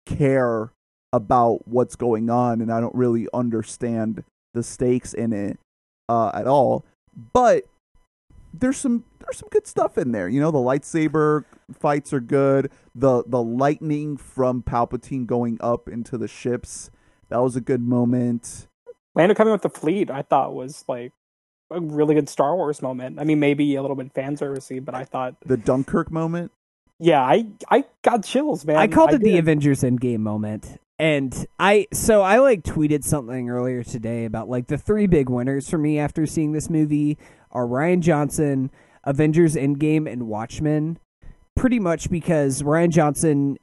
care 0.05 0.71
about 1.11 1.67
what's 1.67 1.95
going 1.95 2.29
on 2.29 2.61
and 2.61 2.71
I 2.71 2.79
don't 2.79 2.95
really 2.95 3.27
understand 3.33 4.23
the 4.53 4.63
stakes 4.63 5.13
in 5.13 5.33
it 5.33 5.59
uh, 6.07 6.31
at 6.33 6.47
all. 6.47 6.85
But 7.33 7.65
there's 8.59 8.77
some 8.77 9.03
there's 9.19 9.37
some 9.37 9.49
good 9.49 9.67
stuff 9.67 9.97
in 9.97 10.11
there. 10.11 10.27
You 10.29 10.39
know, 10.39 10.51
the 10.51 10.57
lightsaber 10.57 11.45
fights 11.73 12.13
are 12.13 12.19
good. 12.19 12.71
The 12.95 13.23
the 13.25 13.41
lightning 13.41 14.17
from 14.17 14.63
Palpatine 14.63 15.25
going 15.25 15.57
up 15.61 15.87
into 15.89 16.17
the 16.17 16.27
ships 16.27 16.89
that 17.29 17.37
was 17.41 17.55
a 17.55 17.61
good 17.61 17.81
moment. 17.81 18.67
Lando 19.15 19.33
coming 19.35 19.51
with 19.51 19.63
the 19.63 19.69
fleet, 19.69 20.09
I 20.11 20.21
thought 20.21 20.53
was 20.53 20.85
like 20.87 21.11
a 21.71 21.81
really 21.81 22.15
good 22.15 22.29
Star 22.29 22.55
Wars 22.55 22.81
moment. 22.81 23.19
I 23.19 23.23
mean, 23.23 23.39
maybe 23.39 23.75
a 23.75 23.81
little 23.81 23.97
bit 23.97 24.13
fan 24.13 24.37
servicey, 24.37 24.83
but 24.83 24.95
I 24.95 25.03
thought 25.03 25.35
The 25.45 25.57
Dunkirk 25.57 26.11
moment. 26.11 26.51
yeah, 26.99 27.21
I 27.21 27.47
I 27.69 27.83
got 28.03 28.23
chills, 28.23 28.65
man. 28.65 28.77
I 28.77 28.87
called 28.87 29.13
it 29.13 29.21
the 29.21 29.31
did. 29.31 29.39
Avengers 29.39 29.81
Endgame 29.81 30.19
moment. 30.19 30.79
And 30.99 31.45
I 31.59 31.87
so 31.93 32.21
I 32.23 32.39
like 32.39 32.63
tweeted 32.63 33.03
something 33.03 33.49
earlier 33.49 33.83
today 33.83 34.25
about 34.25 34.49
like 34.49 34.67
the 34.67 34.77
three 34.77 35.05
big 35.05 35.29
winners 35.29 35.69
for 35.69 35.77
me 35.77 35.99
after 35.99 36.25
seeing 36.25 36.53
this 36.53 36.69
movie 36.69 37.17
are 37.51 37.67
Rian 37.67 37.99
Johnson, 37.99 38.71
Avengers 39.03 39.55
Endgame, 39.55 40.11
and 40.11 40.27
Watchmen. 40.27 40.97
Pretty 41.55 41.79
much 41.79 42.09
because 42.09 42.63
Rian 42.63 42.89
Johnson 42.89 43.57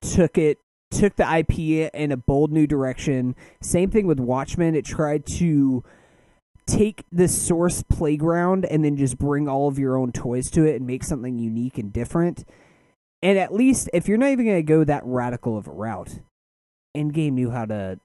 took 0.00 0.38
it 0.38 0.58
took 0.90 1.16
the 1.16 1.38
IP 1.38 1.92
in 1.92 2.12
a 2.12 2.16
bold 2.16 2.52
new 2.52 2.66
direction. 2.66 3.34
Same 3.60 3.90
thing 3.90 4.06
with 4.06 4.20
Watchmen. 4.20 4.74
It 4.74 4.84
tried 4.84 5.26
to 5.38 5.82
take 6.66 7.04
the 7.10 7.28
source 7.28 7.82
playground 7.82 8.64
and 8.66 8.84
then 8.84 8.96
just 8.96 9.18
bring 9.18 9.48
all 9.48 9.68
of 9.68 9.78
your 9.78 9.96
own 9.96 10.12
toys 10.12 10.50
to 10.50 10.64
it 10.64 10.76
and 10.76 10.86
make 10.86 11.02
something 11.02 11.38
unique 11.38 11.78
and 11.78 11.92
different. 11.92 12.44
And 13.22 13.36
at 13.38 13.52
least 13.52 13.90
if 13.92 14.06
you're 14.06 14.18
not 14.18 14.30
even 14.30 14.46
going 14.46 14.58
to 14.58 14.62
go 14.62 14.84
that 14.84 15.02
radical 15.04 15.56
of 15.56 15.66
a 15.66 15.72
route, 15.72 16.20
Endgame 16.96 17.32
knew 17.32 17.50
how 17.50 17.64
to 17.66 17.98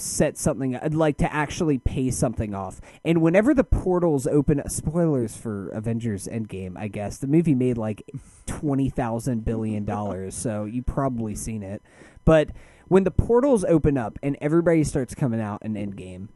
set 0.00 0.38
something 0.38 0.74
uh, 0.74 0.88
like 0.92 1.18
to 1.18 1.32
actually 1.32 1.78
pay 1.78 2.10
something 2.10 2.54
off. 2.54 2.80
And 3.04 3.20
whenever 3.20 3.54
the 3.54 3.64
portals 3.64 4.26
open, 4.26 4.62
spoilers 4.68 5.36
for 5.36 5.68
Avengers 5.70 6.26
Endgame, 6.26 6.76
I 6.76 6.88
guess 6.88 7.18
the 7.18 7.26
movie 7.26 7.54
made 7.54 7.78
like 7.78 8.02
twenty 8.46 8.88
thousand 8.88 9.44
billion 9.44 9.84
dollars, 9.84 10.34
so 10.34 10.64
you 10.64 10.82
probably 10.82 11.34
seen 11.34 11.62
it. 11.62 11.82
But 12.24 12.50
when 12.88 13.04
the 13.04 13.10
portals 13.10 13.64
open 13.64 13.96
up 13.96 14.18
and 14.22 14.36
everybody 14.40 14.84
starts 14.84 15.14
coming 15.14 15.40
out 15.40 15.62
in 15.62 15.74
Endgame, 15.74 16.28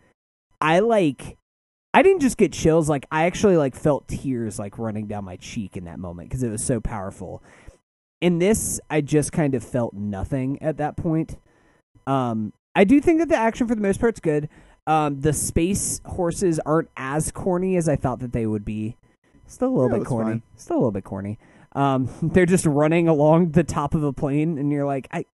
I 0.61 0.81
like. 0.81 1.39
I 1.97 2.03
didn't 2.03 2.23
just 2.23 2.39
get 2.39 2.53
chills; 2.53 2.89
like 2.89 3.07
I 3.13 3.25
actually 3.25 3.57
like 3.57 3.77
felt 3.77 4.09
tears 4.09 4.59
like 4.59 4.79
running 4.79 5.07
down 5.07 5.25
my 5.25 5.37
cheek 5.37 5.77
in 5.77 5.85
that 5.85 6.01
moment 6.01 6.29
because 6.29 6.43
it 6.43 6.51
was 6.51 6.65
so 6.65 6.81
powerful. 6.81 7.41
In 8.21 8.41
this, 8.41 8.81
I 8.91 9.01
just 9.01 9.31
kind 9.31 9.55
of 9.55 9.63
felt 9.63 9.95
nothing 9.95 10.61
at 10.61 10.77
that 10.79 10.97
point. 10.97 11.37
Um, 12.07 12.53
I 12.75 12.85
do 12.85 13.01
think 13.01 13.21
that 13.21 13.29
the 13.29 13.37
action 13.37 13.67
for 13.67 13.75
the 13.75 13.81
most 13.81 14.01
part's 14.01 14.21
good. 14.21 14.49
Um, 14.87 15.21
the 15.21 15.33
space 15.33 16.01
horses 16.05 16.61
aren't 16.67 16.91
as 16.97 17.31
corny 17.31 17.77
as 17.77 17.89
I 17.89 17.97
thought 17.97 18.19
that 18.21 18.33
they 18.33 18.47
would 18.47 18.65
be. 18.65 18.97
Still 19.47 19.69
a 19.69 19.75
little 19.77 19.91
Yeah, 19.93 19.99
bit 19.99 20.07
corny. 20.07 20.31
fine. 20.33 20.43
Still 20.57 20.77
a 20.77 20.79
little 20.79 20.91
bit 20.93 21.05
corny. 21.05 21.39
Um, 21.73 22.09
they're 22.23 22.47
just 22.47 22.67
running 22.67 23.09
along 23.09 23.51
the 23.53 23.65
top 23.65 23.95
of 23.95 24.03
a 24.03 24.13
plane, 24.13 24.59
and 24.59 24.71
you're 24.71 24.87
like, 24.87 25.09
I. 25.13 25.25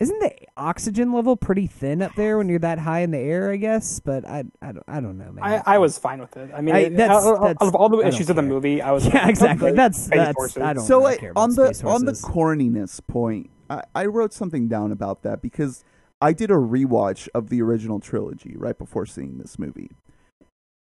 Isn't 0.00 0.20
the 0.20 0.30
oxygen 0.56 1.12
level 1.12 1.34
pretty 1.36 1.66
thin 1.66 2.02
up 2.02 2.14
there 2.14 2.38
when 2.38 2.48
you're 2.48 2.60
that 2.60 2.78
high 2.78 3.00
in 3.00 3.10
the 3.10 3.18
air? 3.18 3.50
I 3.50 3.56
guess, 3.56 3.98
but 3.98 4.24
I, 4.24 4.44
I 4.62 4.70
don't, 4.70 4.84
I 4.86 5.00
don't 5.00 5.18
know, 5.18 5.32
man. 5.32 5.42
I, 5.42 5.74
I 5.74 5.78
was 5.78 5.98
fine 5.98 6.20
with 6.20 6.36
it. 6.36 6.52
I 6.54 6.60
mean, 6.60 6.72
I- 6.76 6.88
that's- 6.90 7.10
out, 7.10 7.34
out 7.38 7.40
that's- 7.42 7.68
of 7.68 7.74
all 7.74 7.88
the 7.88 8.06
issues 8.06 8.30
of 8.30 8.36
the 8.36 8.42
movie, 8.42 8.80
I 8.80 8.92
was 8.92 9.06
yeah, 9.12 9.28
exactly. 9.28 9.72
That's 9.72 9.98
Space 9.98 10.16
that's. 10.16 10.36
horses. 10.36 10.62
I 10.62 10.72
don't. 10.74 10.84
so 10.86 10.98
really 11.00 11.14
I, 11.14 11.16
care 11.16 11.30
about 11.32 11.40
on 11.42 11.54
the 11.56 11.74
space 11.74 11.82
on 11.84 12.04
the 12.04 12.12
corniness 12.12 13.00
point, 13.08 13.50
I, 13.68 13.82
I 13.92 14.06
wrote 14.06 14.32
something 14.32 14.68
down 14.68 14.92
about 14.92 15.22
that 15.24 15.42
because 15.42 15.82
I 16.20 16.32
did 16.32 16.50
a 16.50 16.54
rewatch 16.54 17.28
of 17.34 17.48
the 17.48 17.62
original 17.62 18.00
trilogy 18.00 18.54
right 18.56 18.76
before 18.76 19.06
seeing 19.06 19.38
this 19.38 19.58
movie. 19.58 19.90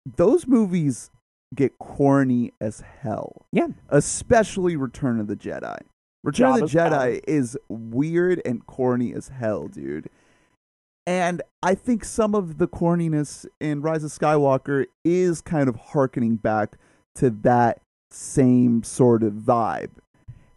Those 0.05 0.47
movies 0.47 1.11
get 1.53 1.77
corny 1.77 2.53
as 2.59 2.81
hell. 3.01 3.45
Yeah. 3.51 3.67
Especially 3.89 4.75
Return 4.75 5.19
of 5.19 5.27
the 5.27 5.35
Jedi. 5.35 5.79
Return 6.23 6.53
of 6.53 6.71
the 6.71 6.77
Jedi 6.77 7.21
is 7.27 7.57
weird 7.69 8.41
and 8.45 8.65
corny 8.65 9.13
as 9.13 9.29
hell, 9.29 9.67
dude. 9.67 10.09
And 11.05 11.41
I 11.63 11.73
think 11.73 12.03
some 12.03 12.35
of 12.35 12.57
the 12.57 12.67
corniness 12.67 13.45
in 13.61 13.81
Rise 13.81 14.03
of 14.03 14.11
Skywalker 14.11 14.88
is 15.05 15.39
kind 15.39 15.69
of 15.69 15.75
harkening 15.77 16.35
back 16.35 16.77
to 17.15 17.29
that 17.29 17.79
same 18.11 18.83
sort 18.83 19.23
of 19.23 19.33
vibe. 19.33 19.91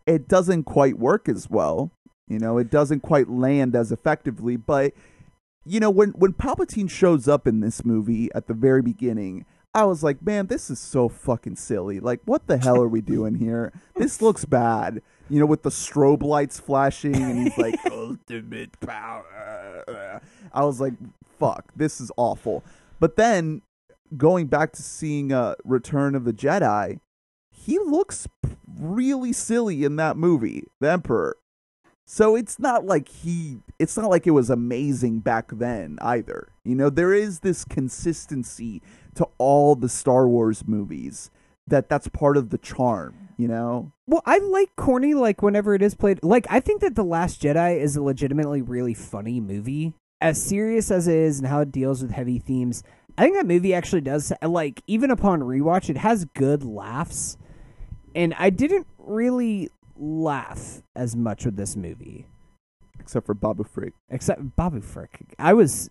It 0.06 0.26
doesn't 0.26 0.64
quite 0.64 0.98
work 0.98 1.28
as 1.28 1.48
well. 1.48 1.92
You 2.30 2.38
know, 2.38 2.58
it 2.58 2.70
doesn't 2.70 3.00
quite 3.00 3.28
land 3.28 3.74
as 3.74 3.90
effectively, 3.90 4.56
but 4.56 4.94
you 5.66 5.80
know, 5.80 5.90
when 5.90 6.10
when 6.10 6.32
Palpatine 6.32 6.88
shows 6.88 7.28
up 7.28 7.46
in 7.46 7.60
this 7.60 7.84
movie 7.84 8.30
at 8.34 8.46
the 8.46 8.54
very 8.54 8.82
beginning, 8.82 9.44
I 9.74 9.84
was 9.84 10.02
like, 10.02 10.22
man, 10.22 10.46
this 10.46 10.70
is 10.70 10.78
so 10.78 11.08
fucking 11.08 11.56
silly. 11.56 12.00
Like, 12.00 12.20
what 12.24 12.46
the 12.46 12.56
hell 12.56 12.80
are 12.80 12.88
we 12.88 13.00
doing 13.00 13.34
here? 13.34 13.72
This 13.96 14.22
looks 14.22 14.44
bad. 14.44 15.02
You 15.28 15.38
know, 15.38 15.46
with 15.46 15.62
the 15.62 15.70
strobe 15.70 16.22
lights 16.22 16.58
flashing, 16.58 17.14
and 17.14 17.42
he's 17.42 17.58
like, 17.58 17.78
ultimate 17.90 18.78
power. 18.80 20.20
I 20.52 20.64
was 20.64 20.80
like, 20.80 20.94
fuck, 21.38 21.66
this 21.76 22.00
is 22.00 22.10
awful. 22.16 22.64
But 22.98 23.16
then 23.16 23.62
going 24.16 24.46
back 24.46 24.72
to 24.72 24.82
seeing 24.82 25.32
uh, 25.32 25.54
Return 25.64 26.14
of 26.14 26.24
the 26.24 26.32
Jedi, 26.32 26.98
he 27.52 27.78
looks 27.78 28.26
really 28.78 29.32
silly 29.32 29.84
in 29.84 29.96
that 29.96 30.16
movie, 30.16 30.64
The 30.80 30.90
Emperor. 30.90 31.36
So 32.12 32.34
it's 32.34 32.58
not 32.58 32.86
like 32.86 33.06
he 33.06 33.60
it's 33.78 33.96
not 33.96 34.10
like 34.10 34.26
it 34.26 34.32
was 34.32 34.50
amazing 34.50 35.20
back 35.20 35.52
then 35.52 35.96
either. 36.02 36.48
You 36.64 36.74
know, 36.74 36.90
there 36.90 37.14
is 37.14 37.38
this 37.38 37.64
consistency 37.64 38.82
to 39.14 39.28
all 39.38 39.76
the 39.76 39.88
Star 39.88 40.26
Wars 40.26 40.66
movies 40.66 41.30
that 41.68 41.88
that's 41.88 42.08
part 42.08 42.36
of 42.36 42.50
the 42.50 42.58
charm, 42.58 43.28
you 43.36 43.46
know? 43.46 43.92
Well, 44.08 44.22
I 44.26 44.38
like 44.38 44.74
corny 44.74 45.14
like 45.14 45.40
whenever 45.40 45.72
it 45.72 45.82
is 45.82 45.94
played. 45.94 46.18
Like 46.24 46.48
I 46.50 46.58
think 46.58 46.80
that 46.80 46.96
The 46.96 47.04
Last 47.04 47.40
Jedi 47.40 47.78
is 47.78 47.94
a 47.94 48.02
legitimately 48.02 48.60
really 48.60 48.92
funny 48.92 49.38
movie. 49.38 49.94
As 50.20 50.42
serious 50.42 50.90
as 50.90 51.06
it 51.06 51.14
is 51.14 51.38
and 51.38 51.46
how 51.46 51.60
it 51.60 51.70
deals 51.70 52.02
with 52.02 52.10
heavy 52.10 52.40
themes, 52.40 52.82
I 53.16 53.22
think 53.22 53.36
that 53.36 53.46
movie 53.46 53.72
actually 53.72 54.00
does 54.00 54.32
like 54.42 54.82
even 54.88 55.12
upon 55.12 55.42
rewatch 55.42 55.88
it 55.88 55.98
has 55.98 56.24
good 56.24 56.64
laughs. 56.64 57.38
And 58.16 58.34
I 58.36 58.50
didn't 58.50 58.88
really 58.98 59.70
laugh 60.00 60.82
as 60.96 61.14
much 61.14 61.44
with 61.44 61.56
this 61.56 61.76
movie. 61.76 62.26
Except 62.98 63.26
for 63.26 63.34
Babu 63.34 63.64
Frick. 63.64 63.92
Except 64.10 64.56
Babu 64.56 64.80
Frick. 64.80 65.20
I 65.38 65.52
was 65.54 65.88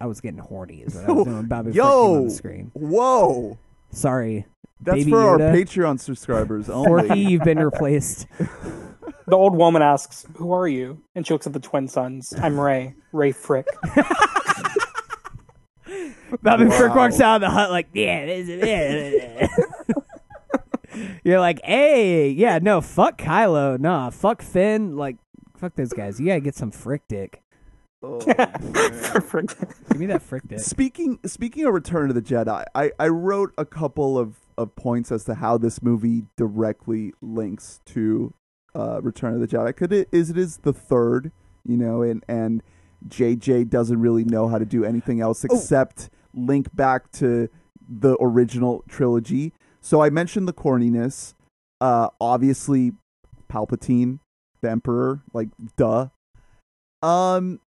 I 0.00 0.06
was 0.06 0.20
getting 0.20 0.38
horny 0.38 0.82
is 0.82 0.94
what 0.94 1.08
I 1.08 1.12
was 1.12 1.24
doing. 1.24 1.36
when 1.36 1.46
Babu 1.46 1.72
Frick 1.72 1.74
came 1.74 1.84
Yo! 1.84 2.14
on 2.16 2.24
the 2.24 2.30
screen. 2.30 2.70
Whoa! 2.74 3.58
Sorry. 3.90 4.46
That's 4.80 4.98
Baby 4.98 5.10
for 5.10 5.20
our 5.20 5.38
Patreon 5.38 5.98
subscribers 5.98 6.70
only. 6.78 7.08
Forky, 7.08 7.20
you've 7.20 7.42
been 7.44 7.58
replaced. 7.58 8.26
The 9.26 9.36
old 9.36 9.54
woman 9.54 9.82
asks, 9.82 10.24
"Who 10.36 10.52
are 10.52 10.66
you?" 10.66 11.02
And 11.14 11.26
she 11.26 11.34
looks 11.34 11.46
at 11.46 11.52
the 11.52 11.60
twin 11.60 11.86
sons. 11.86 12.32
I'm 12.40 12.58
Rey. 12.58 12.94
Rey 13.12 13.32
Frick. 13.32 13.66
Babu 16.42 16.70
Frick 16.70 16.94
walks 16.94 17.20
out 17.20 17.36
of 17.36 17.40
the 17.42 17.50
hut 17.50 17.70
like, 17.70 17.88
yeah, 17.92 18.24
this 18.26 18.48
is 18.48 18.60
it. 18.62 19.50
You're 21.28 21.40
like, 21.40 21.60
hey, 21.62 22.30
yeah, 22.30 22.58
no, 22.58 22.80
fuck 22.80 23.18
Kylo, 23.18 23.78
nah, 23.78 24.08
fuck 24.08 24.40
Finn, 24.40 24.96
like, 24.96 25.18
fuck 25.58 25.76
those 25.76 25.92
guys. 25.92 26.18
You 26.18 26.28
gotta 26.28 26.40
get 26.40 26.54
some 26.54 26.70
frick 26.70 27.02
dick. 27.06 27.42
Oh, 28.02 28.18
man. 28.26 28.92
Frick. 29.20 29.50
Give 29.90 29.98
me 29.98 30.06
that 30.06 30.22
frick 30.22 30.48
dick. 30.48 30.60
Speaking 30.60 31.18
speaking 31.26 31.66
of 31.66 31.74
Return 31.74 32.08
of 32.08 32.14
the 32.14 32.22
Jedi, 32.22 32.64
I, 32.74 32.92
I 32.98 33.08
wrote 33.08 33.52
a 33.58 33.66
couple 33.66 34.18
of, 34.18 34.36
of 34.56 34.74
points 34.74 35.12
as 35.12 35.24
to 35.24 35.34
how 35.34 35.58
this 35.58 35.82
movie 35.82 36.22
directly 36.38 37.12
links 37.20 37.80
to 37.86 38.32
uh, 38.74 39.02
Return 39.02 39.34
of 39.34 39.40
the 39.40 39.48
Jedi. 39.48 39.76
Could 39.76 39.92
it 39.92 40.08
is 40.10 40.30
it 40.30 40.38
is 40.38 40.58
the 40.58 40.72
third, 40.72 41.30
you 41.62 41.76
know, 41.76 42.00
and 42.00 42.24
and 42.26 42.62
JJ 43.06 43.68
doesn't 43.68 44.00
really 44.00 44.24
know 44.24 44.48
how 44.48 44.56
to 44.56 44.64
do 44.64 44.82
anything 44.82 45.20
else 45.20 45.44
except 45.44 46.08
link 46.32 46.74
back 46.74 47.10
to 47.12 47.50
the 47.86 48.16
original 48.18 48.82
trilogy. 48.88 49.52
So 49.80 50.02
I 50.02 50.10
mentioned 50.10 50.48
the 50.48 50.52
corniness. 50.52 51.34
Uh, 51.80 52.08
obviously, 52.20 52.92
Palpatine, 53.50 54.18
the 54.60 54.70
Emperor, 54.70 55.22
like 55.32 55.48
duh. 55.76 56.08
Um, 57.02 57.60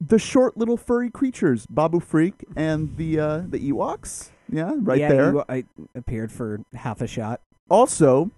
the 0.00 0.18
short 0.18 0.56
little 0.56 0.76
furry 0.76 1.10
creatures, 1.10 1.66
Babu 1.66 2.00
Frick 2.00 2.44
and 2.56 2.96
the 2.96 3.20
uh, 3.20 3.42
the 3.48 3.70
Ewoks. 3.70 4.30
Yeah, 4.50 4.72
right 4.78 4.98
yeah, 4.98 5.08
there. 5.08 5.50
I 5.50 5.64
appeared 5.94 6.32
for 6.32 6.60
half 6.74 7.00
a 7.00 7.06
shot. 7.06 7.40
also, 7.68 8.30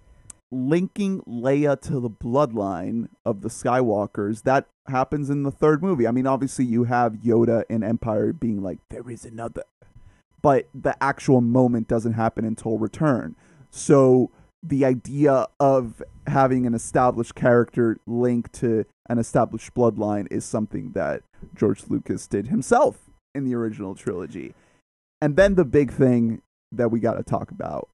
linking 0.51 1.23
Leia 1.23 1.81
to 1.81 2.01
the 2.01 2.11
bloodline 2.11 3.09
of 3.25 3.41
the 3.41 3.49
Skywalkers. 3.49 4.43
That 4.43 4.67
happens 4.89 5.31
in 5.31 5.43
the 5.43 5.51
third 5.51 5.83
movie. 5.83 6.07
I 6.07 6.11
mean, 6.11 6.27
obviously, 6.27 6.67
you 6.67 6.85
have 6.85 7.15
Yoda 7.15 7.65
and 7.71 7.83
Empire 7.83 8.33
being 8.33 8.63
like, 8.63 8.79
"There 8.91 9.09
is 9.09 9.25
another," 9.25 9.63
but 10.43 10.69
the 10.75 11.01
actual 11.03 11.41
moment 11.41 11.89
doesn't 11.89 12.15
happen 12.15 12.45
until 12.45 12.79
Return. 12.79 13.37
So 13.71 14.31
the 14.63 14.85
idea 14.85 15.47
of 15.59 16.03
having 16.27 16.67
an 16.67 16.75
established 16.75 17.35
character 17.35 17.97
linked 18.07 18.53
to 18.55 18.85
an 19.09 19.19
established 19.19 19.75
bloodline 19.75 20.29
is 20.31 20.45
something 20.45 20.93
that 20.93 21.23
George 21.55 21.85
Lucas 21.89 22.27
did 22.27 22.49
himself 22.49 23.11
in 23.35 23.45
the 23.45 23.55
original 23.55 23.95
trilogy. 23.95 24.55
And 25.21 25.37
then 25.37 25.55
the 25.55 25.65
big 25.65 25.93
thing 25.93 26.43
that 26.71 26.91
we 26.91 27.01
got 27.01 27.15
to 27.15 27.23
talk 27.23 27.51
about 27.51 27.89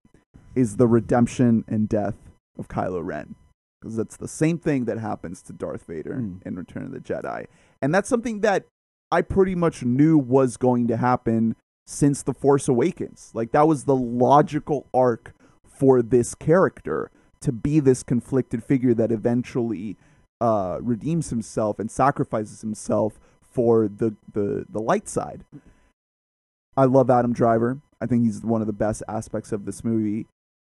is 0.55 0.77
the 0.77 0.87
redemption 0.87 1.65
and 1.69 1.89
death 1.89 2.16
of 2.59 2.69
Kylo 2.69 3.05
Ren. 3.05 3.35
Because 3.81 3.97
that's 3.97 4.16
the 4.16 4.29
same 4.29 4.59
thing 4.59 4.87
that 4.87 4.99
happens 4.99 5.41
to 5.43 5.53
Darth 5.53 5.85
Vader 5.87 6.16
Hmm. 6.16 6.37
in 6.45 6.57
Return 6.57 6.85
of 6.85 6.91
the 6.91 7.01
Jedi. 7.01 7.47
And 7.81 7.95
that's 7.95 8.09
something 8.09 8.41
that 8.41 8.66
I 9.11 9.23
pretty 9.23 9.55
much 9.55 9.85
knew 9.85 10.19
was 10.19 10.57
going 10.57 10.89
to 10.89 10.97
happen 10.97 11.57
since 11.89 12.23
The 12.23 12.35
Force 12.35 12.69
Awakens. 12.69 13.31
Like, 13.32 13.52
that 13.52 13.66
was 13.66 13.85
the 13.85 13.97
logical 13.97 14.86
arc 14.93 15.35
for 15.65 16.02
this 16.02 16.35
character 16.35 17.10
to 17.40 17.51
be 17.51 17.81
this 17.81 18.02
conflicted 18.02 18.62
figure 18.62 18.93
that 18.93 19.10
eventually 19.10 19.97
uh, 20.39 20.78
redeems 20.82 21.31
himself 21.31 21.78
and 21.78 21.90
sacrifices 21.90 22.60
himself 22.60 23.19
for 23.40 23.89
the, 23.89 24.15
the, 24.31 24.66
the 24.69 24.81
light 24.81 25.09
side. 25.09 25.44
I 26.77 26.85
love 26.85 27.09
Adam 27.09 27.32
Driver. 27.32 27.81
I 28.02 28.06
think 28.06 28.24
he's 28.24 28.43
one 28.43 28.60
of 28.60 28.66
the 28.66 28.73
best 28.74 29.02
aspects 29.09 29.51
of 29.51 29.65
this 29.65 29.82
movie. 29.82 30.27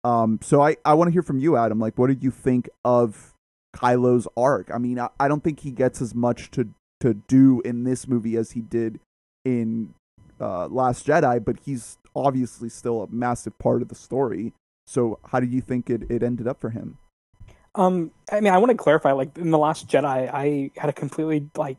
Um, 0.04 0.38
so 0.42 0.60
I, 0.60 0.76
I 0.84 0.92
want 0.92 1.08
to 1.08 1.12
hear 1.12 1.22
from 1.22 1.38
you, 1.38 1.56
Adam. 1.56 1.80
Like, 1.80 1.96
what 1.96 2.08
did 2.08 2.22
you 2.22 2.30
think 2.30 2.68
of 2.84 3.32
Kylo's 3.74 4.28
arc? 4.36 4.70
I 4.72 4.76
mean, 4.76 5.00
I, 5.00 5.08
I 5.18 5.28
don't 5.28 5.42
think 5.42 5.60
he 5.60 5.70
gets 5.70 6.02
as 6.02 6.14
much 6.14 6.50
to 6.52 6.68
to 7.00 7.14
do 7.14 7.60
in 7.62 7.84
this 7.84 8.06
movie 8.06 8.36
as 8.36 8.52
he 8.52 8.60
did 8.60 9.00
in 9.44 9.94
uh, 10.40 10.68
Last 10.68 11.06
Jedi, 11.06 11.44
but 11.44 11.56
he's 11.64 11.98
obviously 12.14 12.68
still 12.68 13.02
a 13.02 13.08
massive 13.10 13.58
part 13.58 13.82
of 13.82 13.88
the 13.88 13.94
story. 13.94 14.52
So 14.86 15.18
how 15.26 15.40
do 15.40 15.46
you 15.46 15.60
think 15.60 15.90
it, 15.90 16.10
it 16.10 16.22
ended 16.22 16.46
up 16.46 16.60
for 16.60 16.70
him? 16.70 16.98
Um, 17.74 18.10
I 18.32 18.40
mean, 18.40 18.52
I 18.52 18.58
want 18.58 18.70
to 18.70 18.76
clarify. 18.76 19.12
Like 19.12 19.36
in 19.36 19.50
the 19.50 19.58
Last 19.58 19.88
Jedi, 19.88 20.32
I 20.32 20.70
had 20.76 20.88
a 20.88 20.92
completely 20.92 21.50
like 21.56 21.78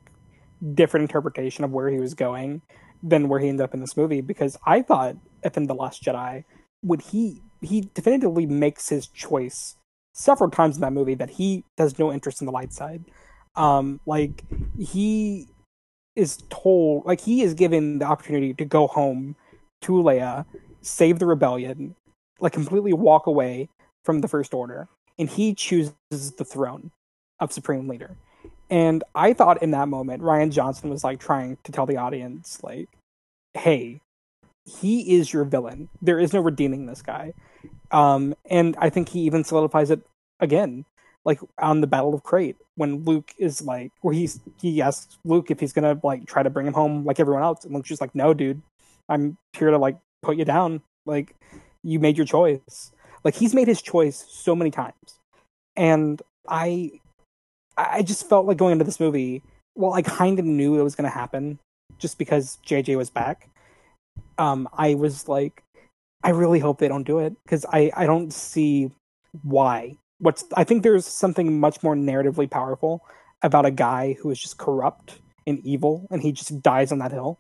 different 0.74 1.04
interpretation 1.04 1.64
of 1.64 1.72
where 1.72 1.90
he 1.90 2.00
was 2.00 2.14
going 2.14 2.62
than 3.02 3.30
where 3.30 3.40
he 3.40 3.48
ended 3.48 3.64
up 3.64 3.74
in 3.74 3.80
this 3.80 3.96
movie 3.96 4.22
because 4.22 4.58
I 4.66 4.82
thought 4.82 5.16
end 5.44 5.58
of 5.58 5.68
the 5.68 5.76
Last 5.76 6.04
Jedi, 6.04 6.44
would 6.84 7.02
he 7.02 7.42
he 7.62 7.90
definitively 7.94 8.46
makes 8.46 8.90
his 8.90 9.08
choice 9.08 9.76
several 10.14 10.50
times 10.50 10.76
in 10.76 10.82
that 10.82 10.94
movie 10.94 11.16
that 11.16 11.32
he 11.32 11.64
has 11.78 11.98
no 11.98 12.12
interest 12.12 12.42
in 12.42 12.46
the 12.46 12.52
light 12.52 12.74
side. 12.74 13.06
Um, 13.56 14.00
like 14.06 14.44
he 14.78 15.48
is 16.18 16.44
told, 16.50 17.06
like 17.06 17.22
he 17.22 17.42
is 17.42 17.54
given 17.54 18.00
the 18.00 18.06
opportunity 18.06 18.54
to 18.56 18.66
go 18.66 18.88
home 18.88 19.36
to 19.84 19.94
Leia, 19.94 20.46
save 20.82 21.20
the 21.20 21.26
rebellion, 21.26 21.96
like 22.40 22.54
completely 22.54 22.94
walk 22.94 23.28
away 23.28 23.70
from 24.04 24.22
the 24.22 24.28
First 24.28 24.54
Order 24.54 24.88
and 25.18 25.30
he 25.30 25.54
chooses 25.54 25.94
the 26.10 26.46
throne 26.46 26.92
of 27.40 27.52
supreme 27.52 27.88
leader. 27.88 28.16
And 28.70 29.04
i 29.16 29.34
thought 29.34 29.62
in 29.62 29.72
that 29.72 29.88
moment 29.88 30.24
Rian 30.24 30.52
Johnson 30.52 30.90
was 30.90 31.04
like 31.04 31.20
trying 31.20 31.58
to 31.64 31.72
tell 31.72 31.86
the 31.86 31.98
audience 31.98 32.60
like 32.64 32.90
hey 33.54 34.02
he 34.66 35.18
is 35.18 35.32
your 35.32 35.46
villain. 35.46 35.88
There 36.02 36.20
is 36.20 36.34
no 36.34 36.42
redeeming 36.42 36.86
this 36.86 37.02
guy. 37.02 37.34
Um 37.92 38.36
and 38.50 38.76
i 38.80 38.90
think 38.90 39.10
he 39.10 39.22
even 39.22 39.44
solidifies 39.44 39.92
it 39.92 40.02
again 40.40 40.86
like 41.28 41.40
on 41.60 41.82
the 41.82 41.88
battle 41.88 42.16
of 42.16 42.24
Crait 42.24 42.56
when 42.76 43.06
luke 43.06 43.34
is 43.38 43.62
like 43.62 43.92
where 44.02 44.16
he's 44.16 44.40
he 44.60 44.82
asks 44.82 45.20
luke 45.24 45.52
if 45.52 45.60
he's 45.60 45.74
gonna 45.74 46.00
like 46.04 46.26
try 46.26 46.42
to 46.42 46.50
bring 46.50 46.66
him 46.66 46.74
home 46.74 47.06
like 47.06 47.20
everyone 47.20 47.44
else 47.44 47.64
and 47.64 47.76
luke's 47.76 47.90
just 47.90 48.02
like 48.02 48.16
no 48.16 48.34
dude 48.34 48.62
i'm 49.10 49.38
here 49.54 49.70
to 49.70 49.78
like 49.78 49.98
put 50.24 50.38
you 50.38 50.46
down 50.46 50.82
like 51.06 51.36
you 51.84 52.00
made 52.00 52.18
your 52.18 52.26
choice 52.26 52.92
like 53.28 53.36
he's 53.36 53.54
made 53.54 53.68
his 53.68 53.82
choice 53.82 54.26
so 54.30 54.56
many 54.56 54.72
times, 54.72 55.20
and 55.76 56.22
I, 56.48 56.92
I 57.78 58.02
just 58.02 58.30
felt 58.30 58.46
like 58.46 58.56
going 58.56 58.72
into 58.72 58.86
this 58.86 59.02
movie. 59.02 59.44
Well, 59.76 59.94
I 59.94 60.02
kind 60.02 60.40
of 60.40 60.46
knew 60.46 60.80
it 60.80 60.84
was 60.84 60.96
to 60.96 61.10
happen, 61.10 61.60
just 62.00 62.18
because 62.18 62.58
JJ 62.66 62.96
was 62.96 63.10
back. 63.10 63.50
Um, 64.38 64.70
I 64.72 64.96
was 64.96 65.28
like, 65.28 65.62
I 66.24 66.30
really 66.30 66.60
hope 66.60 66.80
they 66.80 66.88
don't 66.88 67.04
do 67.04 67.20
it 67.20 67.36
because 67.44 67.66
I 67.66 67.92
I 67.98 68.06
don't 68.06 68.32
see 68.32 68.92
why. 69.44 69.98
What's 70.20 70.46
I 70.56 70.64
think 70.64 70.84
there's 70.84 71.06
something 71.06 71.60
much 71.60 71.84
more 71.84 71.96
narratively 71.96 72.50
powerful 72.50 73.04
about 73.44 73.66
a 73.66 73.72
guy 73.72 74.14
who 74.22 74.32
is 74.32 74.40
just 74.40 74.58
corrupt 74.58 75.20
and 75.46 75.60
evil, 75.66 76.08
and 76.12 76.22
he 76.22 76.32
just 76.32 76.62
dies 76.62 76.92
on 76.92 77.00
that 77.00 77.12
hill, 77.12 77.40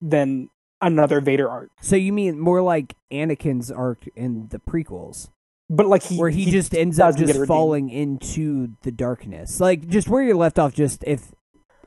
than 0.00 0.48
another 0.82 1.20
Vader 1.20 1.48
arc. 1.48 1.70
So 1.80 1.96
you 1.96 2.12
mean 2.12 2.38
more 2.38 2.60
like 2.62 2.94
Anakin's 3.12 3.70
arc 3.70 4.06
in 4.16 4.48
the 4.50 4.58
prequels, 4.58 5.28
But 5.70 5.86
like 5.86 6.02
he, 6.02 6.18
where 6.18 6.28
he, 6.30 6.50
just 6.50 6.74
ends 6.74 6.98
up 6.98 7.16
just 7.16 7.46
falling 7.46 7.88
into 7.90 8.74
the 8.82 8.90
darkness, 8.90 9.60
like 9.60 9.88
just 9.88 10.08
where 10.08 10.22
you 10.22 10.36
left 10.36 10.58
off. 10.58 10.74
Just 10.74 11.02
if 11.06 11.32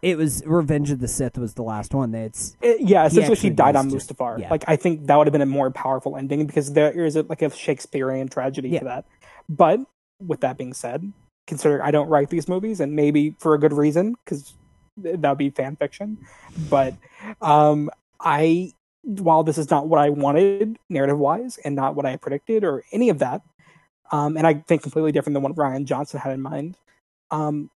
it 0.01 0.17
was 0.17 0.41
Revenge 0.45 0.89
of 0.91 0.99
the 0.99 1.07
Sith 1.09 1.37
was 1.37 1.53
the 1.55 1.61
last 1.61 1.93
one, 1.93 2.15
it's 2.15 2.55
It- 2.61 2.81
yeah, 2.81 3.05
essentially 3.05 3.25
he, 3.27 3.31
actually 3.33 3.49
died 3.51 3.75
on 3.75 3.91
Mustafar. 3.91 4.39
yeah. 4.39 4.49
Like 4.49 4.63
I 4.67 4.75
think 4.77 5.05
that 5.07 5.17
would 5.17 5.27
have 5.27 5.33
been 5.33 5.41
a 5.41 5.45
more 5.45 5.69
powerful 5.69 6.15
ending 6.17 6.47
because 6.47 6.71
there 6.73 7.05
is 7.05 7.15
a, 7.17 7.23
like 7.23 7.41
a 7.41 7.49
Shakespearean 7.51 8.29
tragedy 8.29 8.69
Yeah. 8.69 8.79
to 8.79 8.85
that. 8.85 9.05
But 9.49 9.81
with 10.19 10.41
that 10.41 10.57
being 10.57 10.73
said, 10.73 11.11
consider 11.47 11.83
I 11.83 11.91
don't 11.91 12.09
write 12.09 12.29
these 12.29 12.47
movies, 12.47 12.79
and 12.79 12.95
maybe 12.95 13.35
for 13.39 13.53
a 13.53 13.59
good 13.59 13.73
reason 13.73 14.15
because 14.23 14.53
that 14.97 15.29
would 15.29 15.37
be 15.37 15.49
fan 15.49 15.75
fiction. 15.75 16.17
But 16.69 16.95
um, 17.41 17.89
I, 18.19 18.73
while 19.03 19.43
this 19.43 19.57
is 19.57 19.69
not 19.69 19.87
what 19.87 19.99
I 19.99 20.09
wanted 20.09 20.77
narrative 20.89 21.17
wise, 21.17 21.57
and 21.63 21.75
not 21.75 21.95
what 21.95 22.05
I 22.05 22.15
predicted 22.17 22.63
or 22.63 22.83
any 22.91 23.09
of 23.09 23.19
that, 23.19 23.41
um, 24.11 24.37
and 24.37 24.45
I 24.45 24.55
think 24.55 24.81
completely 24.81 25.11
different 25.11 25.35
than 25.35 25.43
what 25.43 25.55
Rian 25.55 25.85
Johnson 25.85 26.19
had 26.19 26.33
in 26.33 26.41
mind. 26.41 26.77
Um, 27.31 27.69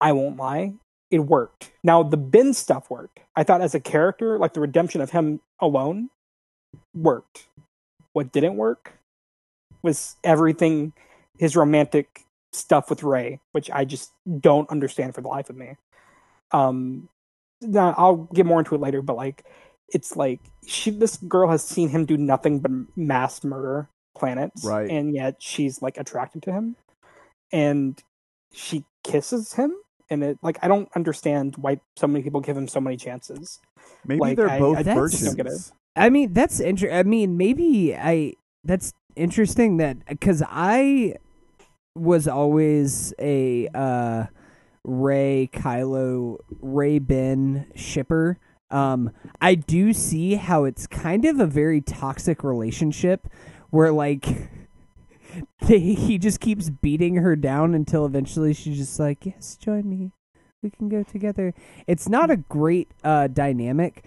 I 0.00 0.12
won't 0.12 0.36
lie, 0.36 0.74
it 1.10 1.20
worked. 1.20 1.70
Now 1.84 2.02
the 2.02 2.16
Ben 2.16 2.52
stuff 2.54 2.90
worked. 2.90 3.20
I 3.36 3.44
thought 3.44 3.60
as 3.60 3.74
a 3.74 3.80
character, 3.80 4.38
like 4.38 4.54
the 4.54 4.60
redemption 4.60 5.00
of 5.00 5.10
him 5.10 5.40
alone, 5.60 6.10
worked. 6.94 7.46
What 8.12 8.32
didn't 8.32 8.56
work 8.56 8.92
was 9.82 10.16
everything 10.24 10.92
his 11.38 11.56
romantic 11.56 12.24
stuff 12.52 12.90
with 12.90 13.02
Rey, 13.02 13.40
which 13.52 13.70
I 13.70 13.84
just 13.84 14.10
don't 14.40 14.68
understand 14.70 15.14
for 15.14 15.20
the 15.20 15.28
life 15.28 15.48
of 15.50 15.56
me. 15.56 15.76
Um, 16.50 17.08
now 17.60 17.94
I'll 17.96 18.28
get 18.34 18.46
more 18.46 18.58
into 18.58 18.74
it 18.74 18.80
later, 18.80 19.02
but 19.02 19.16
like, 19.16 19.44
it's 19.88 20.16
like 20.16 20.40
she, 20.66 20.90
this 20.90 21.16
girl 21.16 21.50
has 21.50 21.64
seen 21.64 21.88
him 21.88 22.04
do 22.04 22.16
nothing 22.16 22.60
but 22.60 22.70
mass 22.96 23.42
murder 23.44 23.88
planets, 24.16 24.64
Right. 24.64 24.90
And 24.90 25.14
yet 25.14 25.36
she's 25.40 25.80
like 25.82 25.96
attracted 25.96 26.42
to 26.44 26.52
him, 26.52 26.76
and 27.52 28.00
she 28.52 28.84
kisses 29.04 29.54
him, 29.54 29.72
and 30.10 30.22
it 30.22 30.38
like 30.42 30.58
I 30.62 30.68
don't 30.68 30.88
understand 30.94 31.56
why 31.56 31.80
so 31.96 32.06
many 32.06 32.22
people 32.22 32.40
give 32.40 32.56
him 32.56 32.68
so 32.68 32.80
many 32.80 32.96
chances. 32.96 33.60
Maybe 34.04 34.20
Like, 34.20 34.36
they're 34.36 34.50
I- 34.50 34.58
both 34.58 34.78
I 34.78 34.82
just 34.82 34.94
virgins. 34.96 35.24
don't 35.24 35.36
get 35.36 35.46
it. 35.46 35.72
I 35.96 36.08
mean, 36.10 36.32
that's 36.32 36.58
interesting. 36.60 36.98
I 36.98 37.02
mean, 37.02 37.36
maybe 37.36 37.94
I. 37.96 38.34
That's 38.64 38.92
interesting 39.16 39.76
that 39.78 40.04
because 40.06 40.42
I 40.46 41.16
was 41.94 42.26
always 42.26 43.12
a 43.18 43.68
uh, 43.74 44.26
Rey 44.84 45.50
Kylo 45.52 46.38
Rey 46.60 46.98
Ben 46.98 47.66
shipper. 47.74 48.38
Um, 48.70 49.10
I 49.40 49.54
do 49.54 49.92
see 49.92 50.34
how 50.34 50.64
it's 50.64 50.86
kind 50.86 51.24
of 51.24 51.38
a 51.38 51.46
very 51.46 51.80
toxic 51.80 52.42
relationship 52.42 53.28
where 53.70 53.92
like 53.92 54.26
they, 55.66 55.78
he 55.78 56.18
just 56.18 56.40
keeps 56.40 56.70
beating 56.70 57.16
her 57.16 57.36
down 57.36 57.74
until 57.74 58.06
eventually 58.06 58.54
she's 58.54 58.78
just 58.78 58.98
like, 58.98 59.26
"Yes, 59.26 59.56
join 59.56 59.88
me. 59.88 60.12
We 60.62 60.70
can 60.70 60.88
go 60.88 61.02
together." 61.02 61.54
It's 61.86 62.08
not 62.08 62.30
a 62.30 62.36
great 62.36 62.88
uh, 63.04 63.28
dynamic. 63.28 64.04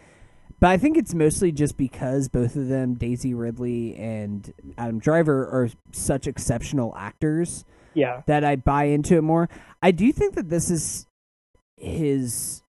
But 0.66 0.72
I 0.72 0.78
think 0.78 0.98
it's 0.98 1.14
mostly 1.14 1.52
just 1.52 1.78
because 1.78 2.28
both 2.28 2.56
of 2.56 2.70
them, 2.70 2.96
Daisy 2.96 3.36
Ridley 3.36 3.96
and 3.98 4.52
Adam 4.80 4.98
Driver, 4.98 5.44
are 5.44 5.70
such 5.92 6.26
exceptional 6.26 6.92
actors 6.98 7.66
Yeah, 7.94 8.24
that 8.26 8.44
I 8.44 8.56
buy 8.56 8.86
into 8.86 9.16
it 9.16 9.22
more. 9.22 9.48
I 9.84 9.92
do 9.92 10.12
think 10.12 10.34
that 10.34 10.50
this 10.50 10.72
is 10.72 11.06
his. 11.78 12.64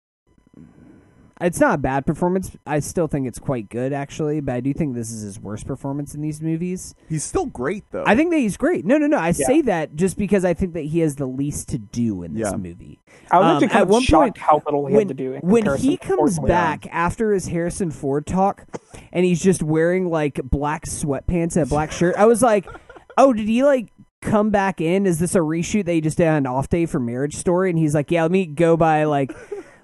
It's 1.43 1.59
not 1.59 1.75
a 1.75 1.77
bad 1.77 2.05
performance. 2.05 2.55
I 2.65 2.79
still 2.79 3.07
think 3.07 3.27
it's 3.27 3.39
quite 3.39 3.69
good, 3.69 3.93
actually. 3.93 4.39
But 4.41 4.55
I 4.55 4.59
do 4.59 4.73
think 4.73 4.95
this 4.95 5.11
is 5.11 5.21
his 5.21 5.39
worst 5.39 5.67
performance 5.67 6.15
in 6.15 6.21
these 6.21 6.41
movies. 6.41 6.95
He's 7.09 7.23
still 7.23 7.45
great 7.45 7.83
though. 7.91 8.03
I 8.05 8.15
think 8.15 8.31
that 8.31 8.37
he's 8.39 8.57
great. 8.57 8.85
No, 8.85 8.97
no, 8.97 9.07
no. 9.07 9.17
I 9.17 9.27
Yeah. 9.27 9.47
say 9.47 9.61
that 9.61 9.95
just 9.95 10.17
because 10.17 10.43
I 10.45 10.53
think 10.53 10.73
that 10.73 10.85
he 10.85 10.99
has 10.99 11.15
the 11.15 11.25
least 11.25 11.69
to 11.69 11.77
do 11.77 12.23
in 12.23 12.33
this 12.33 12.49
Yeah. 12.51 12.57
movie. 12.57 12.99
I 13.31 13.37
was 13.37 13.45
Um, 13.45 13.51
actually 13.55 13.67
kind 13.67 13.77
at 13.77 13.83
of 13.83 13.89
one 13.89 14.01
shocked 14.01 14.21
point, 14.23 14.37
how 14.37 14.61
little 14.65 14.85
he 14.87 14.93
when, 14.95 15.07
had 15.07 15.17
to 15.17 15.23
do. 15.23 15.33
In 15.33 15.41
when 15.41 15.75
he 15.77 15.97
comes 15.97 16.37
Ford. 16.37 16.47
back 16.47 16.87
after 16.91 17.33
his 17.33 17.47
Harrison 17.47 17.91
Ford 17.91 18.25
talk, 18.25 18.65
and 19.11 19.25
he's 19.25 19.41
just 19.41 19.61
wearing 19.63 20.09
like 20.09 20.39
black 20.49 20.85
sweatpants 20.85 21.55
and 21.55 21.63
a 21.63 21.65
black 21.65 21.91
shirt, 21.91 22.15
I 22.17 22.25
was 22.25 22.41
like, 22.41 22.65
"Oh, 23.17 23.33
did 23.33 23.47
he 23.47 23.63
like 23.63 23.89
come 24.21 24.49
back 24.49 24.79
in? 24.81 25.05
Is 25.05 25.19
this 25.19 25.35
a 25.35 25.39
reshoot 25.39 25.85
that 25.85 25.91
he 25.93 26.01
just 26.01 26.17
did 26.17 26.27
on 26.27 26.35
an 26.37 26.47
off 26.47 26.69
day 26.69 26.85
for 26.85 26.99
Marriage 26.99 27.35
Story?" 27.35 27.69
And 27.69 27.77
he's 27.77 27.93
like, 27.93 28.09
"Yeah, 28.11 28.23
let 28.23 28.31
me 28.31 28.45
go 28.45 28.75
by 28.77 29.03
like." 29.03 29.31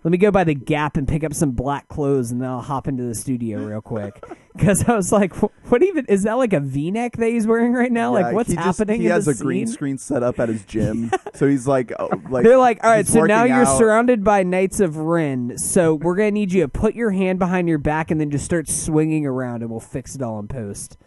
Let 0.03 0.11
me 0.11 0.17
go 0.17 0.31
by 0.31 0.45
the 0.45 0.55
Gap 0.55 0.95
and 0.95 1.07
pick 1.07 1.23
up 1.25 1.33
some 1.33 1.51
black 1.51 1.89
clothes, 1.89 2.31
and 2.31 2.41
then 2.41 2.49
I'll 2.49 2.61
hop 2.61 2.87
into 2.87 3.03
the 3.03 3.13
studio 3.15 3.63
real 3.65 3.81
quick. 3.81 4.23
Because 4.59 4.89
I 4.89 4.93
was 4.95 5.09
like, 5.13 5.33
"What 5.35 5.83
even 5.83 6.05
is 6.07 6.23
that? 6.23 6.33
Like 6.33 6.51
a 6.51 6.59
V-neck 6.59 7.15
that 7.15 7.29
he's 7.29 7.47
wearing 7.47 7.71
right 7.71 7.91
now? 7.91 8.13
Yeah, 8.17 8.23
like 8.25 8.35
what's 8.35 8.49
he 8.49 8.55
just- 8.55 8.65
happening?" 8.79 8.99
He 8.99 9.07
has 9.07 9.25
a 9.25 9.33
green 9.33 9.67
screen 9.67 9.97
set 9.97 10.21
up 10.21 10.37
at 10.37 10.49
his 10.49 10.65
gym, 10.65 11.11
so 11.33 11.47
he's 11.47 11.65
like, 11.65 11.93
oh, 11.97 12.09
like 12.29 12.43
They're 12.43 12.57
like, 12.57 12.83
all 12.83 12.89
right, 12.89 13.07
so 13.07 13.23
now 13.23 13.45
you're 13.45 13.63
out. 13.63 13.77
surrounded 13.77 14.21
by 14.21 14.43
Knights 14.43 14.81
of 14.81 14.97
Ren. 14.97 15.57
So 15.57 15.93
we're 16.01 16.15
gonna 16.17 16.31
need 16.31 16.51
you 16.51 16.63
to 16.63 16.67
put 16.67 16.93
your 16.93 17.11
hand 17.11 17.39
behind 17.39 17.69
your 17.69 17.77
back 17.77 18.11
and 18.11 18.19
then 18.19 18.31
just 18.31 18.43
start 18.43 18.67
swinging 18.67 19.25
around, 19.25 19.61
and 19.61 19.71
we'll 19.71 19.79
fix 19.79 20.13
it 20.15 20.21
all 20.21 20.39
in 20.39 20.49
post. 20.49 20.97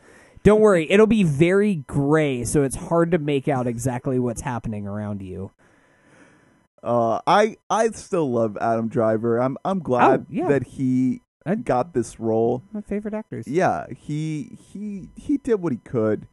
Don't 0.45 0.63
worry, 0.63 0.91
it'll 0.91 1.07
be 1.07 1.23
very 1.25 1.75
gray, 1.75 2.45
so 2.45 2.63
it's 2.63 2.77
hard 2.77 3.11
to 3.11 3.19
make 3.19 3.49
out 3.49 3.67
exactly 3.67 4.19
what's 4.19 4.41
happening 4.41 4.87
around 4.87 5.21
you. 5.21 5.51
Uh, 6.83 7.21
I 7.27 7.57
I 7.71 7.91
still 7.91 8.31
love 8.31 8.57
Adam 8.61 8.89
Driver. 8.89 9.39
I'm 9.41 9.57
I'm 9.65 9.79
glad 9.81 10.21
Oh, 10.23 10.27
yeah. 10.29 10.49
that 10.49 10.65
he 10.65 11.21
I- 11.47 11.55
got 11.55 11.95
this 11.95 12.19
role. 12.19 12.63
My 12.73 12.81
favorite 12.81 13.15
actors. 13.15 13.47
Yeah, 13.47 13.87
he 13.97 14.57
he 14.73 15.09
he 15.17 15.37
did 15.37 15.57
what 15.63 15.73
he 15.73 15.79
could. 15.79 16.27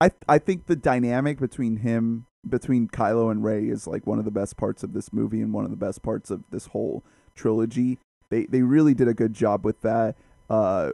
I 0.00 0.10
I 0.28 0.38
think 0.38 0.66
the 0.66 0.76
dynamic 0.76 1.38
between 1.38 1.76
him 1.78 2.26
between 2.46 2.88
Kylo 2.88 3.30
and 3.30 3.42
Rey 3.42 3.64
is 3.68 3.86
like 3.86 4.06
one 4.06 4.18
of 4.18 4.26
the 4.26 4.30
best 4.30 4.56
parts 4.58 4.82
of 4.82 4.92
this 4.92 5.12
movie 5.12 5.40
and 5.40 5.52
one 5.54 5.64
of 5.64 5.70
the 5.70 5.76
best 5.76 6.02
parts 6.02 6.30
of 6.30 6.42
this 6.50 6.66
whole 6.66 7.02
trilogy. 7.34 7.98
They 8.30 8.44
they 8.46 8.60
really 8.62 8.92
did 8.94 9.08
a 9.08 9.14
good 9.14 9.32
job 9.32 9.64
with 9.64 9.80
that. 9.82 10.16
Uh, 10.50 10.92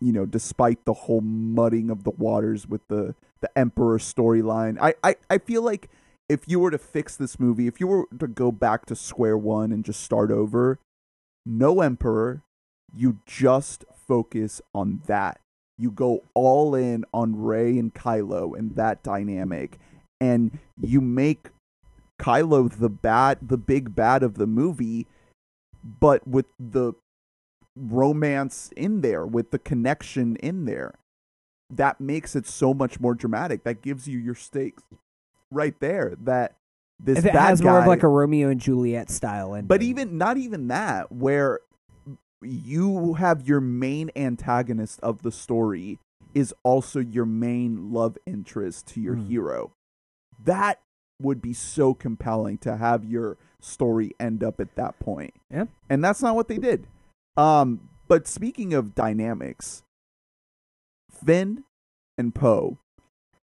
you 0.00 0.12
know, 0.12 0.26
despite 0.26 0.84
the 0.84 0.92
whole 0.94 1.20
mudding 1.22 1.88
of 1.90 2.04
the 2.04 2.10
waters 2.10 2.66
with 2.66 2.86
the 2.88 3.14
the 3.40 3.58
Emperor 3.58 3.98
storyline, 3.98 4.76
I, 4.80 4.94
I 5.02 5.16
I 5.30 5.38
feel 5.38 5.62
like 5.62 5.88
if 6.30 6.46
you 6.46 6.60
were 6.60 6.70
to 6.70 6.78
fix 6.78 7.16
this 7.16 7.40
movie, 7.40 7.66
if 7.66 7.80
you 7.80 7.88
were 7.88 8.06
to 8.16 8.28
go 8.28 8.52
back 8.52 8.86
to 8.86 8.94
square 8.94 9.36
one 9.36 9.72
and 9.72 9.84
just 9.84 10.00
start 10.00 10.30
over, 10.30 10.78
no 11.44 11.80
Emperor, 11.80 12.42
you 12.94 13.18
just 13.26 13.84
focus 14.06 14.62
on 14.72 15.02
that. 15.08 15.40
You 15.76 15.90
go 15.90 16.22
all 16.32 16.76
in 16.76 17.04
on 17.12 17.42
Rey 17.42 17.76
and 17.78 17.92
Kylo 17.92 18.56
and 18.56 18.76
that 18.76 19.02
dynamic, 19.02 19.80
and 20.20 20.60
you 20.80 21.00
make 21.00 21.48
Kylo 22.20 22.70
the 22.70 22.90
bad, 22.90 23.38
the 23.42 23.58
big 23.58 23.96
bad 23.96 24.22
of 24.22 24.34
the 24.34 24.46
movie, 24.46 25.08
but 25.82 26.28
with 26.28 26.46
the 26.60 26.92
romance 27.74 28.70
in 28.76 29.00
there, 29.00 29.26
with 29.26 29.50
the 29.50 29.58
connection 29.58 30.36
in 30.36 30.64
there. 30.64 30.94
That 31.68 32.00
makes 32.00 32.36
it 32.36 32.46
so 32.46 32.72
much 32.72 33.00
more 33.00 33.14
dramatic. 33.14 33.64
That 33.64 33.82
gives 33.82 34.06
you 34.06 34.18
your 34.18 34.34
stakes 34.36 34.84
right 35.50 35.78
there. 35.80 36.14
That 36.22 36.56
this 37.02 37.18
If 37.18 37.26
it 37.26 37.32
has 37.34 37.60
guy, 37.60 37.70
more 37.70 37.80
of 37.80 37.86
like 37.86 38.02
a 38.02 38.08
Romeo 38.08 38.48
and 38.48 38.60
Juliet 38.60 39.10
style 39.10 39.54
ending. 39.54 39.66
but 39.68 39.82
even 39.82 40.18
not 40.18 40.36
even 40.36 40.68
that, 40.68 41.10
where 41.12 41.60
you 42.42 43.14
have 43.14 43.46
your 43.46 43.60
main 43.60 44.10
antagonist 44.16 44.98
of 45.00 45.22
the 45.22 45.30
story 45.32 45.98
is 46.34 46.54
also 46.62 47.00
your 47.00 47.26
main 47.26 47.92
love 47.92 48.16
interest 48.26 48.86
to 48.86 49.00
your 49.00 49.14
Hmm. 49.16 49.26
hero. 49.26 49.72
That 50.44 50.80
would 51.20 51.42
be 51.42 51.52
so 51.52 51.92
compelling 51.92 52.56
to 52.58 52.76
have 52.78 53.04
your 53.04 53.36
story 53.60 54.12
end 54.18 54.42
up 54.42 54.58
at 54.60 54.74
that 54.76 54.98
point. 55.00 55.34
Yeah. 55.50 55.66
And 55.90 56.02
that's 56.02 56.22
not 56.22 56.34
what 56.34 56.48
they 56.48 56.56
did. 56.56 56.86
Um, 57.36 57.88
but 58.08 58.26
speaking 58.26 58.72
of 58.72 58.94
dynamics, 58.94 59.82
Finn 61.10 61.64
and 62.16 62.34
Poe, 62.34 62.78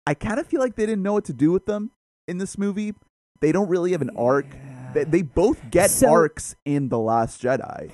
I 0.07 0.15
kind 0.15 0.41
of 0.41 0.47
feel 0.47 0.61
like 0.61 0.77
they 0.77 0.87
didn't 0.87 1.03
know 1.03 1.13
what 1.13 1.25
to 1.27 1.33
do 1.33 1.53
with 1.53 1.67
them 1.67 1.91
in 2.27 2.39
this 2.39 2.57
movie. 2.59 2.95
They 3.41 3.53
don't 3.53 3.69
really 3.69 3.93
have 3.93 4.03
an 4.03 4.11
arc. 4.17 4.47
They, 4.95 5.05
they 5.05 5.23
both 5.23 5.71
get 5.71 5.91
So- 5.91 6.11
arcs 6.11 6.57
in 6.65 6.89
the 6.89 6.99
Last 6.99 7.43
Jedi. 7.43 7.93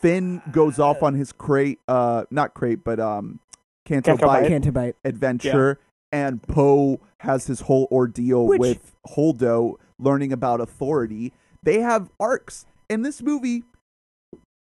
Finn 0.00 0.40
goes 0.52 0.78
off 0.78 1.02
on 1.02 1.14
his 1.14 1.32
Crait, 1.32 1.80
uh, 1.88 2.24
not 2.30 2.54
Crait, 2.54 2.84
but 2.84 3.00
um, 3.00 3.40
Canto 3.84 4.10
Canto 4.12 4.26
Bight 4.26 4.42
Bight. 4.42 4.48
Canto 4.48 4.70
Bight. 4.70 4.96
adventure, 5.04 5.78
and 6.12 6.42
Poe 6.42 7.00
has 7.20 7.46
his 7.46 7.62
whole 7.62 7.88
ordeal 7.90 8.46
Which- 8.46 8.60
with 8.60 8.92
Holdo 9.08 9.74
learning 9.98 10.32
about 10.32 10.60
authority. 10.60 11.32
They 11.62 11.80
have 11.80 12.10
arcs 12.20 12.66
in 12.90 13.02
this 13.02 13.22
movie. 13.22 13.64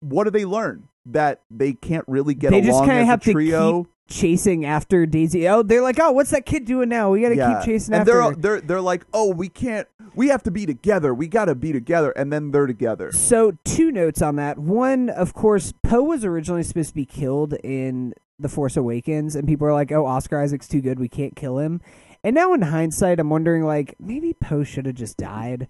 What 0.00 0.24
do 0.24 0.30
they 0.30 0.44
learn? 0.44 0.88
That 1.06 1.40
they 1.50 1.72
can't 1.72 2.04
really 2.06 2.34
get 2.34 2.50
They 2.52 2.60
just 2.60 2.70
along 2.72 2.86
kinda 2.86 3.00
as 3.02 3.06
have 3.06 3.20
a 3.22 3.24
to 3.24 3.32
trio. 3.32 3.86
Chasing 4.08 4.66
after 4.66 5.06
Daisy. 5.06 5.48
Oh, 5.48 5.62
they're 5.62 5.80
like, 5.82 5.98
oh, 5.98 6.12
what's 6.12 6.30
that 6.30 6.44
kid 6.44 6.64
doing 6.66 6.88
now? 6.90 7.10
We 7.10 7.22
gotta 7.22 7.36
yeah, 7.36 7.58
keep 7.60 7.66
chasing 7.66 7.94
and 7.94 8.02
after. 8.02 8.12
they're 8.12 8.22
her. 8.22 8.34
they're 8.36 8.60
they're 8.60 8.80
like, 8.80 9.04
oh, 9.14 9.32
we 9.32 9.48
can't. 9.48 9.88
We 10.14 10.28
have 10.28 10.42
to 10.42 10.50
be 10.50 10.66
together. 10.66 11.14
We 11.14 11.26
got 11.28 11.46
to 11.46 11.54
be 11.54 11.72
together, 11.72 12.10
and 12.10 12.30
then 12.30 12.50
they're 12.50 12.66
together. 12.66 13.10
So, 13.12 13.56
two 13.64 13.90
notes 13.90 14.20
on 14.20 14.36
that. 14.36 14.58
One, 14.58 15.08
of 15.08 15.32
course, 15.32 15.72
Poe 15.82 16.02
was 16.02 16.22
originally 16.22 16.62
supposed 16.62 16.90
to 16.90 16.94
be 16.94 17.06
killed 17.06 17.54
in 17.64 18.12
The 18.38 18.50
Force 18.50 18.76
Awakens, 18.76 19.34
and 19.34 19.48
people 19.48 19.66
are 19.66 19.72
like, 19.72 19.90
"Oh, 19.90 20.04
Oscar 20.04 20.38
Isaac's 20.40 20.68
too 20.68 20.82
good. 20.82 21.00
We 21.00 21.08
can't 21.08 21.34
kill 21.34 21.58
him." 21.58 21.80
And 22.22 22.34
now, 22.34 22.52
in 22.52 22.60
hindsight, 22.60 23.18
I'm 23.18 23.30
wondering, 23.30 23.62
like, 23.64 23.94
maybe 23.98 24.34
Poe 24.34 24.64
should 24.64 24.84
have 24.84 24.96
just 24.96 25.16
died. 25.16 25.66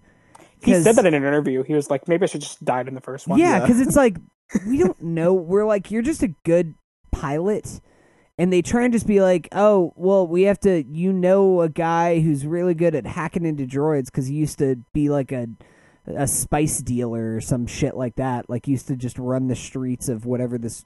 He 0.61 0.73
said 0.73 0.95
that 0.97 1.05
in 1.05 1.13
an 1.13 1.23
interview. 1.23 1.63
He 1.63 1.73
was 1.73 1.89
like, 1.89 2.07
maybe 2.09 2.23
I 2.23 2.27
should 2.27 2.41
just 2.41 2.63
died 2.65 2.87
in 2.89 2.95
the 2.95 3.01
first 3.01 3.27
one. 3.27 3.39
Yeah, 3.39 3.57
Yeah. 3.57 3.59
because 3.61 3.79
it's 3.81 3.95
like 3.95 4.17
we 4.67 4.77
don't 4.77 5.01
know. 5.01 5.33
We're 5.33 5.65
like, 5.65 5.91
you're 5.91 6.01
just 6.01 6.23
a 6.23 6.35
good 6.43 6.75
pilot, 7.11 7.81
and 8.37 8.51
they 8.51 8.61
try 8.61 8.83
and 8.83 8.93
just 8.93 9.07
be 9.07 9.21
like, 9.21 9.47
oh, 9.51 9.93
well, 9.95 10.27
we 10.27 10.43
have 10.43 10.59
to. 10.61 10.83
You 10.83 11.13
know, 11.13 11.61
a 11.61 11.69
guy 11.69 12.19
who's 12.19 12.45
really 12.45 12.73
good 12.73 12.95
at 12.95 13.05
hacking 13.05 13.45
into 13.45 13.65
droids 13.65 14.05
because 14.05 14.27
he 14.27 14.35
used 14.35 14.59
to 14.59 14.77
be 14.93 15.09
like 15.09 15.31
a 15.31 15.47
a 16.05 16.27
spice 16.27 16.79
dealer 16.79 17.35
or 17.35 17.41
some 17.41 17.65
shit 17.65 17.95
like 17.95 18.15
that. 18.15 18.49
Like 18.49 18.67
used 18.67 18.87
to 18.87 18.95
just 18.95 19.17
run 19.17 19.47
the 19.47 19.55
streets 19.55 20.09
of 20.09 20.25
whatever 20.25 20.57
this 20.57 20.85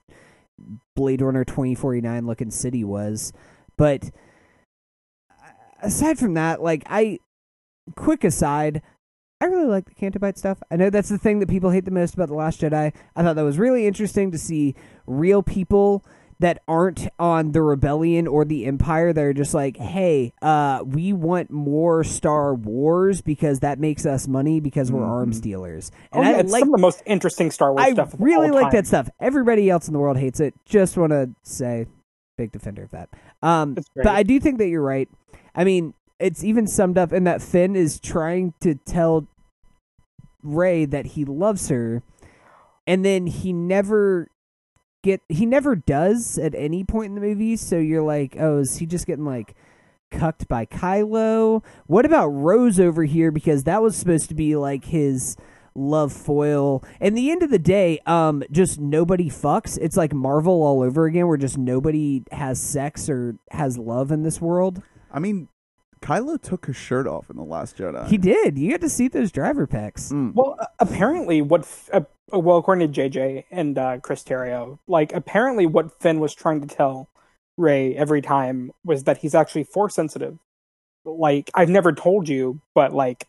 Blade 0.96 1.22
Runner 1.22 1.46
twenty 1.46 1.76
forty 1.76 2.02
nine 2.02 2.26
looking 2.26 2.52
city 2.52 2.84
was. 2.84 3.34
But 3.78 4.12
aside 5.82 6.18
from 6.18 6.34
that, 6.36 6.62
like 6.62 6.84
I, 6.88 7.20
quick 7.96 8.24
aside, 8.24 8.82
I 9.40 9.46
really 9.46 9.68
like 9.68 9.86
the 9.86 9.94
Canto 9.94 10.18
Bight 10.20 10.38
stuff. 10.38 10.58
I 10.72 10.76
know 10.78 10.90
that's 10.90 11.10
the 11.10 11.18
thing 11.18 11.40
that 11.40 11.50
people 11.50 11.70
hate 11.70 11.86
the 11.86 11.92
most 11.92 12.16
about 12.16 12.28
The 12.28 12.34
Last 12.34 12.60
Jedi. 12.62 12.92
I 13.16 13.24
thought 13.24 13.36
that 13.36 13.44
was 13.44 13.60
really 13.60 13.86
interesting 13.86 14.32
to 14.32 14.38
see 14.38 14.74
real 15.06 15.44
people 15.44 16.04
that 16.40 16.62
aren't 16.68 17.08
on 17.18 17.52
the 17.52 17.62
rebellion 17.64 18.28
or 18.28 18.46
the 18.46 18.66
empire 18.66 19.12
that 19.12 19.24
are 19.24 19.34
just 19.34 19.56
like 19.56 19.76
hey 19.78 20.32
uh 20.44 20.84
we 20.86 21.12
want 21.12 21.50
more 21.50 22.04
star 22.04 22.54
wars 22.54 23.22
because 23.22 23.62
that 23.62 23.80
makes 23.80 24.06
us 24.06 24.28
money 24.28 24.60
because 24.60 24.92
we're 24.92 25.02
Mhm. 25.02 25.08
arms 25.10 25.40
dealers 25.40 25.90
Oh, 26.14 26.20
and 26.22 26.30
yeah, 26.30 26.36
i 26.36 26.40
it's 26.42 26.52
like 26.52 26.60
some 26.60 26.70
of 26.70 26.74
the 26.78 26.82
most 26.82 27.02
interesting 27.08 27.50
Star 27.50 27.74
Wars 27.74 27.88
i 27.88 27.92
stuff. 27.92 28.14
really 28.20 28.50
all 28.50 28.54
like 28.54 28.66
time. 28.66 28.72
that 28.74 28.86
stuff 28.86 29.10
everybody 29.20 29.68
else 29.68 29.88
in 29.88 29.94
the 29.94 30.00
world 30.00 30.18
hates 30.18 30.40
it 30.40 30.54
just 30.64 30.96
want 30.96 31.12
to 31.12 31.32
say 31.42 31.88
big 32.38 32.52
defender 32.52 32.84
of 32.84 32.92
that 32.92 33.10
um 33.42 33.74
but 33.96 34.06
i 34.06 34.22
do 34.22 34.40
think 34.40 34.60
that 34.60 34.68
you're 34.68 34.84
right 34.84 35.10
i 35.56 35.64
mean 35.64 35.96
it's 36.20 36.44
even 36.44 36.68
summed 36.68 36.98
up 36.98 37.14
in 37.14 37.24
that 37.26 37.42
finn 37.42 37.76
is 37.76 38.00
trying 38.00 38.54
to 38.62 38.76
tell 38.76 39.28
Rey 40.44 40.86
that 40.86 41.08
he 41.08 41.26
loves 41.26 41.70
her 41.70 42.04
and 42.86 43.04
then 43.04 43.28
he 43.28 43.52
never 43.54 44.30
get 45.04 45.22
he 45.30 45.46
never 45.46 45.76
does 45.76 46.38
at 46.38 46.56
any 46.56 46.84
point 46.84 47.10
in 47.10 47.16
the 47.16 47.22
movie 47.22 47.56
so 47.56 47.78
you're 47.78 48.04
like 48.04 48.36
oh 48.40 48.60
is 48.60 48.78
he 48.78 48.86
just 48.86 49.06
getting 49.06 49.26
like 49.26 49.56
cucked 50.12 50.48
by 50.48 50.66
Kylo? 50.66 51.64
What 51.86 52.06
about 52.06 52.28
Rose 52.28 52.80
over 52.80 53.04
here? 53.04 53.32
Because 53.32 53.64
that 53.64 53.82
was 53.82 53.96
supposed 53.96 54.30
to 54.30 54.36
be 54.36 54.56
like 54.56 54.86
his 54.86 55.38
love 55.76 56.12
foil. 56.12 56.84
And 57.00 57.16
the 57.16 57.30
end 57.30 57.44
of 57.44 57.52
the 57.52 57.60
day 57.60 58.00
um 58.06 58.44
just 58.52 58.80
nobody 58.80 59.30
fucks. 59.30 59.78
It's 59.80 59.98
like 59.98 60.14
Marvel 60.14 60.64
all 60.64 60.82
over 60.82 61.06
again 61.06 61.28
where 61.28 61.38
just 61.38 61.58
nobody 61.58 62.24
has 62.32 62.60
sex 62.60 63.10
or 63.10 63.36
has 63.52 63.78
love 63.78 64.12
in 64.12 64.24
this 64.24 64.42
world. 64.42 64.82
I 65.12 65.20
mean, 65.20 65.50
Kylo 66.08 66.42
took 66.42 66.68
his 66.68 66.78
shirt 66.78 67.06
off 67.06 67.30
in 67.30 67.36
the 67.36 67.44
Last 67.44 67.78
Jedi. 67.78 68.08
he 68.08 68.18
did 68.18 68.58
you 68.58 68.70
get 68.70 68.80
to 68.80 68.88
see 68.88 69.10
those 69.10 69.30
driver 69.30 69.68
packs. 69.68 70.10
Mm. 70.10 70.34
Well, 70.34 70.56
uh, 70.58 70.68
apparently, 70.80 71.42
what 71.42 71.62
f- 71.62 71.90
uh, 71.92 72.02
well, 72.32 72.58
according 72.58 72.94
to 72.94 73.02
JJ 73.02 73.44
and 73.52 73.78
uh, 73.78 73.98
Chris 74.00 74.24
Terrio, 74.24 74.80
like 74.88 75.12
apparently, 75.12 75.66
what 75.66 76.00
Finn 76.02 76.22
was 76.22 76.34
trying 76.34 76.62
to 76.62 76.68
tell 76.68 77.10
Rey 77.58 77.94
every 77.94 78.22
time 78.22 78.72
was 78.86 79.04
that 79.04 79.18
he's 79.18 79.36
actually 79.36 79.66
force 79.66 79.96
sensitive. 79.96 80.38
Like 81.04 81.52
I've 81.54 81.70
never 81.70 81.92
told 81.92 82.30
you, 82.30 82.62
but 82.74 82.94
like 82.94 83.28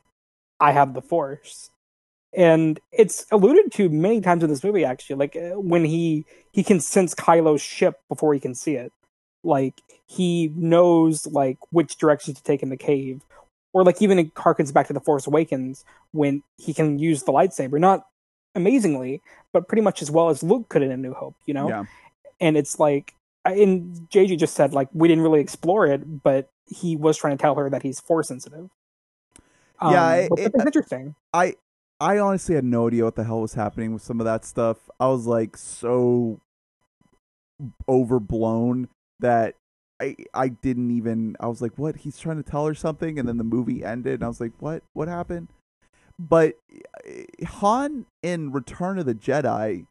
I 0.61 0.71
have 0.71 0.95
the 0.95 1.03
force, 1.03 1.71
and 2.33 2.79
it's 2.93 3.27
alluded 3.33 3.73
to 3.73 3.89
many 3.89 4.21
times 4.21 4.45
in 4.45 4.51
this 4.51 4.63
movie 4.63 4.85
actually 4.85 5.17
like 5.17 5.35
uh, 5.35 5.59
when 5.59 5.85
he 5.85 6.27
he 6.53 6.63
can 6.63 6.79
sense 6.79 7.13
kylo's 7.13 7.61
ship 7.61 7.97
before 8.09 8.35
he 8.35 8.41
can 8.41 8.55
see 8.55 8.75
it 8.75 8.93
like 9.45 9.81
he 10.07 10.53
knows 10.57 11.27
like 11.27 11.59
which 11.71 11.97
direction 11.97 12.35
to 12.35 12.43
take 12.43 12.63
in 12.63 12.69
the 12.71 12.77
cave 12.77 13.23
or 13.73 13.85
like 13.85 14.01
even 14.03 14.19
it 14.19 14.35
harkens 14.35 14.73
back 14.73 14.87
to 14.89 14.93
the 14.93 15.01
force 15.01 15.27
awakens 15.27 15.85
when 16.13 16.43
he 16.57 16.75
can 16.75 16.99
use 16.99 17.23
the 17.23 17.33
lightsaber 17.33 17.79
not 17.79 18.07
amazingly 18.55 19.23
but 19.53 19.69
pretty 19.69 19.83
much 19.83 20.03
as 20.03 20.11
well 20.11 20.29
as 20.31 20.43
luke 20.43 20.69
could 20.69 20.83
in 20.83 20.91
a 20.91 20.97
new 20.97 21.13
hope 21.15 21.37
you 21.47 21.55
know 21.55 21.69
Yeah. 21.69 21.85
and 22.41 22.57
it's 22.57 22.81
like 22.81 23.15
and 23.45 23.95
jj 24.11 24.37
just 24.39 24.55
said 24.55 24.73
like 24.73 24.89
we 24.93 25.07
didn't 25.07 25.23
really 25.23 25.41
explore 25.41 25.87
it 25.87 26.23
but 26.23 26.51
he 26.67 26.97
was 26.97 27.17
trying 27.17 27.37
to 27.37 27.41
tell 27.41 27.55
her 27.55 27.71
that 27.71 27.83
he's 27.83 28.01
force 28.01 28.29
sensitive 28.29 28.69
um, 29.81 29.93
Yeah, 29.93 30.15
it- 30.15 30.33
it- 30.37 30.53
interesting 30.67 31.15
I 31.33 31.55
I 32.01 32.19
honestly 32.19 32.55
had 32.55 32.65
no 32.65 32.89
idea 32.89 33.05
what 33.05 33.15
the 33.17 33.25
hell 33.25 33.41
was 33.41 33.55
happening 33.55 33.93
with 33.93 34.03
some 34.03 34.21
of 34.21 34.25
that 34.25 34.45
stuff. 34.45 34.89
I 35.01 35.09
was 35.09 35.27
like 35.27 35.57
so 35.57 36.41
overblown 37.89 38.89
that 39.21 39.55
I 40.01 40.17
I 40.35 40.49
didn't 40.49 40.91
even 40.91 41.37
I 41.41 41.47
was 41.49 41.61
like, 41.63 41.73
what? 41.77 41.97
He's 41.97 42.19
trying 42.19 42.43
to 42.43 42.49
tell 42.49 42.67
her 42.67 42.75
something, 42.75 43.19
and 43.19 43.29
then 43.29 43.39
the 43.39 43.45
movie 43.45 43.85
ended, 43.85 44.15
and 44.15 44.25
I 44.25 44.29
was 44.29 44.41
like, 44.41 44.53
what? 44.59 44.83
What 44.93 45.09
happened? 45.09 45.49
But 46.19 46.55
uh, 47.07 47.47
Han 47.47 48.07
in 48.23 48.51
Return 48.53 48.99
of 48.99 49.07
the 49.07 49.15
Jedi, 49.15 49.87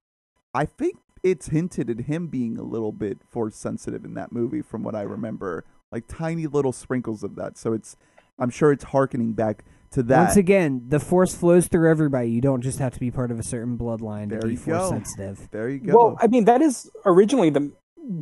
I 0.54 0.66
think 0.66 0.98
it's 1.24 1.48
hinted 1.48 1.90
at 1.90 2.02
him 2.02 2.28
being 2.28 2.58
a 2.58 2.64
little 2.64 2.92
bit 2.92 3.20
force 3.30 3.56
sensitive 3.56 4.06
in 4.06 4.14
that 4.16 4.32
movie, 4.32 4.62
from 4.62 4.84
what 4.84 4.96
I 4.96 5.02
remember, 5.02 5.64
like 5.92 6.08
tiny 6.08 6.48
little 6.48 6.72
sprinkles 6.74 7.24
of 7.24 7.36
that. 7.36 7.58
So 7.58 7.74
it's 7.74 7.96
I'm 8.40 8.50
sure 8.50 8.72
it's 8.72 8.86
harkening 8.86 9.34
back 9.34 9.64
to 9.92 10.04
that. 10.04 10.26
Once 10.26 10.38
again, 10.38 10.84
the 10.90 11.00
force 11.00 11.34
flows 11.34 11.68
through 11.68 11.90
everybody. 11.90 12.30
You 12.30 12.42
don't 12.42 12.62
just 12.62 12.80
have 12.80 12.94
to 12.94 13.00
be 13.00 13.10
part 13.10 13.32
of 13.32 13.40
a 13.40 13.44
certain 13.44 13.78
bloodline 13.78 14.30
There 14.30 14.40
to 14.40 14.48
be 14.48 14.56
force 14.56 14.78
go. 14.78 14.90
sensitive. 14.90 15.50
there 15.52 15.70
you 15.70 15.80
go. 15.80 15.98
Well, 15.98 16.18
I 16.22 16.28
mean, 16.28 16.46
that 16.46 16.62
is 16.62 16.90
originally 17.06 17.50
the 17.50 17.72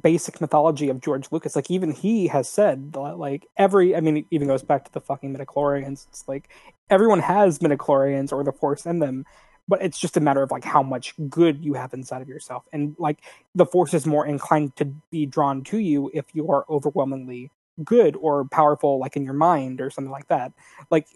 basic 0.02 0.41
mythology 0.41 0.90
of 0.90 1.02
George 1.02 1.32
Lucas. 1.32 1.56
Like, 1.56 1.70
even 1.70 1.91
he 1.91 2.28
has 2.28 2.49
said, 2.49 2.94
that, 2.94 3.18
like, 3.18 3.48
every, 3.57 3.95
I 3.95 3.99
mean, 3.99 4.18
it 4.18 4.26
even 4.32 4.48
goes 4.48 4.64
back 4.64 4.86
to 4.86 4.91
the 4.91 5.02
fucking 5.02 5.36
midichlorians. 5.36 6.07
It's 6.07 6.28
like, 6.28 6.49
everyone 6.90 7.20
has 7.20 7.60
midichlorians 7.60 8.32
or 8.32 8.44
the 8.44 8.52
Force 8.52 8.86
in 8.86 8.99
them, 8.99 9.26
but 9.68 9.82
it's 9.82 9.99
just 9.99 10.18
a 10.18 10.20
matter 10.20 10.41
of, 10.41 10.52
like, 10.52 10.64
how 10.64 10.84
much 10.84 11.14
good 11.30 11.64
you 11.64 11.74
have 11.74 11.94
inside 11.94 12.22
of 12.22 12.28
yourself. 12.28 12.64
And, 12.74 12.95
like, 12.98 13.20
the 13.53 13.66
Force 13.66 13.94
is 13.94 14.06
more 14.06 14.26
inclined 14.26 14.76
to 14.78 14.86
be 15.12 15.26
drawn 15.26 15.64
to 15.66 15.78
you 15.78 16.10
if 16.14 16.26
you 16.34 16.49
are 16.52 16.66
overwhelmingly 16.70 17.52
good 17.84 18.16
or 18.16 18.45
powerful, 18.45 18.99
like, 18.99 19.16
in 19.16 19.24
your 19.24 19.34
mind 19.34 19.82
or 19.82 19.90
something 19.90 20.12
like 20.12 20.28
that. 20.30 20.52
Like, 20.90 21.07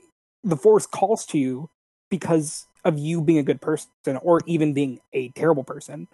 the 0.43 0.57
Force 0.57 0.85
calls 0.85 1.25
to 1.27 1.37
you 1.37 1.69
because 2.09 2.67
of 2.85 2.97
you 2.97 3.21
being 3.21 3.39
a 3.39 3.43
good 3.43 3.61
person 3.61 3.89
or 4.21 4.41
even 4.45 4.73
being 4.73 4.99
a 5.13 5.29
terrible 5.29 5.63
person. 5.63 6.07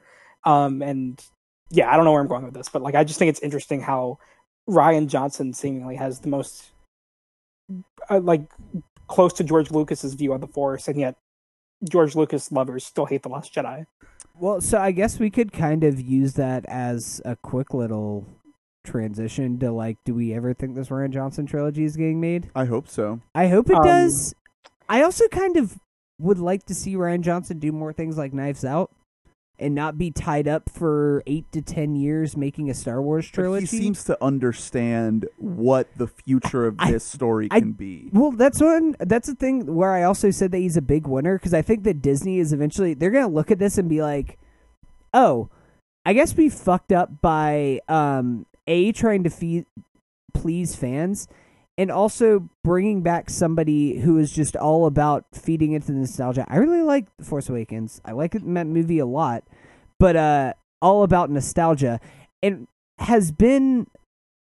Um, 0.43 0.81
and 0.81 1.23
yeah, 1.69 1.91
I 1.91 1.95
don't 1.95 2.05
know 2.05 2.11
where 2.11 2.21
I'm 2.21 2.27
going 2.27 2.45
with 2.45 2.53
this, 2.53 2.69
but 2.69 2.81
like 2.81 2.95
I 2.95 3.03
just 3.03 3.19
think 3.19 3.29
it's 3.29 3.39
interesting 3.41 3.81
how 3.81 4.19
Rian 4.69 5.07
Johnson 5.07 5.53
seemingly 5.53 5.95
has 5.95 6.19
the 6.19 6.29
most 6.29 6.71
uh, 8.09 8.19
like 8.19 8.43
close 9.07 9.33
to 9.33 9.43
George 9.43 9.71
Lucas's 9.71 10.13
view 10.13 10.33
of 10.33 10.41
the 10.41 10.47
Force, 10.47 10.87
and 10.87 10.99
yet 10.99 11.15
George 11.89 12.15
Lucas 12.15 12.51
lovers 12.51 12.85
still 12.85 13.05
hate 13.05 13.23
the 13.23 13.29
Last 13.29 13.53
Jedi. 13.53 13.85
Well, 14.37 14.59
so 14.61 14.79
I 14.79 14.91
guess 14.91 15.19
we 15.19 15.29
could 15.29 15.53
kind 15.53 15.83
of 15.83 15.99
use 15.99 16.33
that 16.33 16.65
as 16.65 17.21
a 17.23 17.35
quick 17.37 17.73
little 17.73 18.25
transition 18.83 19.57
to 19.59 19.71
like, 19.71 19.97
do 20.05 20.13
we 20.13 20.33
ever 20.33 20.53
think 20.53 20.75
this 20.75 20.89
Rian 20.89 21.11
Johnson 21.11 21.45
trilogy 21.45 21.83
is 21.83 21.95
getting 21.95 22.19
made? 22.19 22.49
I 22.53 22.65
hope 22.65 22.87
so. 22.87 23.21
I 23.33 23.47
hope 23.47 23.69
it 23.69 23.77
Um, 23.77 23.83
does. 23.83 24.35
I 24.89 25.03
also 25.03 25.27
kind 25.29 25.57
of 25.57 25.79
would 26.19 26.37
like 26.37 26.65
to 26.65 26.75
see 26.75 26.95
Rian 26.95 27.21
Johnson 27.21 27.59
do 27.59 27.71
more 27.71 27.93
things 27.93 28.17
like 28.17 28.33
Knives 28.33 28.63
Out 28.65 28.91
and 29.57 29.73
not 29.73 29.97
be 29.97 30.11
tied 30.11 30.47
up 30.47 30.69
for 30.69 31.23
eight 31.25 31.49
to 31.51 31.61
ten 31.61 31.95
years 31.95 32.35
making 32.35 32.69
a 32.69 32.73
Star 32.73 33.01
Wars 33.01 33.27
But 33.29 33.35
trilogy. 33.35 33.65
he 33.65 33.77
seems 33.83 34.03
to 34.05 34.21
understand 34.23 35.27
what 35.37 35.87
the 35.97 36.07
future 36.07 36.65
of 36.65 36.75
I- 36.79 36.91
this 36.91 37.03
story 37.03 37.47
I- 37.51 37.59
can 37.61 37.71
be. 37.71 38.09
Well, 38.11 38.31
that's 38.31 38.61
one. 38.61 38.95
That's 38.99 39.27
the 39.27 39.35
thing 39.35 39.73
where 39.75 39.91
I 39.93 40.03
also 40.03 40.31
said 40.31 40.51
that 40.51 40.57
he's 40.59 40.77
a 40.77 40.81
big 40.81 41.07
winner 41.07 41.37
because 41.37 41.53
I 41.53 41.61
think 41.61 41.83
that 41.83 42.01
Disney 42.01 42.39
is 42.39 42.51
eventually 42.53 42.93
they're 42.93 43.11
gonna 43.11 43.27
look 43.27 43.49
at 43.51 43.59
this 43.59 43.77
and 43.77 43.87
be 43.87 44.01
like, 44.01 44.37
"Oh, 45.13 45.49
I 46.05 46.13
guess 46.13 46.35
we 46.35 46.49
fucked 46.49 46.91
up 46.91 47.21
by 47.21 47.79
um 47.87 48.45
a 48.67 48.91
trying 48.91 49.23
to 49.23 49.29
feed 49.29 49.65
please 50.33 50.75
fans, 50.75 51.27
and 51.77 51.91
also 51.91 52.49
bringing 52.63 53.01
back 53.01 53.29
somebody 53.29 53.99
who 53.99 54.17
is 54.17 54.31
just 54.31 54.55
all 54.55 54.85
about 54.85 55.25
feeding 55.33 55.73
into 55.73 55.87
the 55.87 55.97
nostalgia. 55.99 56.45
I 56.47 56.57
really 56.57 56.81
like 56.83 57.05
The 57.17 57.25
Force 57.25 57.49
Awakens. 57.49 58.01
I 58.05 58.11
like 58.13 58.31
that 58.31 58.43
movie 58.43 58.99
a 58.99 59.05
lot, 59.05 59.43
but 59.99 60.15
uh, 60.15 60.53
all 60.81 61.03
about 61.03 61.29
nostalgia 61.29 61.99
and 62.41 62.67
has 62.99 63.31
been 63.31 63.87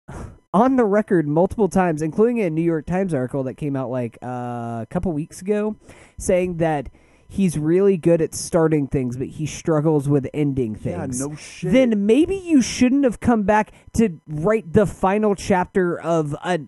on 0.53 0.75
the 0.75 0.85
record 0.85 1.27
multiple 1.27 1.69
times, 1.69 2.01
including 2.01 2.39
a 2.41 2.49
New 2.49 2.61
York 2.61 2.85
Times 2.85 3.13
article 3.13 3.43
that 3.43 3.55
came 3.55 3.75
out 3.75 3.89
like 3.89 4.17
uh, 4.21 4.81
a 4.83 4.87
couple 4.89 5.11
weeks 5.11 5.41
ago, 5.41 5.75
saying 6.19 6.57
that 6.57 6.89
he's 7.27 7.57
really 7.57 7.97
good 7.97 8.21
at 8.21 8.35
starting 8.35 8.85
things, 8.85 9.17
but 9.17 9.25
he 9.25 9.47
struggles 9.47 10.07
with 10.07 10.27
ending 10.35 10.73
Yeah, 10.83 10.99
things. 11.07 11.19
no 11.19 11.35
shit. 11.35 11.71
then 11.71 12.05
maybe 12.05 12.35
you 12.35 12.61
shouldn't 12.61 13.03
have 13.05 13.19
come 13.19 13.41
back 13.41 13.71
to 13.93 14.19
write 14.27 14.73
the 14.73 14.85
final 14.85 15.33
chapter 15.33 15.99
of 15.99 16.35
a 16.43 16.59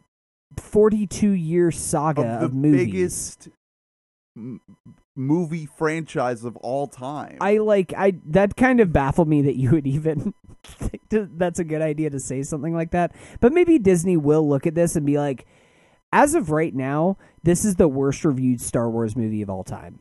42 0.60 1.32
year 1.32 1.72
saga 1.72 2.22
of 2.22 2.44
of, 2.44 2.52
the 2.52 2.56
movies. 2.56 2.86
biggest 2.86 3.50
m- 4.36 4.62
movie 5.16 5.66
franchise 5.66 6.44
of 6.44 6.56
all 6.58 6.88
time. 6.88 7.38
I 7.42 7.58
like 7.58 7.94
I 7.96 8.14
that 8.28 8.56
kind 8.56 8.80
of 8.80 8.92
baffled 8.92 9.28
me 9.28 9.42
that 9.44 9.56
you 9.56 9.72
would 9.72 9.88
even 9.88 10.34
think 10.64 11.10
that 11.10 11.38
that's 11.38 11.60
a 11.60 11.64
good 11.64 11.82
idea 11.82 12.10
to 12.10 12.20
say 12.20 12.44
something 12.44 12.74
like 12.74 12.92
that. 12.92 13.14
But 13.40 13.54
maybe 13.54 13.80
Disney 13.80 14.18
will 14.18 14.48
look 14.48 14.68
at 14.68 14.76
this 14.76 14.96
and 14.96 15.06
be 15.06 15.18
like, 15.18 15.46
as 16.12 16.36
of 16.36 16.50
right 16.50 16.74
now, 16.74 17.18
this 17.44 17.66
is 17.66 17.76
the 17.76 17.88
worst 17.88 18.26
reviewed 18.26 18.62
Star 18.62 18.90
Wars 18.90 19.16
movie 19.16 19.42
of 19.42 19.50
all 19.50 19.64
time, 19.64 20.00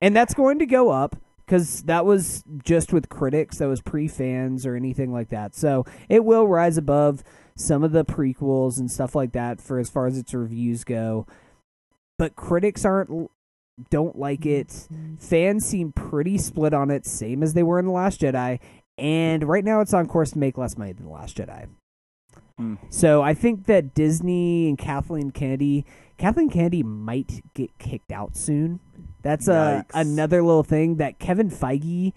and 0.00 0.14
that's 0.16 0.34
going 0.34 0.58
to 0.58 0.66
go 0.66 0.90
up 0.90 1.16
because 1.46 1.82
that 1.82 2.04
was 2.04 2.42
just 2.64 2.92
with 2.92 3.08
critics, 3.08 3.58
that 3.58 3.68
was 3.68 3.80
pre 3.80 4.08
fans 4.08 4.66
or 4.66 4.74
anything 4.74 5.12
like 5.12 5.28
that. 5.30 5.54
So 5.54 5.84
it 6.08 6.24
will 6.24 6.46
rise 6.48 6.76
above 6.76 7.22
some 7.56 7.82
of 7.82 7.92
the 7.92 8.04
prequels 8.04 8.78
and 8.78 8.90
stuff 8.90 9.14
like 9.14 9.32
that 9.32 9.60
for 9.60 9.78
as 9.78 9.90
far 9.90 10.06
as 10.06 10.16
its 10.16 10.32
reviews 10.32 10.84
go. 10.84 11.26
But 12.18 12.36
critics 12.36 12.84
aren't 12.84 13.30
don't 13.90 14.18
like 14.18 14.46
it. 14.46 14.88
Fans 15.18 15.66
seem 15.66 15.92
pretty 15.92 16.38
split 16.38 16.72
on 16.72 16.90
it, 16.90 17.04
same 17.06 17.42
as 17.42 17.54
they 17.54 17.62
were 17.62 17.78
in 17.78 17.86
The 17.86 17.92
Last 17.92 18.20
Jedi. 18.20 18.58
And 18.98 19.44
right 19.44 19.64
now 19.64 19.80
it's 19.80 19.92
on 19.92 20.06
course 20.06 20.30
to 20.30 20.38
make 20.38 20.56
less 20.56 20.78
money 20.78 20.92
than 20.92 21.06
The 21.06 21.12
Last 21.12 21.36
Jedi. 21.36 21.68
Hmm. 22.56 22.76
So 22.88 23.20
I 23.20 23.34
think 23.34 23.66
that 23.66 23.94
Disney 23.94 24.68
and 24.68 24.78
Kathleen 24.78 25.30
Kennedy, 25.30 25.84
Kathleen 26.16 26.48
Kennedy 26.48 26.82
might 26.82 27.42
get 27.54 27.76
kicked 27.78 28.12
out 28.12 28.36
soon. 28.36 28.80
That's 29.22 29.48
a 29.48 29.84
Yikes. 29.86 30.00
another 30.00 30.42
little 30.42 30.64
thing 30.64 30.96
that 30.96 31.18
Kevin 31.18 31.50
Feige 31.50 32.12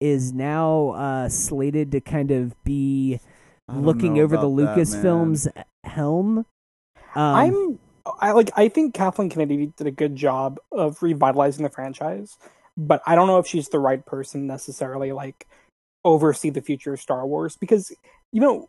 is 0.00 0.32
now 0.32 0.90
uh, 0.90 1.28
slated 1.28 1.92
to 1.92 2.00
kind 2.00 2.30
of 2.30 2.54
be 2.64 3.20
looking 3.68 4.18
over 4.20 4.36
the 4.36 4.48
Lucasfilm's 4.48 5.48
helm. 5.84 6.38
Um, 6.38 6.46
I'm 7.14 7.78
I 8.20 8.32
like 8.32 8.50
I 8.56 8.68
think 8.68 8.94
Kathleen 8.94 9.30
Kennedy 9.30 9.72
did 9.76 9.86
a 9.86 9.90
good 9.90 10.16
job 10.16 10.58
of 10.72 11.02
revitalizing 11.02 11.62
the 11.62 11.70
franchise, 11.70 12.36
but 12.76 13.02
I 13.06 13.14
don't 13.14 13.26
know 13.26 13.38
if 13.38 13.46
she's 13.46 13.68
the 13.68 13.78
right 13.78 14.04
person 14.04 14.46
necessarily 14.46 15.12
like 15.12 15.46
oversee 16.04 16.50
the 16.50 16.62
future 16.62 16.94
of 16.94 17.00
Star 17.00 17.26
Wars 17.26 17.56
because 17.56 17.92
you 18.32 18.40
know 18.40 18.68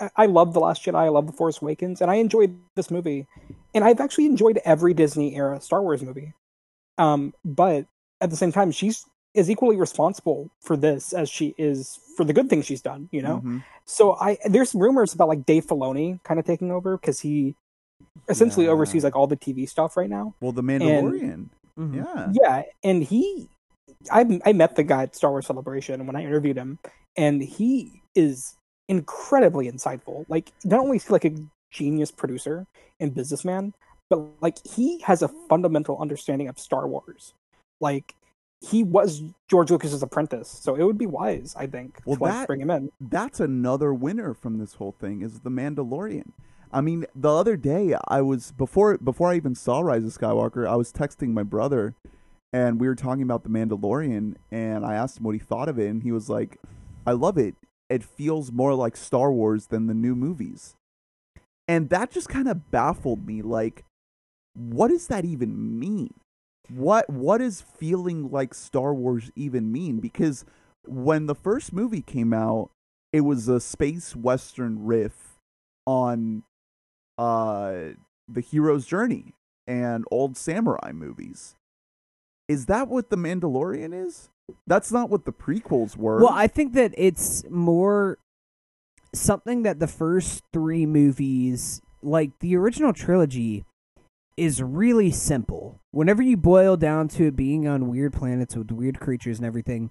I- 0.00 0.10
I 0.16 0.26
love 0.26 0.52
the 0.52 0.60
Last 0.60 0.84
Jedi, 0.84 0.96
I 0.96 1.08
love 1.10 1.26
the 1.26 1.32
Force 1.32 1.62
Awakens, 1.62 2.00
and 2.00 2.10
I 2.10 2.14
enjoyed 2.16 2.58
this 2.74 2.90
movie, 2.90 3.26
and 3.74 3.84
I've 3.84 4.00
actually 4.00 4.26
enjoyed 4.26 4.58
every 4.64 4.94
Disney 4.94 5.36
era 5.36 5.60
Star 5.60 5.82
Wars 5.82 6.02
movie. 6.02 6.32
Um, 6.98 7.34
but 7.44 7.86
at 8.20 8.30
the 8.30 8.36
same 8.36 8.52
time, 8.52 8.70
she's 8.72 9.04
is 9.34 9.50
equally 9.50 9.76
responsible 9.76 10.50
for 10.60 10.76
this 10.76 11.12
as 11.12 11.28
she 11.30 11.54
is 11.58 11.98
for 12.16 12.24
the 12.24 12.32
good 12.32 12.50
things 12.50 12.66
she's 12.66 12.82
done. 12.82 13.08
You 13.12 13.22
know, 13.22 13.40
Mhm. 13.44 13.64
so 13.86 14.14
I 14.20 14.38
there's 14.44 14.74
rumors 14.74 15.14
about 15.14 15.28
like 15.28 15.46
Dave 15.46 15.66
Filoni 15.66 16.22
kind 16.24 16.38
of 16.38 16.46
taking 16.46 16.70
over 16.70 16.96
because 16.98 17.20
he 17.20 17.54
essentially 18.28 18.66
Yeah. 18.66 18.72
oversees 18.72 19.04
like 19.04 19.16
all 19.16 19.26
the 19.26 19.36
TV 19.36 19.66
stuff 19.66 19.96
right 19.96 20.10
now. 20.10 20.34
Well, 20.40 20.52
the 20.52 20.62
Mandalorian. 20.62 21.48
mhm. 21.78 21.94
Yeah. 21.96 22.32
Yeah, 22.32 22.62
and 22.84 23.02
he, 23.02 23.48
I 24.10 24.40
I 24.44 24.52
met 24.52 24.76
the 24.76 24.82
guy 24.82 25.04
at 25.04 25.16
Star 25.16 25.30
Wars 25.30 25.46
Celebration 25.46 26.06
when 26.06 26.16
I 26.16 26.22
interviewed 26.22 26.56
him, 26.56 26.78
and 27.16 27.42
he 27.42 28.02
is 28.14 28.56
incredibly 28.88 29.70
insightful. 29.70 30.26
Like 30.28 30.52
not 30.64 30.80
only 30.80 30.96
is 30.96 31.06
he 31.06 31.12
like 31.12 31.24
a 31.24 31.34
genius 31.70 32.10
producer 32.10 32.66
and 33.00 33.14
businessman, 33.14 33.72
but 34.10 34.20
like 34.42 34.58
he 34.66 35.00
has 35.00 35.22
a 35.22 35.28
fundamental 35.48 35.96
understanding 35.98 36.48
of 36.48 36.58
Star 36.58 36.86
Wars. 36.86 37.32
Like 37.80 38.14
he 38.62 38.84
was 38.84 39.22
George 39.50 39.70
Lucas's 39.70 40.02
apprentice, 40.02 40.48
so 40.48 40.74
it 40.76 40.84
would 40.84 40.96
be 40.98 41.06
wise, 41.06 41.54
I 41.58 41.66
think, 41.66 42.00
Well, 42.06 42.16
to 42.16 42.22
like, 42.22 42.32
that- 42.32 42.46
bring 42.46 42.60
him 42.60 42.70
in. 42.70 42.90
that's 43.00 43.40
another 43.40 43.92
winner 43.92 44.34
from 44.34 44.58
this 44.58 44.74
whole 44.74 44.92
thing 44.92 45.20
is 45.22 45.40
the 45.40 45.50
Mandalorian. 45.50 46.30
I 46.72 46.80
mean, 46.80 47.04
the 47.14 47.30
other 47.32 47.56
day 47.56 47.94
I 48.08 48.22
was 48.22 48.52
before 48.52 48.96
before 48.98 49.30
I 49.30 49.36
even 49.36 49.54
saw 49.54 49.80
Rise 49.80 50.04
of 50.04 50.12
Skywalker, 50.16 50.66
I 50.66 50.76
was 50.76 50.92
texting 50.92 51.32
my 51.34 51.42
brother, 51.42 51.94
and 52.52 52.80
we 52.80 52.86
were 52.88 52.94
talking 52.94 53.22
about 53.22 53.42
the 53.42 53.50
Mandalorian, 53.50 54.36
and 54.50 54.86
I 54.86 54.94
asked 54.94 55.18
him 55.18 55.24
what 55.24 55.34
he 55.34 55.38
thought 55.38 55.68
of 55.68 55.78
it, 55.78 55.88
and 55.90 56.02
he 56.02 56.12
was 56.12 56.30
like, 56.30 56.58
"I 57.06 57.12
love 57.12 57.36
it. 57.36 57.56
It 57.90 58.02
feels 58.04 58.50
more 58.52 58.74
like 58.74 58.96
Star 58.96 59.30
Wars 59.32 59.66
than 59.66 59.86
the 59.86 59.92
new 59.94 60.14
movies," 60.14 60.76
and 61.68 61.90
that 61.90 62.10
just 62.10 62.28
kind 62.30 62.48
of 62.48 62.70
baffled 62.70 63.26
me. 63.26 63.42
Like, 63.42 63.84
what 64.54 64.88
does 64.88 65.08
that 65.08 65.24
even 65.26 65.78
mean? 65.78 66.14
What 66.68 67.10
what 67.10 67.38
does 67.38 67.60
feeling 67.60 68.30
like 68.30 68.54
Star 68.54 68.94
Wars 68.94 69.30
even 69.34 69.72
mean? 69.72 69.98
Because 69.98 70.44
when 70.86 71.26
the 71.26 71.34
first 71.34 71.72
movie 71.72 72.02
came 72.02 72.32
out, 72.32 72.70
it 73.12 73.22
was 73.22 73.48
a 73.48 73.60
space 73.60 74.16
western 74.16 74.84
riff 74.84 75.38
on 75.86 76.44
uh 77.18 77.74
the 78.28 78.40
hero's 78.40 78.86
journey 78.86 79.34
and 79.66 80.04
old 80.10 80.36
samurai 80.36 80.92
movies. 80.92 81.56
Is 82.48 82.66
that 82.66 82.88
what 82.88 83.10
the 83.10 83.16
Mandalorian 83.16 83.94
is? 83.94 84.30
That's 84.66 84.92
not 84.92 85.10
what 85.10 85.24
the 85.24 85.32
prequels 85.32 85.96
were. 85.96 86.18
Well, 86.18 86.32
I 86.32 86.46
think 86.46 86.74
that 86.74 86.92
it's 86.96 87.44
more 87.48 88.18
something 89.14 89.62
that 89.62 89.78
the 89.78 89.86
first 89.86 90.42
three 90.52 90.86
movies, 90.86 91.80
like 92.02 92.38
the 92.40 92.56
original 92.56 92.92
trilogy, 92.92 93.64
is 94.36 94.62
really 94.62 95.10
simple. 95.10 95.80
Whenever 95.90 96.22
you 96.22 96.36
boil 96.36 96.76
down 96.76 97.08
to 97.08 97.26
it 97.26 97.36
being 97.36 97.66
on 97.68 97.88
weird 97.88 98.12
planets 98.12 98.56
with 98.56 98.70
weird 98.70 98.98
creatures 99.00 99.38
and 99.38 99.46
everything, 99.46 99.90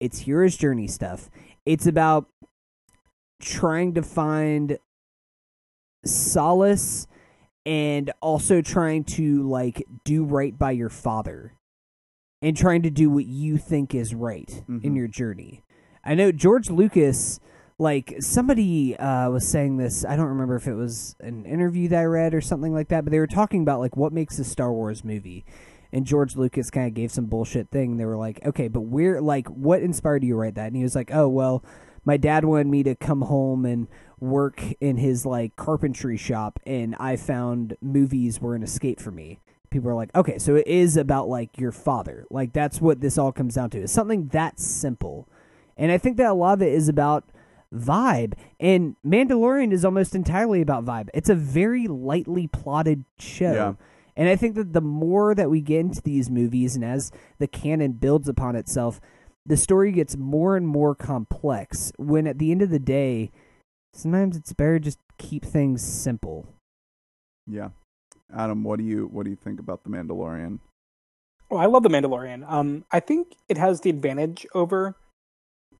it's 0.00 0.20
hero's 0.20 0.56
journey 0.56 0.86
stuff. 0.88 1.30
It's 1.66 1.86
about 1.86 2.26
trying 3.40 3.94
to 3.94 4.02
find 4.02 4.78
solace 6.04 7.06
and 7.66 8.10
also 8.20 8.62
trying 8.62 9.04
to 9.04 9.46
like 9.48 9.84
do 10.04 10.24
right 10.24 10.58
by 10.58 10.70
your 10.70 10.88
father 10.88 11.52
and 12.42 12.56
trying 12.56 12.82
to 12.82 12.90
do 12.90 13.10
what 13.10 13.26
you 13.26 13.58
think 13.58 13.94
is 13.94 14.14
right 14.14 14.64
in 14.68 14.80
Mhm. 14.80 14.96
your 14.96 15.08
journey. 15.08 15.62
I 16.02 16.14
know 16.14 16.32
George 16.32 16.70
Lucas 16.70 17.38
like 17.80 18.14
somebody 18.20 18.94
uh, 18.98 19.30
was 19.30 19.48
saying 19.48 19.78
this 19.78 20.04
i 20.04 20.14
don't 20.14 20.26
remember 20.26 20.54
if 20.54 20.66
it 20.66 20.74
was 20.74 21.16
an 21.20 21.46
interview 21.46 21.88
that 21.88 22.00
i 22.00 22.04
read 22.04 22.34
or 22.34 22.40
something 22.40 22.74
like 22.74 22.88
that 22.88 23.04
but 23.04 23.10
they 23.10 23.18
were 23.18 23.26
talking 23.26 23.62
about 23.62 23.80
like 23.80 23.96
what 23.96 24.12
makes 24.12 24.38
a 24.38 24.44
star 24.44 24.72
wars 24.72 25.02
movie. 25.02 25.44
And 25.92 26.06
george 26.06 26.36
lucas 26.36 26.70
kind 26.70 26.86
of 26.86 26.94
gave 26.94 27.10
some 27.10 27.24
bullshit 27.26 27.70
thing. 27.70 27.96
They 27.96 28.04
were 28.04 28.18
like 28.18 28.44
okay 28.46 28.68
but 28.68 28.82
we're 28.82 29.20
like 29.20 29.48
what 29.48 29.82
inspired 29.82 30.22
you 30.22 30.34
to 30.34 30.36
write 30.36 30.54
that? 30.56 30.66
And 30.68 30.76
he 30.76 30.82
was 30.82 30.94
like 30.94 31.10
oh 31.12 31.26
well 31.28 31.64
my 32.04 32.16
dad 32.16 32.44
wanted 32.44 32.66
me 32.66 32.82
to 32.82 32.94
come 32.94 33.22
home 33.22 33.64
and 33.64 33.88
work 34.20 34.62
in 34.80 34.98
his 34.98 35.24
like 35.24 35.56
carpentry 35.56 36.18
shop 36.18 36.60
and 36.66 36.94
i 37.00 37.16
found 37.16 37.76
movies 37.80 38.40
were 38.40 38.54
an 38.54 38.62
escape 38.62 39.00
for 39.00 39.10
me. 39.10 39.40
People 39.70 39.88
are 39.88 39.94
like 39.94 40.14
okay 40.14 40.38
so 40.38 40.54
it 40.54 40.66
is 40.66 40.98
about 40.98 41.28
like 41.28 41.58
your 41.58 41.72
father. 41.72 42.26
Like 42.30 42.52
that's 42.52 42.78
what 42.78 43.00
this 43.00 43.16
all 43.16 43.32
comes 43.32 43.54
down 43.54 43.70
to 43.70 43.80
it's 43.80 43.92
something 43.92 44.28
that 44.28 44.60
simple. 44.60 45.26
And 45.78 45.90
i 45.90 45.96
think 45.96 46.18
that 46.18 46.30
a 46.30 46.34
lot 46.34 46.52
of 46.52 46.62
it 46.62 46.74
is 46.74 46.86
about 46.86 47.24
vibe 47.74 48.32
and 48.58 48.96
mandalorian 49.06 49.72
is 49.72 49.84
almost 49.84 50.14
entirely 50.14 50.60
about 50.60 50.84
vibe 50.84 51.08
it's 51.14 51.28
a 51.30 51.34
very 51.34 51.86
lightly 51.86 52.48
plotted 52.48 53.04
show 53.18 53.52
Yeah. 53.52 53.72
and 54.16 54.28
i 54.28 54.34
think 54.34 54.56
that 54.56 54.72
the 54.72 54.80
more 54.80 55.34
that 55.36 55.50
we 55.50 55.60
get 55.60 55.80
into 55.80 56.02
these 56.02 56.28
movies 56.28 56.74
and 56.74 56.84
as 56.84 57.12
the 57.38 57.46
canon 57.46 57.92
builds 57.92 58.28
upon 58.28 58.56
itself 58.56 59.00
the 59.46 59.56
story 59.56 59.92
gets 59.92 60.16
more 60.16 60.56
and 60.56 60.66
more 60.66 60.94
complex 60.96 61.92
when 61.96 62.26
at 62.26 62.38
the 62.38 62.50
end 62.50 62.60
of 62.62 62.70
the 62.70 62.80
day 62.80 63.30
sometimes 63.94 64.36
it's 64.36 64.52
better 64.52 64.78
just 64.80 64.98
keep 65.18 65.44
things 65.44 65.82
simple 65.82 66.48
yeah. 67.46 67.70
Adam, 68.32 68.62
what 68.62 68.78
do 68.78 68.84
you 68.84 69.06
what 69.10 69.24
do 69.24 69.30
you 69.30 69.36
think 69.36 69.58
about 69.58 69.82
the 69.82 69.90
Mandalorian? 69.90 70.60
Oh, 71.50 71.56
I 71.56 71.66
love 71.66 71.82
the 71.82 71.88
Mandalorian. 71.88 72.48
Um, 72.48 72.84
I 72.92 73.00
think 73.00 73.34
it 73.48 73.58
has 73.58 73.80
the 73.80 73.90
advantage 73.90 74.46
over 74.54 74.94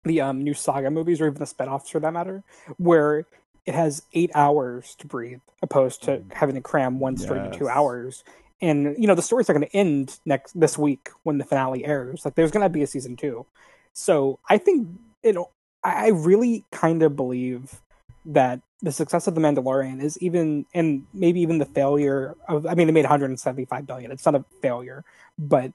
the 0.05 0.21
um 0.21 0.43
new 0.43 0.55
saga 0.55 0.91
movies 0.91 1.21
or 1.21 1.27
even 1.27 1.39
the 1.39 1.45
spinoffs 1.45 1.91
for 1.91 2.01
that 2.01 2.13
matter, 2.13 2.43
where 2.79 3.27
it 3.67 3.75
has 3.75 4.03
eight 4.15 4.31
hours 4.35 4.95
to 4.97 5.07
breathe, 5.07 5.41
opposed 5.63 6.03
to 6.05 6.23
having 6.33 6.55
to 6.55 6.61
cram 6.61 6.99
one 6.99 7.17
story 7.17 7.41
to 7.41 7.57
two 7.57 7.69
hours. 7.69 8.25
And 8.63 8.95
you 8.99 9.07
know 9.07 9.15
the 9.15 9.23
stories 9.23 9.49
are 9.49 9.55
going 9.55 9.67
to 9.67 9.77
end 9.77 10.19
next 10.25 10.59
this 10.59 10.77
week 10.77 11.11
when 11.23 11.39
the 11.39 11.45
finale 11.45 11.85
airs. 11.85 12.25
Like 12.25 12.35
there's 12.35 12.51
going 12.51 12.65
to 12.65 12.69
be 12.69 12.83
a 12.83 12.87
season 12.87 13.17
two, 13.17 13.47
so 13.93 14.39
I 14.49 14.59
think 14.59 14.89
it. 15.23 15.37
I 15.83 16.07
I 16.07 16.09
really 16.09 16.65
kind 16.71 17.03
of 17.03 17.17
believe 17.17 17.81
that 18.27 18.61
the 18.83 18.93
success 18.93 19.27
of 19.27 19.35
the 19.35 19.41
Mandalorian 19.41 20.03
is 20.03 20.19
even, 20.23 20.67
and 20.75 21.07
maybe 21.13 21.41
even 21.41 21.59
the 21.59 21.67
failure 21.67 22.37
of. 22.49 22.67
I 22.67 22.75
mean, 22.75 22.89
it 22.89 22.93
made 22.93 23.05
175 23.05 23.87
billion. 23.87 24.11
It's 24.11 24.27
not 24.27 24.35
a 24.35 24.45
failure, 24.61 25.05
but 25.39 25.73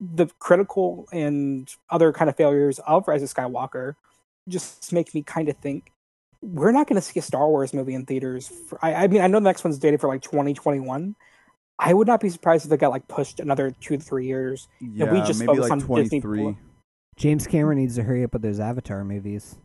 the 0.00 0.26
critical 0.38 1.06
and 1.12 1.72
other 1.90 2.12
kind 2.12 2.28
of 2.28 2.36
failures 2.36 2.78
of 2.80 3.06
Rise 3.08 3.22
of 3.22 3.32
Skywalker 3.32 3.94
just 4.48 4.92
make 4.92 5.14
me 5.14 5.22
kind 5.22 5.48
of 5.48 5.56
think 5.56 5.90
we're 6.42 6.72
not 6.72 6.86
going 6.86 6.96
to 6.96 7.00
see 7.02 7.18
a 7.18 7.22
Star 7.22 7.48
Wars 7.48 7.72
movie 7.72 7.94
in 7.94 8.04
theaters. 8.04 8.48
For, 8.68 8.78
I, 8.84 8.94
I 8.94 9.06
mean, 9.06 9.22
I 9.22 9.26
know 9.28 9.38
the 9.38 9.44
next 9.44 9.64
one's 9.64 9.78
dated 9.78 10.00
for 10.00 10.08
like 10.08 10.20
2021. 10.22 11.16
I 11.78 11.94
would 11.94 12.06
not 12.06 12.20
be 12.20 12.28
surprised 12.28 12.66
if 12.66 12.72
it 12.72 12.76
got 12.78 12.90
like 12.90 13.08
pushed 13.08 13.40
another 13.40 13.74
two 13.80 13.96
to 13.96 14.02
three 14.02 14.26
years. 14.26 14.68
Yeah, 14.80 15.10
we 15.10 15.20
just 15.22 15.40
maybe 15.40 15.46
focus 15.56 15.62
like 15.62 15.72
on 15.72 15.78
Disney 15.78 16.20
23. 16.20 16.42
Plus. 16.42 16.56
james 17.16 17.46
cameron 17.46 17.78
needs 17.78 17.96
to 17.96 18.02
hurry 18.02 18.24
up 18.24 18.32
with 18.32 18.42
those 18.42 18.60
avatar 18.60 19.04
movies 19.04 19.56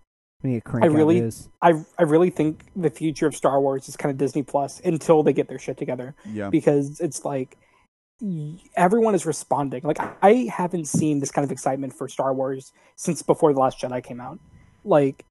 we 0.44 0.52
need 0.52 0.64
to 0.64 0.70
crank 0.70 0.86
I 0.86 0.88
really- 0.88 1.22
out. 1.22 1.36
I 1.62 1.74
I 1.98 2.04
really 2.04 2.30
think 2.30 2.64
the 2.76 2.90
future 2.90 3.28
of 3.28 3.36
Star 3.36 3.60
Wars 3.60 3.90
is 3.90 3.98
kind 3.98 4.12
of 4.12 4.18
Disney 4.18 4.44
Plus 4.44 4.80
until 4.86 5.22
they 5.24 5.34
get 5.34 5.50
their 5.50 5.60
shit 5.60 5.78
together. 5.78 6.16
Yeah. 6.26 6.50
because 6.50 7.00
it's 7.02 7.26
like 7.26 7.58
y- 7.60 7.69
everyone 8.76 9.16
is 9.16 9.26
responding. 9.26 9.82
Like 9.84 10.00
I 10.22 10.50
haven't 10.54 10.86
seen 10.86 11.20
this 11.20 11.32
kind 11.32 11.44
of 11.46 11.52
excitement 11.52 11.94
for 11.94 12.08
Star 12.08 12.34
Wars 12.34 12.72
since 12.96 13.22
before 13.22 13.54
the 13.54 13.60
Last 13.60 13.80
Jedi 13.80 14.04
came 14.04 14.20
out. 14.20 14.40
Like 14.84 15.26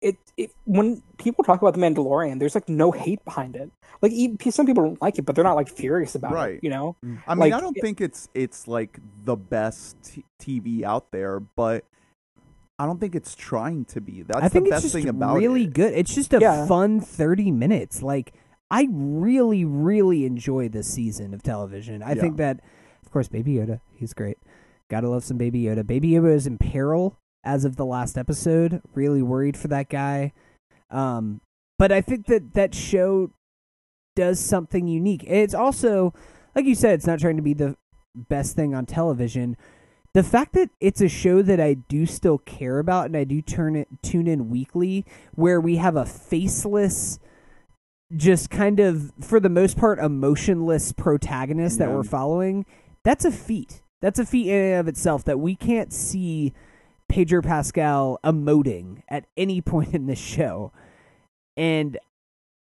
it, 0.00 0.16
it 0.36 0.50
when 0.66 1.02
people 1.18 1.44
talk 1.44 1.60
about 1.62 1.74
the 1.74 1.80
Mandalorian, 1.80 2.38
there's 2.38 2.54
like 2.54 2.68
no 2.68 2.90
hate 2.90 3.24
behind 3.24 3.56
it. 3.56 3.70
Like 4.02 4.12
even, 4.12 4.38
some 4.52 4.66
people 4.66 4.84
don't 4.84 5.00
like 5.00 5.18
it, 5.18 5.22
but 5.22 5.34
they're 5.34 5.44
not 5.44 5.56
like 5.56 5.68
furious 5.68 6.14
about 6.14 6.32
Right. 6.32 6.54
it. 6.56 6.64
You 6.64 6.70
know? 6.70 6.96
Mm. 7.04 7.22
I 7.26 7.34
mean, 7.34 7.40
like, 7.40 7.52
I 7.54 7.60
don't 7.60 7.76
it- 7.76 7.80
think 7.80 8.00
it's 8.00 8.28
it's 8.34 8.68
like 8.68 8.98
the 9.24 9.36
best 9.36 9.96
t- 10.02 10.24
TV 10.42 10.82
out 10.84 11.10
there, 11.10 11.40
but 11.40 11.84
I 12.78 12.86
don't 12.86 12.98
think 13.00 13.14
it's 13.14 13.34
trying 13.34 13.84
to 13.86 14.00
be. 14.00 14.22
That's 14.22 14.42
I 14.42 14.48
think 14.48 14.64
the 14.64 14.70
it's 14.74 14.76
best 14.76 14.82
just 14.86 14.94
thing 14.94 15.08
about 15.08 15.36
really 15.36 15.44
it. 15.44 15.48
Really 15.48 15.66
good. 15.66 15.92
It's 15.94 16.14
just 16.14 16.34
a 16.34 16.40
Yeah. 16.40 16.66
fun 16.66 17.00
30 17.00 17.50
minutes. 17.52 18.02
Like 18.02 18.32
I 18.74 18.88
really 18.90 19.64
really 19.64 20.24
enjoy 20.26 20.68
this 20.68 20.92
season 20.92 21.32
of 21.32 21.44
television. 21.44 22.02
I 22.02 22.14
Yeah. 22.14 22.20
think 22.22 22.38
that 22.38 22.60
of 23.04 23.12
course 23.12 23.28
Baby 23.28 23.54
Yoda, 23.54 23.78
he's 23.94 24.12
great. 24.12 24.38
Got 24.90 25.02
to 25.02 25.08
love 25.08 25.22
some 25.22 25.36
Baby 25.38 25.62
Yoda. 25.62 25.86
Baby 25.86 26.10
Yoda 26.10 26.34
is 26.34 26.48
in 26.48 26.58
peril 26.58 27.16
as 27.44 27.64
of 27.64 27.76
the 27.76 27.86
last 27.86 28.18
episode. 28.18 28.82
Really 28.92 29.22
worried 29.22 29.56
for 29.56 29.68
that 29.68 29.88
guy. 29.88 30.32
Um 30.90 31.40
but 31.78 31.92
I 31.92 32.00
think 32.00 32.26
that 32.26 32.54
that 32.54 32.74
show 32.74 33.30
does 34.16 34.40
something 34.40 34.88
unique. 34.88 35.22
It's 35.26 35.54
also 35.54 36.12
like 36.56 36.64
you 36.64 36.74
said 36.74 36.94
it's 36.94 37.06
not 37.06 37.20
trying 37.20 37.36
to 37.36 37.42
be 37.42 37.54
the 37.54 37.76
best 38.16 38.56
thing 38.56 38.74
on 38.74 38.86
television, 38.86 39.56
the 40.14 40.22
fact 40.24 40.52
that 40.54 40.70
it's 40.80 41.00
a 41.00 41.08
show 41.08 41.42
that 41.42 41.60
I 41.60 41.74
do 41.74 42.06
still 42.06 42.38
care 42.38 42.80
about 42.80 43.06
and 43.06 43.16
I 43.16 43.22
do 43.22 43.40
turn 43.40 43.76
it 43.76 43.86
tune 44.02 44.26
in 44.26 44.50
weekly 44.50 45.04
where 45.36 45.60
we 45.60 45.76
have 45.76 45.94
a 45.94 46.04
faceless 46.04 47.20
just 48.16 48.50
kind 48.50 48.80
of 48.80 49.12
for 49.20 49.40
the 49.40 49.48
most 49.48 49.76
part 49.76 49.98
emotionless 49.98 50.92
protagonist 50.92 51.78
that 51.78 51.88
Yeah. 51.88 51.94
we're 51.96 52.02
following 52.04 52.66
that's 53.04 53.24
a 53.24 53.32
feat 53.32 53.82
that's 54.00 54.18
a 54.18 54.26
feat 54.26 54.48
in 54.48 54.54
and 54.56 54.80
of 54.80 54.88
itself 54.88 55.24
that 55.24 55.38
we 55.40 55.54
can't 55.56 55.92
see 55.92 56.52
Pedro 57.08 57.42
Pascal 57.42 58.18
emoting 58.24 59.02
at 59.08 59.26
any 59.36 59.60
point 59.72 59.94
in 59.94 60.06
this 60.06 60.18
show 60.18 60.72
and 61.56 61.98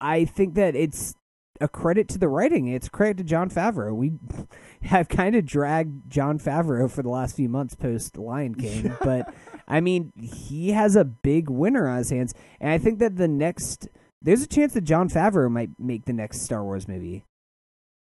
I 0.02 0.26
think 0.26 0.56
that 0.56 0.76
it's 0.76 1.16
a 1.62 1.68
credit 1.68 2.10
to 2.10 2.18
the 2.18 2.28
writing. 2.28 2.68
It's 2.68 2.90
credit 2.90 3.18
to 3.18 3.24
Jon 3.24 3.50
Favreau. 3.50 3.96
We 3.96 4.14
have 4.82 5.08
kind 5.08 5.34
of 5.36 5.46
dragged 5.46 6.10
Jon 6.12 6.38
Favreau 6.40 6.92
for 6.92 7.02
the 7.04 7.10
last 7.10 7.36
few 7.38 7.48
months 7.48 7.74
post 7.74 8.18
Lion 8.18 8.54
King, 8.56 8.94
but 9.02 9.34
I 9.68 9.80
mean, 9.80 10.12
he 10.18 10.72
has 10.72 10.96
a 10.98 11.06
big 11.06 11.50
winner 11.50 11.88
on 11.88 12.00
his 12.00 12.10
hands, 12.10 12.34
and 12.60 12.70
I 12.72 12.78
think 12.78 13.00
that 13.00 13.16
the 13.16 13.30
next 13.30 13.88
there's 14.24 14.42
a 14.42 14.48
chance 14.48 14.74
that 14.74 14.82
Jon 14.86 15.10
Favreau 15.10 15.52
might 15.52 15.70
make 15.78 16.06
the 16.06 16.14
next 16.14 16.42
Star 16.42 16.64
Wars 16.64 16.88
movie, 16.88 17.26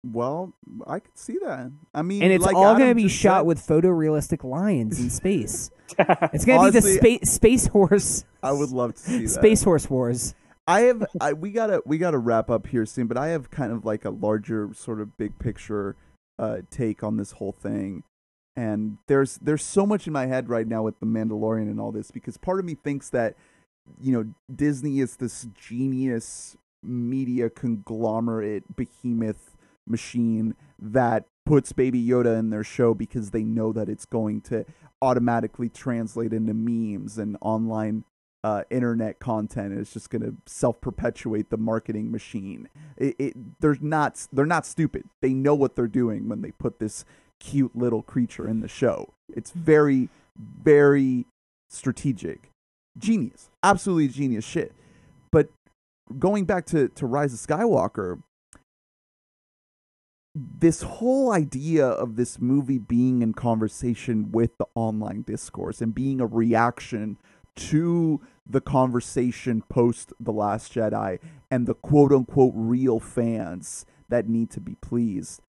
Well, 0.06 0.54
I 0.88 1.00
could 1.00 1.18
see 1.18 1.38
that. 1.44 1.72
I 1.94 2.02
mean, 2.02 2.24
and 2.24 2.32
it's 2.32 2.46
like 2.46 2.56
all 2.56 2.76
going 2.76 2.90
to 2.90 2.96
be 2.96 3.08
shot 3.08 3.40
said- 3.42 3.48
with 3.48 3.60
photorealistic 3.60 4.44
lions 4.44 5.00
in 5.00 5.10
space. 5.10 5.70
It's 6.34 6.46
going 6.46 6.60
to 6.60 6.72
be 6.72 6.80
the 6.80 6.82
space 6.98 7.30
space 7.32 7.68
horse 7.68 8.24
I 8.42 8.54
would 8.54 8.70
love 8.70 8.94
to 8.96 9.00
see 9.02 9.20
that. 9.26 9.30
space 9.30 9.64
horse 9.64 9.90
wars. 9.90 10.34
I 10.66 10.82
have 10.82 11.06
I 11.20 11.34
we 11.34 11.52
gotta 11.52 11.82
we 11.86 11.98
gotta 11.98 12.18
wrap 12.18 12.50
up 12.50 12.68
here 12.68 12.86
soon, 12.86 13.08
but 13.08 13.18
I 13.18 13.28
have 13.30 13.52
kind 13.52 13.74
of 13.74 13.84
like 13.84 14.06
a 14.06 14.10
larger 14.10 14.70
sort 14.74 15.02
of 15.02 15.18
big 15.18 15.38
picture 15.38 15.98
uh, 16.40 16.60
take 16.70 17.04
on 17.04 17.18
this 17.18 17.32
whole 17.34 17.52
thing. 17.52 18.04
And 18.56 19.00
there's 19.08 19.38
there's 19.42 19.64
so 19.64 19.86
much 19.86 20.08
in 20.08 20.14
my 20.14 20.28
head 20.28 20.48
right 20.50 20.68
now 20.68 20.82
with 20.84 21.00
the 21.02 21.06
Mandalorian 21.06 21.64
and 21.64 21.80
all 21.80 21.92
this 21.92 22.10
because 22.10 22.38
part 22.38 22.60
of 22.60 22.66
me 22.66 22.76
thinks 22.76 23.10
that 23.10 23.36
you 24.00 24.12
know 24.12 24.34
Disney 24.54 25.00
is 25.00 25.18
this 25.18 25.48
genius 25.56 26.58
media 26.84 27.50
conglomerate 27.50 28.76
behemoth 28.76 29.56
machine 29.88 30.56
that 30.80 31.26
puts 31.46 31.72
Baby 31.72 32.04
Yoda 32.04 32.38
in 32.38 32.50
their 32.50 32.64
show 32.64 32.94
because 32.94 33.32
they 33.32 33.44
know 33.44 33.72
that 33.74 33.90
it's 33.90 34.06
going 34.06 34.42
to 34.42 34.66
automatically 35.02 35.70
translate 35.70 36.34
into 36.34 36.54
memes 36.54 37.18
and 37.18 37.38
online 37.42 38.04
uh, 38.44 38.64
internet 38.70 39.20
content. 39.20 39.72
And 39.72 39.82
it's 39.82 39.94
just 39.94 40.10
going 40.10 40.22
to 40.22 40.36
self 40.46 40.82
perpetuate 40.82 41.50
the 41.50 41.58
marketing 41.58 42.12
machine. 42.12 42.70
It, 42.98 43.16
it, 43.20 43.60
they're 43.60 43.78
not 43.82 44.28
they're 44.32 44.46
not 44.46 44.66
stupid. 44.66 45.04
They 45.22 45.34
know 45.34 45.56
what 45.56 45.76
they're 45.76 45.88
doing 45.88 46.30
when 46.30 46.42
they 46.42 46.52
put 46.52 46.80
this 46.80 47.06
cute 47.40 47.76
little 47.76 48.04
creature 48.04 48.48
in 48.48 48.62
the 48.62 48.68
show. 48.68 49.14
It's 49.34 49.52
very 49.52 50.10
very 50.38 51.26
strategic, 51.70 52.51
genius, 52.98 53.50
absolutely 53.64 54.08
genius 54.10 54.46
shit. 54.46 54.74
But 55.32 55.50
going 56.20 56.46
back 56.46 56.66
to 56.68 56.90
to 56.90 57.06
Rise 57.06 57.34
of 57.34 57.40
Skywalker, 57.40 58.22
this 60.34 60.82
whole 60.82 61.32
idea 61.32 61.86
of 61.86 62.16
this 62.16 62.40
movie 62.40 62.78
being 62.78 63.22
in 63.22 63.34
conversation 63.34 64.32
with 64.32 64.58
the 64.58 64.68
online 64.76 65.24
discourse 65.24 65.82
and 65.82 65.94
being 65.94 66.22
a 66.22 66.26
reaction 66.26 67.18
to 67.56 68.22
the 68.50 68.62
conversation 68.62 69.62
post 69.70 70.14
The 70.20 70.32
Last 70.32 70.74
Jedi 70.74 71.20
and 71.50 71.68
the 71.68 71.74
quote 71.74 72.14
unquote 72.14 72.54
real 72.56 73.00
fans 73.00 73.86
that 74.10 74.30
need 74.30 74.50
to 74.52 74.62
be 74.62 74.76
pleased. 74.76 75.42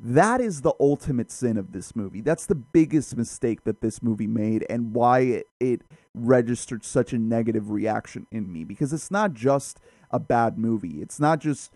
That 0.00 0.40
is 0.40 0.60
the 0.60 0.74
ultimate 0.80 1.30
sin 1.30 1.56
of 1.56 1.72
this 1.72 1.94
movie. 1.94 2.20
That's 2.20 2.46
the 2.46 2.54
biggest 2.54 3.16
mistake 3.16 3.64
that 3.64 3.80
this 3.80 4.02
movie 4.02 4.26
made 4.26 4.66
and 4.68 4.92
why 4.92 5.20
it, 5.20 5.46
it 5.60 5.82
registered 6.14 6.84
such 6.84 7.12
a 7.12 7.18
negative 7.18 7.70
reaction 7.70 8.26
in 8.30 8.52
me 8.52 8.64
because 8.64 8.92
it's 8.92 9.10
not 9.10 9.34
just 9.34 9.80
a 10.10 10.18
bad 10.18 10.58
movie. 10.58 11.00
It's 11.00 11.20
not 11.20 11.40
just 11.40 11.72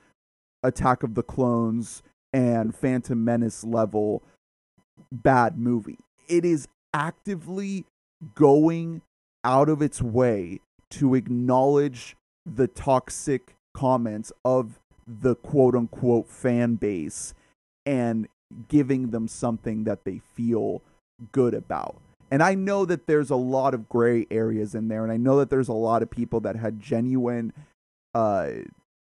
Attack 0.63 1.03
of 1.03 1.15
the 1.15 1.23
Clones 1.23 2.03
and 2.33 2.75
Phantom 2.75 3.23
Menace 3.23 3.65
level 3.65 4.23
bad 5.13 5.57
movie. 5.57 5.99
It 6.29 6.45
is 6.45 6.69
actively 6.93 7.87
going 8.35 9.03
out 9.45 9.69
of 9.69 9.81
its 9.81 10.03
way 10.03 10.61
to 10.91 11.15
acknowledge 11.15 12.17
the 12.45 12.67
toxic 12.67 13.57
comments 13.73 14.33
of 14.45 14.81
the 15.07 15.37
quote 15.37 15.75
unquote 15.75 16.29
fan 16.29 16.75
base 16.75 17.35
and 17.89 18.29
giving 18.69 19.13
them 19.13 19.27
something 19.27 19.85
that 19.85 20.05
they 20.05 20.21
feel 20.35 20.83
good 21.33 21.55
about. 21.55 21.97
And 22.31 22.43
I 22.43 22.55
know 22.55 22.85
that 22.85 23.07
there's 23.07 23.31
a 23.31 23.37
lot 23.37 23.73
of 23.73 23.89
gray 23.89 24.27
areas 24.31 24.75
in 24.75 24.89
there, 24.89 25.03
and 25.03 25.11
I 25.11 25.17
know 25.17 25.39
that 25.39 25.49
there's 25.49 25.69
a 25.69 25.73
lot 25.73 26.03
of 26.03 26.11
people 26.11 26.41
that 26.41 26.57
had 26.57 26.81
genuine 26.81 27.55
uh, 28.15 28.51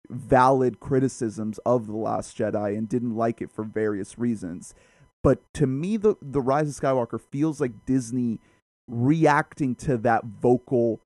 valid 0.10 0.80
criticisms 0.80 1.60
of 1.66 1.88
the 1.88 1.96
last 1.96 2.38
jedi 2.38 2.78
and 2.78 2.88
didn't 2.88 3.16
like 3.16 3.42
it 3.42 3.52
for 3.52 3.64
various 3.64 4.18
reasons 4.18 4.74
but 5.22 5.40
to 5.54 5.68
me 5.68 5.98
the 5.98 6.16
the 6.20 6.42
rise 6.42 6.68
of 6.68 6.84
skywalker 6.84 7.22
feels 7.22 7.62
like 7.62 7.86
disney 7.86 8.40
reacting 8.88 9.76
to 9.76 9.98
that 9.98 10.24
vocal 10.26 11.00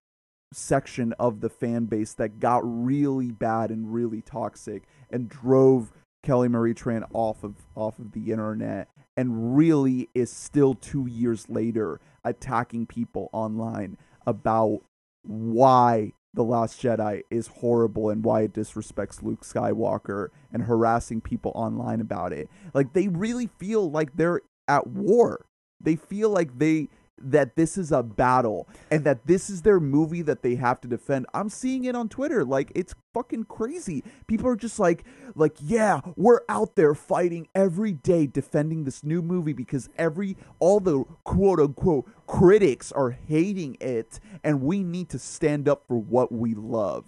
section 0.54 1.12
of 1.20 1.42
the 1.42 1.50
fan 1.50 1.84
base 1.84 2.14
that 2.14 2.40
got 2.40 2.62
really 2.64 3.30
bad 3.30 3.70
and 3.72 3.94
really 3.94 4.22
toxic 4.22 4.84
and 5.10 5.28
drove 5.28 5.92
Kelly 6.24 6.48
Marie 6.48 6.74
Tran 6.74 7.06
off 7.14 7.44
of 7.44 7.56
off 7.76 8.00
of 8.00 8.14
the 8.14 8.32
internet 8.32 8.88
and 9.16 9.56
really 9.56 10.10
is 10.16 10.32
still 10.32 10.74
2 10.74 11.06
years 11.06 11.50
later 11.50 12.00
attacking 12.24 12.88
people 12.88 13.30
online 13.34 13.98
about 14.26 14.80
why 15.22 16.14
the 16.34 16.44
Last 16.44 16.82
Jedi 16.82 17.22
is 17.30 17.48
horrible 17.48 18.10
and 18.10 18.24
why 18.24 18.42
it 18.42 18.54
disrespects 18.54 19.22
Luke 19.22 19.42
Skywalker 19.42 20.30
and 20.52 20.64
harassing 20.64 21.22
people 21.22 21.52
online 21.54 22.02
about 22.02 22.34
it. 22.34 22.50
Like 22.74 22.94
they 22.94 23.08
really 23.10 23.48
feel 23.60 23.92
like 23.92 24.16
they're 24.16 24.42
at 24.68 24.88
war. 24.88 25.46
They 25.80 25.96
feel 25.96 26.30
like 26.30 26.58
they 26.58 26.88
that 27.22 27.56
this 27.56 27.78
is 27.78 27.92
a 27.92 28.04
battle 28.04 28.68
and 28.92 29.04
that 29.04 29.26
this 29.28 29.50
is 29.50 29.62
their 29.62 29.80
movie 29.80 30.22
that 30.22 30.42
they 30.42 30.56
have 30.56 30.82
to 30.82 30.88
defend. 30.88 31.26
I'm 31.34 31.50
seeing 31.50 31.86
it 31.86 31.96
on 31.96 32.10
Twitter. 32.10 32.44
Like 32.44 32.72
it's 32.76 32.96
fucking 33.14 33.46
crazy. 33.46 34.04
People 34.28 34.48
are 34.48 34.56
just 34.56 34.80
like 34.80 35.04
like 35.36 35.56
yeah, 35.60 36.02
we're 36.16 36.42
out 36.50 36.76
there 36.76 36.96
fighting 36.96 37.48
every 37.56 37.94
day 37.94 38.26
defending 38.26 38.84
this 38.84 39.04
new 39.04 39.22
movie 39.22 39.54
because 39.54 39.90
every 39.98 40.38
all 40.60 40.80
the 40.80 41.04
quote 41.24 41.60
unquote 41.60 42.10
critics 42.28 42.92
are 42.92 43.12
hating 43.12 43.78
it 43.80 44.20
and 44.44 44.62
we 44.62 44.84
need 44.84 45.10
to 45.10 45.20
stand 45.20 45.70
up 45.70 45.84
for 45.88 45.98
what 45.98 46.32
we 46.32 46.54
love. 46.54 47.06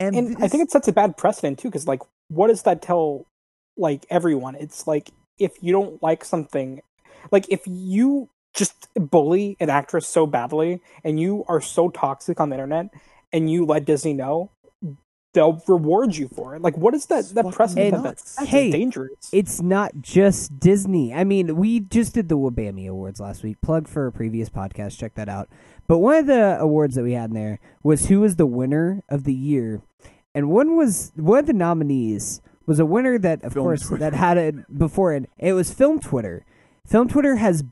And, 0.00 0.16
and 0.16 0.42
I 0.42 0.48
think 0.48 0.64
it 0.64 0.70
sets 0.70 0.88
a 0.88 0.92
bad 0.92 1.16
precedent 1.16 1.58
too 1.58 1.70
cuz 1.70 1.86
like 1.86 2.02
what 2.28 2.48
does 2.48 2.62
that 2.62 2.82
tell 2.82 3.26
like 3.76 4.06
everyone? 4.10 4.54
It's 4.54 4.86
like 4.86 5.10
if 5.38 5.60
you 5.60 5.72
don't 5.72 6.02
like 6.02 6.24
something 6.24 6.80
like 7.30 7.46
if 7.48 7.62
you 7.66 8.28
just 8.54 8.88
bully 8.94 9.56
an 9.60 9.68
actress 9.68 10.06
so 10.06 10.26
badly 10.26 10.80
and 11.02 11.18
you 11.20 11.44
are 11.48 11.60
so 11.60 11.88
toxic 11.90 12.40
on 12.40 12.50
the 12.50 12.54
internet 12.54 12.88
and 13.32 13.50
you 13.50 13.66
let 13.66 13.84
Disney 13.84 14.14
know, 14.14 14.50
they'll 15.32 15.62
reward 15.66 16.16
you 16.16 16.28
for 16.28 16.54
it. 16.54 16.62
Like, 16.62 16.76
what 16.78 16.94
is 16.94 17.06
that? 17.06 17.24
That 17.30 17.50
precedent 17.52 18.02
that's, 18.02 18.36
that's 18.36 18.48
hey, 18.48 18.70
dangerous. 18.70 19.28
It's 19.32 19.60
not 19.60 19.92
just 20.00 20.58
Disney. 20.58 21.12
I 21.12 21.24
mean, 21.24 21.56
we 21.56 21.80
just 21.80 22.14
did 22.14 22.28
the 22.28 22.38
Wabammy 22.38 22.88
Awards 22.88 23.20
last 23.20 23.42
week. 23.42 23.60
Plug 23.60 23.88
for 23.88 24.06
a 24.06 24.12
previous 24.12 24.48
podcast. 24.48 24.98
Check 24.98 25.14
that 25.16 25.28
out. 25.28 25.48
But 25.86 25.98
one 25.98 26.16
of 26.16 26.26
the 26.26 26.58
awards 26.58 26.94
that 26.94 27.02
we 27.02 27.12
had 27.12 27.30
in 27.30 27.34
there 27.34 27.58
was 27.82 28.06
who 28.06 28.20
was 28.20 28.36
the 28.36 28.46
winner 28.46 29.02
of 29.08 29.24
the 29.24 29.34
year, 29.34 29.82
and 30.34 30.48
one 30.48 30.76
was 30.76 31.12
one 31.16 31.40
of 31.40 31.46
the 31.46 31.52
nominees 31.52 32.40
was 32.64 32.78
a 32.78 32.86
winner 32.86 33.18
that, 33.18 33.44
of 33.44 33.52
Film 33.52 33.64
course, 33.64 33.88
Twitter. 33.88 34.00
that 34.00 34.14
had 34.14 34.38
it 34.38 34.78
before 34.78 35.12
it. 35.12 35.28
It 35.38 35.52
was 35.52 35.70
Film 35.70 36.00
Twitter. 36.00 36.46
Film 36.86 37.08
Twitter 37.08 37.36
has 37.36 37.64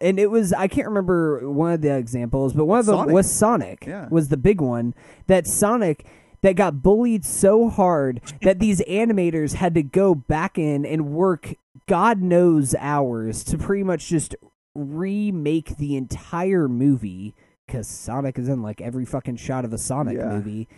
and 0.00 0.18
it 0.18 0.30
was 0.30 0.52
I 0.52 0.68
can't 0.68 0.88
remember 0.88 1.48
one 1.48 1.72
of 1.72 1.80
the 1.82 1.96
examples, 1.96 2.52
but 2.52 2.64
one 2.64 2.78
of 2.78 2.86
them 2.86 2.96
Sonic. 2.96 3.14
was 3.14 3.30
Sonic. 3.30 3.86
Yeah. 3.86 4.08
Was 4.10 4.28
the 4.28 4.36
big 4.36 4.60
one 4.60 4.94
that 5.26 5.46
Sonic 5.46 6.06
that 6.42 6.56
got 6.56 6.82
bullied 6.82 7.24
so 7.24 7.68
hard 7.68 8.20
that 8.42 8.58
these 8.60 8.80
animators 8.82 9.54
had 9.54 9.74
to 9.74 9.82
go 9.82 10.14
back 10.14 10.58
in 10.58 10.84
and 10.86 11.10
work 11.10 11.54
God 11.86 12.20
knows 12.22 12.74
hours 12.78 13.44
to 13.44 13.58
pretty 13.58 13.82
much 13.82 14.08
just 14.08 14.34
remake 14.74 15.76
the 15.76 15.96
entire 15.96 16.68
movie 16.68 17.34
because 17.66 17.88
Sonic 17.88 18.38
is 18.38 18.48
in 18.48 18.62
like 18.62 18.80
every 18.80 19.04
fucking 19.04 19.36
shot 19.36 19.64
of 19.64 19.72
a 19.72 19.78
Sonic 19.78 20.16
yeah. 20.16 20.28
movie. 20.28 20.68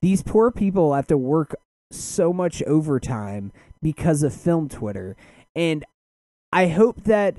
These 0.00 0.22
poor 0.22 0.50
people 0.50 0.94
have 0.94 1.06
to 1.08 1.18
work 1.18 1.54
so 1.90 2.32
much 2.32 2.62
overtime 2.64 3.52
because 3.82 4.22
of 4.22 4.34
film 4.34 4.68
Twitter. 4.68 5.16
And 5.54 5.84
I 6.52 6.68
hope 6.68 7.04
that 7.04 7.38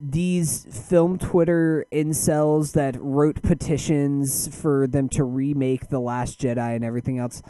these 0.00 0.64
film 0.88 1.18
Twitter 1.18 1.84
incels 1.92 2.72
that 2.72 2.96
wrote 3.00 3.42
petitions 3.42 4.54
for 4.54 4.86
them 4.86 5.08
to 5.10 5.24
remake 5.24 5.88
The 5.88 5.98
Last 5.98 6.40
Jedi 6.40 6.76
and 6.76 6.84
everything 6.84 7.18
else. 7.18 7.42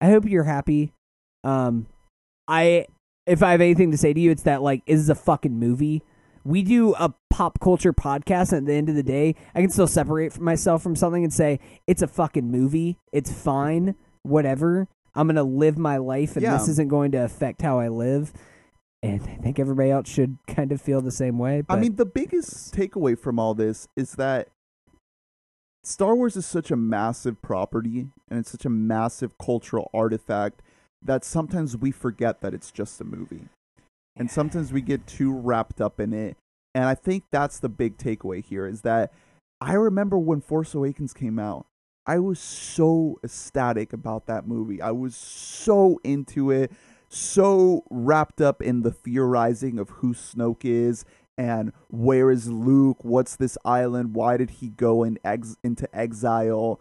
I 0.00 0.06
hope 0.06 0.24
you're 0.26 0.44
happy. 0.44 0.92
Um, 1.44 1.86
I 2.48 2.86
if 3.26 3.42
I 3.42 3.52
have 3.52 3.60
anything 3.60 3.90
to 3.92 3.96
say 3.96 4.12
to 4.12 4.20
you, 4.20 4.30
it's 4.30 4.42
that 4.42 4.62
like 4.62 4.82
is 4.86 5.08
a 5.08 5.14
fucking 5.14 5.58
movie. 5.58 6.02
We 6.42 6.62
do 6.62 6.94
a 6.94 7.14
pop 7.30 7.58
culture 7.60 7.92
podcast, 7.92 8.52
and 8.52 8.58
at 8.58 8.66
the 8.66 8.74
end 8.74 8.88
of 8.88 8.96
the 8.96 9.02
day, 9.02 9.34
I 9.54 9.60
can 9.60 9.70
still 9.70 9.86
separate 9.86 10.38
myself 10.38 10.82
from 10.82 10.96
something 10.96 11.24
and 11.24 11.32
say 11.32 11.60
it's 11.86 12.02
a 12.02 12.06
fucking 12.06 12.50
movie. 12.50 12.98
It's 13.12 13.32
fine, 13.32 13.94
whatever. 14.22 14.88
I'm 15.14 15.28
gonna 15.28 15.44
live 15.44 15.78
my 15.78 15.98
life, 15.98 16.34
and 16.36 16.42
yeah. 16.42 16.58
this 16.58 16.68
isn't 16.68 16.88
going 16.88 17.12
to 17.12 17.18
affect 17.18 17.62
how 17.62 17.78
I 17.78 17.88
live 17.88 18.32
and 19.04 19.22
I 19.22 19.36
think 19.42 19.58
everybody 19.58 19.90
else 19.90 20.08
should 20.08 20.38
kind 20.46 20.72
of 20.72 20.80
feel 20.80 21.02
the 21.02 21.10
same 21.10 21.38
way. 21.38 21.60
But... 21.60 21.74
I 21.74 21.80
mean, 21.80 21.96
the 21.96 22.06
biggest 22.06 22.74
takeaway 22.74 23.18
from 23.18 23.38
all 23.38 23.54
this 23.54 23.86
is 23.96 24.12
that 24.12 24.48
Star 25.82 26.16
Wars 26.16 26.36
is 26.36 26.46
such 26.46 26.70
a 26.70 26.76
massive 26.76 27.42
property 27.42 28.08
and 28.30 28.38
it's 28.38 28.50
such 28.50 28.64
a 28.64 28.70
massive 28.70 29.36
cultural 29.36 29.90
artifact 29.92 30.62
that 31.02 31.22
sometimes 31.22 31.76
we 31.76 31.90
forget 31.90 32.40
that 32.40 32.54
it's 32.54 32.70
just 32.70 32.98
a 33.00 33.04
movie. 33.04 33.48
And 34.16 34.30
sometimes 34.30 34.72
we 34.72 34.80
get 34.80 35.06
too 35.06 35.34
wrapped 35.34 35.82
up 35.82 36.00
in 36.00 36.14
it. 36.14 36.38
And 36.74 36.84
I 36.84 36.94
think 36.94 37.24
that's 37.30 37.58
the 37.58 37.68
big 37.68 37.98
takeaway 37.98 38.42
here 38.42 38.66
is 38.66 38.80
that 38.82 39.12
I 39.60 39.74
remember 39.74 40.18
when 40.18 40.40
Force 40.40 40.74
Awakens 40.74 41.12
came 41.12 41.38
out, 41.38 41.66
I 42.06 42.20
was 42.20 42.38
so 42.38 43.18
ecstatic 43.22 43.92
about 43.92 44.26
that 44.26 44.46
movie. 44.46 44.80
I 44.80 44.92
was 44.92 45.14
so 45.14 46.00
into 46.04 46.50
it 46.50 46.72
so 47.14 47.84
wrapped 47.90 48.40
up 48.40 48.60
in 48.60 48.82
the 48.82 48.90
theorizing 48.90 49.78
of 49.78 49.90
who 49.90 50.14
Snoke 50.14 50.64
is 50.64 51.04
and 51.36 51.72
where 51.88 52.30
is 52.30 52.48
Luke? 52.48 53.04
What's 53.04 53.36
this 53.36 53.58
island? 53.64 54.14
Why 54.14 54.36
did 54.36 54.50
he 54.50 54.68
go 54.68 55.02
in 55.02 55.18
ex- 55.24 55.56
into 55.62 55.92
exile? 55.96 56.80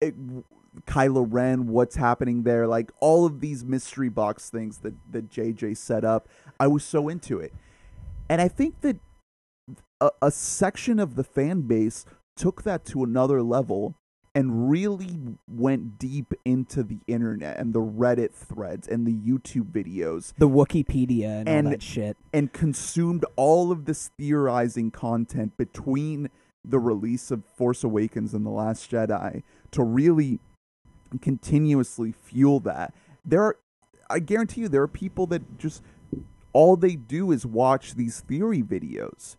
It, 0.00 0.14
Kylo 0.86 1.26
Ren, 1.28 1.68
what's 1.68 1.96
happening 1.96 2.42
there? 2.42 2.66
Like 2.66 2.90
all 3.00 3.24
of 3.24 3.40
these 3.40 3.64
mystery 3.64 4.08
box 4.08 4.50
things 4.50 4.78
that 4.78 4.94
that 5.10 5.30
JJ 5.30 5.76
set 5.76 6.04
up. 6.04 6.28
I 6.60 6.66
was 6.66 6.84
so 6.84 7.08
into 7.08 7.38
it, 7.38 7.52
and 8.28 8.40
I 8.40 8.48
think 8.48 8.82
that 8.82 8.98
a, 10.00 10.10
a 10.20 10.30
section 10.30 10.98
of 10.98 11.14
the 11.14 11.24
fan 11.24 11.62
base 11.62 12.04
took 12.36 12.62
that 12.64 12.84
to 12.86 13.02
another 13.02 13.42
level 13.42 13.94
and 14.36 14.70
really 14.70 15.18
went 15.48 15.98
deep 15.98 16.34
into 16.44 16.82
the 16.82 16.98
internet 17.06 17.58
and 17.58 17.72
the 17.72 17.80
Reddit 17.80 18.32
threads 18.34 18.86
and 18.86 19.06
the 19.06 19.14
YouTube 19.14 19.72
videos 19.72 20.34
The 20.36 20.48
Wikipedia 20.48 21.40
and, 21.40 21.48
And- 21.48 21.66
all 21.68 21.70
that 21.72 21.82
shit. 21.82 22.18
and 22.34 22.52
consumed 22.52 23.24
all 23.36 23.72
of 23.72 23.86
this 23.86 24.10
theorizing 24.18 24.90
content 24.90 25.56
between 25.56 26.28
the 26.62 26.78
release 26.78 27.30
of 27.30 27.44
Force 27.56 27.82
Awakens 27.82 28.34
and 28.34 28.44
The 28.44 28.50
Last 28.50 28.90
Jedi 28.90 29.42
to 29.70 29.82
really 29.82 30.38
continuously 31.22 32.12
fuel 32.12 32.60
that. 32.60 32.92
There 33.24 33.42
are 33.42 33.56
I 34.10 34.18
guarantee 34.20 34.60
you 34.62 34.68
there 34.68 34.82
are 34.82 34.88
people 34.88 35.26
that 35.28 35.58
just 35.58 35.82
all 36.52 36.76
they 36.76 36.94
do 36.94 37.32
is 37.32 37.44
watch 37.46 37.94
these 37.94 38.20
theory 38.20 38.62
videos. 38.62 39.36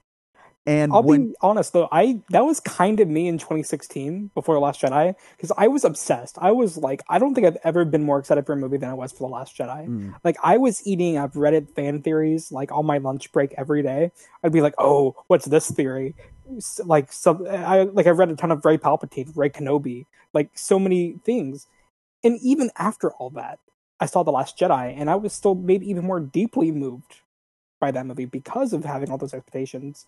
And 0.68 0.92
I'll 0.92 1.02
when 1.02 1.30
be 1.30 1.36
honest 1.40 1.72
though, 1.72 1.88
I 1.94 2.20
that 2.30 2.46
was 2.46 2.60
kind 2.60 3.00
of 3.00 3.08
me 3.08 3.30
in 3.30 3.38
2016 3.38 4.32
before 4.36 4.54
the 4.54 4.60
Last 4.60 4.82
Jedi 4.82 5.16
because 5.38 5.50
I 5.58 5.70
was 5.70 5.86
obsessed. 5.86 6.38
I 6.42 6.52
was 6.52 6.76
like, 6.76 7.02
I 7.08 7.20
don't 7.20 7.34
think 7.34 7.48
I've 7.48 7.58
ever 7.64 7.86
been 7.86 8.04
more 8.04 8.20
excited 8.20 8.46
for 8.46 8.52
a 8.52 8.58
movie 8.58 8.76
than 8.76 8.90
I 8.90 8.94
was 8.94 9.14
for 9.14 9.30
the 9.30 9.34
Last 9.34 9.58
Jedi. 9.58 9.88
Mm. 9.88 10.16
Like 10.26 10.36
I 10.44 10.58
was 10.58 10.86
eating 10.86 11.16
up 11.16 11.34
Reddit 11.34 11.74
fan 11.74 12.02
theories 12.02 12.52
like 12.52 12.70
on 12.74 12.86
my 12.86 12.98
lunch 12.98 13.32
break 13.32 13.54
every 13.58 13.82
day. 13.82 14.12
I'd 14.44 14.52
be 14.52 14.60
like, 14.60 14.74
oh, 14.78 15.16
what's 15.28 15.46
this 15.46 15.72
theory? 15.72 16.16
Like 16.84 17.14
some, 17.14 17.48
I 17.50 17.84
like 17.84 18.06
I 18.06 18.10
read 18.10 18.30
a 18.30 18.36
ton 18.36 18.52
of 18.52 18.66
Rey 18.66 18.78
Palpatine, 18.78 19.32
Rey 19.38 19.50
Kenobi, 19.50 20.06
like 20.34 20.52
so 20.54 20.78
many 20.78 21.18
things. 21.24 21.68
And 22.26 22.38
even 22.42 22.72
after 22.78 23.12
all 23.14 23.30
that, 23.32 23.60
I 24.02 24.06
saw 24.06 24.24
the 24.24 24.32
Last 24.32 24.60
Jedi, 24.60 24.94
and 25.00 25.10
I 25.10 25.16
was 25.16 25.32
still 25.32 25.56
maybe 25.56 25.90
even 25.90 26.04
more 26.04 26.20
deeply 26.20 26.72
moved 26.72 27.22
by 27.80 27.92
that 27.92 28.06
movie 28.06 28.26
because 28.26 28.74
of 28.74 28.84
having 28.84 29.10
all 29.10 29.18
those 29.18 29.34
expectations. 29.34 30.06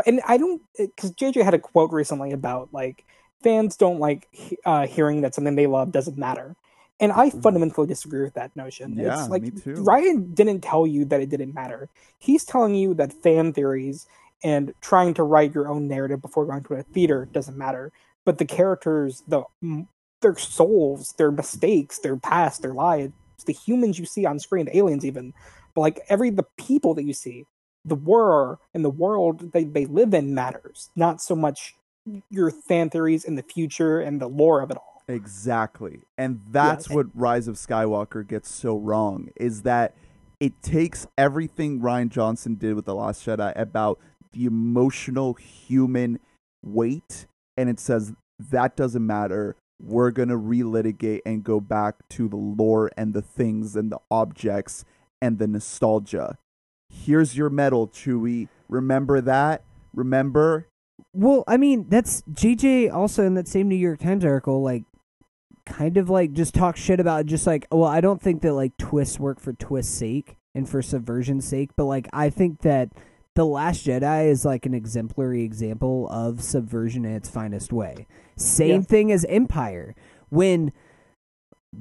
But 0.00 0.06
and 0.10 0.20
I 0.26 0.38
don't 0.38 0.62
because 0.78 1.12
JJ 1.12 1.44
had 1.44 1.52
a 1.52 1.58
quote 1.58 1.92
recently 1.92 2.32
about 2.32 2.70
like 2.72 3.04
fans 3.42 3.76
don't 3.76 4.00
like 4.00 4.28
uh, 4.64 4.86
hearing 4.86 5.20
that 5.22 5.34
something 5.34 5.56
they 5.56 5.66
love 5.66 5.92
doesn't 5.92 6.16
matter, 6.16 6.56
and 6.98 7.12
I 7.12 7.28
fundamentally 7.30 7.86
disagree 7.86 8.22
with 8.22 8.34
that 8.34 8.56
notion. 8.56 8.92
Mm-hmm. 8.92 9.00
Yeah, 9.00 9.20
it's 9.20 9.28
like 9.28 9.42
me 9.42 9.50
too. 9.50 9.74
Rian 9.74 10.34
didn't 10.34 10.60
tell 10.62 10.86
you 10.86 11.04
that 11.06 11.20
it 11.20 11.28
didn't 11.28 11.54
matter. 11.54 11.90
He's 12.18 12.44
telling 12.44 12.74
you 12.74 12.94
that 12.94 13.12
fan 13.12 13.52
theories 13.52 14.06
and 14.42 14.72
trying 14.80 15.12
to 15.14 15.22
write 15.22 15.54
your 15.54 15.68
own 15.68 15.86
narrative 15.86 16.22
before 16.22 16.46
going 16.46 16.64
to 16.64 16.74
a 16.74 16.82
theater 16.82 17.28
doesn't 17.30 17.58
matter. 17.58 17.92
But 18.24 18.38
the 18.38 18.46
characters, 18.46 19.22
the 19.28 19.44
their 20.22 20.36
souls, 20.38 21.12
their 21.18 21.30
mistakes, 21.30 21.98
their 21.98 22.16
past, 22.16 22.62
their 22.62 22.74
lives, 22.74 23.12
the 23.46 23.52
humans 23.52 23.98
you 23.98 24.06
see 24.06 24.24
on 24.24 24.38
screen, 24.38 24.66
the 24.66 24.76
aliens 24.76 25.04
even, 25.04 25.34
but 25.74 25.82
like 25.82 26.00
every 26.08 26.30
the 26.30 26.46
people 26.56 26.94
that 26.94 27.04
you 27.04 27.12
see, 27.12 27.44
the 27.84 27.94
war 27.94 28.58
and 28.74 28.84
the 28.84 28.90
world 28.90 29.52
they, 29.52 29.64
they 29.64 29.86
live 29.86 30.14
in 30.14 30.34
matters, 30.34 30.90
not 30.96 31.20
so 31.20 31.34
much 31.34 31.74
your 32.30 32.50
fan 32.50 32.90
theories 32.90 33.24
in 33.24 33.34
the 33.36 33.42
future 33.42 34.00
and 34.00 34.20
the 34.20 34.28
lore 34.28 34.60
of 34.62 34.70
it 34.70 34.76
all. 34.76 35.02
Exactly. 35.08 36.00
And 36.16 36.40
that's 36.50 36.88
Yes. 36.88 36.94
what 36.94 37.06
Rise 37.14 37.48
of 37.48 37.56
Skywalker 37.56 38.26
gets 38.26 38.50
so 38.50 38.76
wrong 38.76 39.30
is 39.36 39.62
that 39.62 39.94
it 40.38 40.62
takes 40.62 41.06
everything 41.18 41.80
Rian 41.80 42.08
Johnson 42.08 42.54
did 42.54 42.74
with 42.74 42.86
The 42.86 42.94
Last 42.94 43.24
Jedi 43.26 43.52
about 43.58 43.98
the 44.32 44.44
emotional 44.46 45.34
human 45.34 46.20
weight 46.64 47.26
and 47.56 47.68
it 47.68 47.80
says 47.80 48.12
that 48.50 48.76
doesn't 48.76 49.06
matter. 49.06 49.56
We're 49.82 50.10
going 50.10 50.28
to 50.28 50.36
relitigate 50.36 51.20
and 51.26 51.44
go 51.44 51.60
back 51.60 51.96
to 52.10 52.28
the 52.28 52.36
lore 52.36 52.90
and 52.96 53.12
the 53.14 53.22
things 53.22 53.76
and 53.76 53.90
the 53.90 53.98
objects 54.10 54.84
and 55.20 55.38
the 55.38 55.46
nostalgia. 55.46 56.38
Here's 56.90 57.36
your 57.36 57.48
medal, 57.48 57.88
Chewie. 57.88 58.48
Remember 58.68 59.20
that? 59.20 59.62
Remember? 59.94 60.66
Well, 61.14 61.44
I 61.48 61.56
mean, 61.56 61.86
that's 61.88 62.22
JJ 62.32 62.92
also 62.92 63.24
in 63.24 63.34
that 63.34 63.48
same 63.48 63.68
New 63.68 63.76
York 63.76 64.00
Times 64.00 64.24
article, 64.24 64.62
like, 64.62 64.84
kind 65.66 65.96
of 65.96 66.10
like 66.10 66.32
just 66.32 66.52
talk 66.54 66.76
shit 66.76 66.98
about 67.00 67.26
just 67.26 67.46
like, 67.46 67.66
well, 67.70 67.84
I 67.84 68.00
don't 68.00 68.20
think 68.20 68.42
that 68.42 68.54
like 68.54 68.76
twists 68.76 69.20
work 69.20 69.38
for 69.40 69.52
twist's 69.52 69.94
sake 69.94 70.36
and 70.54 70.68
for 70.68 70.82
subversion's 70.82 71.44
sake, 71.46 71.70
but 71.76 71.84
like, 71.84 72.08
I 72.12 72.28
think 72.28 72.62
that 72.62 72.90
The 73.36 73.46
Last 73.46 73.86
Jedi 73.86 74.26
is 74.28 74.44
like 74.44 74.66
an 74.66 74.74
exemplary 74.74 75.42
example 75.42 76.08
of 76.10 76.42
subversion 76.42 77.04
in 77.04 77.12
its 77.12 77.28
finest 77.30 77.72
way. 77.72 78.06
Same 78.36 78.80
Yeah. 78.80 78.86
thing 78.86 79.12
as 79.12 79.24
Empire. 79.26 79.94
When 80.28 80.72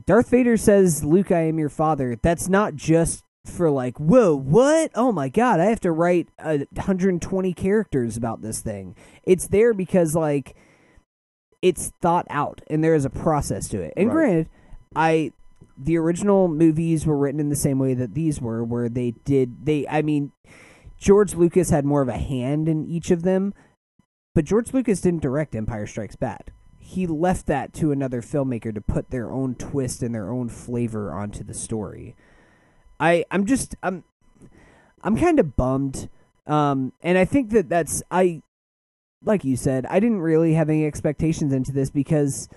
Darth 0.05 0.29
Vader 0.29 0.57
says, 0.57 1.03
Luke, 1.03 1.31
I 1.31 1.41
am 1.47 1.57
your 1.57 1.69
father, 1.69 2.15
that's 2.21 2.47
not 2.47 2.75
just 2.75 3.23
for 3.49 3.69
like, 3.69 3.97
whoa, 3.99 4.35
what? 4.35 4.91
Oh 4.95 5.11
my 5.11 5.29
god, 5.29 5.59
I 5.59 5.65
have 5.65 5.79
to 5.81 5.91
write 5.91 6.29
uh, 6.39 6.59
120 6.73 7.53
characters 7.53 8.17
about 8.17 8.41
this 8.41 8.61
thing. 8.61 8.95
It's 9.23 9.47
there 9.47 9.73
because 9.73 10.15
like 10.15 10.55
it's 11.61 11.91
thought 12.01 12.25
out 12.29 12.61
and 12.67 12.83
there 12.83 12.95
is 12.95 13.05
a 13.05 13.09
process 13.09 13.67
to 13.69 13.81
it. 13.81 13.93
And 13.97 14.07
Right. 14.07 14.13
granted, 14.13 14.49
I 14.95 15.33
the 15.77 15.97
original 15.97 16.47
movies 16.47 17.05
were 17.05 17.17
written 17.17 17.39
in 17.39 17.49
the 17.49 17.55
same 17.55 17.79
way 17.79 17.93
that 17.93 18.13
these 18.13 18.41
were, 18.41 18.63
where 18.63 18.89
they 18.89 19.11
did 19.25 19.65
they. 19.65 19.87
I 19.87 20.01
mean, 20.01 20.31
George 20.97 21.35
Lucas 21.35 21.69
had 21.69 21.85
more 21.85 22.01
of 22.01 22.09
a 22.09 22.17
hand 22.17 22.67
in 22.67 22.85
each 22.85 23.11
of 23.11 23.23
them, 23.23 23.53
but 24.35 24.45
George 24.45 24.73
Lucas 24.73 25.01
didn't 25.01 25.21
direct 25.21 25.55
Empire 25.55 25.87
Strikes 25.87 26.15
Back. 26.15 26.51
He 26.77 27.05
left 27.05 27.45
that 27.45 27.71
to 27.73 27.91
another 27.91 28.21
filmmaker 28.21 28.73
to 28.73 28.81
put 28.81 29.11
their 29.11 29.31
own 29.31 29.55
twist 29.55 30.01
and 30.01 30.13
their 30.13 30.31
own 30.31 30.49
flavor 30.49 31.13
onto 31.13 31.43
the 31.43 31.53
story. 31.53 32.15
I 32.99 33.25
I'm 33.31 33.45
just 33.45 33.75
I'm 33.83 34.03
I'm 35.01 35.17
kind 35.17 35.39
of 35.39 35.55
bummed. 35.55 36.09
Um 36.47 36.93
and 37.01 37.17
I 37.17 37.25
think 37.25 37.51
that 37.51 37.69
that's 37.69 38.03
I 38.11 38.41
like 39.23 39.43
you 39.43 39.55
said, 39.55 39.85
I 39.87 39.99
didn't 39.99 40.21
really 40.21 40.53
have 40.53 40.69
any 40.69 40.85
expectations 40.85 41.53
into 41.53 41.71
this 41.71 41.89
because 41.89 42.47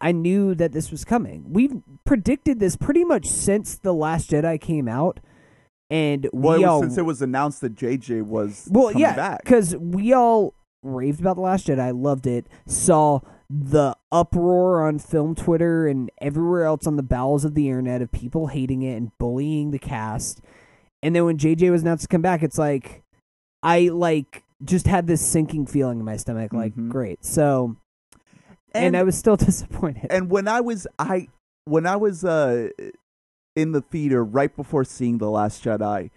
I 0.00 0.12
knew 0.12 0.54
that 0.54 0.72
this 0.72 0.90
was 0.90 1.04
coming. 1.04 1.46
We've 1.52 1.82
predicted 2.04 2.60
this 2.60 2.76
pretty 2.76 3.04
much 3.04 3.26
since 3.26 3.78
The 3.78 3.94
Last 3.94 4.30
Jedi 4.30 4.60
came 4.60 4.88
out 4.88 5.20
and 5.88 6.28
Well, 6.32 6.58
we 6.58 6.64
it 6.64 6.66
was 6.66 6.70
all 6.70 6.82
since 6.82 6.98
it 6.98 7.04
was 7.04 7.22
announced 7.22 7.60
that 7.62 7.74
JJ 7.74 8.22
was 8.22 8.68
well, 8.70 8.92
yeah, 8.92 9.38
because 9.42 9.76
we 9.76 10.12
all 10.12 10.54
raved 10.82 11.20
about 11.20 11.36
the 11.36 11.42
Last 11.42 11.66
Jedi, 11.66 11.98
loved 11.98 12.26
it, 12.26 12.46
saw 12.66 13.20
the 13.48 13.96
uproar 14.10 14.86
on 14.86 14.98
film 14.98 15.34
Twitter 15.34 15.86
and 15.86 16.10
everywhere 16.20 16.64
else 16.64 16.86
on 16.86 16.96
the 16.96 17.02
bowels 17.02 17.44
of 17.44 17.54
the 17.54 17.68
internet 17.68 18.02
of 18.02 18.10
people 18.10 18.48
hating 18.48 18.82
it 18.82 18.96
and 18.96 19.16
bullying 19.18 19.70
the 19.70 19.78
cast. 19.78 20.40
And 21.02 21.14
then 21.14 21.24
when 21.24 21.38
JJ 21.38 21.70
was 21.70 21.82
announced 21.82 22.02
to 22.02 22.08
come 22.08 22.22
back, 22.22 22.42
it's 22.42 22.58
like 22.58 23.02
I 23.62 23.88
like 23.88 24.42
just 24.64 24.86
had 24.86 25.06
this 25.06 25.24
sinking 25.24 25.66
feeling 25.66 25.98
in 26.00 26.04
my 26.04 26.16
stomach. 26.16 26.52
Like, 26.52 26.74
Mhm. 26.74 26.88
great. 26.88 27.24
So, 27.24 27.76
and, 28.74 28.86
And- 28.86 28.96
I 28.96 29.02
was 29.04 29.16
still 29.16 29.36
disappointed. 29.36 30.06
and 30.10 30.30
when 30.30 30.48
I 30.48 30.60
was 30.60 30.86
I 30.98 31.28
when 31.66 31.86
I 31.86 31.96
was 31.96 32.24
uh 32.24 32.70
in 33.54 33.72
the 33.72 33.80
theater 33.80 34.24
right 34.24 34.54
before 34.54 34.84
seeing 34.84 35.18
The 35.18 35.30
Last 35.30 35.62
Jedi, 35.64 36.10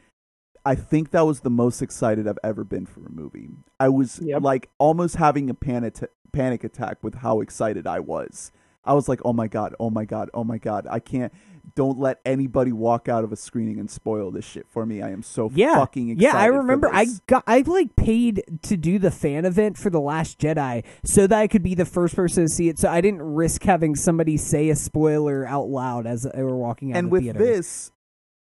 I 0.66 0.76
think 0.76 1.12
that 1.12 1.22
was 1.26 1.42
the 1.42 1.50
most 1.50 1.82
excited 1.82 2.28
I've 2.28 2.38
ever 2.44 2.64
been 2.64 2.86
for 2.86 3.06
a 3.06 3.10
movie. 3.12 3.50
I 3.80 3.90
was 3.90 4.20
Yep. 4.20 4.42
like 4.42 4.70
almost 4.78 5.16
having 5.16 5.50
a 5.50 5.54
panic 5.54 6.00
panic 6.32 6.64
attack 6.64 6.98
with 7.02 7.16
how 7.16 7.42
excited 7.42 7.88
I 7.88 8.00
was. 8.00 8.52
I 8.86 8.94
was 8.94 9.10
like, 9.10 9.20
"Oh 9.26 9.34
my 9.34 9.48
god, 9.48 9.76
oh 9.80 9.90
my 9.90 10.06
god, 10.06 10.30
oh 10.34 10.44
my 10.44 10.58
god. 10.58 10.88
I 10.90 11.00
can't 11.00 11.34
don't 11.76 12.00
let 12.00 12.20
anybody 12.26 12.72
walk 12.72 13.08
out 13.08 13.24
of 13.24 13.32
a 13.32 13.36
screening 13.36 13.80
and 13.80 13.90
spoil 13.90 14.32
this 14.32 14.46
shit 14.46 14.68
for 14.68 14.86
me. 14.86 15.02
I 15.02 15.12
am 15.12 15.22
so 15.22 15.52
yeah, 15.54 15.76
fucking 15.76 16.10
excited." 16.10 16.24
yeah. 16.24 16.38
I 16.38 16.46
remember 16.46 16.90
I 16.92 17.08
got 17.28 17.44
I 17.46 17.62
like 17.62 17.96
paid 17.96 18.44
to 18.64 18.78
do 18.78 18.98
the 18.98 19.12
fan 19.12 19.46
event 19.46 19.78
for 19.78 19.90
the 19.90 20.00
Last 20.00 20.40
Jedi 20.40 20.84
so 21.04 21.28
that 21.28 21.38
I 21.38 21.48
could 21.48 21.64
be 21.64 21.76
the 21.76 21.86
first 21.86 22.16
person 22.16 22.46
to 22.46 22.50
see 22.50 22.70
it. 22.70 22.80
So 22.80 22.90
I 22.90 23.02
didn't 23.02 23.22
risk 23.22 23.64
having 23.64 23.96
somebody 23.96 24.38
say 24.38 24.70
a 24.70 24.76
spoiler 24.76 25.46
out 25.46 25.68
loud 25.68 26.08
as 26.08 26.24
they 26.24 26.44
were 26.44 26.58
walking 26.58 26.94
out. 26.94 27.00
and 27.00 27.08
the 27.08 27.12
with 27.12 27.24
theater. 27.24 27.40
this 27.40 27.92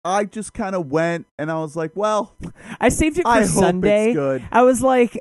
I 0.03 0.26
just 0.26 0.53
kind 0.53 0.76
of 0.76 0.91
went 0.91 1.28
and 1.38 1.52
I 1.52 1.60
was 1.60 1.76
like, 1.76 1.91
"Well, 1.95 2.36
I 2.80 2.90
saved 2.90 3.20
it 3.20 3.24
for 3.24 3.30
I 3.30 3.44
Sunday. 3.44 4.10
it's 4.10 4.16
good." 4.16 4.44
I 4.52 4.64
was 4.64 4.82
like, 4.82 5.20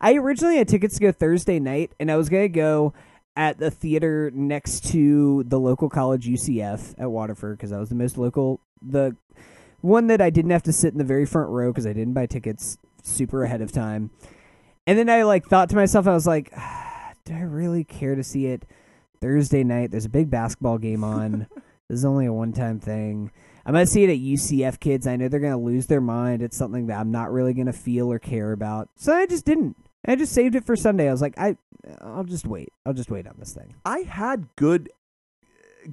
I 0.00 0.14
originally 0.14 0.58
had 0.58 0.68
tickets 0.68 0.94
to 0.94 1.00
go 1.00 1.12
Thursday 1.12 1.58
night, 1.58 1.92
and 1.98 2.10
I 2.10 2.16
was 2.16 2.28
gonna 2.28 2.48
go 2.48 2.92
at 3.36 3.58
the 3.58 3.70
theater 3.70 4.30
next 4.34 4.90
to 4.90 5.44
the 5.44 5.60
local 5.60 5.88
college 5.88 6.26
UCF 6.26 6.94
at 6.98 7.10
Waterford 7.10 7.56
because 7.56 7.70
that 7.70 7.78
was 7.78 7.88
the 7.88 7.94
most 7.94 8.18
local, 8.18 8.60
the 8.82 9.16
one 9.80 10.08
that 10.08 10.20
I 10.20 10.30
didn't 10.30 10.50
have 10.50 10.64
to 10.64 10.72
sit 10.72 10.92
in 10.92 10.98
the 10.98 11.04
very 11.04 11.24
front 11.24 11.50
row 11.50 11.70
because 11.70 11.86
I 11.86 11.92
didn't 11.92 12.14
buy 12.14 12.26
tickets 12.26 12.78
super 13.02 13.44
ahead 13.44 13.60
of 13.60 13.70
time. 13.70 14.10
And 14.86 14.98
then 14.98 15.08
I 15.08 15.22
like 15.22 15.46
thought 15.46 15.68
to 15.70 15.76
myself, 15.76 16.06
I 16.06 16.14
was 16.14 16.26
like, 16.26 16.50
ah, 16.56 17.12
do 17.24 17.34
I 17.34 17.42
really 17.42 17.84
care 17.84 18.14
to 18.14 18.24
see 18.24 18.46
it 18.46 18.64
Thursday 19.20 19.62
night? 19.62 19.90
There's 19.90 20.06
a 20.06 20.10
big 20.10 20.30
basketball 20.30 20.78
game 20.78 21.04
on. 21.04 21.46
this 21.88 21.98
is 21.98 22.04
only 22.04 22.26
a 22.26 22.32
one 22.32 22.52
time 22.52 22.80
thing. 22.80 23.30
I'm 23.68 23.74
gonna 23.74 23.86
see 23.86 24.02
it 24.02 24.08
at 24.08 24.16
UCF 24.16 24.80
kids. 24.80 25.06
I 25.06 25.16
know 25.16 25.28
they're 25.28 25.40
gonna 25.40 25.58
lose 25.58 25.88
their 25.88 26.00
mind. 26.00 26.40
It's 26.40 26.56
something 26.56 26.86
that 26.86 26.98
I'm 26.98 27.10
not 27.10 27.30
really 27.30 27.52
gonna 27.52 27.74
feel 27.74 28.10
or 28.10 28.18
care 28.18 28.52
about. 28.52 28.88
So 28.96 29.12
I 29.12 29.26
just 29.26 29.44
didn't. 29.44 29.76
I 30.06 30.16
just 30.16 30.32
saved 30.32 30.54
it 30.54 30.64
for 30.64 30.74
Sunday. 30.74 31.06
I 31.06 31.12
was 31.12 31.20
like, 31.20 31.38
I, 31.38 31.58
I'll 32.00 32.24
just 32.24 32.46
wait. 32.46 32.72
I'll 32.86 32.94
just 32.94 33.10
wait 33.10 33.26
on 33.26 33.34
this 33.38 33.52
thing. 33.52 33.74
I 33.84 33.98
had 33.98 34.48
good 34.56 34.88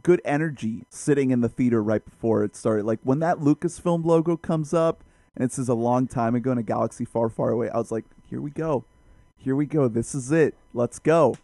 good 0.01 0.21
energy 0.23 0.85
sitting 0.89 1.31
in 1.31 1.41
the 1.41 1.49
theater 1.49 1.83
right 1.83 2.05
before 2.05 2.45
it 2.45 2.55
started. 2.55 2.85
Like 2.85 3.01
when 3.03 3.19
that 3.19 3.39
Lucasfilm 3.39 4.05
logo 4.05 4.37
comes 4.37 4.73
up 4.73 5.03
and 5.35 5.43
it 5.43 5.51
says 5.51 5.67
a 5.67 5.73
long 5.73 6.07
time 6.07 6.33
ago 6.33 6.53
in 6.53 6.57
a 6.57 6.63
galaxy 6.63 7.03
far, 7.03 7.27
far 7.27 7.49
away, 7.49 7.69
I 7.69 7.77
was 7.77 7.91
like, 7.91 8.05
here 8.29 8.39
we 8.39 8.51
go. 8.51 8.85
Here 9.35 9.55
we 9.55 9.65
go. 9.65 9.89
This 9.89 10.15
is 10.15 10.31
it. 10.31 10.55
Let's 10.73 10.97
go. 10.97 11.35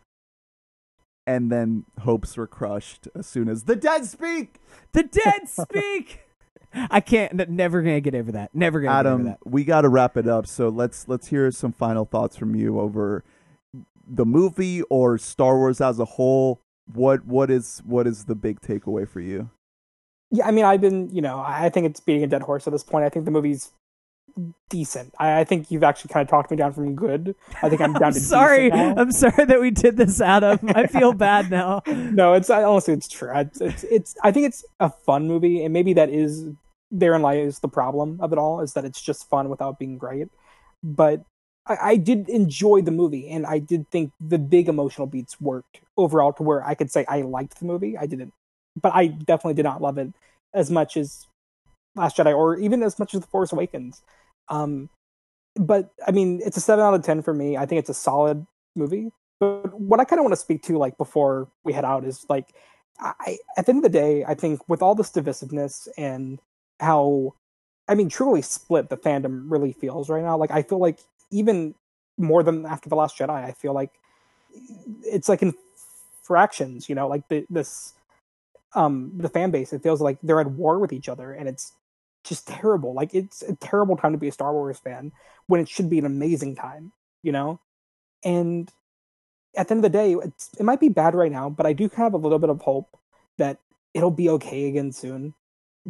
And 1.27 1.52
then 1.52 1.85
hopes 2.02 2.35
were 2.38 2.48
crushed 2.48 3.07
as 3.15 3.27
soon 3.27 3.48
as 3.49 3.64
the 3.64 3.76
dead 3.76 4.06
speak. 4.06 4.60
The 4.93 5.03
dead 5.03 5.48
speak. 5.48 6.22
I 6.73 6.99
can't. 7.02 7.39
n- 7.39 7.56
Never 7.56 7.81
gonna 7.81 7.99
get 8.02 8.15
over 8.15 8.31
that. 8.31 8.56
Never 8.56 8.80
gonna 8.81 8.93
get 9.03 9.06
over 9.10 9.15
Adam, 9.15 9.26
that. 9.26 9.39
we 9.45 9.64
got 9.64 9.81
to 9.81 9.89
wrap 9.89 10.15
it 10.18 10.27
up. 10.27 10.48
So 10.48 10.69
let's 10.69 11.07
let's 11.07 11.27
hear 11.27 11.52
some 11.52 11.73
final 11.73 12.06
thoughts 12.06 12.38
from 12.38 12.56
you 12.56 12.80
over 12.80 13.23
the 14.07 14.26
movie 14.26 14.81
or 14.84 15.18
Star 15.18 15.57
Wars 15.57 15.81
as 15.81 15.99
a 15.99 16.06
whole. 16.06 16.61
What 16.93 17.26
what 17.26 17.49
is 17.52 17.81
what 17.85 18.07
is 18.07 18.26
the 18.26 18.35
big 18.35 18.61
takeaway 18.61 19.07
for 19.07 19.19
you? 19.19 19.49
Yeah, 20.31 20.48
I 20.48 20.52
mean, 20.52 20.64
I've 20.64 20.80
been, 20.81 21.10
you 21.14 21.22
know, 21.22 21.39
I 21.39 21.65
I 21.65 21.69
think 21.69 21.85
it's 21.88 21.99
beating 21.99 22.23
a 22.23 22.27
dead 22.27 22.41
horse 22.43 22.65
at 22.68 22.72
this 22.73 22.84
point. 22.84 23.03
I 23.06 23.10
think 23.10 23.26
the 23.26 23.31
movie's 23.31 23.72
decent. 24.70 25.14
I, 25.20 25.41
I 25.41 25.44
think 25.44 25.72
you've 25.72 25.84
actually 25.84 26.10
kind 26.10 26.24
of 26.24 26.30
talked 26.30 26.52
me 26.52 26.58
down 26.58 26.74
from 26.74 26.95
good. 26.95 27.36
I 27.62 27.70
think 27.70 27.82
I'm 27.82 27.94
down 27.94 28.03
I'm 28.03 28.14
to 28.14 28.20
sorry. 28.20 28.70
decent 28.70 28.95
now. 28.95 29.02
I'm 29.02 29.12
sorry 29.12 29.45
that 29.45 29.62
we 29.62 29.72
did 29.72 29.98
this, 29.98 30.22
Adam. 30.22 30.60
I 30.76 30.88
feel 30.88 31.14
bad 31.14 31.49
now. 31.52 31.82
no, 31.88 32.34
it's 32.34 32.49
I, 32.49 32.64
honestly 32.64 32.94
it's 32.94 33.08
true. 33.08 33.32
It's, 33.34 33.62
it's 33.62 33.84
it's 33.84 34.16
I 34.24 34.32
think 34.32 34.48
it's 34.48 34.64
a 34.80 34.90
fun 34.90 35.28
movie, 35.28 35.64
and 35.64 35.74
maybe 35.74 35.94
that 35.94 36.10
is 36.10 36.48
therein 36.91 37.22
lies 37.22 37.60
the 37.60 37.70
problem 37.70 38.20
of 38.22 38.34
it 38.34 38.38
all 38.38 38.60
is 38.62 38.74
that 38.74 38.84
it's 38.86 39.02
just 39.02 39.30
fun 39.30 39.49
without 39.49 39.80
being 39.80 39.98
great. 39.98 40.28
But 40.84 41.24
I, 41.66 41.78
I 41.82 41.95
did 41.98 42.30
enjoy 42.30 42.82
the 42.82 42.91
movie, 42.91 43.30
and 43.30 43.45
I 43.45 43.60
did 43.60 43.90
think 43.90 44.12
the 44.20 44.40
big 44.40 44.68
emotional 44.68 45.08
beats 45.08 45.40
worked 45.40 45.82
overall 45.98 46.34
to 46.34 46.44
where 46.44 46.66
I 46.66 46.76
could 46.76 46.91
say 46.91 47.06
I 47.08 47.22
liked 47.22 47.60
the 47.60 47.66
movie. 47.66 47.98
I 47.98 48.06
didn't, 48.06 48.34
but 48.80 48.94
I 48.94 49.08
definitely 49.08 49.56
did 49.56 49.64
not 49.64 49.82
love 49.82 49.98
it 49.98 50.14
as 50.53 50.70
much 50.70 50.98
as 50.98 51.28
Last 51.95 52.18
Jedi, 52.18 52.36
or 52.36 52.58
even 52.58 52.84
as 52.84 52.98
much 52.99 53.14
as 53.14 53.22
The 53.22 53.28
Force 53.28 53.52
Awakens. 53.52 54.02
Um, 54.49 54.89
but 55.55 55.91
I 56.07 56.11
mean, 56.11 56.41
it's 56.43 56.57
a 56.57 56.61
seven 56.61 56.85
out 56.85 56.93
of 56.93 57.03
ten 57.03 57.22
for 57.22 57.34
me. 57.34 57.57
I 57.57 57.65
think 57.65 57.80
it's 57.80 57.89
a 57.89 57.93
solid 57.93 58.45
movie. 58.76 59.11
But 59.39 59.80
what 59.80 59.99
I 59.99 60.05
kind 60.05 60.19
of 60.19 60.23
want 60.23 60.34
to 60.34 60.38
speak 60.38 60.63
to, 60.63 60.77
like 60.77 60.97
before 60.97 61.49
we 61.63 61.73
head 61.73 61.85
out, 61.85 62.05
is 62.05 62.26
like, 62.30 62.53
I 62.99 63.39
at 63.57 63.65
the 63.65 63.72
end 63.72 63.80
of 63.80 63.91
the 63.91 63.97
day, 63.97 64.23
I 64.23 64.35
think 64.35 64.68
with 64.69 64.81
all 64.81 64.95
this 64.95 65.11
divisiveness 65.11 65.88
and 65.97 66.39
how, 66.80 67.34
I 67.88 67.95
mean, 67.95 68.09
truly 68.09 68.41
split 68.41 68.89
the 68.89 68.97
fandom 68.97 69.45
really 69.49 69.73
feels 69.73 70.09
right 70.09 70.23
now. 70.23 70.38
Like 70.38 70.51
I 70.51 70.61
feel 70.61 70.80
like 70.80 70.99
even 71.31 71.73
more 72.18 72.43
than 72.43 72.65
after 72.65 72.89
the 72.89 72.95
Last 72.95 73.18
Jedi, 73.18 73.31
I 73.31 73.51
feel 73.51 73.73
like 73.73 73.91
it's 75.03 75.27
like 75.27 75.41
in 75.41 75.53
fractions. 76.23 76.88
You 76.88 76.95
know, 76.95 77.07
like 77.07 77.27
the 77.30 77.45
this 77.49 77.93
um 78.76 79.11
the 79.18 79.30
fan 79.30 79.51
base. 79.51 79.73
It 79.73 79.84
feels 79.84 80.01
like 80.01 80.19
they're 80.22 80.39
at 80.39 80.51
war 80.51 80.80
with 80.80 80.93
each 80.93 81.09
other, 81.09 81.34
and 81.34 81.49
it's 81.49 81.73
just 82.23 82.48
terrible. 82.48 82.93
Like 82.93 83.14
it's 83.14 83.41
a 83.41 83.56
terrible 83.56 83.98
time 83.98 84.11
to 84.11 84.18
be 84.18 84.27
a 84.27 84.31
Star 84.31 84.53
Wars 84.53 84.80
fan 84.80 85.11
when 85.48 85.61
it 85.61 85.69
should 85.69 85.89
be 85.89 85.99
an 85.99 86.06
amazing 86.06 86.56
time. 86.56 86.91
You 87.23 87.31
know, 87.31 87.60
and 88.23 88.72
at 89.56 89.68
the 89.68 89.73
end 89.73 89.85
of 89.85 89.91
the 89.91 89.98
day, 89.98 90.14
it's, 90.14 90.49
it 90.57 90.64
might 90.64 90.80
be 90.80 90.89
bad 90.89 91.14
right 91.14 91.31
now, 91.31 91.49
but 91.49 91.65
I 91.65 91.73
do 91.73 91.89
have 91.95 92.14
a 92.14 92.18
little 92.18 92.39
bit 92.39 92.49
of 92.49 92.61
hope 92.61 92.98
that 93.38 93.60
it'll 93.93 94.11
be 94.11 94.30
okay 94.30 94.68
again 94.68 94.91
soon 94.91 95.34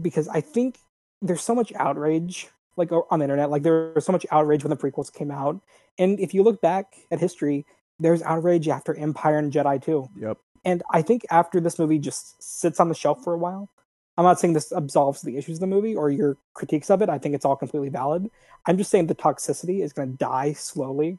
because 0.02 0.28
I 0.28 0.42
think 0.42 0.78
there's 1.22 1.44
so 1.44 1.54
much 1.54 1.72
outrage 1.76 2.50
like 2.78 2.92
on 2.92 3.20
the 3.20 3.26
internet. 3.26 3.50
Like 3.50 3.64
there 3.64 3.92
was 3.94 4.06
so 4.06 4.12
much 4.12 4.26
outrage 4.32 4.64
when 4.64 4.70
the 4.70 4.78
prequels 4.78 5.14
came 5.14 5.32
out, 5.32 5.62
and 5.98 6.20
if 6.20 6.34
you 6.34 6.44
look 6.44 6.62
back 6.62 6.96
at 7.12 7.20
history, 7.20 7.66
there's 8.00 8.22
outrage 8.24 8.68
after 8.68 8.96
Empire 8.96 9.38
and 9.38 9.52
Jedi 9.52 9.84
too. 9.84 10.10
Yep. 10.20 10.38
And 10.64 10.84
I 10.92 11.02
think 11.02 11.26
after 11.30 11.60
this 11.60 11.80
movie 11.80 12.00
just 12.00 12.42
sits 12.42 12.80
on 12.80 12.90
the 12.90 12.96
shelf 12.96 13.24
for 13.24 13.34
a 13.34 13.38
while, 13.38 13.70
I'm 14.18 14.26
not 14.26 14.40
saying 14.40 14.54
this 14.54 14.72
absolves 14.72 15.22
the 15.22 15.38
issues 15.38 15.58
of 15.58 15.62
the 15.62 15.68
movie 15.68 15.96
or 15.96 16.10
your 16.10 16.38
critiques 16.54 16.90
of 16.90 17.02
it. 17.02 17.10
I 17.10 17.18
think 17.18 17.34
it's 17.34 17.46
all 17.46 17.56
completely 17.56 17.90
valid. 17.90 18.30
I'm 18.66 18.78
just 18.78 18.92
saying 18.92 19.08
the 19.08 19.16
toxicity 19.16 19.82
is 19.82 19.94
going 19.94 20.12
to 20.12 20.18
die 20.18 20.54
slowly. 20.54 21.18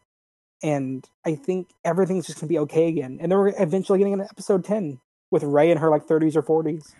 And 0.62 1.08
I 1.26 1.34
think 1.34 1.70
everything's 1.84 2.26
just 2.26 2.38
going 2.38 2.48
to 2.48 2.52
be 2.52 2.58
okay 2.60 2.88
again. 2.88 3.18
And 3.20 3.32
then 3.32 3.38
we're 3.38 3.52
eventually 3.60 3.98
getting 3.98 4.12
into 4.12 4.26
episode 4.26 4.64
10 4.64 5.00
with 5.30 5.42
Rey 5.42 5.70
in 5.70 5.78
her 5.78 5.90
like 5.90 6.06
30s 6.06 6.36
or 6.36 6.42
40s. 6.42 6.94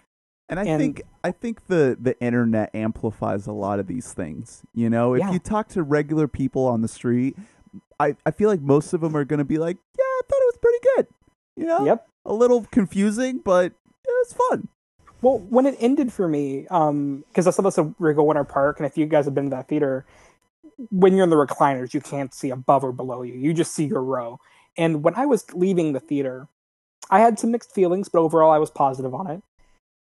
And 0.48 0.58
I 0.58 0.64
And- 0.64 0.80
think 0.80 1.02
I 1.22 1.30
think 1.30 1.66
the 1.68 1.96
the 2.00 2.18
internet 2.20 2.74
amplifies 2.74 3.46
a 3.46 3.52
lot 3.52 3.78
of 3.78 3.86
these 3.86 4.12
things. 4.12 4.62
You 4.74 4.90
know, 4.90 5.14
if 5.14 5.20
Yeah. 5.20 5.30
you 5.30 5.38
talk 5.38 5.68
to 5.68 5.82
regular 5.82 6.26
people 6.26 6.66
on 6.66 6.82
the 6.82 6.88
street, 6.88 7.36
I 8.00 8.16
I 8.26 8.32
feel 8.32 8.48
like 8.50 8.60
most 8.60 8.92
of 8.92 9.00
them 9.00 9.16
are 9.16 9.24
going 9.24 9.38
to 9.38 9.44
be 9.44 9.58
like, 9.58 9.76
"Yeah, 9.96 10.02
I 10.04 10.20
thought 10.28 10.42
it 10.42 10.52
was 10.52 10.58
pretty 10.60 10.78
good." 10.96 11.06
You 11.56 11.66
know, 11.66 11.84
Yep. 11.86 12.08
a 12.26 12.34
little 12.34 12.66
confusing, 12.72 13.38
but 13.38 13.66
it 13.66 13.74
was 14.08 14.32
fun. 14.50 14.68
Well, 15.22 15.38
when 15.38 15.66
it 15.66 15.76
ended 15.78 16.12
for 16.12 16.28
me, 16.28 16.66
um, 16.68 17.24
because 17.28 17.46
I 17.46 17.50
saw 17.52 17.62
this 17.62 17.78
at 17.78 17.86
Regal 17.98 18.26
Winter 18.26 18.44
Park, 18.44 18.78
and 18.78 18.86
if 18.86 18.98
you 18.98 19.06
guys 19.06 19.24
have 19.24 19.34
been 19.34 19.44
to 19.44 19.50
that 19.50 19.68
theater, 19.68 20.04
when 20.90 21.14
you're 21.14 21.24
in 21.24 21.30
the 21.30 21.36
recliners, 21.36 21.94
you 21.94 22.00
can't 22.00 22.34
see 22.34 22.50
above 22.50 22.82
or 22.82 22.92
below 22.92 23.22
you. 23.22 23.34
You 23.34 23.54
just 23.54 23.72
see 23.72 23.84
your 23.84 24.02
row. 24.02 24.40
And 24.76 25.04
when 25.04 25.14
I 25.14 25.26
was 25.26 25.44
leaving 25.54 25.92
the 25.92 26.00
theater, 26.00 26.48
I 27.08 27.20
had 27.20 27.38
some 27.38 27.52
mixed 27.52 27.72
feelings, 27.72 28.08
but 28.08 28.18
overall 28.18 28.50
I 28.50 28.58
was 28.58 28.70
positive 28.70 29.14
on 29.14 29.30
it. 29.30 29.42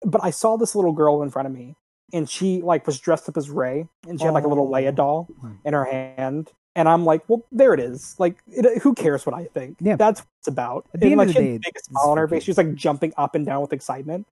But 0.04 0.22
I 0.22 0.30
saw 0.30 0.56
this 0.56 0.74
little 0.74 0.92
girl 0.92 1.22
in 1.22 1.30
front 1.30 1.46
of 1.46 1.54
me, 1.54 1.76
and 2.12 2.28
she 2.28 2.60
like 2.60 2.86
was 2.86 3.00
dressed 3.00 3.28
up 3.28 3.38
as 3.38 3.48
Rey, 3.48 3.88
and 4.06 4.20
she 4.20 4.26
had 4.26 4.34
like 4.34 4.44
a 4.44 4.48
little 4.48 4.68
Oh. 4.68 4.72
Leia 4.72 4.94
doll 4.94 5.28
in 5.64 5.72
her 5.72 5.84
hand. 5.84 6.52
And 6.76 6.88
I'm 6.88 7.04
like, 7.06 7.22
well, 7.26 7.42
there 7.50 7.72
it 7.74 7.80
is. 7.80 8.14
Like, 8.18 8.36
it, 8.46 8.82
who 8.82 8.94
cares 8.94 9.24
what 9.24 9.34
I 9.34 9.46
think? 9.46 9.78
Yeah. 9.80 9.96
That's 9.96 10.20
what 10.20 10.28
it's 10.40 10.48
about. 10.48 10.86
At 10.94 11.00
the 11.00 11.06
and 11.06 11.12
end 11.12 11.18
like, 11.18 11.28
of 11.30 11.34
the 11.34 11.40
day, 11.40 11.54
a 11.56 11.58
big 11.58 11.72
it's 11.74 11.88
smile 11.88 12.10
on 12.10 12.18
her 12.18 12.28
face. 12.28 12.44
She 12.44 12.50
was 12.50 12.58
like 12.58 12.74
jumping 12.74 13.14
up 13.16 13.34
and 13.34 13.46
down 13.46 13.62
with 13.62 13.72
excitement. 13.72 14.26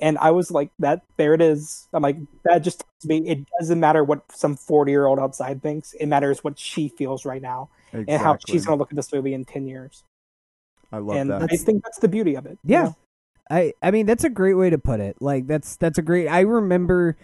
And 0.00 0.16
I 0.18 0.30
was 0.30 0.50
like, 0.50 0.70
that, 0.78 1.02
there 1.18 1.34
it 1.34 1.42
is. 1.42 1.86
I'm 1.92 2.02
like, 2.02 2.16
that 2.44 2.60
just 2.60 2.80
tells 2.80 3.04
me 3.04 3.28
it 3.28 3.46
doesn't 3.60 3.78
matter 3.78 4.02
what 4.02 4.22
some 4.32 4.56
40 4.56 4.90
year 4.90 5.06
old 5.06 5.18
outside 5.18 5.62
thinks. 5.62 5.92
It 5.94 6.06
matters 6.06 6.42
what 6.42 6.58
she 6.58 6.88
feels 6.88 7.24
right 7.26 7.42
now 7.42 7.68
Exactly. 7.92 8.14
and 8.14 8.22
how 8.22 8.38
she's 8.48 8.64
going 8.64 8.78
to 8.78 8.80
look 8.80 8.90
at 8.90 8.96
this 8.96 9.12
movie 9.12 9.34
in 9.34 9.44
10 9.44 9.68
years. 9.68 10.02
I 10.90 10.98
love 10.98 11.14
that. 11.14 11.20
and 11.20 11.30
that. 11.30 11.52
I 11.52 11.56
think 11.56 11.82
that's 11.84 11.98
the 11.98 12.08
beauty 12.08 12.36
of 12.36 12.46
it. 12.46 12.58
you 12.64 12.74
Yeah. 12.74 12.82
know? 12.84 12.96
I 13.50 13.74
I 13.82 13.90
mean 13.90 14.06
that's 14.06 14.24
a 14.24 14.30
great 14.30 14.54
way 14.54 14.70
to 14.70 14.78
put 14.78 15.00
it. 15.00 15.16
Like 15.20 15.46
that's 15.46 15.76
that's 15.76 15.98
a 15.98 16.02
great. 16.02 16.28
I 16.28 16.40
remember, 16.40 17.18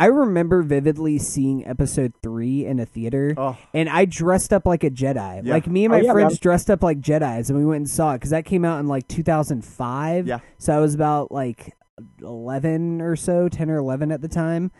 I 0.00 0.06
remember 0.06 0.62
vividly 0.62 1.18
seeing 1.18 1.66
episode 1.66 2.12
three 2.22 2.64
in 2.64 2.80
a 2.80 2.86
theater, 2.86 3.34
Oh, 3.36 3.56
and 3.74 3.88
I 3.88 4.06
dressed 4.06 4.52
up 4.52 4.66
like 4.66 4.82
a 4.82 4.90
Jedi. 4.90 5.44
Yeah. 5.44 5.52
Like 5.52 5.66
me 5.66 5.84
and 5.84 5.92
Oh, 5.94 5.98
my 5.98 6.02
yeah, 6.02 6.12
friends 6.12 6.32
man. 6.32 6.38
dressed 6.40 6.70
up 6.70 6.82
like 6.82 7.00
Jedi's, 7.00 7.50
and 7.50 7.58
we 7.58 7.66
went 7.66 7.76
and 7.82 7.90
saw 7.90 8.12
it 8.12 8.16
because 8.16 8.30
that 8.30 8.44
came 8.46 8.64
out 8.64 8.80
in 8.80 8.86
like 8.88 9.06
2005. 9.08 10.26
Yeah. 10.26 10.38
So 10.58 10.74
I 10.76 10.80
was 10.80 10.94
about 10.94 11.30
like 11.30 11.74
11 12.22 13.02
or 13.02 13.14
so, 13.14 13.48
10 13.48 13.70
or 13.70 13.76
11 13.76 14.10
at 14.12 14.20
the 14.22 14.28
time, 14.28 14.70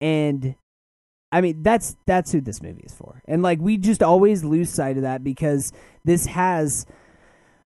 and. 0.00 0.54
I 1.32 1.40
mean 1.42 1.62
that's 1.62 1.94
that's 2.06 2.32
who 2.32 2.40
this 2.40 2.60
movie 2.60 2.82
is 2.82 2.92
for. 2.92 3.22
And 3.28 3.40
like 3.40 3.60
we 3.60 3.76
just 3.76 4.02
always 4.02 4.42
lose 4.42 4.68
sight 4.68 4.96
of 4.96 5.04
that 5.04 5.22
because 5.22 5.72
this 6.04 6.26
has 6.26 6.86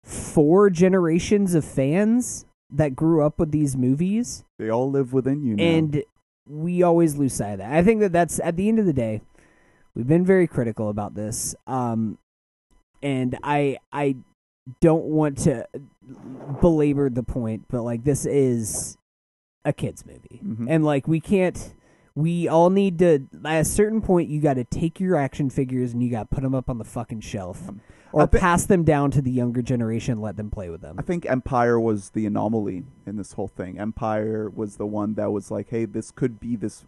four 0.04 0.70
generations 0.70 1.54
of 1.54 1.64
fans 1.64 2.46
that 2.70 2.94
grew 2.94 3.20
up 3.20 3.38
with 3.40 3.50
these 3.50 3.76
movies 3.76 4.44
they 4.60 4.70
all 4.70 4.88
live 4.90 5.12
within 5.12 5.42
you 5.42 5.56
now. 5.56 5.62
and 5.64 6.04
we 6.48 6.82
always 6.82 7.16
lose 7.16 7.34
sight 7.34 7.52
of 7.52 7.58
that. 7.58 7.72
I 7.72 7.82
think 7.82 8.00
that 8.00 8.12
that's 8.12 8.40
at 8.40 8.56
the 8.56 8.68
end 8.68 8.78
of 8.78 8.86
the 8.86 8.92
day, 8.92 9.20
we've 9.94 10.06
been 10.06 10.24
very 10.24 10.46
critical 10.46 10.88
about 10.88 11.14
this, 11.14 11.54
um, 11.66 12.18
and 13.02 13.38
I 13.42 13.78
I 13.92 14.16
don't 14.80 15.04
want 15.04 15.38
to 15.38 15.66
belabor 16.60 17.08
the 17.10 17.22
point, 17.22 17.64
but 17.68 17.82
like 17.82 18.04
this 18.04 18.26
is 18.26 18.96
a 19.64 19.72
kids 19.72 20.04
movie, 20.06 20.40
Mhm. 20.44 20.66
and 20.68 20.84
like 20.84 21.06
we 21.08 21.20
can't. 21.20 21.74
We 22.14 22.48
all 22.48 22.70
need 22.70 22.98
to. 22.98 23.26
At 23.44 23.60
a 23.60 23.64
certain 23.64 24.00
point, 24.00 24.28
you 24.28 24.40
got 24.40 24.54
to 24.54 24.64
take 24.64 24.98
your 24.98 25.14
action 25.14 25.50
figures 25.50 25.92
and 25.92 26.02
you 26.02 26.10
got 26.10 26.28
to 26.28 26.34
put 26.34 26.42
them 26.42 26.52
up 26.54 26.68
on 26.68 26.78
the 26.78 26.84
fucking 26.84 27.20
shelf, 27.20 27.70
or 28.12 28.26
thi- 28.26 28.39
pass 28.39 28.66
them 28.66 28.85
down 28.85 29.10
to 29.12 29.22
the 29.22 29.30
younger 29.30 29.62
generation. 29.62 30.12
and 30.12 30.22
Let 30.22 30.36
them 30.36 30.51
play 30.51 30.68
with 30.70 30.80
them. 30.80 30.97
I 30.98 31.02
think 31.02 31.26
Empire 31.26 31.78
was 31.78 32.10
the 32.10 32.26
anomaly 32.26 32.85
in 33.06 33.16
this 33.16 33.32
whole 33.32 33.48
thing. 33.48 33.78
Empire 33.78 34.48
was 34.48 34.76
the 34.76 34.86
one 34.86 35.14
that 35.14 35.30
was 35.30 35.51
like, 35.51 35.70
"Hey, 35.70 35.85
this 35.85 36.10
could 36.10 36.40
be 36.40 36.56
this 36.56 36.85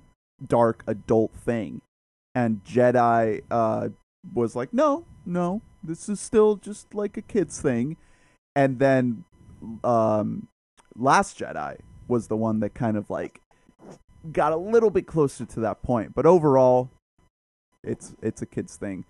dark 0.47 0.82
adult 0.86 1.32
thing," 1.34 1.82
and 2.34 2.64
Jedi 2.64 3.42
uh, 3.51 3.88
was 4.34 4.56
like, 4.56 4.72
"No, 4.72 5.05
no, 5.26 5.62
this 5.82 6.09
is 6.09 6.20
still 6.20 6.56
just 6.56 6.94
like 6.94 7.16
a 7.16 7.22
kids 7.22 7.60
thing." 7.60 7.97
And 8.56 8.78
then, 8.78 9.24
um, 9.84 10.48
Last 10.97 11.38
Jedi 11.38 11.78
was 12.09 12.26
the 12.26 12.36
one 12.36 12.60
that 12.60 12.74
kind 12.74 12.97
of 12.97 13.10
like 13.10 13.40
got 14.32 14.52
a 14.52 14.56
little 14.56 14.90
bit 14.90 15.06
closer 15.06 15.47
to 15.47 15.60
that 15.60 15.82
point, 15.82 16.14
but 16.14 16.26
overall, 16.26 16.90
it's 17.82 18.14
it's 18.20 18.42
a 18.42 18.47
kids 18.47 18.76
thing. 18.76 19.05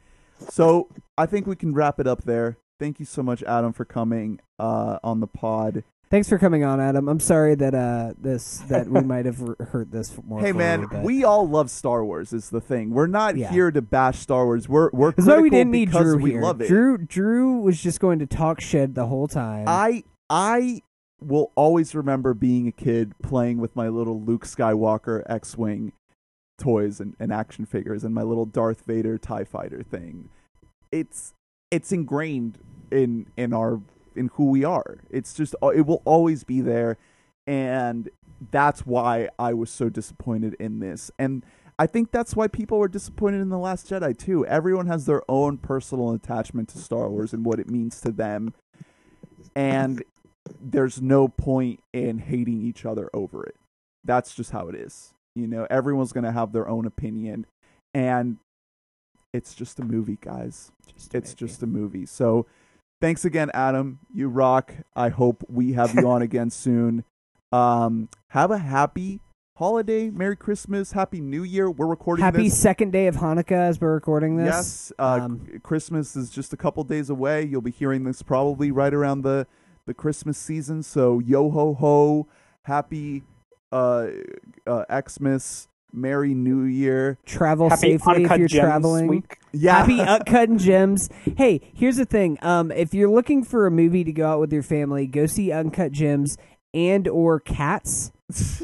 So 0.48 0.88
I 1.18 1.26
think 1.26 1.46
we 1.46 1.56
can 1.56 1.74
wrap 1.74 2.00
it 2.00 2.06
up 2.06 2.24
there. 2.24 2.56
Thank 2.78 2.98
you 2.98 3.04
so 3.06 3.22
much, 3.22 3.42
Adam, 3.42 3.72
for 3.72 3.84
coming 3.84 4.40
uh, 4.58 4.98
on 5.04 5.20
the 5.20 5.26
pod. 5.26 5.84
Thanks 6.10 6.28
for 6.28 6.38
coming 6.38 6.64
on, 6.64 6.80
Adam. 6.80 7.08
I'm 7.08 7.20
sorry 7.20 7.54
that 7.54 7.72
uh 7.72 8.14
this 8.18 8.58
that 8.68 8.88
we 8.88 9.00
might 9.12 9.26
have 9.26 9.38
hurt 9.70 9.92
this 9.92 10.12
more. 10.26 10.40
hey, 10.40 10.50
man, 10.50 10.88
you, 10.90 10.98
we 11.02 11.22
all 11.22 11.48
love 11.48 11.70
Star 11.70 12.04
Wars. 12.04 12.32
Is 12.32 12.50
the 12.50 12.60
thing. 12.60 12.90
We're 12.90 13.06
not 13.06 13.36
Yeah. 13.36 13.48
here 13.52 13.70
to 13.70 13.80
bash 13.80 14.18
Star 14.18 14.44
Wars. 14.44 14.68
We're 14.68 14.90
we're 14.92 15.12
That's 15.12 15.28
why 15.28 15.38
we 15.38 15.50
didn't 15.50 15.70
need 15.70 15.92
Drew 15.92 16.16
we 16.18 16.32
here. 16.32 16.42
love 16.42 16.60
it. 16.60 16.66
Drew 16.66 16.98
Drew 16.98 17.60
was 17.60 17.80
just 17.80 18.00
going 18.00 18.18
to 18.18 18.26
talk 18.26 18.60
shit 18.60 18.94
the 18.96 19.06
whole 19.06 19.28
time. 19.28 19.66
I 19.68 20.02
I 20.28 20.80
will 21.20 21.52
always 21.54 21.94
remember 21.94 22.34
being 22.34 22.66
a 22.66 22.72
kid 22.72 23.12
playing 23.22 23.58
with 23.58 23.76
my 23.76 23.88
little 23.88 24.20
Luke 24.20 24.46
Skywalker 24.46 25.22
X-wing 25.30 25.92
toys 26.60 27.00
and, 27.00 27.16
and 27.18 27.32
action 27.32 27.66
figures 27.66 28.04
and 28.04 28.14
my 28.14 28.22
little 28.22 28.46
Darth 28.46 28.84
Vader 28.84 29.18
Tie 29.18 29.44
Fighter 29.44 29.82
thing. 29.82 30.28
It's 30.92 31.34
it's 31.70 31.92
ingrained 31.92 32.58
in 32.90 33.26
in 33.36 33.52
our 33.52 33.80
in 34.14 34.30
who 34.34 34.46
we 34.46 34.64
are. 34.64 34.98
It's 35.10 35.34
just 35.34 35.54
uh, 35.62 35.68
it 35.68 35.82
will 35.82 36.02
always 36.04 36.44
be 36.44 36.60
there, 36.60 36.98
and 37.46 38.08
that's 38.50 38.86
why 38.86 39.28
I 39.38 39.54
was 39.54 39.70
so 39.70 39.88
disappointed 39.88 40.54
in 40.58 40.80
this. 40.80 41.10
And 41.18 41.44
I 41.78 41.86
think 41.86 42.10
that's 42.10 42.36
why 42.36 42.48
people 42.48 42.78
were 42.78 42.88
disappointed 42.88 43.40
in 43.40 43.48
the 43.48 43.58
Last 43.58 43.88
Jedi 43.88 44.16
too. 44.16 44.44
Everyone 44.46 44.86
has 44.86 45.06
their 45.06 45.22
own 45.28 45.58
personal 45.58 46.12
attachment 46.12 46.68
to 46.70 46.78
Star 46.78 47.08
Wars 47.08 47.32
and 47.32 47.44
what 47.44 47.58
it 47.58 47.70
means 47.70 48.00
to 48.02 48.10
them, 48.10 48.54
and 49.54 50.02
there's 50.60 51.00
no 51.00 51.28
point 51.28 51.80
in 51.92 52.18
hating 52.18 52.62
each 52.62 52.84
other 52.84 53.08
over 53.14 53.44
it. 53.44 53.56
That's 54.04 54.34
just 54.34 54.50
how 54.50 54.68
it 54.68 54.74
is. 54.74 55.12
You 55.34 55.46
know, 55.46 55.66
everyone's 55.70 56.12
gonna 56.12 56.32
have 56.32 56.52
their 56.52 56.68
own 56.68 56.86
opinion, 56.86 57.46
and 57.94 58.38
it's 59.32 59.54
just 59.54 59.78
a 59.78 59.84
movie, 59.84 60.18
guys. 60.20 60.72
Just 60.92 61.14
a 61.14 61.18
It's 61.18 61.30
movie. 61.30 61.46
just 61.46 61.62
a 61.62 61.66
movie. 61.66 62.06
So, 62.06 62.46
thanks 63.00 63.24
again, 63.24 63.50
Adam. 63.54 64.00
You 64.12 64.28
rock. 64.28 64.74
I 64.96 65.08
hope 65.10 65.44
we 65.48 65.72
have 65.74 65.94
you 65.94 66.08
on 66.08 66.20
again 66.28 66.50
soon. 66.50 67.04
Um, 67.52 68.08
have 68.28 68.50
a 68.50 68.58
happy 68.58 69.20
holiday, 69.56 70.10
Merry 70.10 70.36
Christmas, 70.36 70.92
Happy 70.92 71.20
New 71.20 71.42
Year. 71.44 71.70
We're 71.70 71.86
recording 71.86 72.24
Happy 72.24 72.44
this. 72.44 72.58
second 72.58 72.92
day 72.92 73.06
of 73.06 73.16
Hanukkah 73.16 73.52
as 73.68 73.80
we're 73.80 73.92
recording 73.94 74.36
this. 74.36 74.46
Yes, 74.46 74.92
uh, 74.98 75.20
Um, 75.22 75.60
Christmas 75.62 76.16
is 76.16 76.30
just 76.30 76.52
a 76.52 76.56
couple 76.56 76.82
days 76.84 77.08
away. 77.10 77.44
You'll 77.44 77.60
be 77.60 77.70
hearing 77.70 78.04
this 78.04 78.22
probably 78.22 78.70
right 78.72 78.92
around 78.94 79.22
the 79.22 79.46
the 79.86 79.94
Christmas 79.94 80.38
season. 80.38 80.82
So 80.82 81.18
yo 81.20 81.50
ho 81.50 81.74
ho, 81.74 82.26
happy 82.64 83.22
uh, 83.72 84.08
uh, 84.66 84.84
Xmas, 85.08 85.68
Merry 85.92 86.34
New 86.34 86.62
Year. 86.62 87.18
Travel 87.26 87.68
Happy 87.68 87.98
safely 87.98 88.24
if 88.24 88.30
you're 88.38 88.48
Gems 88.48 88.52
traveling. 88.52 89.06
week. 89.08 89.38
Yeah, 89.52 89.78
Happy 89.78 90.00
Uncut 90.00 90.56
Gems. 90.56 91.08
Hey, 91.36 91.60
here's 91.74 91.96
the 91.96 92.04
thing. 92.04 92.38
Um, 92.42 92.70
if 92.70 92.94
you're 92.94 93.10
looking 93.10 93.42
for 93.44 93.66
a 93.66 93.70
movie 93.70 94.04
to 94.04 94.12
go 94.12 94.26
out 94.28 94.40
with 94.40 94.52
your 94.52 94.62
family, 94.62 95.06
go 95.06 95.26
see 95.26 95.50
Uncut 95.52 95.92
Gems 95.92 96.36
and 96.72 97.08
or 97.08 97.40
Cats. 97.40 98.12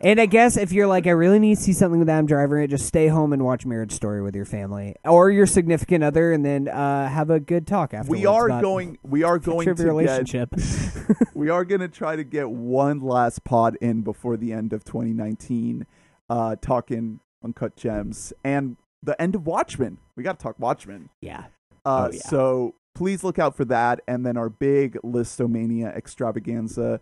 and 0.00 0.20
I 0.20 0.26
guess 0.26 0.56
if 0.56 0.72
you're 0.72 0.86
like, 0.86 1.06
I 1.06 1.10
really 1.10 1.38
need 1.38 1.56
to 1.56 1.62
see 1.62 1.72
something 1.72 1.98
with 2.00 2.08
Adam 2.08 2.26
Driver, 2.26 2.66
just 2.66 2.86
stay 2.86 3.08
home 3.08 3.32
and 3.32 3.44
watch 3.44 3.66
Marriage 3.66 3.92
Story 3.92 4.22
with 4.22 4.34
your 4.34 4.44
family 4.44 4.94
or 5.04 5.30
your 5.30 5.46
significant 5.46 6.02
other, 6.04 6.32
and 6.32 6.44
then 6.44 6.68
uh, 6.68 7.08
have 7.08 7.30
a 7.30 7.40
good 7.40 7.66
talk 7.66 7.92
after. 7.94 8.10
we 8.10 8.26
are 8.26 8.48
going. 8.48 8.98
We 9.02 9.22
are 9.22 9.38
going 9.40 9.66
to 9.66 9.70
your 9.70 9.74
get 9.74 9.84
relationship. 9.84 10.54
we 11.34 11.50
are 11.50 11.64
going 11.64 11.80
to 11.80 11.88
try 11.88 12.16
to 12.16 12.24
get 12.24 12.50
one 12.50 13.00
last 13.00 13.44
pod 13.44 13.76
in 13.80 14.02
before 14.02 14.36
the 14.36 14.52
end 14.52 14.72
of 14.72 14.84
2019, 14.84 15.86
uh, 16.28 16.56
talking 16.60 17.20
Uncut 17.44 17.76
Gems 17.76 18.32
and 18.44 18.76
the 19.02 19.20
end 19.20 19.34
of 19.34 19.46
Watchmen. 19.46 19.98
We 20.16 20.22
got 20.22 20.38
to 20.38 20.42
talk 20.42 20.58
Watchmen. 20.58 21.10
yeah. 21.20 21.44
Uh, 21.84 22.08
Oh, 22.08 22.10
yeah. 22.12 22.20
So 22.28 22.74
please 22.94 23.24
look 23.24 23.38
out 23.38 23.56
for 23.56 23.64
that. 23.64 24.00
And 24.06 24.26
then 24.26 24.36
our 24.36 24.50
big 24.50 24.98
Listomania 25.02 25.96
extravaganza 25.96 27.00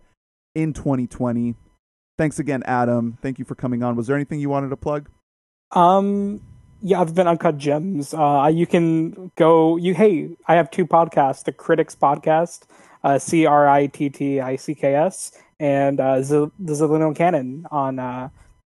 in 0.55 0.71
2020. 0.71 1.55
Thanks 2.19 2.37
again, 2.37 2.63
Adam. 2.65 3.17
Thank 3.21 3.39
you 3.39 3.45
for 3.45 3.55
coming 3.55 3.81
on. 3.81 3.95
Was 3.95 4.07
there 4.07 4.15
anything 4.17 4.41
you 4.41 4.49
wanted 4.49 4.71
to 4.71 4.75
plug? 4.75 5.07
Um, 5.71 6.41
yeah, 6.81 6.99
I've 6.99 7.15
been 7.15 7.29
uncut 7.29 7.57
gems. 7.57 8.13
Uh, 8.13 8.51
you 8.53 8.67
can 8.67 9.31
go. 9.37 9.77
You 9.77 9.93
hey, 9.93 10.31
I 10.45 10.55
have 10.55 10.69
two 10.69 10.85
podcasts: 10.85 11.45
the 11.45 11.53
Critics 11.53 11.95
Podcast, 11.95 12.63
uh, 13.05 13.19
C 13.19 13.45
R 13.45 13.69
I 13.69 13.87
T 13.87 14.09
T 14.09 14.41
I 14.41 14.57
C 14.57 14.75
K 14.75 14.95
S, 14.95 15.31
and 15.61 16.01
uh, 16.01 16.21
Z- 16.21 16.51
the 16.59 16.73
Zillion 16.73 17.15
Canon. 17.15 17.65
On 17.71 17.97
uh, 17.99 18.27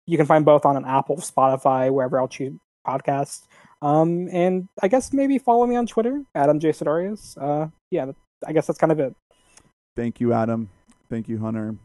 you 0.07 0.17
can 0.17 0.25
find 0.25 0.47
both 0.47 0.65
on 0.65 0.79
an 0.79 0.87
Apple, 0.87 1.19
Spotify, 1.19 1.93
wherever 1.93 2.17
else 2.17 2.41
you 2.41 2.59
podcast. 2.87 3.43
Um, 3.83 4.27
and 4.33 4.69
I 4.83 4.89
guess 4.89 5.13
maybe 5.13 5.39
follow 5.39 5.67
me 5.67 5.77
on 5.77 5.87
Twitter, 5.87 6.23
Adam 6.35 6.61
J 6.61 6.71
Sidorius. 6.71 7.37
Uh, 7.39 7.69
yeah, 7.91 8.07
I 8.47 8.55
guess 8.55 8.67
that's 8.67 8.79
kind 8.79 8.91
of 8.91 9.01
it. 9.01 9.15
Thank 9.97 10.19
you, 10.19 10.33
Adam. 10.33 10.71
Thank 11.11 11.29
you, 11.29 11.41
Hunter. 11.41 11.77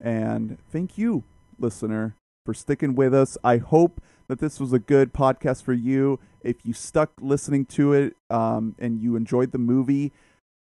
And 0.00 0.58
thank 0.70 0.96
you, 0.96 1.24
listener, 1.58 2.14
for 2.44 2.54
sticking 2.54 2.94
with 2.94 3.14
us. 3.14 3.36
I 3.42 3.58
hope 3.58 4.00
that 4.28 4.38
this 4.38 4.60
was 4.60 4.72
a 4.72 4.78
good 4.78 5.12
podcast 5.12 5.62
for 5.62 5.72
you. 5.72 6.20
If 6.42 6.64
you 6.64 6.72
stuck 6.72 7.12
listening 7.20 7.66
to 7.66 7.92
it 7.92 8.16
um, 8.30 8.76
and 8.78 9.00
you 9.00 9.16
enjoyed 9.16 9.52
the 9.52 9.58
movie, 9.58 10.12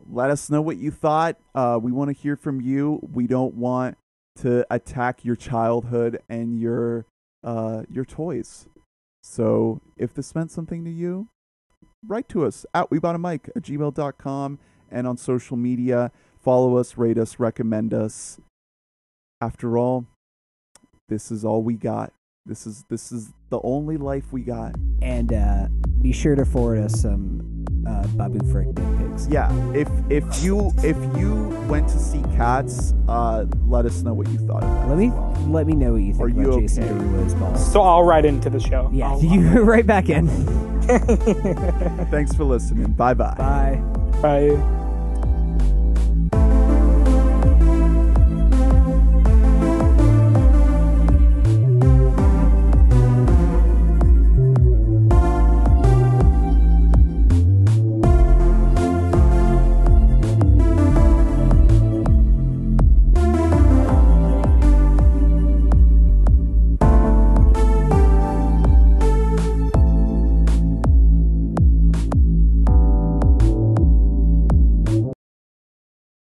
let 0.09 0.29
us 0.29 0.49
know 0.49 0.61
what 0.61 0.77
you 0.77 0.91
thought. 0.91 1.37
Uh, 1.53 1.79
we 1.81 1.91
want 1.91 2.09
to 2.09 2.21
hear 2.21 2.35
from 2.35 2.61
you. 2.61 2.99
We 3.11 3.27
don't 3.27 3.55
want 3.55 3.97
to 4.37 4.65
attack 4.69 5.23
your 5.23 5.35
childhood 5.35 6.19
and 6.29 6.59
your 6.59 7.05
uh, 7.43 7.83
your 7.89 8.05
toys. 8.05 8.67
So 9.23 9.81
if 9.97 10.13
this 10.13 10.35
meant 10.35 10.51
something 10.51 10.83
to 10.83 10.91
you, 10.91 11.29
write 12.05 12.27
to 12.29 12.45
us 12.45 12.65
at 12.73 12.91
we 12.91 12.99
bought 12.99 13.15
a 13.15 13.19
mic 13.19 13.49
at 13.55 13.63
gmail.com 13.63 14.59
and 14.91 15.07
on 15.07 15.17
social 15.17 15.57
media. 15.57 16.11
Follow 16.41 16.77
us, 16.77 16.97
rate 16.97 17.17
us, 17.17 17.39
recommend 17.39 17.93
us. 17.93 18.39
After 19.41 19.77
all, 19.77 20.05
this 21.09 21.31
is 21.31 21.45
all 21.45 21.61
we 21.61 21.75
got. 21.75 22.11
This 22.45 22.65
is 22.67 22.83
this 22.89 23.11
is 23.11 23.29
the 23.49 23.59
only 23.63 23.97
life 23.97 24.31
we 24.31 24.41
got. 24.41 24.75
And 25.01 25.33
uh, 25.33 25.67
be 26.01 26.11
sure 26.11 26.35
to 26.35 26.45
forward 26.45 26.79
us 26.79 27.01
some 27.01 27.65
uh, 27.87 28.05
Babu 28.09 28.39
Frick 28.51 28.73
dick 28.75 28.85
pics. 28.99 29.27
Yeah, 29.27 29.51
if 29.73 29.89
if 30.09 30.23
you 30.43 30.71
if 30.83 30.95
you 31.17 31.33
went 31.67 31.87
to 31.89 31.99
see 31.99 32.21
Cats, 32.35 32.93
uh, 33.07 33.45
let 33.67 33.85
us 33.85 34.01
know 34.03 34.13
what 34.13 34.27
you 34.29 34.37
thought 34.39 34.63
of 34.63 34.69
that. 34.69 34.87
Let 34.89 34.97
me 34.97 35.09
well. 35.09 35.33
let 35.49 35.67
me 35.67 35.73
know 35.73 35.93
what 35.93 36.01
you 36.01 36.13
think 36.13 36.23
Are 36.23 36.27
about 36.41 36.53
you 36.53 36.61
Jason 36.61 36.83
okay? 36.83 36.93
Derulo's 36.93 37.33
balls. 37.35 37.73
So 37.73 37.81
I'll 37.81 38.03
write 38.03 38.25
into 38.25 38.49
the 38.49 38.59
show. 38.59 38.89
Yeah, 38.93 39.09
I'll- 39.11 39.23
you 39.23 39.41
right 39.63 39.85
back 39.85 40.09
in. 40.09 40.27
Thanks 42.11 42.35
for 42.35 42.43
listening. 42.43 42.93
Bye 42.93 43.15
bye. 43.15 43.33
Bye. 43.37 43.81
Bye. 44.21 44.84